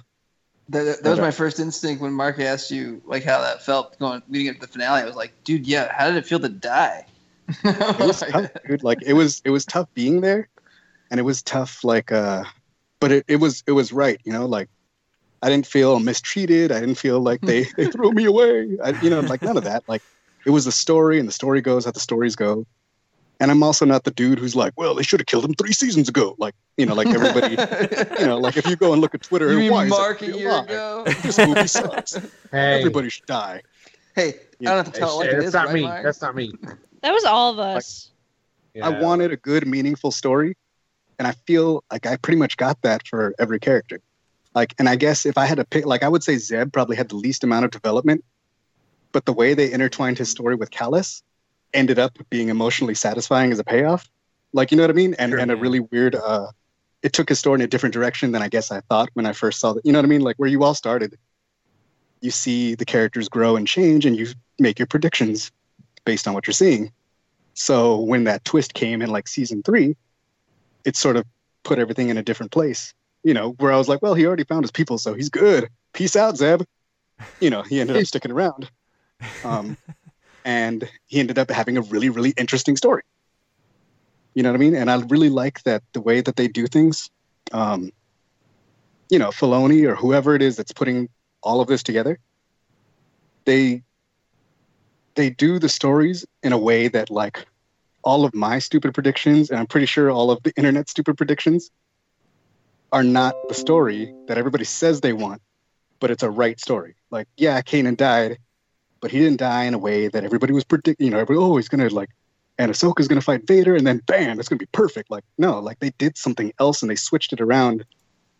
That, 0.68 1.02
that, 1.02 1.10
was 1.10 1.20
my 1.20 1.30
first 1.30 1.60
instinct 1.60 2.02
when 2.02 2.12
Mark 2.12 2.38
asked 2.38 2.70
you 2.70 3.02
like 3.04 3.24
how 3.24 3.40
that 3.40 3.62
felt 3.62 3.98
going 3.98 4.22
leading 4.28 4.50
up 4.50 4.56
to 4.56 4.60
the 4.62 4.66
finale. 4.66 5.02
I 5.02 5.04
was 5.04 5.16
like, 5.16 5.32
dude, 5.44 5.66
yeah, 5.66 5.92
how 5.92 6.06
did 6.06 6.16
it 6.16 6.26
feel 6.26 6.40
to 6.40 6.48
die? 6.48 7.06
it 7.64 7.98
was 7.98 8.20
tough, 8.20 8.50
dude. 8.66 8.82
Like 8.82 9.02
it 9.02 9.14
was, 9.14 9.42
it 9.44 9.50
was 9.50 9.64
tough 9.64 9.88
being 9.94 10.20
there, 10.20 10.48
and 11.10 11.18
it 11.18 11.24
was 11.24 11.42
tough, 11.42 11.82
like, 11.82 12.12
uh, 12.12 12.44
but 13.00 13.10
it, 13.10 13.24
it 13.26 13.36
was, 13.36 13.64
it 13.66 13.72
was 13.72 13.92
right, 13.92 14.20
you 14.24 14.32
know, 14.32 14.46
like 14.46 14.68
I 15.42 15.48
didn't 15.48 15.66
feel 15.66 15.98
mistreated. 16.00 16.70
I 16.70 16.80
didn't 16.80 16.96
feel 16.96 17.20
like 17.20 17.40
they 17.40 17.64
they 17.76 17.86
threw 17.86 18.12
me 18.12 18.24
away. 18.24 18.76
I, 18.82 18.90
you 19.02 19.10
know, 19.10 19.20
like 19.20 19.42
none 19.42 19.56
of 19.56 19.64
that. 19.64 19.84
Like 19.88 20.02
it 20.44 20.50
was 20.50 20.64
the 20.64 20.72
story, 20.72 21.18
and 21.18 21.26
the 21.26 21.32
story 21.32 21.60
goes 21.60 21.84
how 21.84 21.92
the 21.92 22.00
stories 22.00 22.36
go. 22.36 22.66
And 23.40 23.50
I'm 23.50 23.62
also 23.62 23.86
not 23.86 24.04
the 24.04 24.10
dude 24.10 24.38
who's 24.38 24.54
like, 24.54 24.74
well, 24.76 24.94
they 24.94 25.02
should 25.02 25.18
have 25.18 25.26
killed 25.26 25.46
him 25.46 25.54
three 25.54 25.72
seasons 25.72 26.10
ago. 26.10 26.36
Like, 26.38 26.54
you 26.76 26.84
know, 26.84 26.94
like 26.94 27.08
everybody, 27.08 27.52
you 28.20 28.26
know, 28.26 28.38
like 28.38 28.58
if 28.58 28.66
you 28.66 28.76
go 28.76 28.92
and 28.92 29.00
look 29.00 29.14
at 29.14 29.22
Twitter, 29.22 29.50
you 29.50 29.58
mean 29.60 29.72
why 29.72 29.84
is 29.84 29.90
Mark 29.90 30.20
a 30.20 30.24
everybody 30.26 30.38
year 30.42 30.50
alive? 30.50 30.64
ago? 30.66 31.04
This 31.22 31.38
movie 31.38 31.66
sucks. 31.66 32.18
Hey, 32.52 32.78
Everybody 32.80 33.08
should 33.08 33.26
die. 33.26 33.62
Hey, 34.14 34.34
I 34.60 34.64
don't 34.64 34.84
have 34.84 34.86
to 34.86 34.92
hey, 34.92 34.98
tell 34.98 35.20
it 35.20 35.24
like 35.24 35.28
it 35.30 35.36
that's 35.36 35.46
is, 35.46 35.54
not 35.54 35.66
right, 35.66 35.74
me. 35.74 35.82
Mark? 35.82 36.02
That's 36.02 36.20
not 36.20 36.34
me. 36.34 36.52
That 37.02 37.12
was 37.12 37.24
all 37.24 37.52
of 37.52 37.58
us. 37.58 38.10
I 38.74 38.90
Yeah. 38.90 39.00
wanted 39.00 39.32
a 39.32 39.36
good, 39.36 39.66
meaningful 39.66 40.10
story, 40.10 40.56
and 41.18 41.26
I 41.26 41.32
feel 41.46 41.82
like 41.90 42.06
I 42.06 42.16
pretty 42.16 42.38
much 42.38 42.56
got 42.56 42.82
that 42.82 43.06
for 43.06 43.34
every 43.38 43.60
character. 43.60 44.00
Like, 44.54 44.74
and 44.78 44.88
I 44.88 44.96
guess 44.96 45.24
if 45.24 45.38
I 45.38 45.46
had 45.46 45.58
to 45.58 45.64
pick, 45.64 45.86
like, 45.86 46.02
I 46.02 46.08
would 46.08 46.24
say 46.24 46.36
Zeb 46.36 46.72
probably 46.72 46.96
had 46.96 47.08
the 47.08 47.16
least 47.16 47.44
amount 47.44 47.64
of 47.64 47.70
development, 47.70 48.24
but 49.12 49.24
the 49.26 49.32
way 49.32 49.54
they 49.54 49.72
intertwined 49.72 50.18
his 50.18 50.28
story 50.28 50.56
with 50.56 50.70
Kallus 50.72 51.22
ended 51.72 51.98
up 51.98 52.18
being 52.30 52.48
emotionally 52.48 52.94
satisfying 52.94 53.52
as 53.52 53.58
a 53.58 53.64
payoff. 53.64 54.08
Like, 54.52 54.70
you 54.70 54.76
know 54.76 54.82
what 54.82 54.90
I 54.90 54.94
mean? 54.94 55.14
And 55.14 55.30
Sure, 55.30 55.38
and 55.38 55.50
a 55.50 55.56
really 55.56 55.80
weird. 55.80 56.14
uh 56.14 56.48
It 57.02 57.12
took 57.12 57.28
his 57.28 57.38
story 57.38 57.56
in 57.56 57.60
a 57.62 57.66
different 57.66 57.92
direction 57.92 58.32
than 58.32 58.42
I 58.42 58.48
guess 58.48 58.70
I 58.70 58.80
thought 58.80 59.08
when 59.14 59.26
I 59.26 59.32
first 59.32 59.60
saw 59.60 59.72
it. 59.74 59.82
You 59.84 59.92
know 59.92 59.98
what 59.98 60.04
I 60.04 60.08
mean? 60.08 60.20
Like 60.22 60.36
where 60.36 60.48
you 60.48 60.62
all 60.64 60.74
started, 60.74 61.16
you 62.20 62.30
see 62.30 62.74
the 62.74 62.84
characters 62.84 63.28
grow 63.28 63.56
and 63.56 63.66
change, 63.66 64.04
and 64.06 64.16
you 64.16 64.28
make 64.58 64.78
your 64.78 64.86
predictions 64.86 65.50
based 66.04 66.26
on 66.28 66.34
what 66.34 66.46
you're 66.46 66.54
seeing. 66.54 66.92
So 67.54 67.98
when 68.00 68.24
that 68.24 68.44
twist 68.44 68.74
came 68.74 69.02
in 69.02 69.10
like 69.10 69.28
season 69.28 69.62
three, 69.62 69.96
it 70.84 70.96
sort 70.96 71.16
of 71.16 71.24
put 71.62 71.78
everything 71.78 72.08
in 72.08 72.18
a 72.18 72.22
different 72.22 72.52
place. 72.52 72.94
You 73.22 73.34
know, 73.34 73.50
where 73.58 73.72
I 73.72 73.76
was 73.76 73.88
like, 73.88 74.00
well, 74.02 74.14
he 74.14 74.26
already 74.26 74.44
found 74.44 74.64
his 74.64 74.70
people, 74.70 74.96
so 74.98 75.14
he's 75.14 75.28
good. 75.28 75.68
Peace 75.92 76.16
out, 76.16 76.36
Zeb. 76.38 76.62
You 77.40 77.50
know, 77.50 77.62
he 77.62 77.80
ended 77.80 77.96
up 77.96 78.06
sticking 78.12 78.30
around. 78.32 78.70
Um, 79.44 79.76
and 80.44 80.88
he 81.06 81.20
ended 81.20 81.38
up 81.38 81.50
having 81.50 81.76
a 81.76 81.82
really, 81.82 82.08
really 82.08 82.32
interesting 82.36 82.76
story. 82.76 83.02
You 84.34 84.42
know 84.42 84.50
what 84.50 84.56
I 84.56 84.60
mean? 84.60 84.76
And 84.76 84.90
I 84.90 84.96
really 85.08 85.28
like 85.28 85.62
that 85.64 85.82
the 85.92 86.00
way 86.00 86.20
that 86.20 86.36
they 86.36 86.48
do 86.48 86.66
things. 86.66 87.10
Um, 87.52 87.90
you 89.08 89.18
know, 89.18 89.30
Filoni 89.30 89.84
or 89.88 89.96
whoever 89.96 90.34
it 90.34 90.42
is 90.42 90.56
that's 90.56 90.72
putting 90.72 91.08
all 91.42 91.60
of 91.60 91.68
this 91.68 91.82
together, 91.82 92.18
they 93.44 93.82
they 95.16 95.30
do 95.30 95.58
the 95.58 95.68
stories 95.68 96.24
in 96.42 96.52
a 96.52 96.58
way 96.58 96.88
that 96.88 97.10
like 97.10 97.44
all 98.02 98.24
of 98.24 98.34
my 98.34 98.58
stupid 98.58 98.94
predictions, 98.94 99.50
and 99.50 99.58
I'm 99.58 99.66
pretty 99.66 99.86
sure 99.86 100.10
all 100.10 100.30
of 100.30 100.42
the 100.42 100.52
internet 100.56 100.88
stupid 100.88 101.16
predictions, 101.16 101.70
are 102.92 103.02
not 103.02 103.36
the 103.48 103.54
story 103.54 104.14
that 104.26 104.38
everybody 104.38 104.64
says 104.64 105.00
they 105.00 105.12
want, 105.12 105.42
but 106.00 106.10
it's 106.10 106.22
a 106.22 106.30
right 106.30 106.58
story. 106.60 106.94
Like, 107.10 107.28
yeah, 107.36 107.60
Kanan 107.62 107.96
died, 107.96 108.38
but 109.00 109.10
he 109.10 109.18
didn't 109.18 109.38
die 109.38 109.64
in 109.64 109.74
a 109.74 109.78
way 109.78 110.08
that 110.08 110.24
everybody 110.24 110.52
was 110.52 110.64
predicting. 110.64 111.06
You 111.06 111.10
know, 111.10 111.18
everybody, 111.18 111.44
oh, 111.44 111.56
he's 111.56 111.68
gonna 111.68 111.88
like, 111.88 112.10
and 112.58 112.70
Ahsoka's 112.70 113.08
gonna 113.08 113.20
fight 113.20 113.46
Vader, 113.46 113.74
and 113.74 113.86
then 113.86 114.02
bam, 114.06 114.38
it's 114.38 114.48
gonna 114.48 114.58
be 114.58 114.66
perfect. 114.66 115.10
Like, 115.10 115.24
no, 115.38 115.58
like 115.58 115.78
they 115.80 115.90
did 115.98 116.16
something 116.16 116.52
else 116.60 116.82
and 116.82 116.90
they 116.90 116.96
switched 116.96 117.32
it 117.32 117.40
around, 117.40 117.84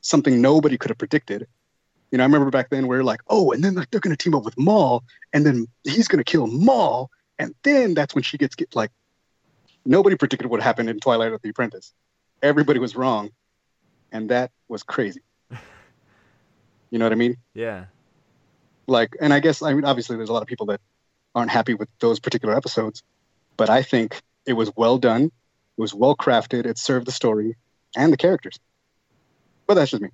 something 0.01 0.41
nobody 0.41 0.77
could 0.77 0.91
have 0.91 0.99
predicted. 0.99 1.47
You 2.11 2.19
know, 2.19 2.25
I 2.25 2.27
remember 2.27 2.51
back 2.51 2.71
then 2.71 2.89
we 2.89 2.97
are 2.97 3.05
like, 3.05 3.21
oh, 3.29 3.53
and 3.53 3.63
then 3.63 3.75
like 3.75 3.91
they're 3.91 4.01
gonna 4.01 4.17
team 4.17 4.35
up 4.35 4.45
with 4.45 4.59
Maul, 4.59 5.03
and 5.33 5.47
then 5.47 5.67
he's 5.85 6.09
gonna 6.09 6.25
kill 6.25 6.47
Maul, 6.47 7.11
and 7.39 7.55
then 7.63 7.95
that's 7.95 8.15
when 8.15 8.23
she 8.23 8.37
gets 8.37 8.55
get 8.55 8.75
like, 8.77 8.91
nobody 9.85 10.17
predicted 10.17 10.51
what 10.51 10.63
happened 10.63 10.91
in 10.91 11.01
Twilight 11.01 11.33
of 11.33 11.41
the 11.43 11.51
Apprentice. 11.51 11.93
Everybody 12.43 12.79
was 12.79 12.97
wrong, 12.97 13.31
and 14.13 14.31
that 14.31 14.51
was 14.69 14.83
crazy. 14.83 15.23
You 16.93 16.99
know 16.99 17.05
what 17.05 17.13
I 17.13 17.15
mean? 17.15 17.37
Yeah. 17.55 17.85
Like, 18.87 19.17
and 19.21 19.33
I 19.33 19.41
guess 19.41 19.63
I 19.63 19.73
mean 19.75 19.85
obviously 19.85 20.17
there's 20.17 20.29
a 20.29 20.33
lot 20.33 20.43
of 20.43 20.49
people 20.49 20.67
that 20.67 20.81
aren't 21.35 21.51
happy 21.51 21.75
with 21.75 21.89
those 22.01 22.19
particular 22.21 22.57
episodes, 22.57 23.03
but 23.57 23.71
I 23.71 23.83
think 23.83 24.21
it 24.47 24.55
was 24.55 24.73
well 24.77 24.99
done. 24.99 25.25
It 25.25 25.81
was 25.81 25.95
well 25.95 26.17
crafted. 26.17 26.67
It 26.67 26.79
served 26.79 27.07
the 27.07 27.13
story 27.13 27.57
and 27.97 28.13
the 28.13 28.17
characters. 28.17 28.59
But 29.67 29.75
that's 29.75 29.91
just 29.93 30.03
me. 30.03 30.09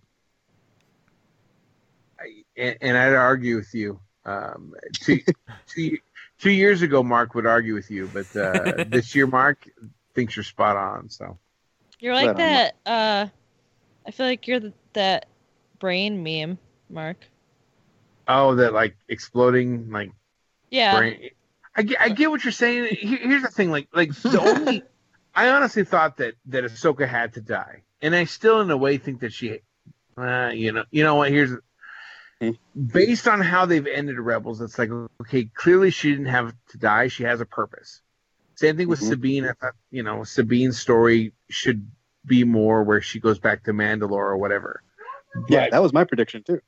I- 2.20 2.44
and, 2.56 2.76
and 2.80 2.97
I'd 2.97 3.14
argue 3.14 3.56
with 3.56 3.74
you. 3.74 4.01
Um, 4.24 4.74
two, 4.94 5.20
two, 5.68 5.98
two 6.38 6.51
years 6.51 6.82
ago, 6.82 7.02
Mark 7.02 7.34
would 7.34 7.47
argue 7.47 7.74
with 7.74 7.90
you, 7.90 8.10
but 8.12 8.34
uh, 8.36 8.84
this 8.88 9.14
year, 9.14 9.26
Mark 9.26 9.66
thinks 10.14 10.36
you're 10.36 10.43
spot 10.44 10.76
on. 10.76 11.09
So 11.09 11.38
You're 12.01 12.14
like 12.14 12.30
on. 12.30 12.36
that. 12.36 12.76
Uh, 12.84 13.26
I 14.06 14.10
feel 14.10 14.26
like 14.26 14.47
you're 14.48 14.60
the, 14.60 14.72
that 14.94 15.26
brain 15.78 16.22
meme, 16.22 16.59
Mark. 16.90 17.18
Oh, 18.28 18.55
that 18.57 18.73
like 18.73 18.97
exploding 19.09 19.90
like 19.90 20.11
Yeah. 20.70 20.97
brain. 20.98 21.31
I 21.78 21.82
get, 21.82 22.01
I 22.01 22.09
get 22.09 22.31
what 22.31 22.43
you're 22.44 22.53
saying. 22.53 22.97
Here's 22.98 23.43
the 23.43 23.48
thing, 23.48 23.70
like 23.70 23.89
like 23.93 24.15
the 24.15 24.40
only 24.40 24.82
I 25.35 25.51
honestly 25.51 25.85
thought 25.85 26.16
that 26.19 26.35
that 26.47 26.65
Ahsoka 26.65 27.07
had 27.07 27.35
to 27.35 27.40
die, 27.43 27.82
and 28.01 28.15
I 28.15 28.24
still 28.24 28.61
in 28.62 28.70
a 28.70 28.77
way 28.77 28.97
think 28.97 29.20
that 29.20 29.35
she, 29.35 29.61
uh, 30.16 30.51
you 30.55 30.73
know, 30.73 30.85
you 30.90 31.05
know 31.05 31.16
what? 31.16 31.31
Here's 31.31 31.51
Hmm. 32.40 32.51
based 32.93 33.27
on 33.28 33.40
how 33.40 33.65
they've 33.65 33.86
ended 33.86 34.19
Rebels. 34.19 34.61
It's 34.61 34.78
like 34.78 34.90
okay, 35.23 35.44
clearly 35.55 35.90
she 35.90 36.11
didn't 36.11 36.27
have 36.27 36.55
to 36.70 36.78
die. 36.78 37.09
She 37.09 37.23
has 37.24 37.40
a 37.40 37.47
purpose. 37.47 38.03
Same 38.57 38.77
thing 38.77 38.89
with 38.89 39.01
Mhm. 39.01 39.09
Sabine. 39.09 39.44
I 39.47 39.53
thought 39.53 39.73
you 39.90 40.03
know 40.03 40.23
Sabine's 40.24 40.78
story 40.78 41.32
should 41.48 41.90
be 42.27 42.44
more 42.44 42.82
where 42.82 43.01
she 43.01 43.20
goes 43.20 43.39
back 43.39 43.65
to 43.65 43.73
Mandalore 43.73 44.12
or 44.12 44.36
whatever. 44.36 44.82
Yeah, 45.48 45.65
But- 45.65 45.70
that 45.73 45.82
was 45.82 45.93
my 45.94 46.05
prediction 46.05 46.43
too. 46.43 46.61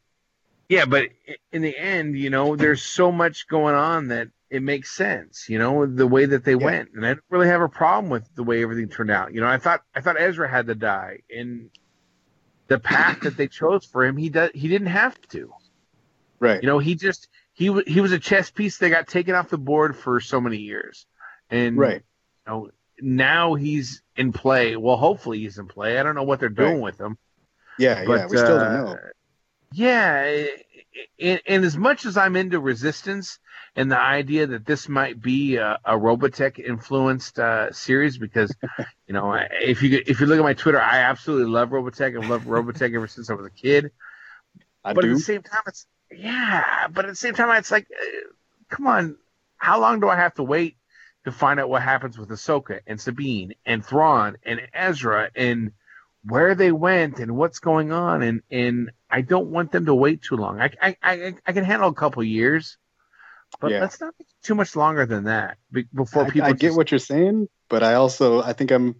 Yeah, 0.68 0.84
but 0.84 1.08
in 1.52 1.62
the 1.62 1.76
end, 1.76 2.16
you 2.18 2.30
know, 2.30 2.56
there's 2.56 2.82
so 2.82 3.10
much 3.10 3.48
going 3.48 3.74
on 3.74 4.08
that 4.08 4.28
it 4.50 4.62
makes 4.62 4.94
sense, 4.94 5.48
you 5.48 5.58
know, 5.58 5.84
the 5.86 6.06
way 6.06 6.24
that 6.26 6.44
they 6.44 6.52
Yeah. 6.52 6.64
went. 6.64 6.90
And 6.94 7.04
I 7.04 7.10
didn't 7.10 7.24
really 7.30 7.48
have 7.48 7.60
a 7.60 7.68
problem 7.68 8.10
with 8.10 8.28
the 8.34 8.42
way 8.42 8.62
everything 8.62 8.88
turned 8.88 9.10
out. 9.10 9.34
You 9.34 9.40
know, 9.40 9.46
I 9.46 9.58
thought 9.58 9.82
I 9.94 10.00
thought 10.00 10.20
Ezra 10.20 10.48
had 10.48 10.66
to 10.68 10.74
die 10.74 11.20
and 11.34 11.70
the 12.68 12.78
path 12.78 13.20
that 13.20 13.36
they 13.36 13.48
chose 13.48 13.84
for 13.86 14.04
him, 14.04 14.16
he 14.16 14.28
does 14.28 14.50
he 14.54 14.68
didn't 14.68 14.88
have 14.88 15.18
to. 15.28 15.52
Right. 16.40 16.62
You 16.62 16.66
know, 16.66 16.78
he 16.78 16.94
just 16.94 17.28
he 17.52 17.70
wa- 17.70 17.82
he 17.86 18.00
was 18.00 18.12
a 18.12 18.18
chess 18.18 18.50
piece 18.50 18.78
that 18.78 18.90
got 18.90 19.08
taken 19.08 19.34
off 19.34 19.48
the 19.48 19.58
board 19.58 19.96
for 19.96 20.20
so 20.20 20.40
many 20.40 20.58
years. 20.58 21.06
And 21.50 21.76
Right. 21.78 22.02
you 22.46 22.52
know, 22.52 22.70
now 23.00 23.54
he's 23.54 24.02
in 24.16 24.32
play. 24.32 24.76
Well, 24.76 24.96
hopefully 24.96 25.38
he's 25.40 25.58
in 25.58 25.66
play. 25.66 25.98
I 25.98 26.02
don't 26.02 26.14
know 26.14 26.22
what 26.24 26.40
they're 26.40 26.48
doing 26.48 26.74
Right. 26.74 26.82
with 26.82 27.00
him. 27.00 27.16
Yeah, 27.78 28.04
But, 28.04 28.18
yeah. 28.20 28.26
We 28.26 28.36
still 28.36 28.56
uh, 28.56 28.58
don't 28.58 28.72
know. 28.72 28.98
Yeah, 29.72 30.46
and, 31.20 31.40
and 31.46 31.64
as 31.64 31.76
much 31.76 32.06
as 32.06 32.16
I'm 32.16 32.36
into 32.36 32.60
Resistance 32.60 33.38
and 33.76 33.90
the 33.90 34.00
idea 34.00 34.46
that 34.46 34.66
this 34.66 34.88
might 34.88 35.20
be 35.20 35.56
a, 35.56 35.78
a 35.84 35.92
Robotech 35.92 36.58
influenced 36.58 37.38
uh, 37.38 37.70
series, 37.72 38.18
because 38.18 38.54
you 39.06 39.14
know, 39.14 39.38
if 39.60 39.82
you 39.82 40.02
if 40.06 40.20
you 40.20 40.26
look 40.26 40.38
at 40.38 40.44
my 40.44 40.54
Twitter, 40.54 40.80
I 40.80 40.98
absolutely 40.98 41.50
love 41.50 41.70
Robotech. 41.70 42.20
I've 42.20 42.30
loved 42.30 42.46
Robotech 42.46 42.94
ever 42.94 43.06
since 43.06 43.30
I 43.30 43.34
was 43.34 43.46
a 43.46 43.50
kid. 43.50 43.90
I 44.84 44.94
but 44.94 45.02
do. 45.02 45.10
at 45.10 45.14
the 45.14 45.20
same 45.20 45.42
time, 45.42 45.62
it's 45.66 45.86
yeah. 46.10 46.88
But 46.88 47.04
at 47.04 47.08
the 47.10 47.16
same 47.16 47.34
time, 47.34 47.56
it's 47.56 47.70
like, 47.70 47.86
uh, 47.90 48.28
come 48.70 48.86
on, 48.86 49.16
how 49.56 49.80
long 49.80 50.00
do 50.00 50.08
I 50.08 50.16
have 50.16 50.34
to 50.34 50.42
wait 50.42 50.76
to 51.24 51.32
find 51.32 51.60
out 51.60 51.68
what 51.68 51.82
happens 51.82 52.18
with 52.18 52.30
Ahsoka 52.30 52.80
and 52.86 53.00
Sabine 53.00 53.54
and 53.66 53.84
Thrawn 53.84 54.36
and 54.44 54.60
Ezra 54.72 55.30
and 55.34 55.72
where 56.24 56.54
they 56.54 56.72
went 56.72 57.18
and 57.18 57.36
what's 57.36 57.58
going 57.58 57.92
on? 57.92 58.22
And 58.22 58.42
and 58.50 58.90
I 59.10 59.22
don't 59.22 59.48
want 59.48 59.72
them 59.72 59.86
to 59.86 59.94
wait 59.94 60.22
too 60.22 60.36
long. 60.36 60.60
I 60.60 60.70
I 60.80 60.96
I, 61.02 61.34
I 61.46 61.52
can 61.52 61.64
handle 61.64 61.88
a 61.88 61.94
couple 61.94 62.22
years, 62.22 62.76
but 63.60 63.70
Yeah. 63.72 63.80
let's 63.80 64.00
not 64.00 64.14
make 64.18 64.28
too 64.42 64.54
much 64.54 64.76
longer 64.76 65.06
than 65.06 65.24
that 65.24 65.58
before 65.94 66.26
people. 66.26 66.48
I 66.48 66.52
get 66.52 66.68
just- 66.68 66.76
what 66.76 66.90
you're 66.90 66.98
saying, 66.98 67.48
but 67.68 67.82
I 67.82 67.94
also 67.94 68.42
I 68.42 68.52
think 68.52 68.70
I'm 68.70 68.96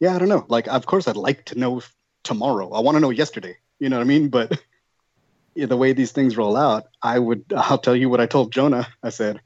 yeah, 0.00 0.14
I 0.14 0.18
don't 0.18 0.28
know. 0.28 0.44
Like 0.48 0.68
of 0.68 0.86
course 0.86 1.08
I'd 1.08 1.16
like 1.16 1.44
to 1.46 1.58
know 1.58 1.82
tomorrow. 2.22 2.70
I 2.72 2.80
want 2.80 2.96
to 2.96 3.00
know 3.00 3.10
yesterday. 3.10 3.56
You 3.80 3.88
know 3.88 3.96
what 3.96 4.04
I 4.04 4.08
mean? 4.08 4.28
But 4.28 4.52
yeah, 5.54 5.66
the 5.66 5.76
way 5.76 5.92
these 5.92 6.12
things 6.12 6.36
roll 6.36 6.56
out, 6.56 6.84
I 7.02 7.18
would 7.18 7.44
I'll 7.56 7.78
tell 7.78 7.96
you 7.96 8.08
what 8.08 8.20
I 8.20 8.26
told 8.26 8.52
Jonah. 8.52 8.86
I 9.02 9.10
said, 9.10 9.40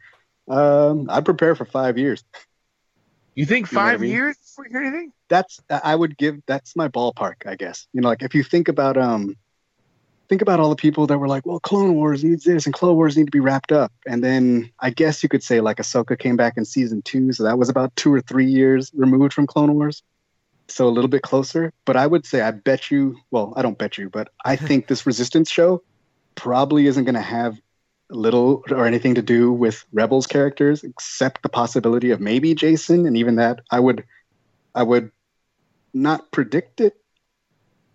um, 0.48 1.06
I'd 1.10 1.24
prepare 1.24 1.54
for 1.54 1.64
five 1.64 1.98
years. 1.98 2.22
You 3.34 3.46
think 3.46 3.70
You 3.70 3.76
know 3.78 3.84
I 3.84 3.92
five 3.92 4.00
mean? 4.00 4.10
years 4.10 4.36
before 4.36 4.66
you 4.66 4.70
hear 4.72 4.82
anything? 4.82 5.12
That's 5.28 5.60
I 5.70 5.94
would 5.94 6.16
give 6.16 6.40
that's 6.46 6.74
my 6.74 6.88
ballpark, 6.88 7.46
I 7.46 7.54
guess. 7.54 7.86
You 7.92 8.00
know, 8.00 8.08
like 8.08 8.22
if 8.22 8.34
you 8.34 8.42
think 8.42 8.68
about 8.68 8.96
um 8.96 9.36
think 10.28 10.42
about 10.42 10.60
all 10.60 10.70
the 10.70 10.76
people 10.76 11.06
that 11.06 11.18
were 11.18 11.28
like, 11.28 11.46
well, 11.46 11.60
Clone 11.60 11.94
Wars 11.94 12.22
needs 12.22 12.44
this 12.44 12.66
and 12.66 12.74
Clone 12.74 12.96
Wars 12.96 13.16
need 13.16 13.26
to 13.26 13.30
be 13.30 13.40
wrapped 13.40 13.72
up. 13.72 13.92
And 14.06 14.22
then 14.22 14.70
I 14.80 14.90
guess 14.90 15.22
you 15.22 15.28
could 15.28 15.42
say 15.42 15.60
like 15.60 15.78
Ahsoka 15.78 16.18
came 16.18 16.36
back 16.36 16.56
in 16.56 16.64
season 16.64 17.02
two, 17.02 17.32
so 17.32 17.44
that 17.44 17.58
was 17.58 17.68
about 17.68 17.94
two 17.96 18.12
or 18.12 18.20
three 18.20 18.46
years 18.46 18.90
removed 18.94 19.32
from 19.32 19.46
Clone 19.46 19.74
Wars. 19.74 20.02
So 20.68 20.86
a 20.86 20.90
little 20.90 21.08
bit 21.08 21.22
closer. 21.22 21.72
But 21.86 21.96
I 21.96 22.06
would 22.06 22.26
say 22.26 22.42
I 22.42 22.50
bet 22.50 22.90
you 22.90 23.16
well, 23.30 23.54
I 23.56 23.62
don't 23.62 23.78
bet 23.78 23.96
you, 23.96 24.10
but 24.10 24.28
I 24.44 24.56
think 24.68 24.86
this 24.86 25.06
Resistance 25.06 25.50
show 25.50 25.82
probably 26.34 26.86
isn't 26.86 27.04
gonna 27.04 27.20
have 27.20 27.58
little 28.10 28.64
or 28.70 28.86
anything 28.86 29.14
to 29.14 29.22
do 29.22 29.52
with 29.52 29.84
Rebels 29.92 30.26
characters, 30.26 30.84
except 30.84 31.42
the 31.42 31.48
possibility 31.48 32.10
of 32.10 32.20
maybe 32.20 32.54
Jason, 32.54 33.06
and 33.06 33.16
even 33.16 33.36
that 33.36 33.60
I 33.70 33.80
would 33.80 34.04
I 34.74 34.82
would 34.82 35.10
not 35.94 36.30
predict 36.30 36.80
it, 36.80 36.96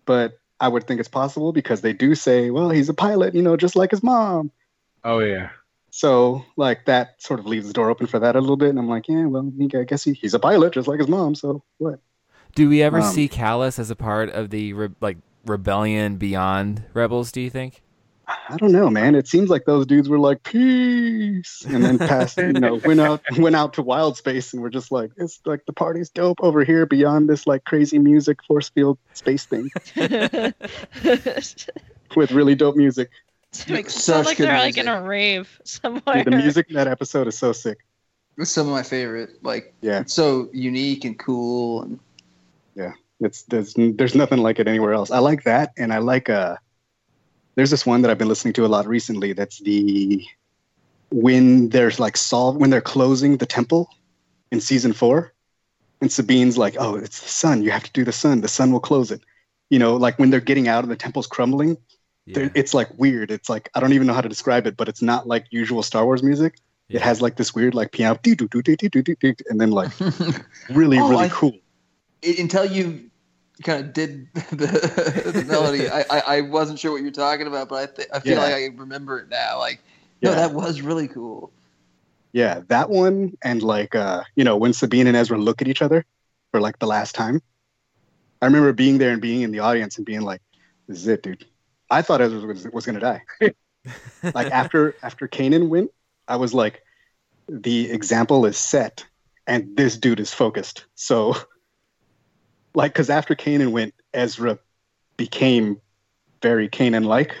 but 0.04 0.38
I 0.64 0.68
would 0.68 0.86
think 0.86 0.98
it's 0.98 1.10
possible 1.10 1.52
because 1.52 1.82
they 1.82 1.92
do 1.92 2.14
say, 2.14 2.48
well, 2.48 2.70
he's 2.70 2.88
a 2.88 2.94
pilot, 2.94 3.34
you 3.34 3.42
know, 3.42 3.54
just 3.54 3.76
like 3.76 3.90
his 3.90 4.02
mom. 4.02 4.50
Oh 5.04 5.18
yeah. 5.18 5.50
So 5.90 6.42
like 6.56 6.86
that 6.86 7.20
sort 7.20 7.38
of 7.38 7.44
leaves 7.44 7.66
the 7.66 7.74
door 7.74 7.90
open 7.90 8.06
for 8.06 8.18
that 8.18 8.34
a 8.34 8.40
little 8.40 8.56
bit, 8.56 8.70
and 8.70 8.78
I'm 8.78 8.88
like, 8.88 9.06
yeah, 9.06 9.26
well, 9.26 9.52
I 9.60 9.84
guess 9.84 10.04
he, 10.04 10.14
he's 10.14 10.32
a 10.32 10.38
pilot 10.38 10.72
just 10.72 10.88
like 10.88 11.00
his 11.00 11.08
mom. 11.08 11.34
So 11.34 11.62
what? 11.76 12.00
Do 12.54 12.66
we 12.66 12.82
ever 12.82 13.00
Um, 13.00 13.12
see 13.12 13.28
Kallus 13.28 13.78
as 13.78 13.90
a 13.90 13.96
part 13.96 14.30
of 14.30 14.48
the 14.48 14.72
re- 14.72 14.88
like 15.02 15.18
rebellion 15.44 16.16
beyond 16.16 16.84
Rebels? 16.94 17.30
Do 17.30 17.42
you 17.42 17.50
think? 17.50 17.82
I 18.26 18.56
don't 18.56 18.72
know, 18.72 18.88
man. 18.88 19.14
It 19.14 19.28
seems 19.28 19.50
like 19.50 19.64
those 19.64 19.86
dudes 19.86 20.08
were 20.08 20.18
like 20.18 20.42
peace, 20.42 21.64
and 21.68 21.84
then 21.84 21.98
passed, 21.98 22.38
you 22.38 22.52
know, 22.54 22.76
went 22.84 23.00
out 23.00 23.22
went 23.38 23.54
out 23.56 23.74
to 23.74 23.82
wild 23.82 24.16
space, 24.16 24.52
and 24.52 24.62
we're 24.62 24.70
just 24.70 24.90
like, 24.90 25.10
it's 25.16 25.40
like 25.44 25.66
the 25.66 25.72
party's 25.72 26.08
dope 26.10 26.38
over 26.42 26.64
here 26.64 26.86
beyond 26.86 27.28
this 27.28 27.46
like 27.46 27.64
crazy 27.64 27.98
music 27.98 28.42
force 28.44 28.68
field 28.70 28.98
space 29.12 29.44
thing 29.46 29.70
with 32.16 32.32
really 32.32 32.54
dope 32.54 32.76
music. 32.76 33.10
like, 33.68 33.90
Such 33.90 34.02
sound 34.02 34.26
like 34.26 34.36
they're 34.38 34.58
like 34.58 34.78
in 34.78 34.88
a 34.88 35.02
rave 35.02 35.60
somewhere. 35.64 36.16
Dude, 36.24 36.26
the 36.26 36.36
music 36.36 36.66
in 36.68 36.76
that 36.76 36.88
episode 36.88 37.26
is 37.28 37.36
so 37.38 37.52
sick. 37.52 37.78
It's 38.38 38.50
some 38.50 38.66
of 38.66 38.72
my 38.72 38.82
favorite. 38.82 39.30
Like, 39.42 39.74
Yeah. 39.80 40.00
it's 40.00 40.12
so 40.14 40.48
unique 40.52 41.04
and 41.04 41.18
cool. 41.18 41.82
And 41.82 42.00
It's 43.20 43.42
there's 43.44 43.74
there's 43.76 44.14
nothing 44.16 44.38
like 44.40 44.58
it 44.58 44.66
anywhere 44.66 44.92
else. 44.92 45.10
I 45.12 45.18
like 45.18 45.44
that, 45.44 45.70
and 45.78 45.92
I 45.92 45.98
like 45.98 46.28
uh, 46.28 46.56
there's 47.54 47.70
this 47.70 47.86
one 47.86 48.02
that 48.02 48.10
I've 48.10 48.18
been 48.18 48.28
listening 48.28 48.54
to 48.54 48.66
a 48.66 48.68
lot 48.68 48.86
recently. 48.86 49.32
That's 49.32 49.58
the 49.60 50.24
when 51.10 51.68
there's 51.68 52.00
like 52.00 52.16
solve 52.16 52.56
when 52.56 52.70
they're 52.70 52.80
closing 52.80 53.36
the 53.36 53.46
temple 53.46 53.88
in 54.50 54.60
season 54.60 54.92
four, 54.92 55.32
and 56.00 56.10
Sabine's 56.10 56.58
like, 56.58 56.76
"Oh, 56.78 56.96
it's 56.96 57.20
the 57.20 57.28
sun. 57.28 57.62
You 57.62 57.70
have 57.70 57.84
to 57.84 57.92
do 57.92 58.04
the 58.04 58.12
sun. 58.12 58.40
The 58.40 58.48
sun 58.48 58.72
will 58.72 58.80
close 58.80 59.10
it." 59.10 59.22
You 59.70 59.78
know, 59.78 59.96
like 59.96 60.18
when 60.18 60.30
they're 60.30 60.40
getting 60.40 60.68
out 60.68 60.84
and 60.84 60.90
the 60.90 60.96
temple's 60.96 61.26
crumbling. 61.26 61.76
they're- 62.26 62.50
It's 62.54 62.72
like 62.74 62.88
weird. 62.98 63.30
It's 63.30 63.48
like 63.48 63.70
I 63.74 63.80
don't 63.80 63.92
even 63.92 64.06
know 64.06 64.14
how 64.14 64.20
to 64.22 64.28
describe 64.28 64.66
it, 64.66 64.76
but 64.76 64.88
it's 64.88 65.02
not 65.02 65.26
like 65.28 65.46
usual 65.50 65.82
Star 65.82 66.04
Wars 66.04 66.22
music. 66.22 66.58
It 66.90 67.00
has 67.02 67.22
like 67.22 67.36
this 67.36 67.54
weird 67.54 67.74
like 67.74 67.92
piano, 67.92 68.18
and 68.24 69.60
then 69.60 69.70
like 69.70 69.90
really 70.70 70.98
Oh, 70.98 71.08
really 71.10 71.24
I- 71.24 71.28
cool. 71.28 71.52
until 72.38 72.64
you 72.66 73.10
kind 73.62 73.84
of 73.84 73.92
did 73.92 74.32
the, 74.34 75.32
the 75.34 75.44
melody, 75.46 75.88
I, 75.88 76.04
I, 76.10 76.20
I 76.36 76.40
wasn't 76.42 76.78
sure 76.78 76.92
what 76.92 77.02
you're 77.02 77.10
talking 77.10 77.46
about, 77.46 77.68
but 77.68 77.76
I, 77.76 77.92
th- 77.94 78.08
I 78.12 78.20
feel 78.20 78.34
Yeah. 78.34 78.40
like 78.40 78.54
I 78.54 78.66
remember 78.76 79.18
it 79.18 79.28
now. 79.28 79.58
Like, 79.58 79.80
no, 80.22 80.32
that 80.32 80.52
was 80.52 80.80
really 80.80 81.08
cool. 81.08 81.52
Yeah, 82.32 82.62
that 82.68 82.90
one 82.90 83.34
and 83.44 83.62
like 83.62 83.94
uh, 83.94 84.24
you 84.34 84.44
know, 84.44 84.56
when 84.56 84.72
Sabine 84.72 85.06
and 85.06 85.16
Ezra 85.16 85.38
look 85.38 85.62
at 85.62 85.68
each 85.68 85.82
other 85.82 86.04
for 86.50 86.60
like 86.60 86.78
the 86.78 86.86
last 86.86 87.14
time. 87.14 87.40
I 88.42 88.46
remember 88.46 88.72
being 88.72 88.98
there 88.98 89.10
and 89.12 89.22
being 89.22 89.40
in 89.42 89.52
the 89.52 89.60
audience 89.60 89.96
and 89.96 90.04
being 90.04 90.20
like, 90.20 90.40
This 90.88 90.98
is 90.98 91.08
it, 91.08 91.22
dude. 91.22 91.46
I 91.90 92.02
thought 92.02 92.20
Ezra 92.20 92.40
was, 92.46 92.66
was 92.72 92.86
gonna 92.86 93.00
die. 93.00 93.22
like 94.34 94.50
after 94.50 94.96
after 95.02 95.28
Kanan 95.28 95.68
went, 95.68 95.90
I 96.28 96.36
was 96.36 96.52
like, 96.54 96.82
the 97.48 97.90
example 97.90 98.46
is 98.46 98.56
set 98.56 99.04
and 99.46 99.76
this 99.76 99.96
dude 99.96 100.20
is 100.20 100.32
focused. 100.32 100.86
So 100.94 101.36
like 102.74 102.92
because 102.92 103.10
after 103.10 103.34
Kanan 103.34 103.72
went, 103.72 103.94
Ezra 104.12 104.58
became 105.16 105.80
very 106.42 106.68
Kanan 106.68 107.04
like. 107.04 107.34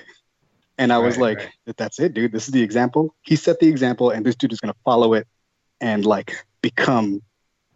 And 0.76 0.92
I 0.92 0.98
was 0.98 1.16
like, 1.18 1.38
right. 1.38 1.76
that's 1.76 2.00
it, 2.00 2.14
dude. 2.14 2.32
This 2.32 2.46
is 2.46 2.52
the 2.52 2.62
example. 2.62 3.14
He 3.22 3.36
set 3.36 3.60
the 3.60 3.68
example, 3.68 4.10
and 4.10 4.26
this 4.26 4.34
dude 4.34 4.52
is 4.52 4.58
going 4.58 4.72
to 4.72 4.80
follow 4.84 5.14
it 5.14 5.28
and 5.80 6.04
like 6.04 6.44
become 6.62 7.22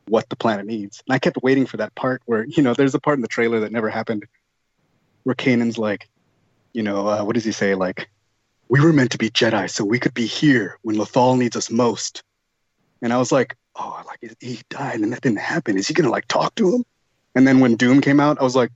what 0.08 0.28
the 0.28 0.36
planet 0.36 0.66
needs. 0.66 1.02
And 1.06 1.14
I 1.14 1.18
kept 1.20 1.38
waiting 1.42 1.66
for 1.66 1.76
that 1.76 1.94
part 1.94 2.22
where, 2.26 2.44
you 2.44 2.62
know, 2.62 2.74
there's 2.74 2.94
a 2.94 3.00
part 3.00 3.16
in 3.16 3.22
the 3.22 3.28
trailer 3.28 3.60
that 3.60 3.70
never 3.70 3.88
happened 3.88 4.24
where 5.22 5.36
Kanan's 5.36 5.78
like, 5.78 6.08
you 6.72 6.82
know, 6.82 7.06
uh, 7.06 7.22
what 7.22 7.34
does 7.34 7.44
he 7.44 7.52
say? 7.52 7.74
Like, 7.74 8.08
we 8.68 8.80
were 8.80 8.92
meant 8.92 9.12
to 9.12 9.18
be 9.18 9.30
Jedi, 9.30 9.70
so 9.70 9.84
we 9.84 9.98
could 9.98 10.14
be 10.14 10.26
here 10.26 10.78
when 10.82 10.96
Lothal 10.96 11.38
needs 11.38 11.56
us 11.56 11.70
most. 11.70 12.22
And 13.00 13.12
I 13.12 13.18
was 13.18 13.30
like, 13.30 13.56
oh, 13.76 14.02
like 14.06 14.36
he 14.40 14.60
died 14.70 15.00
and 15.00 15.12
that 15.12 15.20
didn't 15.20 15.38
happen. 15.38 15.78
Is 15.78 15.86
he 15.86 15.94
gonna 15.94 16.10
like 16.10 16.26
talk 16.26 16.54
to 16.56 16.74
him? 16.74 16.84
And 17.38 17.46
then 17.46 17.60
when 17.60 17.76
Dume 17.76 18.02
came 18.02 18.18
out, 18.18 18.40
I 18.40 18.42
was 18.42 18.56
like, 18.56 18.72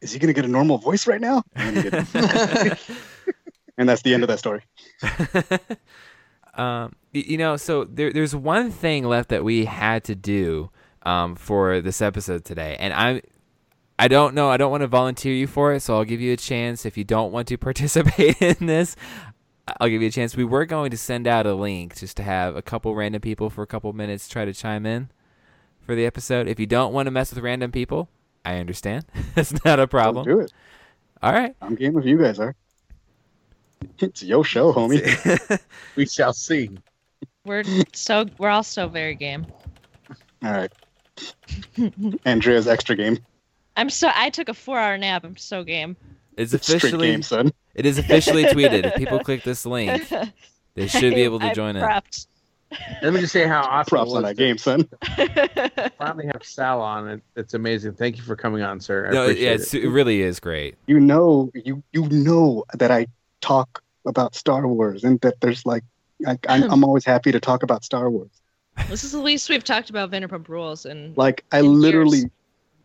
is 0.00 0.12
he 0.12 0.20
gonna 0.20 0.32
get 0.32 0.44
a 0.44 0.48
normal 0.48 0.78
voice 0.78 1.08
right 1.08 1.20
now? 1.20 1.42
And, 1.56 1.76
then 1.76 1.82
he 1.82 1.90
didn't. 1.90 2.78
and 3.78 3.88
that's 3.88 4.02
the 4.02 4.14
end 4.14 4.22
of 4.22 4.28
that 4.28 4.38
story. 4.38 4.62
um, 6.54 6.94
you 7.12 7.36
know, 7.36 7.56
so 7.56 7.82
there, 7.82 8.12
there's 8.12 8.32
one 8.32 8.70
thing 8.70 9.02
left 9.02 9.30
that 9.30 9.42
we 9.42 9.64
had 9.64 10.04
to 10.04 10.14
do 10.14 10.70
um, 11.02 11.34
for 11.34 11.80
this 11.80 12.00
episode 12.00 12.44
today, 12.44 12.76
and 12.78 12.94
I'm. 12.94 13.20
I 13.96 14.08
don't 14.08 14.34
know. 14.34 14.50
I 14.50 14.56
don't 14.56 14.72
want 14.72 14.82
to 14.82 14.88
volunteer 14.88 15.32
you 15.32 15.46
for 15.48 15.72
it, 15.72 15.80
so 15.80 15.96
I'll 15.96 16.04
give 16.04 16.20
you 16.20 16.32
a 16.32 16.36
chance. 16.36 16.84
If 16.84 16.96
you 16.96 17.04
don't 17.04 17.32
want 17.32 17.48
to 17.48 17.56
participate 17.58 18.40
in 18.40 18.66
this, 18.66 18.94
I'll 19.80 19.88
give 19.88 20.00
you 20.02 20.08
a 20.08 20.12
chance. 20.12 20.36
We 20.36 20.44
were 20.44 20.64
going 20.64 20.92
to 20.92 20.96
send 20.96 21.26
out 21.26 21.46
a 21.46 21.54
link 21.54 21.96
just 21.96 22.16
to 22.18 22.22
have 22.24 22.54
a 22.56 22.62
couple 22.62 22.94
random 22.94 23.20
people 23.20 23.50
for 23.50 23.62
a 23.62 23.68
couple 23.68 23.92
minutes 23.92 24.28
try 24.28 24.44
to 24.44 24.52
chime 24.52 24.84
in 24.84 25.10
for 25.84 25.94
the 25.94 26.06
episode. 26.06 26.48
If 26.48 26.58
you 26.58 26.66
don't 26.66 26.92
want 26.92 27.06
to 27.06 27.10
mess 27.10 27.32
with 27.32 27.42
random 27.42 27.70
people, 27.72 28.08
I 28.44 28.56
understand. 28.56 29.04
That's 29.34 29.52
not 29.64 29.78
a 29.78 29.82
Let's 29.82 29.90
problem. 29.90 30.24
do 30.24 30.40
it. 30.40 30.52
All 31.22 31.32
right. 31.32 31.54
I'm 31.62 31.74
game 31.74 31.96
if 31.98 32.04
you 32.04 32.18
guys 32.18 32.38
are. 32.38 32.54
It's 33.98 34.22
your 34.22 34.44
show, 34.44 34.72
homie. 34.72 35.60
We 35.96 36.06
shall 36.06 36.32
see. 36.32 36.70
We're 37.44 37.64
so 37.92 38.26
we're 38.38 38.48
all 38.48 38.62
so 38.62 38.88
very 38.88 39.14
game. 39.14 39.46
All 40.42 40.50
right. 40.52 40.72
Andrea's 42.24 42.66
extra 42.66 42.96
game. 42.96 43.18
I'm 43.76 43.90
so 43.90 44.10
I 44.14 44.30
took 44.30 44.48
a 44.48 44.54
four 44.54 44.78
hour 44.78 44.96
nap. 44.96 45.24
I'm 45.24 45.36
so 45.36 45.62
game. 45.64 45.96
It's 46.36 46.54
officially 46.54 47.10
game, 47.12 47.22
son. 47.22 47.52
it 47.74 47.86
is 47.86 47.98
officially 47.98 48.44
tweeted. 48.44 48.86
If 48.86 48.94
people 48.96 49.20
click 49.20 49.44
this 49.44 49.64
link, 49.66 50.10
they 50.74 50.86
should 50.88 51.14
be 51.14 51.22
able 51.22 51.38
to 51.40 51.46
I'm 51.46 51.54
join 51.54 51.76
in. 51.76 51.82
Prepped. 52.74 53.02
Let 53.02 53.12
me 53.14 53.20
just 53.20 53.32
say 53.32 53.46
how 53.46 53.62
awesome 53.68 53.88
Props 53.90 54.12
it 54.12 54.16
on 54.16 54.22
that 54.24 54.36
game, 54.36 54.58
son. 54.58 54.88
finally 55.98 56.26
have 56.26 56.42
Sal 56.42 56.80
on 56.80 57.08
it. 57.08 57.22
It's 57.36 57.54
amazing. 57.54 57.94
Thank 57.94 58.16
you 58.16 58.22
for 58.22 58.36
coming 58.36 58.62
on, 58.62 58.80
sir. 58.80 59.08
I 59.08 59.10
No, 59.12 59.26
yeah, 59.26 59.50
it. 59.50 59.60
it's, 59.60 59.74
it 59.74 59.88
really 59.88 60.22
is 60.22 60.40
great. 60.40 60.76
You 60.86 61.00
know, 61.00 61.50
you 61.54 61.82
you 61.92 62.08
know 62.10 62.64
that 62.74 62.90
I 62.90 63.06
talk 63.40 63.82
about 64.06 64.34
Star 64.34 64.66
Wars, 64.66 65.04
and 65.04 65.20
that 65.20 65.40
there's 65.40 65.64
like, 65.66 65.82
I, 66.26 66.38
I'm, 66.48 66.70
I'm 66.70 66.84
always 66.88 67.04
happy 67.04 67.32
to 67.32 67.40
talk 67.40 67.62
about 67.62 67.84
Star 67.84 68.10
Wars. 68.10 68.30
this 68.88 69.04
is 69.04 69.12
the 69.12 69.20
least 69.20 69.48
we've 69.48 69.64
talked 69.64 69.90
about 69.90 70.10
Vanderpump 70.10 70.48
Rules 70.48 70.84
and 70.84 71.16
Like, 71.16 71.44
I 71.52 71.60
In 71.60 71.80
literally 71.80 72.18
years. 72.18 72.30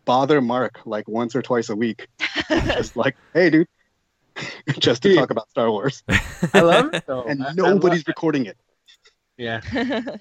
bother 0.06 0.40
Mark 0.42 0.80
like 0.86 1.08
once 1.08 1.36
or 1.36 1.42
twice 1.42 1.70
a 1.70 1.76
week, 1.76 2.08
just 2.50 2.96
like, 2.96 3.16
hey, 3.34 3.50
dude, 3.50 3.68
just 4.80 5.02
to 5.04 5.16
talk 5.16 5.30
about 5.32 5.50
Star 5.50 5.70
Wars, 5.72 6.04
I 6.54 6.62
love 6.62 6.94
it 6.94 7.06
though. 7.08 7.24
and 7.24 7.44
I- 7.44 7.50
I 7.50 7.54
nobody's 7.54 8.00
love- 8.02 8.08
recording 8.08 8.46
it. 8.46 8.58
Yeah. 9.40 9.62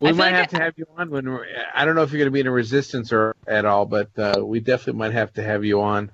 We 0.00 0.08
feel 0.08 0.16
might 0.16 0.32
like 0.32 0.34
have 0.34 0.48
to 0.48 0.58
have 0.58 0.74
you 0.76 0.86
on 0.98 1.10
when 1.10 1.30
we're. 1.30 1.46
I 1.74 1.84
don't 1.84 1.94
know 1.94 2.02
if 2.02 2.10
you're 2.10 2.18
going 2.18 2.26
to 2.26 2.32
be 2.32 2.40
in 2.40 2.48
a 2.48 2.50
resistance 2.52 3.12
or 3.12 3.36
at 3.46 3.64
all, 3.64 3.86
but 3.86 4.10
uh, 4.18 4.44
we 4.44 4.58
definitely 4.58 4.98
might 4.98 5.12
have 5.12 5.32
to 5.34 5.44
have 5.44 5.64
you 5.64 5.80
on 5.80 6.08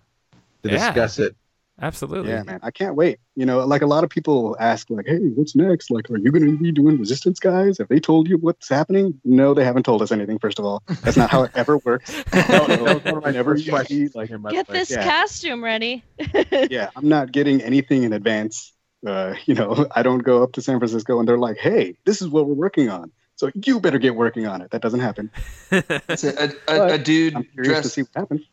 to 0.62 0.70
Yeah. 0.70 0.88
discuss 0.88 1.18
it. 1.18 1.34
Absolutely. 1.80 2.32
Yeah, 2.32 2.42
man, 2.42 2.60
I 2.62 2.70
can't 2.70 2.96
wait. 2.96 3.18
You 3.34 3.46
know, 3.46 3.64
like 3.64 3.80
a 3.82 3.86
lot 3.86 4.05
of 4.05 4.10
people 4.10 4.56
ask, 4.60 4.90
like, 4.90 5.06
hey, 5.06 5.16
what's 5.36 5.55
next? 5.56 5.90
Like, 5.90 6.10
are 6.10 6.18
you 6.18 6.30
going 6.32 6.44
to 6.44 6.59
be 6.59 6.70
doing 6.72 6.98
Resistance, 6.98 7.38
guys? 7.40 7.78
Have 7.78 7.88
they 7.88 8.00
told 8.00 8.28
you 8.28 8.36
what's 8.36 8.68
happening? 8.68 9.18
No, 9.24 9.55
they 9.55 9.64
haven't 9.64 9.84
told 9.84 10.02
us 10.02 10.10
anything. 10.12 10.38
First 10.38 10.59
of 10.59 10.66
all, 10.66 10.82
that's 11.02 11.16
not 11.16 11.30
how 11.30 11.44
it 11.44 11.52
ever 11.55 11.78
works. 11.78 12.12
That 12.32 12.68
was 12.68 12.78
one 12.80 12.96
of 12.96 13.22
my 13.22 13.28
Whenever 13.30 13.52
first 13.55 13.64
you 13.64 13.72
questions. 13.72 14.14
like, 14.14 14.28
Like, 14.30 14.52
Get 14.52 14.66
this 14.66 14.90
yeah. 14.90 15.02
costume 15.09 15.64
ready. 15.64 16.05
yeah, 16.68 16.90
I'm 16.96 17.09
not 17.09 17.32
getting 17.32 17.62
anything 17.62 18.02
in 18.02 18.12
advance. 18.12 18.74
Uh, 19.07 19.35
you 19.47 19.55
know, 19.55 19.87
I 19.95 20.03
don't 20.03 20.20
go 20.20 20.43
up 20.43 20.53
to 20.53 20.62
San 20.62 20.79
Francisco 20.79 21.19
and 21.19 21.29
they're 21.29 21.39
like, 21.39 21.59
"Hey, 21.59 21.97
this 22.05 22.20
is 22.23 22.29
what 22.29 22.47
we're 22.47 22.55
working 22.55 22.89
on, 22.89 23.11
so 23.37 23.51
you 23.55 23.81
better 23.81 23.99
get 23.99 24.15
working 24.15 24.47
on 24.47 24.62
it." 24.62 24.70
That 24.70 24.83
doesn't 24.83 25.01
happen. 25.01 25.31
A, 25.70 25.83
a, 26.09 26.51
a, 26.69 26.95
a 26.95 26.99
dude 26.99 27.37
I'm 27.37 27.45
curious 27.45 27.55
to 27.55 27.83
dressed 27.83 27.95
see 27.95 28.03
what 28.03 28.11
happens. 28.15 28.47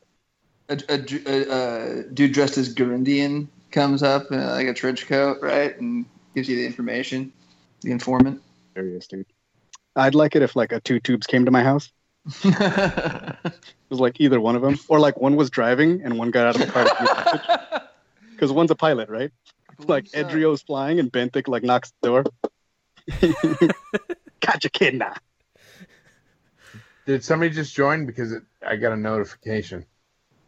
a, 0.70 0.80
a, 0.90 0.98
a, 1.28 2.00
a 2.00 2.04
dude 2.04 2.34
dressed 2.34 2.58
as 2.58 2.74
Garundian 2.74 3.48
comes 3.72 4.04
up 4.04 4.32
in 4.32 4.46
like 4.46 4.68
a 4.68 4.74
trench 4.74 5.08
coat, 5.08 5.40
right, 5.42 5.80
and 5.80 6.06
gives 6.34 6.50
you 6.50 6.56
the 6.56 6.66
information. 6.66 7.32
The 7.82 7.92
informant. 7.92 8.42
There 8.74 8.84
he 8.86 8.92
is, 8.92 9.08
dude. 9.08 9.26
I'd 9.96 10.16
like 10.16 10.36
it 10.36 10.42
if 10.42 10.56
like 10.56 10.72
a 10.72 10.80
Two 10.80 11.00
Tubes 11.00 11.28
came 11.28 11.46
to 11.46 11.52
my 11.52 11.64
house. 11.64 11.92
It 13.86 13.92
was 13.92 14.00
like 14.00 14.20
either 14.20 14.42
one 14.42 14.56
of 14.56 14.64
them, 14.64 14.80
or 14.88 15.00
like 15.00 15.22
one 15.22 15.36
was 15.36 15.52
driving 15.52 16.02
and 16.04 16.18
one 16.18 16.32
got 16.32 16.48
out 16.48 16.56
of 16.56 16.62
the 16.62 16.72
car 16.72 17.88
because 18.32 18.52
one's 18.52 18.72
a 18.72 18.76
pilot, 18.76 19.10
right? 19.10 19.32
Like 19.80 20.06
Edrio's 20.12 20.62
flying 20.62 21.00
and 21.00 21.12
Benthic 21.12 21.48
like 21.48 21.64
knocks 21.64 21.92
the 22.02 22.08
door. 22.08 22.24
gotcha, 24.40 24.70
kid. 24.70 24.96
Nah. 24.96 25.14
Did 27.06 27.24
somebody 27.24 27.52
just 27.52 27.76
join? 27.76 28.06
Because 28.06 28.32
it, 28.32 28.44
I 28.66 28.76
got 28.78 28.92
a 28.94 28.98
notification. 28.98 29.86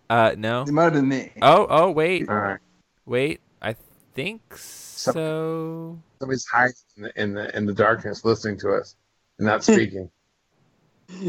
Uh, 0.09 0.33
no. 0.37 0.63
It 0.63 0.69
might 0.71 0.85
have 0.85 0.93
been 0.93 1.07
me. 1.07 1.31
Oh, 1.41 1.67
oh, 1.69 1.91
wait, 1.91 2.29
All 2.29 2.35
right. 2.35 2.59
wait. 3.05 3.41
I 3.61 3.75
think 4.13 4.55
so. 4.57 5.99
Somebody's 6.19 6.45
hiding 6.47 6.73
in 6.95 7.03
the, 7.03 7.21
in 7.21 7.33
the 7.33 7.57
in 7.57 7.65
the 7.65 7.73
darkness, 7.73 8.23
listening 8.25 8.57
to 8.59 8.71
us 8.73 8.95
and 9.37 9.45
not 9.45 9.63
speaking. 9.65 10.09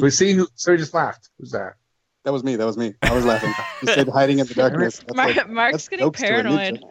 we 0.00 0.10
see 0.10 0.32
who. 0.32 0.46
So 0.54 0.72
he 0.72 0.78
just 0.78 0.94
laughed. 0.94 1.28
Who's 1.38 1.50
that? 1.50 1.74
That 2.24 2.32
was 2.32 2.44
me. 2.44 2.56
That 2.56 2.66
was 2.66 2.76
me. 2.76 2.94
I 3.02 3.14
was 3.14 3.24
laughing. 3.24 3.52
You 3.82 3.92
said 3.92 4.08
hiding 4.08 4.38
in 4.38 4.46
the 4.46 4.54
darkness. 4.54 4.98
That's 4.98 5.14
Mar- 5.14 5.26
like- 5.32 5.48
Mark's 5.50 5.88
getting 5.88 6.06
jokes 6.06 6.20
to 6.20 6.26
a 6.26 6.28
paranoid. 6.28 6.84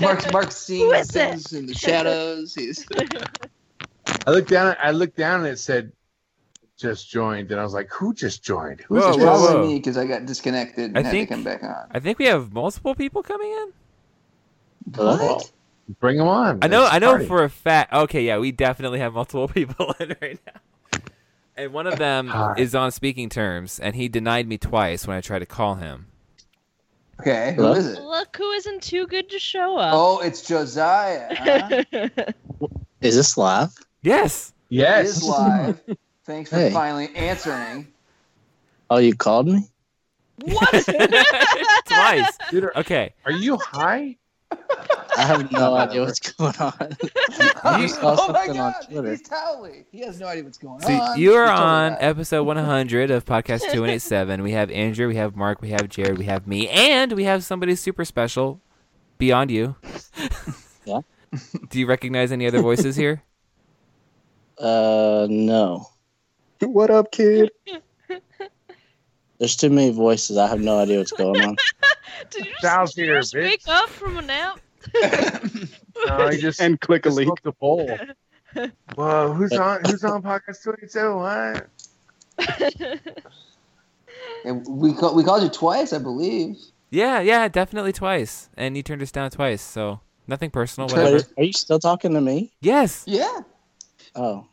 Mark's 0.00 0.30
Mark's 0.32 0.56
seeing 0.66 0.86
Who 0.86 0.92
is 0.92 1.08
it? 1.10 1.12
things 1.12 1.52
in 1.52 1.66
the 1.66 1.74
shadows. 1.74 2.54
He's 2.54 2.86
I 4.26 4.30
looked 4.30 4.48
down. 4.50 4.76
I 4.82 4.90
looked 4.90 5.16
down 5.16 5.40
and 5.40 5.48
it 5.48 5.58
said, 5.58 5.92
"Just 6.76 7.08
joined," 7.10 7.50
and 7.50 7.60
I 7.60 7.62
was 7.64 7.74
like, 7.74 7.88
"Who 7.92 8.14
just 8.14 8.42
joined? 8.42 8.80
Who's 8.82 9.02
Whoa, 9.02 9.08
just 9.08 9.18
whoa, 9.18 9.24
probably 9.24 9.46
whoa. 9.56 9.66
me 9.68 9.74
because 9.78 9.96
I 9.98 10.06
got 10.06 10.26
disconnected 10.26 10.84
and 10.90 10.98
I 10.98 11.02
had 11.02 11.10
think- 11.10 11.28
to 11.28 11.34
come 11.34 11.44
back 11.44 11.62
on. 11.62 11.88
I 11.90 12.00
think 12.00 12.18
we 12.18 12.26
have 12.26 12.52
multiple 12.52 12.94
people 12.94 13.22
coming 13.22 13.50
in. 13.50 13.72
What? 14.94 15.50
Bring 16.00 16.18
them 16.18 16.28
on. 16.28 16.58
I 16.62 16.66
know. 16.66 16.84
It's 16.84 16.94
I 16.94 16.98
know 16.98 17.10
party. 17.12 17.26
for 17.26 17.44
a 17.44 17.50
fact. 17.50 17.92
Okay, 17.92 18.22
yeah, 18.24 18.38
we 18.38 18.52
definitely 18.52 18.98
have 19.00 19.14
multiple 19.14 19.48
people 19.54 19.94
in 20.00 20.16
right 20.20 20.38
now. 20.46 21.00
And 21.56 21.72
one 21.72 21.86
of 21.86 21.98
them 21.98 22.32
is 22.56 22.74
on 22.74 22.92
speaking 22.92 23.28
terms, 23.28 23.80
and 23.80 23.96
he 23.96 24.08
denied 24.08 24.46
me 24.46 24.58
twice 24.58 25.06
when 25.06 25.16
I 25.16 25.20
tried 25.20 25.40
to 25.40 25.46
call 25.46 25.74
him. 25.76 26.06
Okay, 27.20 27.52
who 27.56 27.62
Hello? 27.62 27.72
is 27.74 27.86
it? 27.86 28.00
Look 28.00 28.36
who 28.36 28.50
isn't 28.52 28.82
too 28.82 29.06
good 29.08 29.28
to 29.30 29.38
show 29.38 29.76
up. 29.76 29.92
Oh, 29.94 30.20
it's 30.20 30.46
Josiah. 30.46 31.34
Huh? 31.34 31.82
Is 33.00 33.14
this 33.16 33.36
live? 33.36 33.72
Yes. 34.02 34.52
It 34.70 34.76
Yes. 34.76 35.08
is 35.18 35.22
live. 35.24 35.80
Thanks 36.24 36.50
for 36.50 36.56
Hey. 36.56 36.70
finally 36.72 37.08
answering. 37.16 37.88
Oh, 38.90 38.98
you 38.98 39.14
called 39.14 39.46
me? 39.48 39.62
what? 40.42 40.70
twice. 41.86 42.38
Dude, 42.50 42.64
are, 42.64 42.72
Okay. 42.78 43.14
are 43.24 43.32
you 43.32 43.56
high? 43.56 44.16
I 44.50 45.22
have 45.22 45.50
no 45.50 45.74
idea 45.76 46.02
what's 46.02 46.20
going 46.20 46.54
on. 46.56 46.72
I 47.64 47.82
just 47.82 47.96
saw 48.00 48.16
oh 48.18 48.32
my 48.32 48.46
something 48.46 48.60
on 48.60 48.72
god, 48.72 48.74
Twitter. 48.88 49.10
he's 49.10 49.22
totally. 49.22 49.84
He 49.90 50.00
has 50.00 50.20
no 50.20 50.26
idea 50.26 50.44
what's 50.44 50.58
going 50.58 50.80
So 50.80 50.92
on. 50.92 51.18
you 51.18 51.34
are 51.34 51.50
He's 51.50 51.60
on 51.60 51.96
episode 52.00 52.42
100 52.44 53.10
of 53.10 53.24
podcast 53.24 53.60
287. 53.72 54.42
We 54.42 54.52
have 54.52 54.70
Andrew, 54.70 55.08
we 55.08 55.16
have 55.16 55.34
Mark, 55.36 55.60
we 55.60 55.70
have 55.70 55.88
Jared, 55.88 56.18
we 56.18 56.24
have 56.26 56.46
me, 56.46 56.68
and 56.68 57.12
we 57.12 57.24
have 57.24 57.42
somebody 57.44 57.74
super 57.74 58.04
special 58.04 58.60
beyond 59.18 59.50
you. 59.50 59.74
Yeah. 60.84 61.00
Do 61.68 61.78
you 61.78 61.86
recognize 61.86 62.32
any 62.32 62.46
other 62.46 62.62
voices 62.62 62.96
here? 62.96 63.22
Uh, 64.56 65.26
no. 65.28 65.86
what 66.60 66.90
up, 66.90 67.10
kid? 67.12 67.50
There's 69.38 69.56
too 69.56 69.70
many 69.70 69.90
voices. 69.92 70.36
I 70.36 70.46
have 70.48 70.60
no 70.60 70.78
idea 70.78 70.98
what's 70.98 71.12
going 71.12 71.40
on. 71.44 71.56
Did 72.30 72.46
you 72.46 72.50
just, 72.50 72.62
Sal's 72.62 72.94
did 72.94 73.02
you 73.02 73.06
here, 73.12 73.20
just 73.20 73.34
bitch. 73.34 73.42
wake 73.44 73.62
up 73.68 73.88
from 73.88 74.18
a 74.18 74.22
nap? 74.22 74.60
No, 76.06 76.28
he 76.28 76.36
just 76.38 76.60
And 76.60 76.80
click 76.80 77.06
a 77.06 77.08
just 77.08 77.16
link. 77.16 77.26
smoked 77.26 77.46
a 77.46 77.52
bowl. 77.52 77.98
Whoa, 78.94 79.32
who's 79.32 79.52
on? 79.52 79.80
Who's 79.84 80.04
on 80.04 80.22
podcast 80.22 80.62
twenty 80.62 80.86
two? 80.86 81.16
What? 81.16 81.66
And 84.44 84.64
we 84.68 84.92
call, 84.94 85.14
we 85.16 85.24
called 85.24 85.42
you 85.42 85.48
twice, 85.48 85.92
I 85.92 85.98
believe. 85.98 86.56
Yeah, 86.90 87.18
yeah, 87.20 87.48
definitely 87.48 87.92
twice. 87.92 88.48
And 88.56 88.76
you 88.76 88.82
turned 88.84 89.02
us 89.02 89.10
down 89.10 89.30
twice, 89.30 89.60
so 89.60 90.00
nothing 90.28 90.50
personal, 90.50 90.88
Turn- 90.88 90.98
whatever. 91.04 91.24
Are, 91.24 91.28
are 91.38 91.44
you 91.44 91.52
still 91.52 91.80
talking 91.80 92.14
to 92.14 92.20
me? 92.20 92.52
Yes. 92.60 93.02
Yeah. 93.06 93.40
Oh. 94.14 94.46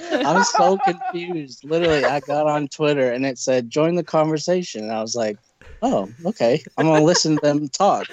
I'm 0.00 0.44
so 0.44 0.78
confused. 0.78 1.64
Literally, 1.64 2.04
I 2.04 2.20
got 2.20 2.46
on 2.46 2.68
Twitter 2.68 3.12
and 3.12 3.26
it 3.26 3.38
said 3.38 3.70
join 3.70 3.94
the 3.96 4.04
conversation. 4.04 4.84
And 4.84 4.92
I 4.92 5.00
was 5.02 5.14
like, 5.14 5.38
oh, 5.82 6.08
okay. 6.24 6.62
I'm 6.76 6.86
going 6.86 7.00
to 7.00 7.04
listen 7.06 7.36
to 7.36 7.40
them 7.42 7.68
talk. 7.68 8.06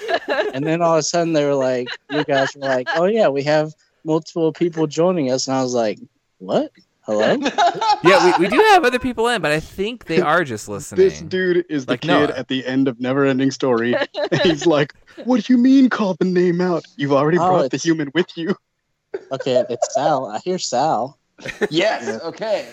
And 0.54 0.66
then 0.66 0.82
all 0.82 0.94
of 0.94 1.00
a 1.00 1.04
sudden 1.04 1.34
they 1.34 1.46
were 1.46 1.56
like, 1.56 1.88
you 2.10 2.24
guys 2.24 2.50
were 2.56 2.68
like, 2.68 2.88
oh, 2.96 3.06
yeah, 3.06 3.28
we 3.28 3.44
have 3.44 3.74
multiple 4.04 4.52
people 4.54 4.88
joining 4.88 5.32
us. 5.32 5.48
And 5.48 5.56
I 5.56 5.62
was 5.62 5.74
like, 5.74 6.00
what? 6.40 6.72
Hello? 7.02 7.38
Yeah, 8.04 8.38
we, 8.38 8.46
we 8.46 8.50
do 8.50 8.58
have 8.72 8.86
other 8.86 9.00
people 9.00 9.28
in, 9.30 9.42
but 9.42 9.52
I 9.52 9.60
think 9.60 10.06
they 10.06 10.22
are 10.22 10.44
just 10.44 10.70
listening. 10.70 11.04
This 11.08 11.22
dude 11.22 11.66
is 11.70 11.88
the 11.88 11.94
Like 11.94 12.02
kid 12.02 12.08
Noah. 12.10 12.28
at 12.36 12.48
the 12.50 12.64
end 12.66 12.88
of 12.88 12.98
Neverending 13.00 13.52
Story. 13.52 13.96
and 14.32 14.42
he's 14.44 14.68
like, 14.68 14.94
"What 15.24 15.44
do 15.44 15.52
you 15.54 15.58
mean 15.58 15.90
call 15.90 16.16
the 16.20 16.26
name 16.26 16.62
out? 16.62 16.86
You've 16.98 17.14
already 17.14 17.40
Oh, 17.40 17.48
brought 17.48 17.72
the 17.72 17.78
human 17.78 18.12
with 18.14 18.28
you." 18.38 18.56
Okay, 19.32 19.64
it's 19.70 19.94
Sal. 19.96 20.28
I 20.28 20.38
hear 20.40 20.60
Sal. 20.60 21.18
Yes. 21.70 22.22
Okay. 22.24 22.68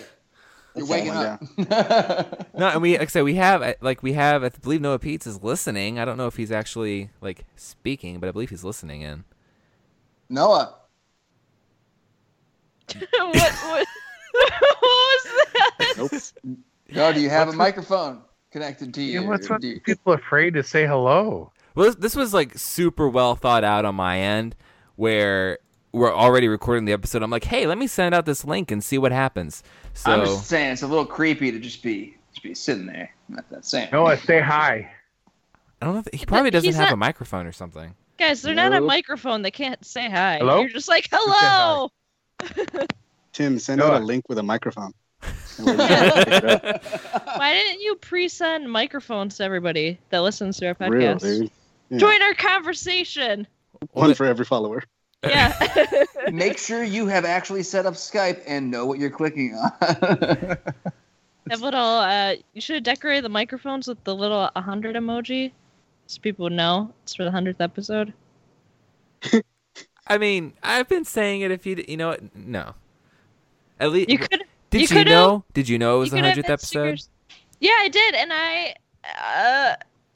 You're 0.75 0.87
That's 0.87 0.89
waking 0.89 1.11
up. 1.11 2.49
No, 2.57 2.67
and 2.67 2.81
we 2.81 2.93
like 2.93 3.01
I 3.01 3.05
said 3.05 3.23
we 3.23 3.35
have 3.35 3.61
uh, 3.61 3.73
like 3.81 4.01
we 4.03 4.13
have 4.13 4.43
I 4.43 4.49
believe 4.49 4.81
Noah 4.81 4.99
Peets 4.99 5.27
is 5.27 5.43
listening. 5.43 5.99
I 5.99 6.05
don't 6.05 6.17
know 6.17 6.27
if 6.27 6.35
he's 6.35 6.51
actually 6.51 7.09
like 7.21 7.45
speaking, 7.55 8.19
but 8.19 8.27
I 8.29 8.31
believe 8.31 8.49
he's 8.49 8.63
listening 8.63 9.01
in. 9.01 9.23
Noah. 10.29 10.75
what, 13.09 13.35
what, 13.35 13.87
what 14.33 14.81
was 14.81 15.23
that? 15.53 15.93
Nope. 15.97 16.11
No, 16.89 17.13
do 17.13 17.19
you 17.21 17.29
have 17.29 17.43
a 17.43 17.45
What's 17.45 17.47
with- 17.51 17.57
microphone 17.57 18.21
connected 18.51 18.93
to 18.93 19.01
you? 19.01 19.21
Yeah, 19.21 19.27
what's 19.27 19.49
or 19.49 19.55
with 19.55 19.63
you- 19.63 19.79
people 19.81 20.13
afraid 20.13 20.53
to 20.55 20.63
say 20.63 20.85
hello? 20.85 21.51
Well, 21.75 21.87
this, 21.87 21.95
this 21.95 22.15
was 22.15 22.33
like 22.33 22.57
super 22.57 23.09
well 23.09 23.35
thought 23.35 23.63
out 23.63 23.85
on 23.85 23.95
my 23.95 24.19
end, 24.19 24.55
where 24.95 25.57
we're 25.93 26.13
already 26.13 26.47
recording 26.47 26.85
the 26.85 26.91
episode. 26.93 27.23
I'm 27.23 27.29
like, 27.29 27.43
hey, 27.45 27.65
let 27.67 27.77
me 27.77 27.87
send 27.87 28.13
out 28.13 28.25
this 28.25 28.43
link 28.43 28.71
and 28.71 28.83
see 28.83 28.97
what 28.97 29.11
happens. 29.11 29.63
So 29.93 30.11
I'm 30.11 30.25
just 30.25 30.47
saying 30.47 30.73
it's 30.73 30.81
a 30.81 30.87
little 30.87 31.05
creepy 31.05 31.51
to 31.51 31.59
just 31.59 31.81
be 31.83 32.17
just 32.31 32.43
be 32.43 32.53
sitting 32.55 32.87
there. 32.87 33.13
Not 33.29 33.49
that 33.51 33.63
saying. 33.63 33.89
Noah, 33.91 34.17
say 34.17 34.41
hi. 34.41 34.91
I 35.81 35.85
don't 35.85 35.93
know. 35.95 36.03
If, 36.11 36.19
he 36.19 36.25
probably 36.25 36.49
doesn't 36.49 36.67
He's 36.67 36.75
have 36.75 36.87
not- 36.87 36.93
a 36.93 36.97
microphone 36.97 37.45
or 37.45 37.51
something. 37.51 37.93
Guys, 38.17 38.41
they're 38.41 38.53
not 38.55 38.73
a 38.73 38.79
Nope. 38.79 38.87
microphone. 38.87 39.41
They 39.41 39.51
can't 39.51 39.83
say 39.85 40.09
hi. 40.09 40.37
Hello? 40.37 40.61
You're 40.61 40.69
just 40.69 40.87
like, 40.87 41.07
hello. 41.11 41.89
Tim, 43.33 43.57
send 43.59 43.81
out 43.81 43.93
a 43.95 43.99
Noah. 43.99 44.05
link 44.05 44.29
with 44.29 44.37
a 44.37 44.43
microphone. 44.43 44.93
And 45.59 45.67
we'll 45.67 45.77
just 45.77 46.15
pick 46.27 46.43
it 46.43 46.45
up. 46.65 46.83
Why 47.37 47.53
didn't 47.53 47.81
you 47.81 47.95
pre-send 47.97 48.71
microphones 48.71 49.37
to 49.37 49.43
everybody 49.43 49.99
that 50.09 50.19
listens 50.23 50.57
to 50.57 50.67
our 50.79 50.89
Real, 50.89 51.13
podcast? 51.15 51.21
dude. 51.21 51.51
Yeah. 51.89 51.97
Join 51.99 52.21
our 52.23 52.33
conversation. 52.33 53.45
One 53.91 54.13
for 54.15 54.25
every 54.25 54.45
follower. 54.45 54.81
Yeah. 55.23 56.05
Make 56.31 56.57
sure 56.57 56.83
you 56.83 57.07
have 57.07 57.25
actually 57.25 57.63
set 57.63 57.85
up 57.85 57.93
Skype 57.93 58.41
and 58.45 58.69
know 58.69 58.85
what 58.85 58.99
you're 58.99 59.09
clicking 59.09 59.55
on. 59.55 60.57
Have 61.49 61.61
little. 61.61 61.79
Uh, 61.81 62.35
you 62.53 62.61
should 62.61 62.75
have 62.75 62.83
decorated 62.83 63.25
the 63.25 63.29
microphones 63.29 63.85
with 63.87 64.01
the 64.05 64.15
little 64.15 64.49
100 64.55 64.95
emoji, 64.95 65.51
so 66.07 66.21
people 66.21 66.43
would 66.43 66.53
know 66.53 66.93
it's 67.03 67.15
for 67.15 67.25
the 67.25 67.31
hundredth 67.31 67.59
episode. 67.59 68.13
I 70.07 70.17
mean, 70.17 70.53
I've 70.63 70.87
been 70.87 71.03
saying 71.03 71.41
it. 71.41 71.51
If 71.51 71.65
you 71.65 71.75
d- 71.75 71.85
you 71.87 71.97
know 71.97 72.09
what, 72.09 72.35
no. 72.35 72.75
At 73.79 73.91
least 73.91 74.09
You 74.09 74.19
could. 74.19 74.43
did 74.69 74.89
you 74.89 74.99
you, 74.99 75.03
know? 75.05 75.43
Did 75.53 75.67
you 75.67 75.77
know 75.77 75.97
it 75.97 75.99
was 75.99 76.11
the 76.11 76.21
hundredth 76.21 76.49
episode? 76.49 76.97
stickers. 76.97 77.09
Yeah, 77.59 77.75
I 77.77 77.89
did, 77.89 78.15
and 78.15 78.31
I 78.33 78.75
uh, 79.03 79.75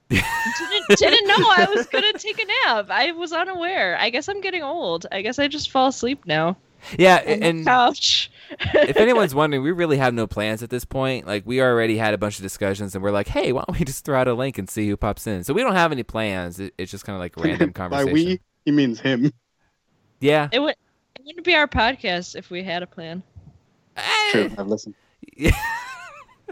didn't, 0.09 0.97
didn't 0.97 1.27
know 1.27 1.35
I 1.37 1.67
was 1.73 1.85
gonna 1.87 2.13
take 2.13 2.39
a 2.41 2.45
nap. 2.65 2.87
I 2.89 3.11
was 3.11 3.33
unaware. 3.33 3.97
I 3.99 4.09
guess 4.09 4.27
I'm 4.29 4.41
getting 4.41 4.63
old. 4.63 5.05
I 5.11 5.21
guess 5.21 5.37
I 5.39 5.47
just 5.47 5.69
fall 5.71 5.87
asleep 5.87 6.25
now 6.25 6.55
Yeah, 6.97 7.21
on 7.27 7.43
and 7.43 7.65
couch. 7.65 8.31
if 8.49 8.95
anyone's 8.95 9.35
wondering, 9.35 9.61
we 9.63 9.71
really 9.71 9.97
have 9.97 10.13
no 10.13 10.25
plans 10.27 10.63
at 10.63 10.69
this 10.69 10.85
point. 10.85 11.27
Like 11.27 11.43
we 11.45 11.61
already 11.61 11.97
had 11.97 12.13
a 12.13 12.17
bunch 12.17 12.37
of 12.37 12.43
discussions, 12.43 12.95
and 12.95 13.03
we're 13.03 13.11
like, 13.11 13.27
hey, 13.27 13.51
why 13.51 13.63
don't 13.67 13.77
we 13.77 13.83
just 13.85 14.05
throw 14.05 14.17
out 14.19 14.27
a 14.29 14.33
link 14.33 14.57
and 14.57 14.69
see 14.69 14.87
who 14.87 14.95
pops 14.95 15.27
in? 15.27 15.43
So 15.43 15.53
we 15.53 15.61
don't 15.61 15.75
have 15.75 15.91
any 15.91 16.03
plans. 16.03 16.59
It, 16.59 16.73
it's 16.77 16.91
just 16.91 17.03
kind 17.03 17.15
of 17.15 17.19
like 17.19 17.35
random 17.35 17.73
conversation. 17.73 18.05
By 18.05 18.11
conversation. 18.11 18.29
we, 18.29 18.39
he 18.65 18.71
means 18.71 18.99
him. 19.01 19.33
Yeah. 20.21 20.47
it 20.51 20.59
would. 20.59 20.75
It 21.15 21.21
wouldn't 21.25 21.45
be 21.45 21.55
our 21.55 21.67
podcast 21.67 22.35
if 22.37 22.49
we 22.49 22.63
had 22.63 22.83
a 22.83 22.87
plan. 22.87 23.21
Eh. 23.97 24.31
True, 24.31 24.51
I've 24.57 24.67
listened. 24.67 24.95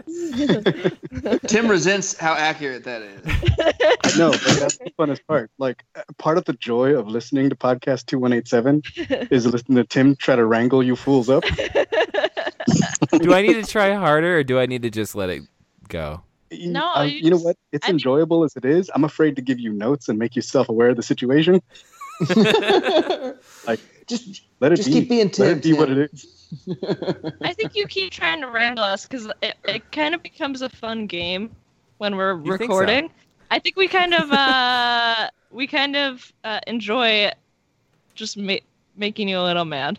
Tim 1.46 1.68
resents 1.68 2.16
how 2.16 2.34
accurate 2.34 2.84
that 2.84 3.02
is. 3.02 4.16
No, 4.18 4.30
but 4.30 4.40
that's 4.58 4.78
the 4.78 4.90
funnest 4.98 5.26
part. 5.26 5.50
Like, 5.58 5.84
part 6.18 6.38
of 6.38 6.44
the 6.44 6.52
joy 6.54 6.94
of 6.94 7.08
listening 7.08 7.50
to 7.50 7.56
podcast 7.56 8.06
2187 8.06 9.28
is 9.30 9.46
listening 9.46 9.76
to 9.76 9.84
Tim 9.84 10.16
try 10.16 10.36
to 10.36 10.44
wrangle 10.44 10.82
you 10.82 10.96
fools 10.96 11.28
up. 11.28 11.44
do 13.18 13.32
I 13.34 13.42
need 13.42 13.54
to 13.54 13.64
try 13.64 13.94
harder, 13.94 14.38
or 14.38 14.44
do 14.44 14.58
I 14.58 14.66
need 14.66 14.82
to 14.82 14.90
just 14.90 15.14
let 15.14 15.30
it 15.30 15.42
go? 15.88 16.22
You- 16.50 16.70
No, 16.70 16.92
uh, 16.94 17.02
you 17.02 17.20
you 17.24 17.30
know 17.30 17.38
what? 17.38 17.56
It's 17.72 17.84
I 17.84 17.88
think- 17.88 17.94
enjoyable 17.94 18.44
as 18.44 18.56
it 18.56 18.64
is. 18.64 18.90
I'm 18.94 19.04
afraid 19.04 19.36
to 19.36 19.42
give 19.42 19.58
you 19.58 19.72
notes 19.72 20.08
and 20.08 20.18
make 20.18 20.36
you 20.36 20.42
self 20.42 20.68
aware 20.68 20.90
of 20.90 20.96
the 20.96 21.02
situation. 21.02 21.60
Like, 23.66 23.80
just 24.06 24.42
let 24.60 24.72
it 24.72 24.76
just 24.76 24.88
be. 24.88 24.94
keep 24.94 25.08
being 25.08 25.26
let 25.26 25.32
Tim. 25.34 25.58
it 25.58 25.62
be 25.62 25.72
what 25.72 25.90
it 25.90 26.10
is. 26.12 26.26
I 27.42 27.52
think 27.52 27.74
you 27.74 27.86
keep 27.86 28.10
trying 28.12 28.40
to 28.40 28.48
wrangle 28.48 28.84
us 28.84 29.06
because 29.06 29.28
it, 29.42 29.56
it 29.64 29.90
kind 29.92 30.14
of 30.14 30.22
becomes 30.22 30.62
a 30.62 30.68
fun 30.68 31.06
game 31.06 31.50
when 31.98 32.16
we're 32.16 32.36
You 32.38 32.44
think 32.44 32.70
so? 32.70 32.78
recording. 32.78 33.10
I 33.50 33.58
think 33.58 33.76
we 33.76 33.88
kind 33.88 34.14
of 34.14 34.30
uh 34.30 35.28
we 35.50 35.66
kind 35.66 35.96
of 35.96 36.32
uh, 36.44 36.60
enjoy 36.66 37.30
just 38.14 38.36
ma- 38.36 38.56
making 38.96 39.28
you 39.28 39.38
a 39.38 39.42
little 39.44 39.64
mad. 39.64 39.98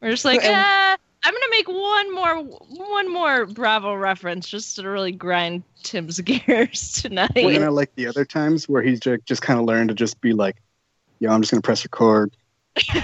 We're 0.00 0.10
just 0.10 0.24
like, 0.24 0.42
And- 0.42 0.54
ah, 0.56 0.96
I'm 1.22 1.34
gonna 1.34 1.46
make 1.50 1.68
one 1.68 2.14
more 2.14 2.36
one 2.76 3.12
more 3.12 3.46
Bravo 3.46 3.94
reference 3.94 4.48
just 4.48 4.76
to 4.76 4.88
really 4.88 5.12
grind 5.12 5.62
Tim's 5.82 6.18
gears 6.24 7.02
tonight. 7.02 7.30
We're 7.34 7.58
gonna 7.58 7.70
like 7.70 7.94
the 7.96 8.06
other 8.06 8.24
times 8.24 8.68
where 8.68 8.82
he's 8.82 9.00
just, 9.00 9.24
just 9.26 9.42
kind 9.42 9.58
of 9.60 9.66
learned 9.66 9.88
to 9.90 9.94
just 9.94 10.20
be 10.22 10.32
like, 10.32 10.56
"Yo, 11.18 11.30
I'm 11.30 11.42
just 11.42 11.50
gonna 11.52 11.60
press 11.62 11.84
record," 11.84 12.34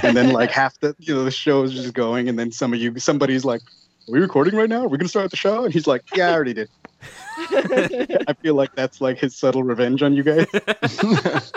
and 0.03 0.17
then 0.17 0.33
like 0.33 0.51
half 0.51 0.79
the 0.81 0.95
you 0.99 1.15
know 1.15 1.25
the 1.25 1.31
show 1.31 1.63
is 1.63 1.73
just 1.73 1.95
going, 1.95 2.29
and 2.29 2.39
then 2.39 2.53
some 2.53 2.73
of 2.73 2.81
you 2.81 2.99
somebody's 2.99 3.45
like, 3.45 3.61
"Are 4.09 4.13
we 4.13 4.21
recording 4.21 4.55
right 4.55 4.69
now? 4.69 4.85
Are 4.85 4.89
we 4.89 4.99
gonna 4.99 5.09
start 5.09 5.31
the 5.31 5.37
show?" 5.37 5.65
And 5.65 5.73
he's 5.73 5.87
like, 5.87 6.03
"Yeah, 6.15 6.31
I 6.31 6.33
already 6.33 6.55
did." 6.55 6.69
I 8.29 8.35
feel 8.41 8.55
like 8.55 8.75
that's 8.75 9.01
like 9.01 9.19
his 9.19 9.37
subtle 9.37 9.63
revenge 9.63 10.03
on 10.03 10.15
you 10.15 10.23
guys. 10.23 10.47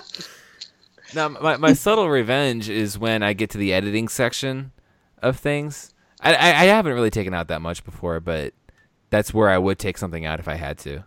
Now, 1.13 1.29
my, 1.29 1.57
my 1.57 1.73
subtle 1.73 2.09
revenge 2.09 2.69
is 2.69 2.97
when 2.97 3.23
I 3.23 3.33
get 3.33 3.49
to 3.51 3.57
the 3.57 3.73
editing 3.73 4.07
section 4.07 4.71
of 5.21 5.37
things. 5.37 5.93
I, 6.21 6.33
I, 6.33 6.47
I 6.49 6.65
haven't 6.65 6.93
really 6.93 7.09
taken 7.09 7.33
out 7.33 7.47
that 7.47 7.61
much 7.61 7.83
before, 7.83 8.19
but 8.19 8.53
that's 9.09 9.33
where 9.33 9.49
I 9.49 9.57
would 9.57 9.79
take 9.79 9.97
something 9.97 10.25
out 10.25 10.39
if 10.39 10.47
I 10.47 10.55
had 10.55 10.77
to. 10.79 11.03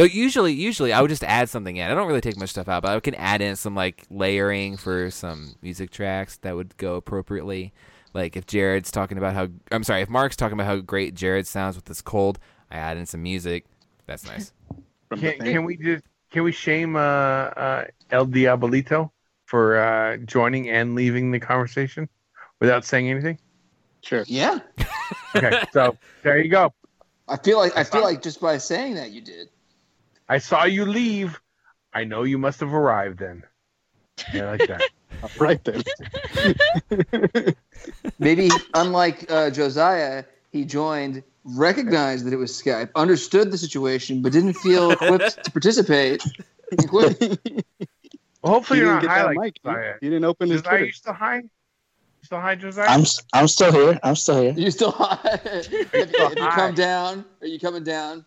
Though 0.00 0.06
usually, 0.06 0.54
usually 0.54 0.94
I 0.94 1.02
would 1.02 1.10
just 1.10 1.22
add 1.24 1.50
something 1.50 1.76
in. 1.76 1.90
I 1.90 1.94
don't 1.94 2.08
really 2.08 2.22
take 2.22 2.38
much 2.38 2.48
stuff 2.48 2.70
out, 2.70 2.82
but 2.82 2.96
I 2.96 3.00
can 3.00 3.14
add 3.16 3.42
in 3.42 3.54
some 3.54 3.74
like 3.74 4.06
layering 4.08 4.78
for 4.78 5.10
some 5.10 5.56
music 5.60 5.90
tracks 5.90 6.38
that 6.38 6.56
would 6.56 6.74
go 6.78 6.94
appropriately. 6.94 7.74
Like 8.14 8.34
if 8.34 8.46
Jared's 8.46 8.90
talking 8.90 9.18
about 9.18 9.34
how 9.34 9.48
I'm 9.70 9.84
sorry, 9.84 10.00
if 10.00 10.08
Mark's 10.08 10.36
talking 10.36 10.54
about 10.54 10.64
how 10.64 10.76
great 10.76 11.14
Jared 11.14 11.46
sounds 11.46 11.76
with 11.76 11.84
this 11.84 12.00
cold, 12.00 12.38
I 12.70 12.76
add 12.78 12.96
in 12.96 13.04
some 13.04 13.22
music. 13.22 13.66
That's 14.06 14.24
nice. 14.24 14.54
Can, 15.18 15.36
can 15.38 15.64
we 15.64 15.76
just 15.76 16.04
can 16.30 16.44
we 16.44 16.52
shame 16.52 16.96
uh, 16.96 16.98
uh, 16.98 17.84
El 18.10 18.24
Diabolito 18.24 19.10
for 19.44 19.76
uh, 19.76 20.16
joining 20.24 20.70
and 20.70 20.94
leaving 20.94 21.30
the 21.30 21.40
conversation 21.40 22.08
without 22.58 22.86
saying 22.86 23.10
anything? 23.10 23.38
Sure. 24.00 24.24
yeah, 24.26 24.60
Okay, 25.36 25.62
so 25.74 25.94
there 26.22 26.38
you 26.38 26.48
go. 26.48 26.72
I 27.28 27.36
feel 27.36 27.58
like 27.58 27.76
I 27.76 27.84
feel 27.84 28.02
like 28.02 28.22
just 28.22 28.40
by 28.40 28.56
saying 28.56 28.94
that 28.94 29.10
you 29.10 29.20
did. 29.20 29.50
I 30.30 30.38
saw 30.38 30.62
you 30.64 30.84
leave. 30.84 31.40
I 31.92 32.04
know 32.04 32.22
you 32.22 32.38
must 32.38 32.60
have 32.60 32.72
arrived 32.72 33.18
then. 33.18 33.42
Yeah, 34.32 34.44
I 34.44 34.50
like 34.52 34.66
that. 34.68 34.88
All 35.24 35.30
right 35.40 35.60
then. 35.64 35.82
Maybe 38.20 38.62
unlike 38.72 39.28
uh, 39.28 39.50
Josiah, 39.50 40.24
he 40.52 40.64
joined, 40.64 41.24
recognized 41.44 42.26
that 42.26 42.32
it 42.32 42.36
was 42.36 42.52
Skype, 42.52 42.90
understood 42.94 43.50
the 43.50 43.58
situation, 43.58 44.22
but 44.22 44.30
didn't 44.30 44.52
feel 44.52 44.92
equipped 44.92 45.42
to 45.42 45.50
participate. 45.50 46.24
and. 46.70 46.88
Well, 48.42 48.54
hopefully 48.54 48.78
you're 48.78 48.88
didn't 48.88 49.02
get 49.02 49.10
high 49.10 49.18
that 49.18 49.26
like 49.26 49.36
mic. 49.36 49.54
He, 49.62 49.68
Josiah. 49.68 49.94
he 50.00 50.08
didn't 50.08 50.24
open 50.24 50.48
his 50.48 50.62
Josiah, 50.62 50.70
Twitter. 50.70 50.84
you 50.86 50.92
still 50.92 51.12
high? 51.12 51.36
You 51.36 51.48
still 52.22 52.40
high, 52.40 52.54
Josiah? 52.54 52.88
I'm 52.88 53.00
s- 53.02 53.22
I'm 53.34 53.48
still 53.48 53.70
here. 53.70 54.00
I'm 54.02 54.16
still 54.16 54.40
here. 54.40 54.54
You 54.56 54.70
still 54.70 54.92
have, 54.92 55.42
have 55.42 56.38
you 56.38 56.48
come 56.48 56.74
down? 56.74 57.26
Are 57.42 57.46
you 57.46 57.60
coming 57.60 57.84
down? 57.84 58.24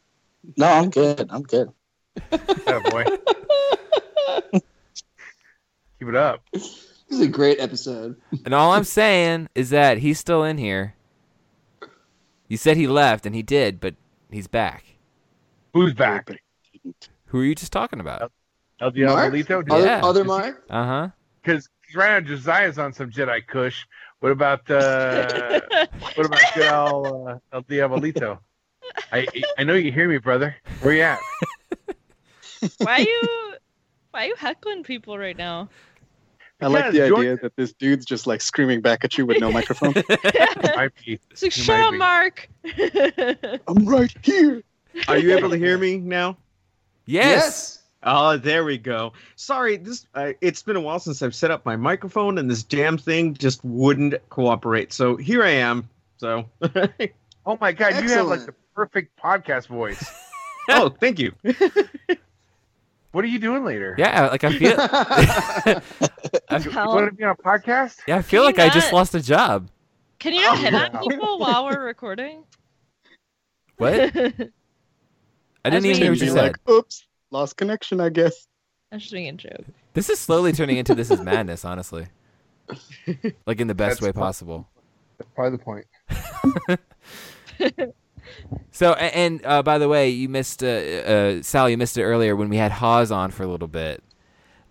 No, 0.55 0.67
I'm 0.67 0.91
good. 0.91 1.25
I'm 1.31 1.41
good. 1.41 1.71
Yeah, 2.67 2.79
boy. 2.89 3.03
Keep 5.99 6.09
it 6.09 6.15
up. 6.15 6.43
This 6.53 6.85
is 7.09 7.19
a 7.21 7.27
great 7.27 7.59
episode. 7.59 8.15
And 8.45 8.53
all 8.53 8.71
I'm 8.71 8.83
saying 8.83 9.49
is 9.55 9.69
that 9.69 9.99
he's 9.99 10.19
still 10.19 10.43
in 10.43 10.57
here. 10.57 10.95
You 12.47 12.57
said 12.57 12.77
he 12.77 12.87
left, 12.87 13.25
and 13.25 13.35
he 13.35 13.41
did, 13.41 13.79
but 13.79 13.95
he's 14.31 14.47
back. 14.47 14.83
Who's 15.73 15.93
back? 15.93 16.29
Who 17.27 17.39
are 17.39 17.43
you 17.43 17.55
just 17.55 17.71
talking 17.71 17.99
about? 17.99 18.31
El 18.81 18.91
Mark? 18.91 19.31
Diabolito? 19.33 19.63
Other, 19.71 19.85
Yeah. 19.85 20.01
other 20.03 20.23
Mark? 20.23 20.63
Uh 20.69 20.85
huh. 20.85 21.09
Because 21.41 21.69
right 21.95 22.21
now 22.21 22.27
Josiah's 22.27 22.77
on 22.77 22.93
some 22.93 23.09
Jedi 23.09 23.45
Kush. 23.47 23.85
What 24.19 24.31
about 24.31 24.69
uh, 24.69 25.59
what 26.15 26.25
about 26.25 26.41
good 26.55 26.71
old 26.71 27.27
uh, 27.29 27.37
El 27.53 27.61
Diabolito? 27.63 28.39
I 29.11 29.25
I 29.57 29.63
know 29.63 29.73
you 29.75 29.91
hear 29.91 30.07
me, 30.09 30.17
brother. 30.17 30.55
Where 30.81 30.93
you 30.93 31.01
at? 31.01 31.19
why 32.77 32.97
are 32.97 33.01
you 33.01 33.53
why 34.11 34.25
are 34.25 34.27
you 34.27 34.35
heckling 34.35 34.83
people 34.83 35.17
right 35.17 35.37
now? 35.37 35.69
I 36.61 36.67
like 36.67 36.83
Because 36.85 36.93
the 36.99 37.07
George- 37.07 37.19
idea 37.19 37.37
that 37.37 37.55
this 37.55 37.73
dude's 37.73 38.05
just 38.05 38.27
like 38.27 38.39
screaming 38.39 38.79
back 38.81 39.03
at 39.03 39.17
you 39.17 39.25
with 39.25 39.39
no 39.39 39.51
microphone. 39.51 39.93
Might 40.75 40.91
be. 41.03 41.19
It's 41.31 41.41
like, 41.43 41.51
He 41.53 41.61
shut 41.61 41.79
up. 41.79 41.93
Mark. 41.95 42.47
I'm 43.67 43.85
right 43.85 44.13
here. 44.21 44.63
Are 45.07 45.17
you 45.17 45.35
able 45.35 45.49
to 45.49 45.57
hear 45.57 45.77
me 45.77 45.97
now? 45.97 46.37
Yes. 47.05 47.79
Oh, 48.03 48.37
there 48.37 48.63
we 48.65 48.77
go. 48.77 49.13
Sorry, 49.35 49.77
this 49.77 50.05
uh, 50.13 50.33
it's 50.41 50.61
been 50.61 50.75
a 50.75 50.81
while 50.81 50.99
since 50.99 51.21
I've 51.21 51.33
set 51.35 51.51
up 51.51 51.65
my 51.65 51.75
microphone, 51.75 52.37
and 52.37 52.49
this 52.51 52.61
damn 52.63 52.97
thing 52.97 53.33
just 53.33 53.63
wouldn't 53.63 54.15
cooperate. 54.29 54.93
So 54.93 55.15
here 55.15 55.43
I 55.43 55.51
am. 55.51 55.89
So, 56.17 56.45
Oh 57.45 57.57
my 57.59 57.71
god, 57.73 58.01
you 58.03 58.09
have 58.09 58.27
like 58.27 58.45
the 58.45 58.53
perfect 58.75 59.17
podcast 59.19 59.67
voice. 59.67 60.05
oh, 60.69 60.89
thank 60.99 61.19
you. 61.19 61.33
What 63.13 63.23
are 63.23 63.27
you 63.27 63.37
doing 63.37 63.63
later? 63.63 63.95
Yeah, 63.97 64.27
like 64.27 64.43
I 64.43 64.57
feel. 64.57 65.81
You, 66.51 66.59
you 66.59 66.71
want 66.75 67.09
to 67.09 67.15
be 67.15 67.23
on 67.23 67.31
a 67.31 67.35
podcast? 67.35 67.99
Yeah, 68.07 68.17
I 68.17 68.21
feel 68.21 68.41
you 68.41 68.47
like 68.47 68.59
I 68.59 68.69
just 68.69 68.93
lost 68.93 69.15
a 69.15 69.21
job. 69.21 69.69
Can 70.19 70.33
you 70.33 70.41
not 70.41 70.57
oh, 70.57 70.61
hit 70.61 70.73
on 70.73 70.93
wow. 70.93 71.01
people 71.01 71.39
while 71.39 71.65
we're 71.65 71.83
recording? 71.83 72.43
What? 73.77 73.93
I 73.93 75.69
didn't 75.69 75.85
even 75.85 76.01
hear 76.01 76.11
what 76.11 76.19
you 76.19 76.25
Be 76.25 76.27
said. 76.27 76.35
like, 76.35 76.69
oops, 76.69 77.07
lost 77.31 77.57
connection, 77.57 77.99
I 77.99 78.09
guess. 78.09 78.47
I'm 78.91 78.99
just 78.99 79.11
making 79.11 79.29
a 79.29 79.37
joke. 79.37 79.65
This 79.93 80.09
is 80.11 80.19
slowly 80.19 80.53
turning 80.53 80.77
into 80.77 80.93
this 80.93 81.09
is 81.09 81.19
madness, 81.21 81.65
honestly. 81.65 82.05
Like 83.47 83.59
in 83.59 83.67
the 83.67 83.73
best 83.73 83.99
That's 83.99 84.01
way 84.01 84.11
possible. 84.11 84.69
That's 85.17 85.29
probably 85.33 85.57
the 85.57 85.63
point. 87.79 87.95
So, 88.71 88.93
and 88.93 89.45
uh, 89.45 89.61
by 89.63 89.77
the 89.77 89.87
way, 89.87 90.09
you 90.09 90.29
missed 90.29 90.63
uh, 90.63 90.67
uh, 90.67 91.41
Sal. 91.43 91.69
You 91.69 91.77
missed 91.77 91.97
it 91.97 92.03
earlier 92.03 92.35
when 92.35 92.49
we 92.49 92.57
had 92.57 92.71
Hawes 92.71 93.11
on 93.11 93.31
for 93.31 93.43
a 93.43 93.47
little 93.47 93.67
bit. 93.67 94.03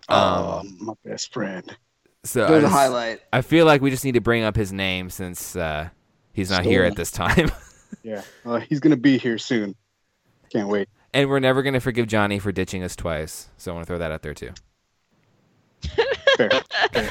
Um, 0.09 0.17
oh, 0.19 0.63
my 0.79 0.93
best 1.05 1.31
friend. 1.33 1.75
so 2.23 2.47
Go 2.47 2.53
I, 2.53 2.57
to 2.57 2.61
the 2.63 2.69
highlight. 2.69 3.21
I 3.31 3.41
feel 3.41 3.65
like 3.65 3.81
we 3.81 3.89
just 3.89 4.03
need 4.03 4.15
to 4.15 4.21
bring 4.21 4.43
up 4.43 4.55
his 4.55 4.73
name 4.73 5.09
since 5.09 5.55
uh, 5.55 5.89
he's 6.33 6.49
not 6.49 6.65
here 6.65 6.83
at 6.83 6.95
this 6.95 7.11
time, 7.11 7.51
Yeah, 8.03 8.21
uh, 8.45 8.59
he's 8.59 8.79
gonna 8.81 8.97
be 8.97 9.17
here 9.17 9.37
soon. 9.37 9.75
Can't 10.49 10.67
wait. 10.67 10.89
and 11.13 11.29
we're 11.29 11.39
never 11.39 11.63
gonna 11.63 11.79
forgive 11.79 12.07
Johnny 12.07 12.37
for 12.39 12.51
ditching 12.51 12.83
us 12.83 12.95
twice. 12.97 13.49
So 13.57 13.71
I 13.71 13.75
want 13.75 13.85
to 13.85 13.87
throw 13.87 13.99
that 13.99 14.11
out 14.11 14.21
there 14.23 14.33
too. 14.33 14.51
Fair. 16.37 16.49
Fair. 16.91 17.09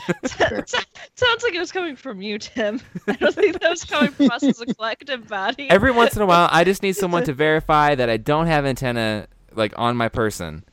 Sounds 0.24 1.42
like 1.42 1.54
it 1.54 1.58
was 1.58 1.72
coming 1.72 1.96
from 1.96 2.22
you, 2.22 2.38
Tim. 2.38 2.80
I 3.06 3.12
don't 3.12 3.34
think 3.34 3.60
that 3.60 3.70
was 3.70 3.84
coming 3.84 4.10
from 4.10 4.30
us 4.30 4.42
as 4.42 4.60
a 4.60 4.66
collective 4.66 5.28
body. 5.28 5.68
Every 5.70 5.90
once 5.90 6.16
in 6.16 6.22
a 6.22 6.26
while, 6.26 6.48
I 6.50 6.64
just 6.64 6.82
need 6.82 6.92
someone 6.96 7.24
to 7.24 7.32
verify 7.32 7.94
that 7.94 8.08
I 8.08 8.16
don't 8.16 8.46
have 8.46 8.64
antenna 8.64 9.26
like 9.54 9.72
on 9.76 9.96
my 9.96 10.08
person. 10.08 10.64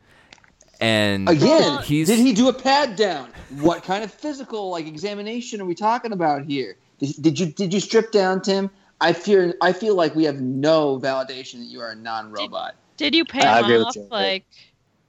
And 0.81 1.27
Again, 1.27 1.81
he's 1.83 2.07
did 2.07 2.19
he 2.19 2.31
do 2.33 2.47
a 2.47 2.53
pad 2.53 2.95
down? 2.95 3.29
What 3.59 3.83
kind 3.83 4.03
of 4.03 4.13
physical 4.13 4.69
like 4.71 4.87
examination 4.87 5.59
are 5.59 5.65
we 5.65 5.75
talking 5.75 6.13
about 6.13 6.43
here? 6.45 6.77
Did, 6.99 7.15
did 7.21 7.39
you 7.39 7.45
did 7.47 7.73
you 7.73 7.79
strip 7.81 8.11
down, 8.13 8.41
Tim? 8.41 8.69
I 9.01 9.11
fear 9.13 9.53
I 9.61 9.73
feel 9.73 9.95
like 9.95 10.15
we 10.15 10.23
have 10.23 10.39
no 10.39 10.97
validation 10.99 11.55
that 11.59 11.65
you 11.65 11.81
are 11.81 11.89
a 11.91 11.95
non-robot. 11.95 12.75
Did 12.95 13.13
you 13.15 13.25
pay 13.25 13.41
I 13.41 13.59
him 13.59 13.63
agree 13.65 13.77
with 13.77 13.87
off? 13.87 13.95
you. 13.97 14.07
Like, 14.09 14.45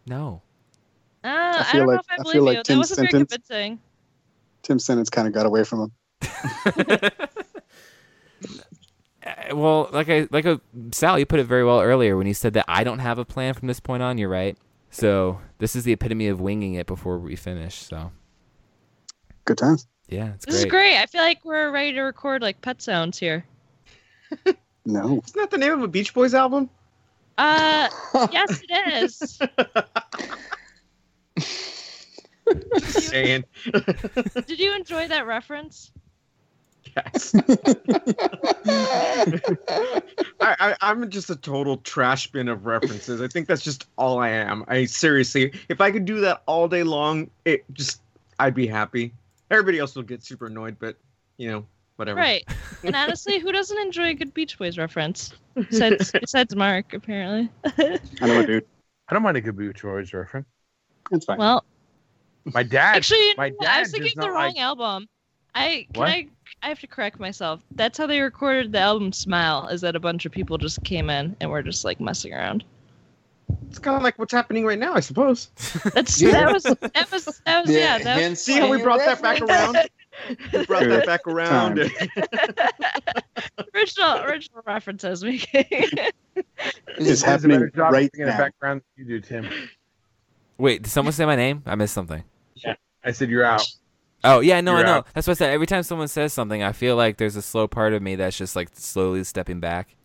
no. 0.06 0.42
uh, 1.24 1.28
I, 1.28 1.64
feel 1.70 1.80
don't 1.80 1.86
know 1.86 1.92
like- 1.94 2.00
if 2.00 2.06
I 2.10 2.14
I 2.14 2.16
believe 2.18 2.32
feel 2.34 2.44
like 2.44 2.56
you. 2.58 2.62
That 2.64 2.76
wasn't 2.78 2.98
very 2.98 3.10
sentence- 3.10 3.32
convincing. 3.48 3.80
Tim's 4.62 4.84
sentence 4.84 5.10
kind 5.10 5.26
of 5.26 5.34
got 5.34 5.46
away 5.46 5.64
from 5.64 5.80
him. 5.82 5.92
Uh, 6.72 7.10
well, 9.54 9.88
like 9.92 10.08
I 10.08 10.28
like 10.30 10.44
a 10.44 10.60
Sal, 10.92 11.18
you 11.18 11.26
put 11.26 11.40
it 11.40 11.44
very 11.44 11.64
well 11.64 11.80
earlier 11.80 12.16
when 12.16 12.26
you 12.26 12.34
said 12.34 12.54
that 12.54 12.64
I 12.68 12.84
don't 12.84 12.98
have 13.00 13.18
a 13.18 13.24
plan 13.24 13.54
from 13.54 13.68
this 13.68 13.80
point 13.80 14.02
on. 14.02 14.18
You're 14.18 14.28
right. 14.28 14.56
So 14.90 15.40
this 15.58 15.76
is 15.76 15.84
the 15.84 15.92
epitome 15.92 16.28
of 16.28 16.40
winging 16.40 16.74
it 16.74 16.86
before 16.86 17.18
we 17.18 17.36
finish. 17.36 17.74
So 17.76 18.10
Good 19.44 19.58
times. 19.58 19.86
yeah, 20.08 20.32
it's 20.34 20.46
This 20.46 20.54
great. 20.56 20.66
is 20.66 20.70
great. 20.70 20.96
I 20.98 21.06
feel 21.06 21.22
like 21.22 21.44
we're 21.44 21.70
ready 21.70 21.92
to 21.92 22.00
record 22.02 22.42
like 22.42 22.60
pet 22.60 22.82
sounds 22.82 23.18
here. 23.18 23.44
No. 24.86 25.20
Isn't 25.26 25.36
that 25.36 25.50
the 25.50 25.58
name 25.58 25.72
of 25.72 25.82
a 25.82 25.88
Beach 25.88 26.14
Boys 26.14 26.32
album? 26.32 26.70
Uh, 27.36 27.86
yes, 28.32 28.62
it 28.66 29.04
is. 29.04 29.38
Just 32.78 33.08
saying. 33.08 33.44
Did 34.46 34.58
you 34.58 34.74
enjoy 34.74 35.08
that 35.08 35.26
reference? 35.26 35.92
Yes. 36.96 37.34
I, 40.40 40.56
I, 40.58 40.76
I'm 40.80 41.08
just 41.10 41.30
a 41.30 41.36
total 41.36 41.76
trash 41.78 42.30
bin 42.32 42.48
of 42.48 42.66
references. 42.66 43.20
I 43.20 43.28
think 43.28 43.46
that's 43.46 43.62
just 43.62 43.86
all 43.96 44.18
I 44.18 44.30
am. 44.30 44.64
I 44.66 44.86
seriously, 44.86 45.52
if 45.68 45.80
I 45.80 45.90
could 45.90 46.04
do 46.04 46.20
that 46.20 46.42
all 46.46 46.68
day 46.68 46.82
long, 46.82 47.30
it 47.44 47.64
just, 47.72 48.00
I'd 48.38 48.54
be 48.54 48.66
happy. 48.66 49.12
Everybody 49.50 49.78
else 49.78 49.94
will 49.94 50.02
get 50.02 50.24
super 50.24 50.46
annoyed, 50.46 50.76
but 50.78 50.96
you 51.36 51.50
know, 51.50 51.66
whatever. 51.96 52.18
Right. 52.18 52.44
And 52.82 52.96
honestly, 52.96 53.38
who 53.38 53.52
doesn't 53.52 53.78
enjoy 53.78 54.08
a 54.08 54.14
good 54.14 54.34
Beach 54.34 54.58
Boys 54.58 54.78
reference? 54.78 55.32
Besides, 55.54 56.10
besides 56.20 56.56
Mark, 56.56 56.94
apparently. 56.94 57.50
I 57.76 57.98
know 58.22 58.44
dude. 58.44 58.66
I 59.08 59.14
don't 59.14 59.22
mind 59.22 59.36
a 59.36 59.40
good 59.40 59.56
Beach 59.56 59.82
Boys 59.82 60.12
reference. 60.12 60.46
It's 61.10 61.24
fine. 61.24 61.38
well, 61.38 61.64
My 62.44 62.62
dad. 62.62 62.96
actually, 62.96 63.34
my 63.36 63.50
know 63.50 63.56
what? 63.58 63.68
I 63.68 63.80
was 63.80 63.90
thinking 63.90 64.12
of 64.18 64.24
the 64.24 64.30
wrong 64.30 64.48
like- 64.48 64.58
album. 64.58 65.08
I 65.54 65.86
can 65.92 66.00
What? 66.00 66.08
I 66.08 66.28
I 66.62 66.68
have 66.68 66.78
to 66.80 66.86
correct 66.86 67.18
myself. 67.18 67.60
That's 67.72 67.98
how 67.98 68.06
they 68.06 68.20
recorded 68.20 68.70
the 68.72 68.78
album 68.78 69.12
"Smile." 69.12 69.66
Is 69.68 69.80
that 69.80 69.96
a 69.96 70.00
bunch 70.00 70.24
of 70.26 70.32
people 70.32 70.58
just 70.58 70.82
came 70.84 71.10
in 71.10 71.36
and 71.40 71.50
were 71.50 71.62
just 71.62 71.84
like 71.84 72.00
messing 72.00 72.32
around. 72.32 72.62
It's 73.68 73.80
kind 73.80 73.96
of 73.96 74.02
like 74.04 74.16
what's 74.18 74.32
happening 74.32 74.64
right 74.64 74.78
now, 74.78 74.94
I 74.94 75.00
suppose. 75.00 75.50
That's 75.92 76.20
Yeah. 76.22 76.30
that 76.32 76.52
was 76.52 76.62
that 76.62 77.10
was 77.10 77.42
that 77.46 77.62
was 77.66 77.70
yeah. 77.74 77.98
That 77.98 78.30
was, 78.30 78.40
See 78.40 78.54
how 78.58 78.70
we 78.70 78.80
brought 78.80 79.00
that 79.00 79.20
back 79.20 79.40
around? 79.40 79.76
We 80.52 80.64
brought 80.66 80.84
that 80.88 81.06
back 81.06 81.26
around. 81.26 81.80
Original 83.74 84.20
original 84.22 84.62
references 84.66 85.24
making. 85.24 85.64
It's 86.98 87.22
He 87.22 87.26
happening 87.26 87.56
better 87.58 87.70
job 87.70 87.92
right 87.92 88.10
in 88.14 88.24
the 88.26 88.30
now. 88.30 88.38
background 88.38 88.82
you 88.96 89.04
do, 89.04 89.20
Tim. 89.20 89.48
Wait, 90.58 90.82
did 90.82 90.90
someone 90.90 91.12
say 91.12 91.24
my 91.24 91.36
name? 91.36 91.62
I 91.66 91.74
missed 91.74 91.94
something. 91.94 92.22
I 93.04 93.12
said 93.12 93.30
you're 93.30 93.44
out. 93.44 93.66
Oh 94.22 94.40
yeah, 94.40 94.60
no, 94.60 94.74
I 94.74 94.78
You're 94.78 94.86
know. 94.86 94.92
out. 94.96 95.06
That's 95.14 95.26
what 95.26 95.32
I 95.32 95.34
said. 95.38 95.50
Every 95.54 95.66
time 95.66 95.82
someone 95.82 96.08
says 96.08 96.32
something, 96.32 96.62
I 96.62 96.72
feel 96.72 96.94
like 96.96 97.16
there's 97.16 97.36
a 97.36 97.42
slow 97.42 97.66
part 97.66 97.94
of 97.94 98.02
me 98.02 98.16
that's 98.16 98.36
just 98.36 98.54
like 98.54 98.68
slowly 98.74 99.24
stepping 99.24 99.60
back. 99.60 99.96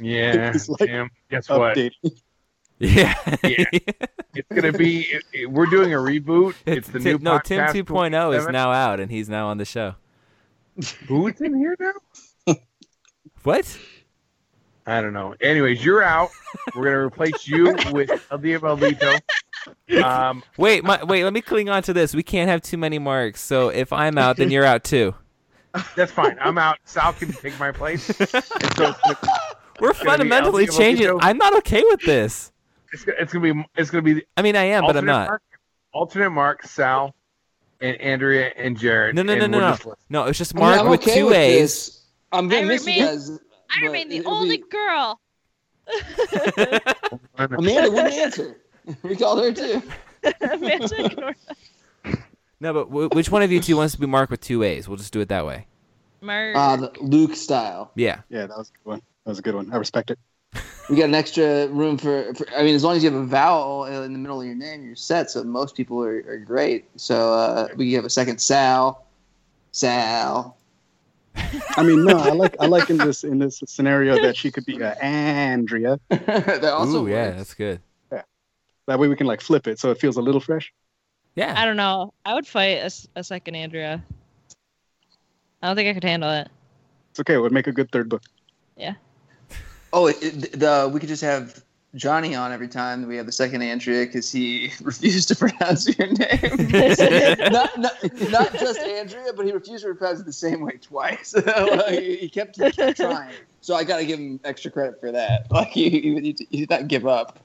Yeah, 0.00 0.52
like 0.68 0.88
Tim. 0.88 1.10
Guess 1.30 1.48
what? 1.48 1.78
Yeah. 2.80 3.12
Yeah. 3.42 3.64
It's 4.34 4.48
gonna 4.54 4.70
be. 4.72 5.00
It, 5.00 5.24
it- 5.32 5.50
we're 5.50 5.66
doing 5.66 5.92
a 5.92 5.96
reboot. 5.96 6.54
It's, 6.66 6.86
the 6.88 7.00
Tim- 7.00 7.18
new 7.22 7.24
no 7.32 7.38
Tim 7.40 7.60
podcast 7.64 7.84
2.0 7.84 8.38
is 8.38 8.46
now 8.48 8.70
out 8.70 9.00
and 9.00 9.10
he's 9.10 9.28
now 9.28 9.48
on 9.48 9.58
the 9.58 9.64
show. 9.64 9.96
Who's 11.08 11.40
in 11.40 11.56
here 11.56 11.76
now? 11.80 12.54
What? 13.42 13.76
I 14.86 15.00
don't 15.00 15.12
know. 15.12 15.34
Anyways, 15.40 15.84
you're 15.84 16.02
out. 16.04 16.30
We're 16.74 16.84
gonna 16.84 16.98
replace 17.04 17.48
you 17.48 17.74
with 17.92 18.10
El 18.30 18.38
Diablito. 18.38 19.20
Um, 20.04 20.42
Wait, 20.58 20.84
my, 20.84 21.02
wait. 21.04 21.24
Let 21.24 21.32
me 21.32 21.40
cling 21.40 21.68
on 21.68 21.82
to 21.84 21.92
this. 21.92 22.14
We 22.14 22.22
can't 22.22 22.48
have 22.50 22.62
too 22.62 22.76
many 22.76 22.98
marks. 22.98 23.40
So 23.40 23.68
if 23.68 23.92
I'm 23.92 24.18
out, 24.18 24.36
then 24.36 24.50
you're 24.50 24.64
out 24.64 24.84
too. 24.84 25.14
that's 25.96 26.12
fine. 26.12 26.36
I'm 26.40 26.58
out. 26.58 26.78
Sal 26.84 27.12
can 27.12 27.32
take 27.32 27.58
my 27.58 27.72
place. 27.72 28.04
So 28.76 28.94
We're 29.80 29.94
fundamentally 29.94 30.66
changing. 30.66 31.16
I'm 31.20 31.38
not 31.38 31.56
okay 31.58 31.82
with 31.90 32.00
this. 32.02 32.50
it's, 32.92 33.04
gonna- 33.04 33.18
it's 33.20 33.32
gonna 33.32 33.54
be. 33.54 33.66
It's 33.76 33.90
gonna 33.90 34.02
be. 34.02 34.24
I 34.36 34.42
mean, 34.42 34.56
I 34.56 34.64
am, 34.64 34.84
but 34.84 34.96
I'm 34.96 35.04
not. 35.06 35.28
Mark, 35.28 35.42
alternate 35.92 36.30
Mark, 36.30 36.64
Sal, 36.64 37.14
and 37.80 37.96
Andrea 38.00 38.52
and 38.56 38.76
Jared. 38.78 39.14
No, 39.14 39.22
no, 39.22 39.36
no, 39.36 39.46
no, 39.46 39.60
no. 39.60 39.94
No, 40.08 40.24
it's 40.24 40.38
just 40.38 40.54
Mark 40.54 40.80
I'm 40.80 40.88
with 40.88 41.02
okay 41.02 41.20
two 41.20 41.26
with 41.26 41.34
A's. 41.36 41.60
this. 41.60 42.04
I'm 42.32 42.48
gonna 42.48 42.62
I 42.62 42.64
miss 42.64 42.82
remain- 42.86 42.98
you 42.98 43.04
guys. 43.06 43.30
I 43.70 43.84
remain 43.84 44.08
the 44.08 44.24
only 44.24 44.56
be- 44.56 44.64
girl. 44.70 45.20
Amanda 47.36 47.90
wouldn't 47.90 48.14
answer. 48.14 48.56
We 49.02 49.16
called 49.16 49.42
her 49.42 49.52
too. 49.52 49.82
Amanda 50.40 51.04
ignored 51.04 51.36
No, 52.60 52.72
but 52.72 52.84
w- 52.88 53.08
which 53.12 53.30
one 53.30 53.42
of 53.42 53.52
you 53.52 53.60
two 53.60 53.76
wants 53.76 53.94
to 53.94 54.00
be 54.00 54.06
Mark 54.06 54.30
with 54.30 54.40
two 54.40 54.62
A's? 54.62 54.88
We'll 54.88 54.96
just 54.96 55.12
do 55.12 55.20
it 55.20 55.28
that 55.28 55.46
way. 55.46 55.66
Mark. 56.20 56.56
Uh, 56.56 56.76
the 56.76 56.92
Luke 57.00 57.36
style. 57.36 57.92
Yeah. 57.94 58.20
Yeah, 58.28 58.46
that 58.46 58.58
was 58.58 58.70
a 58.70 58.72
good 58.72 58.90
one. 58.90 59.02
That 59.24 59.30
was 59.30 59.38
a 59.38 59.42
good 59.42 59.54
one. 59.54 59.72
I 59.72 59.76
respect 59.76 60.10
it. 60.10 60.18
We 60.88 60.96
got 60.96 61.04
an 61.04 61.14
extra 61.14 61.68
room 61.68 61.98
for, 61.98 62.32
for. 62.34 62.46
I 62.56 62.62
mean, 62.62 62.74
as 62.74 62.82
long 62.82 62.96
as 62.96 63.04
you 63.04 63.10
have 63.10 63.20
a 63.20 63.26
vowel 63.26 63.84
in 63.84 64.12
the 64.12 64.18
middle 64.18 64.40
of 64.40 64.46
your 64.46 64.56
name, 64.56 64.86
you're 64.86 64.96
set. 64.96 65.30
So 65.30 65.44
most 65.44 65.76
people 65.76 66.02
are, 66.02 66.24
are 66.26 66.38
great. 66.38 66.86
So 66.96 67.34
uh, 67.34 67.68
we 67.76 67.92
have 67.92 68.06
a 68.06 68.10
second 68.10 68.40
Sal. 68.40 69.04
Sal. 69.72 70.56
I 71.76 71.82
mean, 71.82 72.04
no, 72.04 72.16
I 72.16 72.30
like 72.30 72.56
I 72.58 72.66
like 72.66 72.90
in 72.90 72.96
this 72.96 73.22
in 73.22 73.38
this 73.38 73.62
scenario 73.66 74.20
that 74.22 74.36
she 74.36 74.50
could 74.50 74.64
be 74.64 74.82
uh, 74.82 74.94
Andrea. 74.94 76.00
that 76.08 76.64
also 76.64 77.04
Ooh, 77.04 77.08
yeah, 77.08 77.30
that's 77.30 77.54
good. 77.54 77.80
That 78.88 78.98
way 78.98 79.06
we 79.06 79.16
can 79.16 79.26
like 79.26 79.42
flip 79.42 79.66
it 79.66 79.78
so 79.78 79.90
it 79.90 80.00
feels 80.00 80.16
a 80.16 80.22
little 80.22 80.40
fresh. 80.40 80.72
Yeah. 81.34 81.54
I 81.56 81.66
don't 81.66 81.76
know. 81.76 82.14
I 82.24 82.32
would 82.32 82.46
fight 82.46 82.82
a 83.14 83.22
second 83.22 83.54
Andrea. 83.54 84.02
I 85.62 85.66
don't 85.66 85.76
think 85.76 85.90
I 85.90 85.92
could 85.92 86.04
handle 86.04 86.30
it. 86.30 86.48
It's 87.10 87.20
okay. 87.20 87.34
It 87.34 87.38
would 87.38 87.52
make 87.52 87.66
a 87.66 87.72
good 87.72 87.92
third 87.92 88.08
book. 88.08 88.22
Yeah. 88.78 88.94
Oh, 89.92 90.06
it, 90.06 90.16
it- 90.22 90.58
the 90.58 90.90
we 90.92 91.00
could 91.00 91.08
just 91.10 91.22
have 91.22 91.62
Johnny 91.96 92.34
on 92.34 92.50
every 92.50 92.68
time 92.68 93.06
we 93.06 93.16
have 93.16 93.26
the 93.26 93.32
second 93.32 93.60
Andrea 93.60 94.06
because 94.06 94.32
he 94.32 94.72
refused 94.82 95.28
to 95.28 95.36
pronounce 95.44 95.86
your 95.98 96.06
name. 96.06 96.70
not, 97.52 97.78
not, 97.78 98.30
not 98.30 98.52
just 98.54 98.80
Andrea, 98.80 99.34
but 99.36 99.44
he 99.44 99.52
refused 99.52 99.84
to 99.84 99.94
pronounce 99.94 100.20
it 100.20 100.26
the 100.26 100.32
same 100.32 100.62
way 100.62 100.78
twice. 100.80 101.34
he, 101.90 102.16
he 102.16 102.28
kept 102.30 102.56
he 102.56 102.70
kept 102.70 102.96
trying. 102.96 103.34
So 103.60 103.74
I 103.74 103.84
got 103.84 103.98
to 103.98 104.06
give 104.06 104.18
him 104.18 104.40
extra 104.44 104.70
credit 104.70 104.98
for 104.98 105.12
that. 105.12 105.50
Like 105.50 105.68
he, 105.68 105.90
he, 105.90 106.36
he 106.50 106.56
did 106.60 106.70
not 106.70 106.88
give 106.88 107.06
up. 107.06 107.38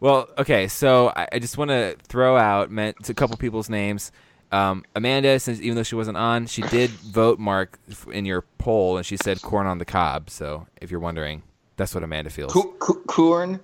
Well, 0.00 0.28
okay, 0.38 0.68
so 0.68 1.12
I, 1.14 1.28
I 1.32 1.38
just 1.38 1.58
want 1.58 1.70
to 1.70 1.96
throw 2.04 2.36
out 2.36 2.70
meant 2.70 3.08
a 3.08 3.14
couple 3.14 3.36
people's 3.36 3.68
names. 3.68 4.12
Um, 4.50 4.84
Amanda, 4.94 5.38
since 5.40 5.60
even 5.60 5.76
though 5.76 5.82
she 5.82 5.94
wasn't 5.94 6.16
on, 6.16 6.46
she 6.46 6.62
did 6.62 6.90
vote 6.90 7.38
Mark 7.38 7.78
in 8.10 8.24
your 8.24 8.42
poll, 8.58 8.96
and 8.96 9.04
she 9.04 9.16
said 9.16 9.42
corn 9.42 9.66
on 9.66 9.78
the 9.78 9.84
cob. 9.84 10.30
So 10.30 10.66
if 10.80 10.90
you're 10.90 11.00
wondering, 11.00 11.42
that's 11.76 11.94
what 11.94 12.02
Amanda 12.02 12.30
feels. 12.30 12.52
Co- 12.52 12.72
co- 12.78 13.02
corn. 13.06 13.60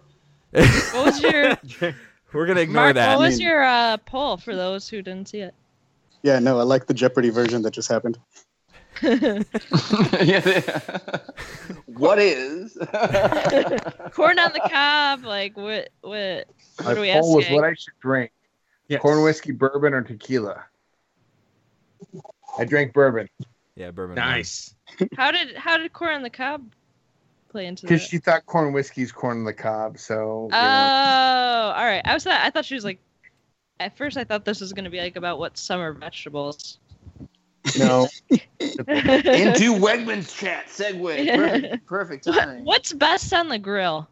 What 0.50 1.06
was 1.06 1.20
your 1.22 1.58
We're 2.32 2.46
gonna 2.46 2.60
ignore 2.60 2.84
Mark? 2.86 2.94
that. 2.96 3.16
What 3.16 3.24
was 3.26 3.40
your 3.40 3.62
uh, 3.62 3.96
poll 3.98 4.36
for 4.36 4.54
those 4.56 4.88
who 4.88 5.02
didn't 5.02 5.28
see 5.28 5.38
it? 5.38 5.54
Yeah, 6.22 6.38
no, 6.38 6.58
I 6.58 6.62
like 6.64 6.86
the 6.86 6.94
Jeopardy 6.94 7.30
version 7.30 7.62
that 7.62 7.72
just 7.72 7.88
happened. 7.88 8.18
Yeah, 9.02 9.42
yeah. 10.22 11.18
what 11.86 12.18
is? 12.18 12.72
Corn 14.12 14.38
on 14.38 14.52
the 14.52 14.68
cob. 14.70 15.24
Like 15.24 15.56
what? 15.56 15.90
What? 16.00 16.46
What 16.82 16.84
My 16.84 16.92
are 16.94 17.00
we 17.00 17.10
poll 17.12 17.34
was 17.36 17.44
asking? 17.44 17.56
what 17.56 17.64
I 17.64 17.70
should 17.70 17.94
drink: 18.00 18.30
Yes. 18.88 19.00
corn 19.02 19.22
whiskey, 19.22 19.52
bourbon, 19.52 19.94
or 19.94 20.02
tequila. 20.02 20.64
I 22.58 22.64
drank 22.64 22.92
bourbon 22.92 23.28
Yeah, 23.76 23.90
bourbon. 23.90 24.16
Nice. 24.16 24.74
How 25.16 25.30
did 25.30 25.56
how 25.56 25.76
did 25.76 25.92
corn 25.92 26.14
on 26.14 26.22
the 26.22 26.30
cob 26.30 26.72
play 27.48 27.66
into 27.66 27.86
because 27.86 28.02
she 28.02 28.18
thought 28.18 28.44
corn 28.46 28.72
whiskey's 28.72 29.12
corn 29.12 29.38
on 29.38 29.44
the 29.44 29.52
cob. 29.54 29.98
So 29.98 30.48
Oh, 30.52 30.60
know. 30.60 31.72
all 31.76 31.84
right. 31.84 32.02
I 32.04 32.14
was 32.14 32.26
I 32.26 32.50
thought 32.50 32.64
she 32.64 32.74
was 32.74 32.84
like. 32.84 32.98
At 33.80 33.96
first, 33.98 34.16
I 34.16 34.22
thought 34.22 34.44
this 34.44 34.60
was 34.60 34.72
gonna 34.72 34.88
be 34.88 35.00
like 35.00 35.16
about 35.16 35.40
what 35.40 35.58
summer 35.58 35.92
vegetables. 35.92 36.78
No, 37.78 38.08
Into 38.30 39.74
Wegman's 39.74 40.32
chat 40.32 40.66
segue. 40.66 41.34
Perfect, 41.34 41.86
perfect 41.86 42.24
timing. 42.24 42.64
What's 42.64 42.92
best 42.92 43.32
on 43.32 43.48
the 43.48 43.58
grill? 43.58 44.08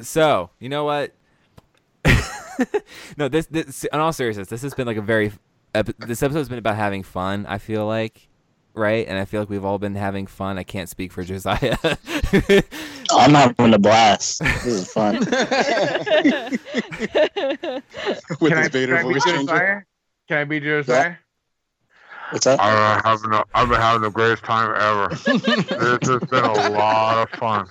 So 0.00 0.50
you 0.58 0.68
know 0.68 0.84
what? 0.84 1.12
no, 3.16 3.28
this, 3.28 3.46
this 3.46 3.84
in 3.84 4.00
all 4.00 4.12
seriousness, 4.12 4.48
this 4.48 4.62
has 4.62 4.74
been 4.74 4.86
like 4.86 4.96
a 4.96 5.02
very. 5.02 5.32
This 5.98 6.22
episode's 6.22 6.50
been 6.50 6.58
about 6.58 6.76
having 6.76 7.02
fun. 7.02 7.46
I 7.46 7.56
feel 7.56 7.86
like, 7.86 8.28
right? 8.74 9.06
And 9.08 9.18
I 9.18 9.24
feel 9.24 9.40
like 9.40 9.48
we've 9.48 9.64
all 9.64 9.78
been 9.78 9.94
having 9.94 10.26
fun. 10.26 10.58
I 10.58 10.64
can't 10.64 10.88
speak 10.88 11.12
for 11.12 11.24
Josiah. 11.24 11.78
I'm 13.10 13.32
having 13.32 13.72
a 13.72 13.78
blast. 13.78 14.40
This 14.40 14.66
is 14.66 14.92
fun. 14.92 15.20
With 18.40 18.52
can 18.52 18.58
I, 18.58 18.68
Vader 18.68 18.96
can 18.96 19.06
I 19.06 19.08
be 19.08 19.14
voice 19.14 19.24
changer. 19.24 19.40
Josiah? 19.40 19.80
Can 20.28 20.38
I 20.38 20.44
be 20.44 20.60
Josiah? 20.60 21.16
What's 22.32 22.44
that? 22.46 22.58
I've 22.60 23.02
been 23.02 23.10
having, 23.10 23.32
a, 23.34 23.44
I've 23.54 23.68
been 23.68 23.80
having 23.80 24.02
the 24.02 24.10
greatest 24.10 24.42
time 24.44 24.70
ever. 24.74 25.08
this 26.00 26.08
has 26.08 26.20
been 26.30 26.44
a 26.44 26.70
lot 26.70 27.28
of 27.30 27.38
fun. 27.38 27.66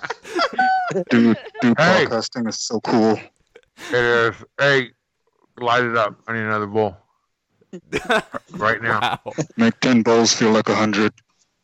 Dude, 1.10 1.36
dude, 1.60 1.76
Hey. 1.78 2.06
podcasting 2.06 2.48
is 2.48 2.60
so 2.60 2.78
cool. 2.80 3.18
It 3.90 3.94
is. 3.94 4.36
Hey, 4.60 4.90
light 5.58 5.82
it 5.82 5.96
up. 5.96 6.14
I 6.28 6.34
need 6.34 6.42
another 6.42 6.68
bowl 6.68 6.96
right 8.52 8.80
now. 8.80 9.00
wow. 9.00 9.18
Make 9.56 9.80
10 9.80 10.02
bowls 10.02 10.32
feel 10.32 10.52
like 10.52 10.68
a 10.68 10.72
100. 10.74 11.12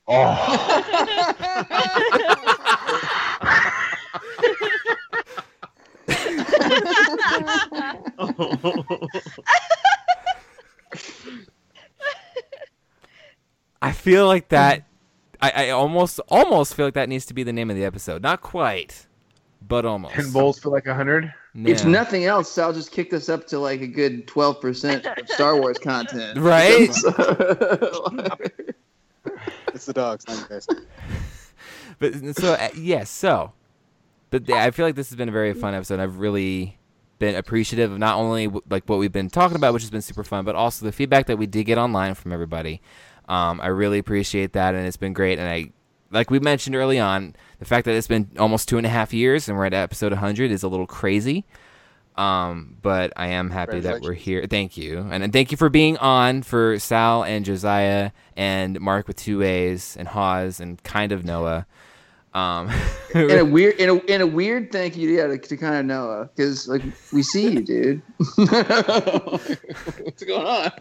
I 13.80 13.92
feel 13.92 14.26
like 14.26 14.48
that. 14.48 14.84
I, 15.40 15.66
I 15.66 15.70
almost 15.70 16.18
almost 16.28 16.74
feel 16.74 16.86
like 16.86 16.94
that 16.94 17.08
needs 17.08 17.26
to 17.26 17.34
be 17.34 17.44
the 17.44 17.52
name 17.52 17.70
of 17.70 17.76
the 17.76 17.84
episode. 17.84 18.22
Not 18.22 18.40
quite, 18.40 19.06
but 19.66 19.84
almost. 19.86 20.14
Ten 20.14 20.32
bowls 20.32 20.58
for 20.58 20.70
like 20.70 20.86
a 20.86 20.94
hundred. 20.94 21.32
If 21.54 21.84
nothing 21.84 22.24
else, 22.24 22.50
Sal 22.50 22.72
just 22.72 22.92
kicked 22.92 23.12
us 23.12 23.28
up 23.28 23.46
to 23.48 23.58
like 23.58 23.80
a 23.80 23.86
good 23.86 24.26
twelve 24.26 24.60
percent 24.60 25.06
of 25.06 25.28
Star 25.28 25.60
Wars 25.60 25.78
content. 25.78 26.38
Right? 26.42 26.90
It's 29.74 29.84
the 29.84 29.92
dogs, 29.92 30.26
not 30.26 30.38
you 30.38 30.46
guys. 30.48 30.66
But 32.00 32.14
so 32.36 32.52
uh, 32.54 32.68
yes, 32.76 33.10
so, 33.10 33.52
but 34.30 34.46
the, 34.46 34.54
I 34.54 34.70
feel 34.70 34.86
like 34.86 34.94
this 34.94 35.08
has 35.10 35.16
been 35.16 35.28
a 35.28 35.32
very 35.32 35.52
fun 35.52 35.74
episode. 35.74 35.98
I've 35.98 36.18
really 36.18 36.78
been 37.18 37.34
appreciative 37.34 37.90
of 37.90 37.98
not 37.98 38.16
only 38.16 38.46
w- 38.46 38.62
like 38.70 38.88
what 38.88 38.98
we've 39.00 39.12
been 39.12 39.28
talking 39.28 39.56
about, 39.56 39.74
which 39.74 39.82
has 39.82 39.90
been 39.90 40.02
super 40.02 40.22
fun, 40.22 40.44
but 40.44 40.54
also 40.54 40.86
the 40.86 40.92
feedback 40.92 41.26
that 41.26 41.36
we 41.36 41.46
did 41.46 41.64
get 41.64 41.76
online 41.76 42.14
from 42.14 42.32
everybody. 42.32 42.80
Um, 43.28 43.60
I 43.60 43.68
really 43.68 43.98
appreciate 43.98 44.54
that, 44.54 44.74
and 44.74 44.86
it's 44.86 44.96
been 44.96 45.12
great. 45.12 45.38
And 45.38 45.48
I, 45.48 45.70
like 46.10 46.30
we 46.30 46.40
mentioned 46.40 46.74
early 46.74 46.98
on, 46.98 47.36
the 47.58 47.66
fact 47.66 47.84
that 47.84 47.94
it's 47.94 48.08
been 48.08 48.30
almost 48.38 48.68
two 48.68 48.78
and 48.78 48.86
a 48.86 48.90
half 48.90 49.12
years 49.12 49.48
and 49.48 49.58
we're 49.58 49.66
at 49.66 49.74
episode 49.74 50.12
100 50.12 50.50
is 50.50 50.62
a 50.62 50.68
little 50.68 50.86
crazy. 50.86 51.44
Um, 52.16 52.76
but 52.82 53.12
I 53.16 53.28
am 53.28 53.50
happy 53.50 53.78
that 53.80 54.00
we're 54.00 54.12
here. 54.14 54.44
Thank 54.50 54.76
you, 54.76 55.06
and, 55.12 55.22
and 55.22 55.32
thank 55.32 55.52
you 55.52 55.56
for 55.56 55.68
being 55.68 55.96
on 55.98 56.42
for 56.42 56.76
Sal 56.80 57.22
and 57.22 57.44
Josiah 57.44 58.10
and 58.36 58.80
Mark 58.80 59.06
with 59.06 59.16
two 59.16 59.40
A's 59.42 59.96
and 59.96 60.08
Hawes 60.08 60.58
and 60.58 60.82
kind 60.82 61.12
of 61.12 61.24
Noah. 61.24 61.66
Um, 62.34 62.70
in 63.14 63.38
a 63.38 63.44
weird, 63.46 63.76
in 63.76 63.88
a 63.88 63.94
in 64.04 64.20
a 64.20 64.26
weird 64.26 64.70
thank 64.70 64.96
you, 64.96 65.10
yeah, 65.10 65.26
to, 65.26 65.38
to 65.38 65.56
kind 65.56 65.76
of 65.76 65.86
Noah, 65.86 66.30
because 66.34 66.68
like 66.68 66.82
we 67.12 67.22
see 67.22 67.50
you, 67.50 67.62
dude. 67.62 68.02
What's 68.36 70.24
going 70.24 70.46
on? 70.46 70.72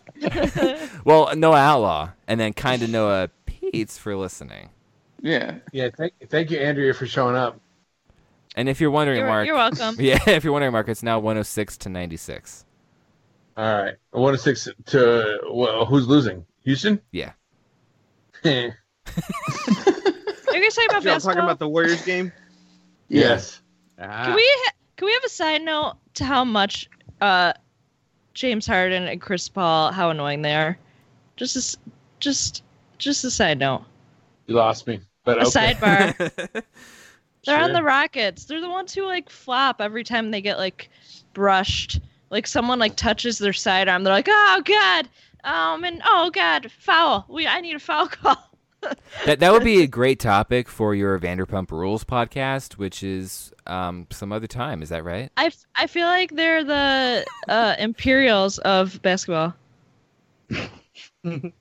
well, 1.06 1.36
Noah 1.36 1.58
Outlaw, 1.58 2.10
and 2.28 2.40
then 2.40 2.54
kind 2.54 2.82
of 2.84 2.90
Noah 2.90 3.30
Pete's 3.46 3.98
for 3.98 4.16
listening. 4.16 4.70
Yeah. 5.22 5.56
Yeah. 5.72 5.90
Thank, 5.96 6.14
thank 6.30 6.52
you, 6.52 6.60
Andrea, 6.60 6.94
for 6.94 7.08
showing 7.08 7.36
up. 7.36 7.60
And 8.56 8.70
if 8.70 8.82
you're 8.82 8.92
wondering, 8.92 9.20
You're- 9.20 9.30
Mark, 9.30 9.46
you're 9.46 9.56
welcome. 9.56 9.96
Yeah, 10.00 10.18
if 10.28 10.44
you're 10.44 10.54
wondering, 10.54 10.72
Mark, 10.74 10.90
it's 10.90 11.04
now 11.04 11.20
106 11.20 11.78
to 11.78 11.90
96. 11.90 12.66
All 13.56 13.84
right. 13.84 13.96
106 14.12 14.70
to 14.88 15.40
well, 15.52 15.86
who's 15.86 16.08
losing? 16.08 16.46
Houston. 16.64 17.00
Yeah. 17.12 17.34
Yes. 20.68 20.78
Are 20.78 20.82
guys 20.82 20.88
talking 20.88 20.90
about 20.90 21.04
Y'all 21.04 21.14
basketball? 21.16 21.34
talking 21.34 21.44
about 21.44 21.60
the 21.60 21.70
Warriors 21.70 22.06
game? 22.06 22.32
Ah. 24.00 24.26
Can 24.26 24.36
we 24.36 24.44
ha- 24.46 24.74
can 24.96 25.06
we 25.06 25.14
have 25.14 25.24
a 25.24 25.30
side 25.30 25.62
note 25.64 25.96
to 26.16 26.26
how 26.26 26.44
much 26.44 26.90
uh, 27.22 27.54
James 28.34 28.68
Harden 28.68 29.08
and 29.08 29.22
Chris 29.22 29.48
Paul 29.50 29.92
how 29.92 30.10
annoying 30.10 30.42
they 30.42 30.56
are? 30.56 30.78
Just 31.36 31.56
a, 31.56 31.60
s- 31.60 31.78
just 32.20 32.64
just 32.98 33.24
a 33.24 33.32
side 33.32 33.60
note. 33.60 33.84
You 34.48 34.56
lost 34.56 34.88
me. 34.88 35.00
But 35.24 35.38
A 35.42 35.48
okay. 35.48 35.74
sidebar. 35.74 36.64
They're 37.46 37.62
on 37.62 37.74
the 37.74 37.84
Rockets. 37.84 38.46
They're 38.46 38.62
the 38.62 38.70
ones 38.70 38.94
who 38.94 39.06
like 39.06 39.30
flop 39.30 39.80
every 39.82 40.04
time 40.04 40.32
they 40.32 40.42
get 40.42 40.58
like 40.58 40.90
brushed. 41.34 42.00
Like 42.30 42.46
someone 42.46 42.78
like 42.80 42.96
touches 42.96 43.38
their 43.38 43.54
sidearm. 43.54 44.04
They're 44.04 44.14
like, 44.14 44.28
oh 44.30 44.62
god, 44.66 45.08
um, 45.46 45.84
and 45.86 46.02
oh 46.06 46.30
god, 46.30 46.70
foul. 46.80 47.26
We 47.30 47.48
I 47.48 47.62
need 47.62 47.76
a 47.76 47.80
foul 47.80 48.08
call. 48.10 48.47
That 49.26 49.40
that 49.40 49.52
would 49.52 49.64
be 49.64 49.82
a 49.82 49.88
great 49.88 50.20
topic 50.20 50.68
for 50.70 50.94
your 50.96 51.18
Vanderpump 51.20 51.72
Rules 51.72 52.04
podcast, 52.04 52.74
which 52.74 53.04
is 53.04 53.52
um, 53.66 54.08
some 54.12 54.32
other 54.32 54.48
time. 54.48 54.82
Is 54.82 54.90
that 54.90 55.04
right? 55.04 55.32
I, 55.38 55.46
f- 55.48 55.66
I 55.76 55.88
feel 55.88 56.08
like 56.08 56.32
they're 56.32 56.64
the 56.64 57.26
uh, 57.48 57.76
Imperials 57.80 58.58
of 58.60 59.02
basketball. 59.02 59.54
Did 60.50 61.54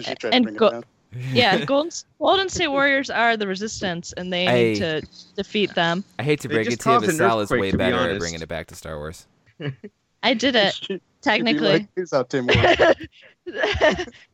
she 0.00 0.14
try 0.14 0.14
to 0.14 0.34
And 0.34 0.44
bring 0.44 0.54
it 0.56 0.58
go- 0.58 0.70
down? 0.70 0.84
Yeah, 1.32 1.64
Golden 1.64 1.92
Golden 2.18 2.48
State 2.48 2.68
Warriors 2.68 3.08
are 3.08 3.36
the 3.36 3.46
resistance, 3.46 4.12
and 4.16 4.32
they 4.32 4.46
need 4.46 4.76
to 4.78 5.02
defeat 5.36 5.72
them. 5.74 6.02
I 6.18 6.24
hate 6.24 6.40
to 6.40 6.48
break 6.48 6.66
it 6.66 6.80
to 6.80 6.90
you, 6.92 7.00
but 7.00 7.08
an 7.08 7.14
Sal 7.14 7.38
is 7.40 7.50
way 7.50 7.70
to 7.70 7.76
be 7.76 7.78
better 7.78 7.94
at 7.96 8.02
honest. 8.02 8.18
bringing 8.18 8.42
it 8.42 8.48
back 8.48 8.66
to 8.68 8.74
Star 8.74 8.96
Wars. 8.96 9.26
I 10.24 10.34
did 10.34 10.56
it 10.56 10.74
She'd 10.82 11.00
technically. 11.20 11.68
like, 11.72 11.88
Here's 11.94 12.10
how 12.12 12.24
Tim 12.24 12.46
Ward. 12.46 12.58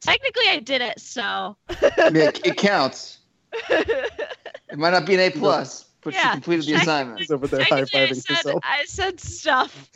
technically, 0.01 0.49
I 0.49 0.61
did 0.65 0.81
it. 0.81 0.99
So 1.01 1.57
Yeah, 1.83 2.31
it 2.45 2.57
counts. 2.57 3.19
It 4.73 4.79
might 4.79 4.91
not 4.91 5.05
be 5.05 5.15
an 5.15 5.21
A 5.21 5.31
plus, 5.31 5.87
but 6.01 6.15
Yeah, 6.15 6.23
she 6.29 6.31
completed 6.35 6.65
the 6.67 6.75
assignment. 6.75 7.19
He's 7.19 7.33
over 7.33 7.49
there 7.49 7.65
high 7.65 7.79
I 7.79 7.83
fiving 7.83 8.15
said 8.15 8.37
himself. 8.37 8.61
I 8.63 8.85
said 8.85 9.19
stuff. 9.19 9.91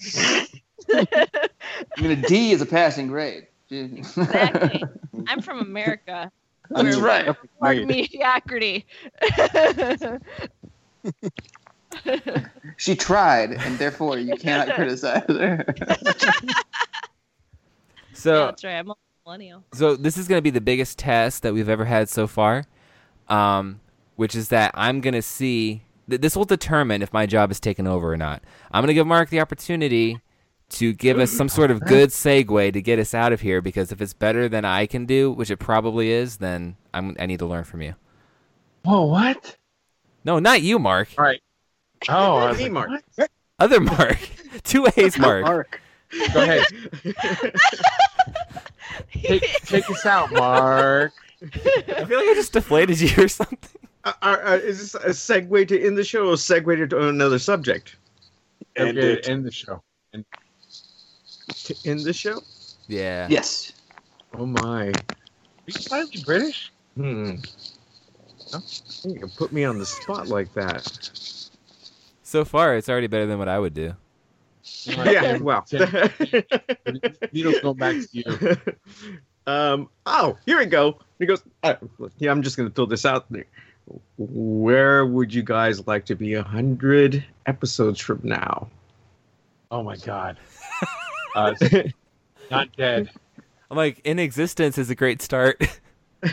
I 0.92 1.06
mean, 2.00 2.10
a 2.10 2.16
D 2.16 2.50
is 2.50 2.60
a 2.60 2.66
passing 2.66 3.06
grade. 3.06 3.46
exactly. 3.70 4.82
I'm 5.28 5.40
from 5.42 5.60
America. 5.60 6.32
That's 6.70 6.96
We're- 6.96 7.36
right. 7.60 7.86
mediocrity. 7.86 8.84
She 12.76 12.96
tried, 12.96 13.52
and 13.52 13.78
therefore 13.78 14.18
you 14.18 14.36
cannot 14.36 14.74
criticize 14.74 15.24
her. 15.28 15.64
So 18.16 18.38
yeah, 18.38 18.44
that's 18.46 18.64
right. 18.64 18.74
I'm 18.76 18.90
a 18.90 18.94
millennial. 19.26 19.64
so 19.74 19.96
this 19.96 20.16
is 20.16 20.28
going 20.28 20.38
to 20.38 20.42
be 20.42 20.50
the 20.50 20.60
biggest 20.60 20.98
test 20.98 21.42
that 21.42 21.52
we've 21.52 21.68
ever 21.68 21.84
had 21.84 22.08
so 22.08 22.26
far, 22.28 22.64
um, 23.28 23.80
which 24.14 24.36
is 24.36 24.48
that 24.48 24.70
I'm 24.74 25.00
going 25.00 25.14
to 25.14 25.20
see 25.20 25.82
th- 26.08 26.20
this 26.20 26.36
will 26.36 26.44
determine 26.44 27.02
if 27.02 27.12
my 27.12 27.26
job 27.26 27.50
is 27.50 27.60
taken 27.60 27.86
over 27.86 28.12
or 28.12 28.16
not. 28.16 28.42
I'm 28.70 28.82
gonna 28.82 28.94
give 28.94 29.06
Mark 29.06 29.30
the 29.30 29.40
opportunity 29.40 30.20
to 30.70 30.92
give 30.92 31.18
us 31.18 31.30
some 31.30 31.48
sort 31.48 31.70
of 31.70 31.80
good 31.86 32.10
segue 32.10 32.72
to 32.72 32.82
get 32.82 32.98
us 32.98 33.14
out 33.14 33.32
of 33.32 33.40
here. 33.40 33.60
Because 33.60 33.92
if 33.92 34.00
it's 34.00 34.14
better 34.14 34.48
than 34.48 34.64
I 34.64 34.86
can 34.86 35.06
do, 35.06 35.30
which 35.32 35.50
it 35.50 35.58
probably 35.58 36.10
is, 36.10 36.38
then 36.38 36.76
I'm 36.92 37.16
I 37.18 37.26
need 37.26 37.38
to 37.40 37.46
learn 37.46 37.64
from 37.64 37.82
you. 37.82 37.94
Whoa, 38.84 39.06
what? 39.06 39.56
No, 40.24 40.38
not 40.38 40.62
you, 40.62 40.78
Mark. 40.78 41.08
All 41.18 41.24
right. 41.24 41.40
Oh, 42.08 42.36
I 42.36 42.50
was 42.50 42.60
like, 42.60 42.72
Mark. 42.72 42.90
what? 43.16 43.30
Other 43.58 43.80
Mark. 43.80 44.18
Two 44.64 44.86
A's, 44.96 45.18
Mark. 45.18 45.44
Mark. 45.46 45.80
Go 46.32 46.42
ahead. 46.42 46.64
take, 49.12 49.42
take 49.64 49.90
us 49.90 50.06
out, 50.06 50.32
Mark. 50.32 51.12
I 51.42 51.46
feel 52.04 52.18
like 52.18 52.28
I 52.28 52.34
just 52.34 52.52
deflated 52.52 53.00
you 53.00 53.24
or 53.24 53.28
something. 53.28 53.58
Uh, 54.04 54.12
uh, 54.22 54.36
uh, 54.44 54.60
is 54.62 54.92
this 54.92 54.94
a 54.94 55.08
segue 55.08 55.66
to 55.68 55.82
end 55.82 55.96
the 55.96 56.04
show 56.04 56.28
or 56.28 56.32
a 56.32 56.36
segue 56.36 56.90
to 56.90 57.08
another 57.08 57.38
subject? 57.38 57.96
End 58.76 58.98
Okay, 58.98 59.12
it. 59.14 59.28
end 59.28 59.44
the 59.44 59.50
show. 59.50 59.82
To 60.12 61.74
end 61.84 62.00
the 62.00 62.12
show? 62.12 62.40
Yeah. 62.86 63.26
Yes. 63.30 63.72
Oh 64.36 64.46
my. 64.46 64.88
Are 64.88 64.92
you 65.66 65.72
slightly 65.72 66.22
British? 66.24 66.72
Hmm. 66.96 67.36
You 69.04 69.18
can 69.20 69.30
put 69.30 69.52
me 69.52 69.64
on 69.64 69.78
the 69.78 69.86
spot 69.86 70.28
like 70.28 70.52
that. 70.54 71.43
So 72.34 72.44
far, 72.44 72.74
it's 72.74 72.88
already 72.88 73.06
better 73.06 73.26
than 73.26 73.38
what 73.38 73.48
I 73.48 73.60
would 73.60 73.74
do. 73.74 73.94
Yeah, 74.86 75.36
well. 75.36 75.64
Needle's 77.32 77.60
going 77.60 77.76
back 77.76 77.94
to 77.94 78.08
you. 78.10 78.56
um. 79.46 79.88
Oh, 80.04 80.36
here 80.44 80.58
we 80.58 80.66
go. 80.66 80.98
He 81.20 81.26
goes. 81.26 81.44
Uh, 81.62 81.76
yeah, 82.18 82.32
I'm 82.32 82.42
just 82.42 82.56
gonna 82.56 82.70
throw 82.70 82.86
this 82.86 83.06
out 83.06 83.30
there. 83.30 83.44
Where 84.18 85.06
would 85.06 85.32
you 85.32 85.44
guys 85.44 85.86
like 85.86 86.06
to 86.06 86.16
be 86.16 86.34
a 86.34 86.42
hundred 86.42 87.24
episodes 87.46 88.00
from 88.00 88.18
now? 88.24 88.66
Oh 89.70 89.84
my 89.84 89.96
God. 89.96 90.36
Uh, 91.36 91.52
not 92.48 92.68
dead. 92.76 93.10
I'm 93.68 93.76
like, 93.76 94.00
in 94.04 94.20
existence 94.20 94.78
is 94.78 94.88
a 94.88 94.94
great 94.94 95.20
start. 95.20 95.60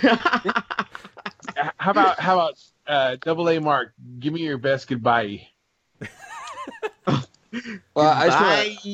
How 1.77 1.89
about 1.89 2.19
how 2.19 2.35
about 2.35 2.59
uh, 2.85 3.15
double 3.19 3.49
A 3.49 3.59
Mark? 3.59 3.93
Give 4.19 4.31
me 4.31 4.41
your 4.41 4.59
best 4.59 4.87
goodbye. 4.87 5.47
Well, 7.93 8.07
I 8.07 8.27
just 8.27 8.85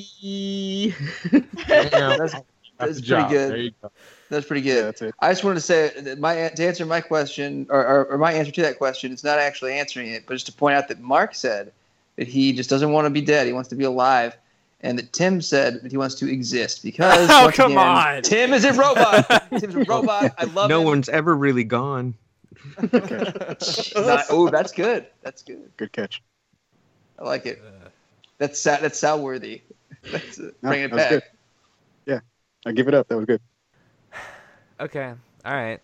wanna, 1.31 1.89
Damn, 1.91 2.17
that's, 2.17 2.33
that's 2.33 2.45
that's 2.79 2.93
pretty 2.93 3.01
job. 3.07 3.29
good. 3.29 3.73
Go. 3.83 3.91
That's 4.29 4.47
pretty 4.47 4.67
Yeah, 4.67 4.73
good. 4.75 4.85
that's 4.85 5.01
it. 5.03 5.15
I 5.19 5.29
just 5.31 5.43
wanted 5.43 5.55
to 5.55 5.61
say 5.61 5.91
that 6.01 6.17
my 6.19 6.49
to 6.49 6.65
answer 6.65 6.83
my 6.85 6.99
question 7.01 7.67
or, 7.69 7.85
or, 7.85 8.05
or 8.05 8.17
my 8.17 8.33
answer 8.33 8.51
to 8.51 8.61
that 8.63 8.79
question. 8.79 9.11
It's 9.11 9.23
not 9.23 9.37
actually 9.37 9.73
answering 9.73 10.07
it, 10.07 10.25
but 10.25 10.33
just 10.33 10.47
to 10.47 10.53
point 10.53 10.75
out 10.75 10.87
that 10.87 10.99
Mark 10.99 11.35
said 11.35 11.71
that 12.15 12.27
he 12.27 12.51
just 12.51 12.67
doesn't 12.69 12.91
want 12.91 13.05
to 13.05 13.11
be 13.11 13.21
dead. 13.21 13.45
He 13.45 13.53
wants 13.53 13.69
to 13.69 13.75
be 13.75 13.83
alive, 13.83 14.35
and 14.81 14.97
that 14.97 15.13
Tim 15.13 15.39
said 15.39 15.81
that 15.83 15.91
he 15.91 15.97
wants 15.97 16.15
to 16.15 16.27
exist 16.31 16.81
because 16.81 17.29
Oh, 17.31 17.51
come 17.53 17.73
again, 17.73 17.77
on. 17.87 18.21
Tim 18.23 18.53
is 18.53 18.65
a 18.65 18.73
robot. 18.73 19.49
Tim's 19.59 19.75
a 19.75 19.83
robot. 19.87 20.33
I 20.39 20.45
love 20.45 20.67
no 20.69 20.81
him. 20.81 20.87
one's 20.87 21.09
ever 21.09 21.35
really 21.35 21.63
gone. 21.63 22.15
Not- 22.81 24.25
oh, 24.31 24.49
that's 24.51 24.71
good. 24.71 25.05
That's 25.21 25.43
good. 25.43 25.69
Good 25.77 25.91
catch. 25.91 26.23
I 27.19 27.23
like 27.23 27.45
it. 27.45 27.61
That's 28.37 28.59
sa- 28.59 28.77
that's 28.79 28.99
Sal 28.99 29.21
worthy. 29.21 29.61
That's 30.11 30.37
it. 30.37 30.55
No, 30.61 30.69
Bring 30.69 30.83
it 30.83 30.91
that 30.91 30.95
back. 30.97 31.09
good. 31.09 31.23
Yeah, 32.05 32.19
I 32.65 32.71
give 32.71 32.87
it 32.87 32.93
up. 32.93 33.07
That 33.07 33.17
was 33.17 33.25
good. 33.25 33.41
okay. 34.79 35.13
All 35.43 35.53
right. 35.53 35.79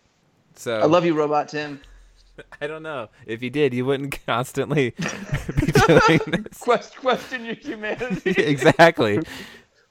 So 0.55 0.79
I 0.79 0.85
love 0.85 1.03
you, 1.05 1.13
robot 1.15 1.49
Tim. 1.49 1.81
I 2.61 2.67
don't 2.67 2.83
know. 2.83 3.09
If 3.25 3.41
you 3.43 3.49
did, 3.49 3.73
you 3.73 3.85
wouldn't 3.85 4.17
constantly 4.25 4.91
be 5.59 5.71
doing 5.71 6.19
this. 6.27 6.57
Question, 6.59 7.01
question 7.01 7.45
your 7.45 7.55
humanity. 7.55 8.31
exactly. 8.31 9.19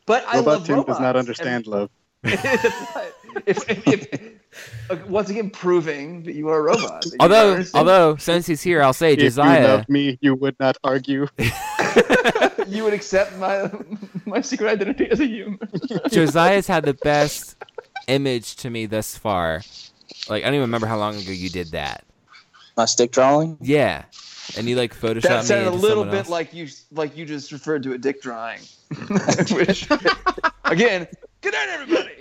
But 0.07 0.25
I 0.27 0.37
Robot 0.39 0.47
love 0.59 0.67
Tim 0.67 0.75
robots. 0.77 0.89
does 0.99 1.01
not 1.01 1.11
and- 1.11 1.19
understand 1.19 1.67
love. 1.67 1.91
If, 2.25 3.69
if, 3.69 3.89
if, 3.89 4.15
uh, 4.15 4.17
once 5.09 5.31
again, 5.31 5.51
proving 5.51 6.23
that 6.25 6.35
you 6.35 6.49
are 6.49 6.59
a 6.59 6.63
robot. 6.63 7.05
Although, 7.21 7.63
although 7.75 8.17
since 8.17 8.47
he's 8.47 8.63
here, 8.63 8.83
I'll 8.83 8.93
say 8.93 9.13
If 9.13 9.19
you 9.19 9.25
Josiah. 9.27 9.67
loved 9.67 9.89
me, 9.89 10.19
you 10.21 10.35
would 10.35 10.59
not 10.61 10.77
argue. 10.85 11.27
you 12.67 12.85
would 12.85 12.93
accept 12.93 13.37
my 13.39 13.71
my 14.27 14.41
secret 14.41 14.69
identity 14.69 15.09
as 15.11 15.21
a 15.21 15.27
human. 15.27 15.59
Josiah's 16.11 16.67
had 16.67 16.85
the 16.85 16.95
best 16.95 17.57
image 18.09 18.57
to 18.57 18.71
me 18.71 18.87
thus 18.87 19.17
far. 19.17 19.63
Like 20.29 20.43
I 20.43 20.47
don't 20.47 20.55
even 20.55 20.63
remember 20.63 20.87
how 20.87 20.99
long 20.99 21.17
ago 21.17 21.31
you 21.33 21.49
did 21.49 21.71
that. 21.73 22.05
My 22.77 22.85
stick 22.87 23.13
drawing? 23.13 23.59
Yeah, 23.61 24.05
and 24.57 24.69
you 24.69 24.77
like 24.77 24.95
photoshopped 24.95 25.23
that 25.23 25.43
me 25.43 25.47
sounded 25.47 25.69
a 25.69 25.77
little 25.77 26.05
bit 26.05 26.15
else. 26.15 26.29
like 26.29 26.55
you 26.55 26.69
like 26.91 27.17
you 27.17 27.25
just 27.25 27.53
referred 27.53 27.83
to 27.85 27.93
a 27.93 27.99
dick 27.99 28.23
drawing. 28.23 28.61
Which, 29.53 29.89
again, 30.65 31.07
good 31.41 31.55
night, 31.55 31.69
everybody. 31.71 32.13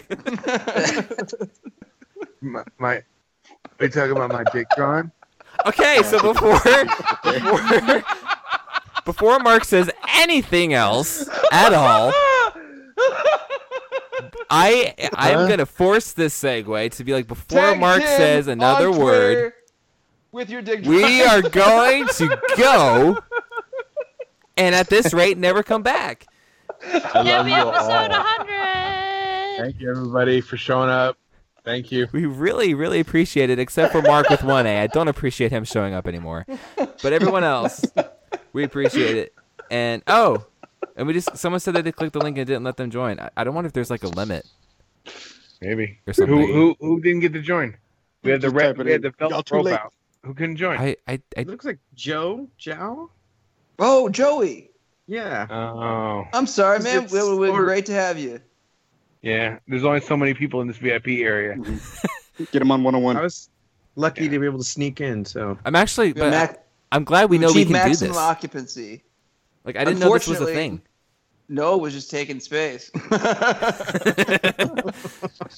My, 2.42 2.64
my, 2.80 2.96
are 2.96 3.04
you 3.82 3.90
talking 3.90 4.12
about 4.12 4.32
my 4.32 4.44
dick 4.52 4.68
drawing? 4.76 5.12
Okay, 5.66 6.02
so 6.04 6.20
before 6.34 6.60
before 7.24 8.04
before 9.06 9.40
Mark 9.40 9.64
says 9.66 9.92
anything 10.18 10.74
else 10.74 11.28
at 11.52 11.74
all, 11.74 12.12
I 14.50 14.94
I'm 15.14 15.38
Huh? 15.40 15.48
gonna 15.48 15.66
force 15.66 16.14
this 16.14 16.40
segue 16.42 16.92
to 16.96 17.04
be 17.04 17.14
like 17.14 17.28
before 17.28 17.60
Tag 17.60 17.80
Mark 17.80 18.00
Tim 18.00 18.08
says 18.08 18.48
another 18.48 18.92
word. 18.92 19.54
With 20.32 20.50
your 20.50 20.62
dick 20.62 20.84
drawing. 20.84 20.98
We 21.04 21.22
are 21.24 21.42
going 21.42 22.08
to 22.08 22.40
go, 22.58 23.18
and 24.56 24.74
at 24.74 24.88
this 24.88 25.14
rate, 25.14 25.38
never 25.38 25.62
come 25.62 25.84
back. 25.84 26.26
I 26.82 27.22
love 27.22 27.46
Happy 27.46 27.50
you 27.50 27.56
episode 27.58 28.12
all. 28.12 28.24
100. 28.24 29.58
Thank 29.64 29.82
you, 29.82 29.92
everybody, 29.92 30.40
for 30.40 30.56
showing 30.56 30.90
up. 30.90 31.18
Thank 31.64 31.92
you. 31.92 32.08
We 32.12 32.26
really, 32.26 32.74
really 32.74 33.00
appreciate 33.00 33.50
it, 33.52 33.60
except 33.60 33.92
for 33.92 34.02
Mark 34.02 34.30
with 34.30 34.44
one 34.44 34.66
A. 34.66 34.80
I 34.82 34.88
don't 34.88 35.08
appreciate 35.08 35.52
him 35.52 35.64
showing 35.64 35.94
up 35.94 36.08
anymore. 36.08 36.46
But 36.76 37.14
everyone 37.14 37.44
else, 37.44 37.84
we 38.54 38.64
appreciate 38.64 39.16
it. 39.18 39.36
And 39.70 40.02
oh, 40.08 40.46
and 40.96 41.08
we 41.08 41.14
just 41.14 41.38
someone 41.38 41.60
said 41.60 41.76
that 41.76 41.84
they 41.84 41.92
clicked 41.92 42.14
the 42.14 42.20
link 42.20 42.38
and 42.38 42.48
didn't 42.48 42.64
let 42.64 42.78
them 42.78 42.90
join. 42.90 43.20
I, 43.20 43.30
I 43.38 43.44
don't 43.44 43.54
wonder 43.54 43.68
if 43.68 43.74
there's 43.74 43.90
like 43.92 44.04
a 44.04 44.08
limit 44.08 44.46
Maybe. 45.62 46.00
or 46.08 46.08
Who, 46.08 46.14
something. 46.14 46.38
who 46.48 46.76
who 46.80 47.00
didn't 47.00 47.20
get 47.22 47.34
to 47.34 47.42
join? 47.42 47.78
We 48.24 48.32
had 48.32 48.42
the 48.42 48.50
red. 48.50 48.78
We 48.78 48.92
had 48.92 49.02
the 49.04 49.12
felt 49.12 49.32
Y'all 49.32 49.62
late. 49.64 49.72
profile. 49.74 49.94
Who 50.24 50.34
couldn't 50.34 50.58
join? 50.58 50.80
I, 50.80 50.96
I, 51.08 51.14
I 51.14 51.42
It 51.42 51.48
looks 51.48 51.66
like 51.66 51.80
Joe 51.96 52.48
Jow. 52.58 53.10
Oh, 53.80 54.10
Joey. 54.10 54.70
Yeah. 55.08 55.48
Oh, 55.50 56.26
I'm 56.34 56.46
sorry, 56.48 56.80
man. 56.80 57.04
it 57.06 57.14
It 57.14 57.24
would 57.24 57.46
be 57.46 57.50
or- 57.52 57.64
great 57.64 57.86
to 57.88 57.94
have 57.94 58.18
you. 58.20 58.40
Yeah. 59.22 59.60
There's 59.68 59.84
only 59.84 60.02
so 60.02 60.16
many 60.18 60.34
people 60.34 60.62
in 60.62 60.68
this 60.68 60.78
VIP 60.78 61.08
area. 61.08 61.56
Get 62.38 62.60
them 62.60 62.72
on 62.72 62.84
101. 62.84 63.18
I 63.18 63.22
was 63.22 63.50
lucky 63.96 64.28
to 64.30 64.40
be 64.40 64.46
able 64.46 64.58
to 64.60 64.64
sneak 64.64 65.02
in. 65.02 65.26
So 65.26 65.58
I'm 65.66 65.76
actually, 65.76 66.08
We 66.14 66.22
but 66.22 66.32
mac- 66.32 66.66
I'm 66.92 67.04
glad 67.04 67.30
we 67.30 67.38
know 67.38 67.48
we 67.48 67.62
achieve 67.62 67.68
can 67.68 67.84
do 67.84 67.90
maximum 67.90 68.10
this. 68.12 68.18
occupancy. 68.18 69.04
Like 69.64 69.76
I 69.78 69.86
didn't 69.86 70.00
know 70.00 70.14
this 70.14 70.28
was 70.28 70.42
a 70.42 70.46
thing. 70.46 70.82
No, 71.50 71.76
it 71.76 71.82
was 71.82 71.94
just 71.94 72.10
taking 72.10 72.40
space. 72.40 72.90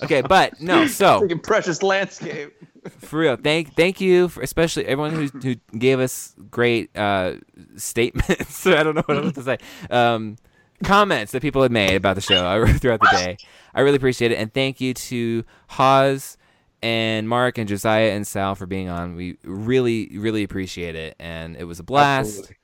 Okay, 0.04 0.22
but 0.22 0.60
no. 0.60 0.88
So 0.88 1.20
taking 1.22 1.40
precious 1.40 1.84
landscape. 1.84 2.54
for 3.00 3.20
real, 3.20 3.36
thank 3.36 3.76
thank 3.76 4.02
you, 4.02 4.28
for, 4.28 4.42
especially 4.42 4.86
everyone 4.86 5.12
who 5.14 5.28
who 5.40 5.56
gave 5.78 6.00
us 6.00 6.34
great 6.50 6.96
uh, 6.98 7.34
statements. 7.78 8.66
I 8.68 8.84
don't 8.84 8.96
know 8.96 9.04
what 9.06 9.18
else 9.18 9.34
to 9.34 9.44
say. 9.44 9.58
Um, 9.90 10.38
comments 10.84 11.32
that 11.32 11.42
people 11.42 11.62
had 11.62 11.72
made 11.72 11.96
about 11.96 12.16
the 12.16 12.22
show 12.22 12.66
throughout 12.78 13.00
the 13.00 13.10
day. 13.12 13.38
I 13.74 13.82
really 13.82 13.98
appreciate 13.98 14.32
it, 14.32 14.36
and 14.36 14.54
thank 14.54 14.80
you 14.82 14.94
to 14.94 15.44
Hawes 15.70 16.38
and 16.82 17.28
Mark 17.30 17.58
and 17.58 17.68
Josiah 17.68 18.12
and 18.12 18.28
Sal 18.28 18.56
for 18.56 18.66
being 18.66 18.90
on. 18.90 19.16
We 19.16 19.38
really 19.44 20.10
really 20.18 20.44
appreciate 20.44 20.96
it, 20.96 21.16
and 21.20 21.56
it 21.56 21.64
was 21.64 21.80
a 21.80 21.84
blast. 21.84 22.30
Absolutely. 22.30 22.58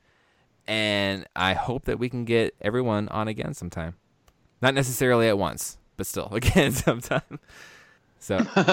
And 0.66 1.26
I 1.34 1.54
hope 1.54 1.86
that 1.86 1.98
we 1.98 2.08
can 2.08 2.24
get 2.24 2.54
everyone 2.60 3.08
on 3.08 3.26
again 3.26 3.54
sometime. 3.54 3.96
Not 4.62 4.74
necessarily 4.74 5.26
at 5.26 5.36
once, 5.36 5.78
but 5.96 6.06
still 6.06 6.28
again 6.32 6.72
sometime. 6.72 7.40
So, 8.20 8.36
all 8.56 8.64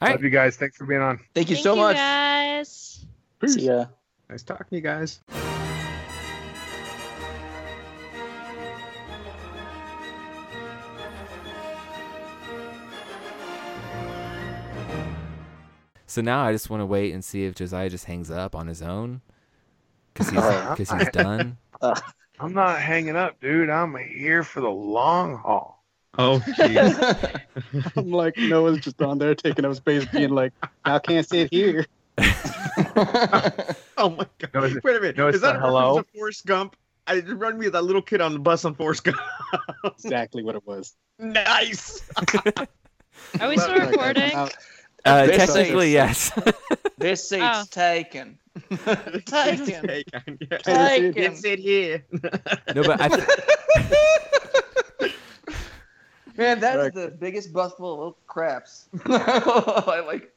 right. 0.00 0.12
Love 0.12 0.24
you 0.24 0.30
guys. 0.30 0.56
Thanks 0.56 0.76
for 0.76 0.86
being 0.86 1.02
on. 1.02 1.20
Thank 1.34 1.50
you 1.50 1.56
Thank 1.56 1.64
so 1.64 1.74
you 1.74 1.80
much. 1.80 1.96
guys. 1.96 3.06
See 3.46 3.66
ya. 3.66 3.86
nice 4.30 4.42
talking 4.42 4.66
to 4.70 4.76
you 4.76 4.80
guys. 4.80 5.20
So 16.14 16.20
now 16.22 16.44
I 16.44 16.52
just 16.52 16.70
want 16.70 16.80
to 16.80 16.86
wait 16.86 17.12
and 17.12 17.24
see 17.24 17.44
if 17.44 17.56
Josiah 17.56 17.90
just 17.90 18.04
hangs 18.04 18.30
up 18.30 18.54
on 18.54 18.68
his 18.68 18.80
own 18.82 19.20
because 20.12 20.30
he's. 20.30 20.38
'cause 20.40 20.88
he's 21.00 21.08
done. 21.10 21.56
I'm 22.38 22.52
not 22.52 22.78
hanging 22.78 23.16
up, 23.16 23.40
dude. 23.40 23.68
I'm 23.68 23.96
here 23.96 24.44
for 24.44 24.60
the 24.60 24.70
long 24.70 25.36
haul. 25.36 25.82
Oh, 26.16 26.38
jeez. 26.56 27.42
I'm 27.96 28.12
like, 28.12 28.36
Noah's 28.38 28.78
just 28.78 29.02
on 29.02 29.18
there 29.18 29.34
taking 29.34 29.64
up 29.64 29.74
space, 29.74 30.04
being 30.04 30.30
like, 30.30 30.52
I 30.84 31.00
can't 31.00 31.28
sit 31.28 31.52
here. 31.52 31.84
Oh 33.96 34.10
my 34.16 34.24
god! 34.38 34.54
No, 34.54 34.60
Wait 34.60 34.96
a 34.96 35.00
minute. 35.00 35.16
no, 35.16 35.26
Is 35.26 35.40
that 35.40 35.56
a 35.56 35.58
hello? 35.58 35.96
reference 35.96 36.12
to 36.12 36.18
Forrest 36.18 36.46
Gump? 36.46 36.76
I, 37.08 37.14
it 37.16 37.26
reminded 37.26 37.58
me 37.58 37.68
that 37.70 37.82
little 37.82 38.02
kid 38.02 38.20
on 38.20 38.34
the 38.34 38.38
bus 38.38 38.64
on 38.64 38.76
Forrest 38.76 39.02
Gump. 39.02 39.18
exactly 39.84 40.44
what 40.44 40.54
it 40.54 40.64
was. 40.64 40.94
nice. 41.18 42.02
Are 43.40 43.48
we 43.48 43.56
But, 43.56 43.58
still 43.58 43.78
recording? 43.90 44.48
Out- 45.06 45.24
Uh, 45.24 45.26
This 45.26 45.36
technically, 45.54 45.88
is- 45.88 45.92
yes. 45.94 46.32
This 46.98 47.28
seat's 47.28 47.42
Oh. 47.44 47.64
taken. 47.70 48.38
taken. 48.70 49.22
Taken, 49.26 50.38
yeah. 50.50 50.58
Taken. 50.58 51.12
Get 51.12 51.36
sit 51.36 51.58
here. 51.58 52.04
no, 52.74 52.82
but 52.82 53.00
I. 53.00 53.08
Th- 53.08 55.12
Man, 56.36 56.60
that 56.60 56.76
is 56.78 56.82
Right. 56.84 56.94
the 56.94 57.08
biggest 57.18 57.52
bus 57.52 57.72
full 57.74 58.08
of 58.08 58.14
craps. 58.26 58.86
I 59.06 60.02
like. 60.06 60.33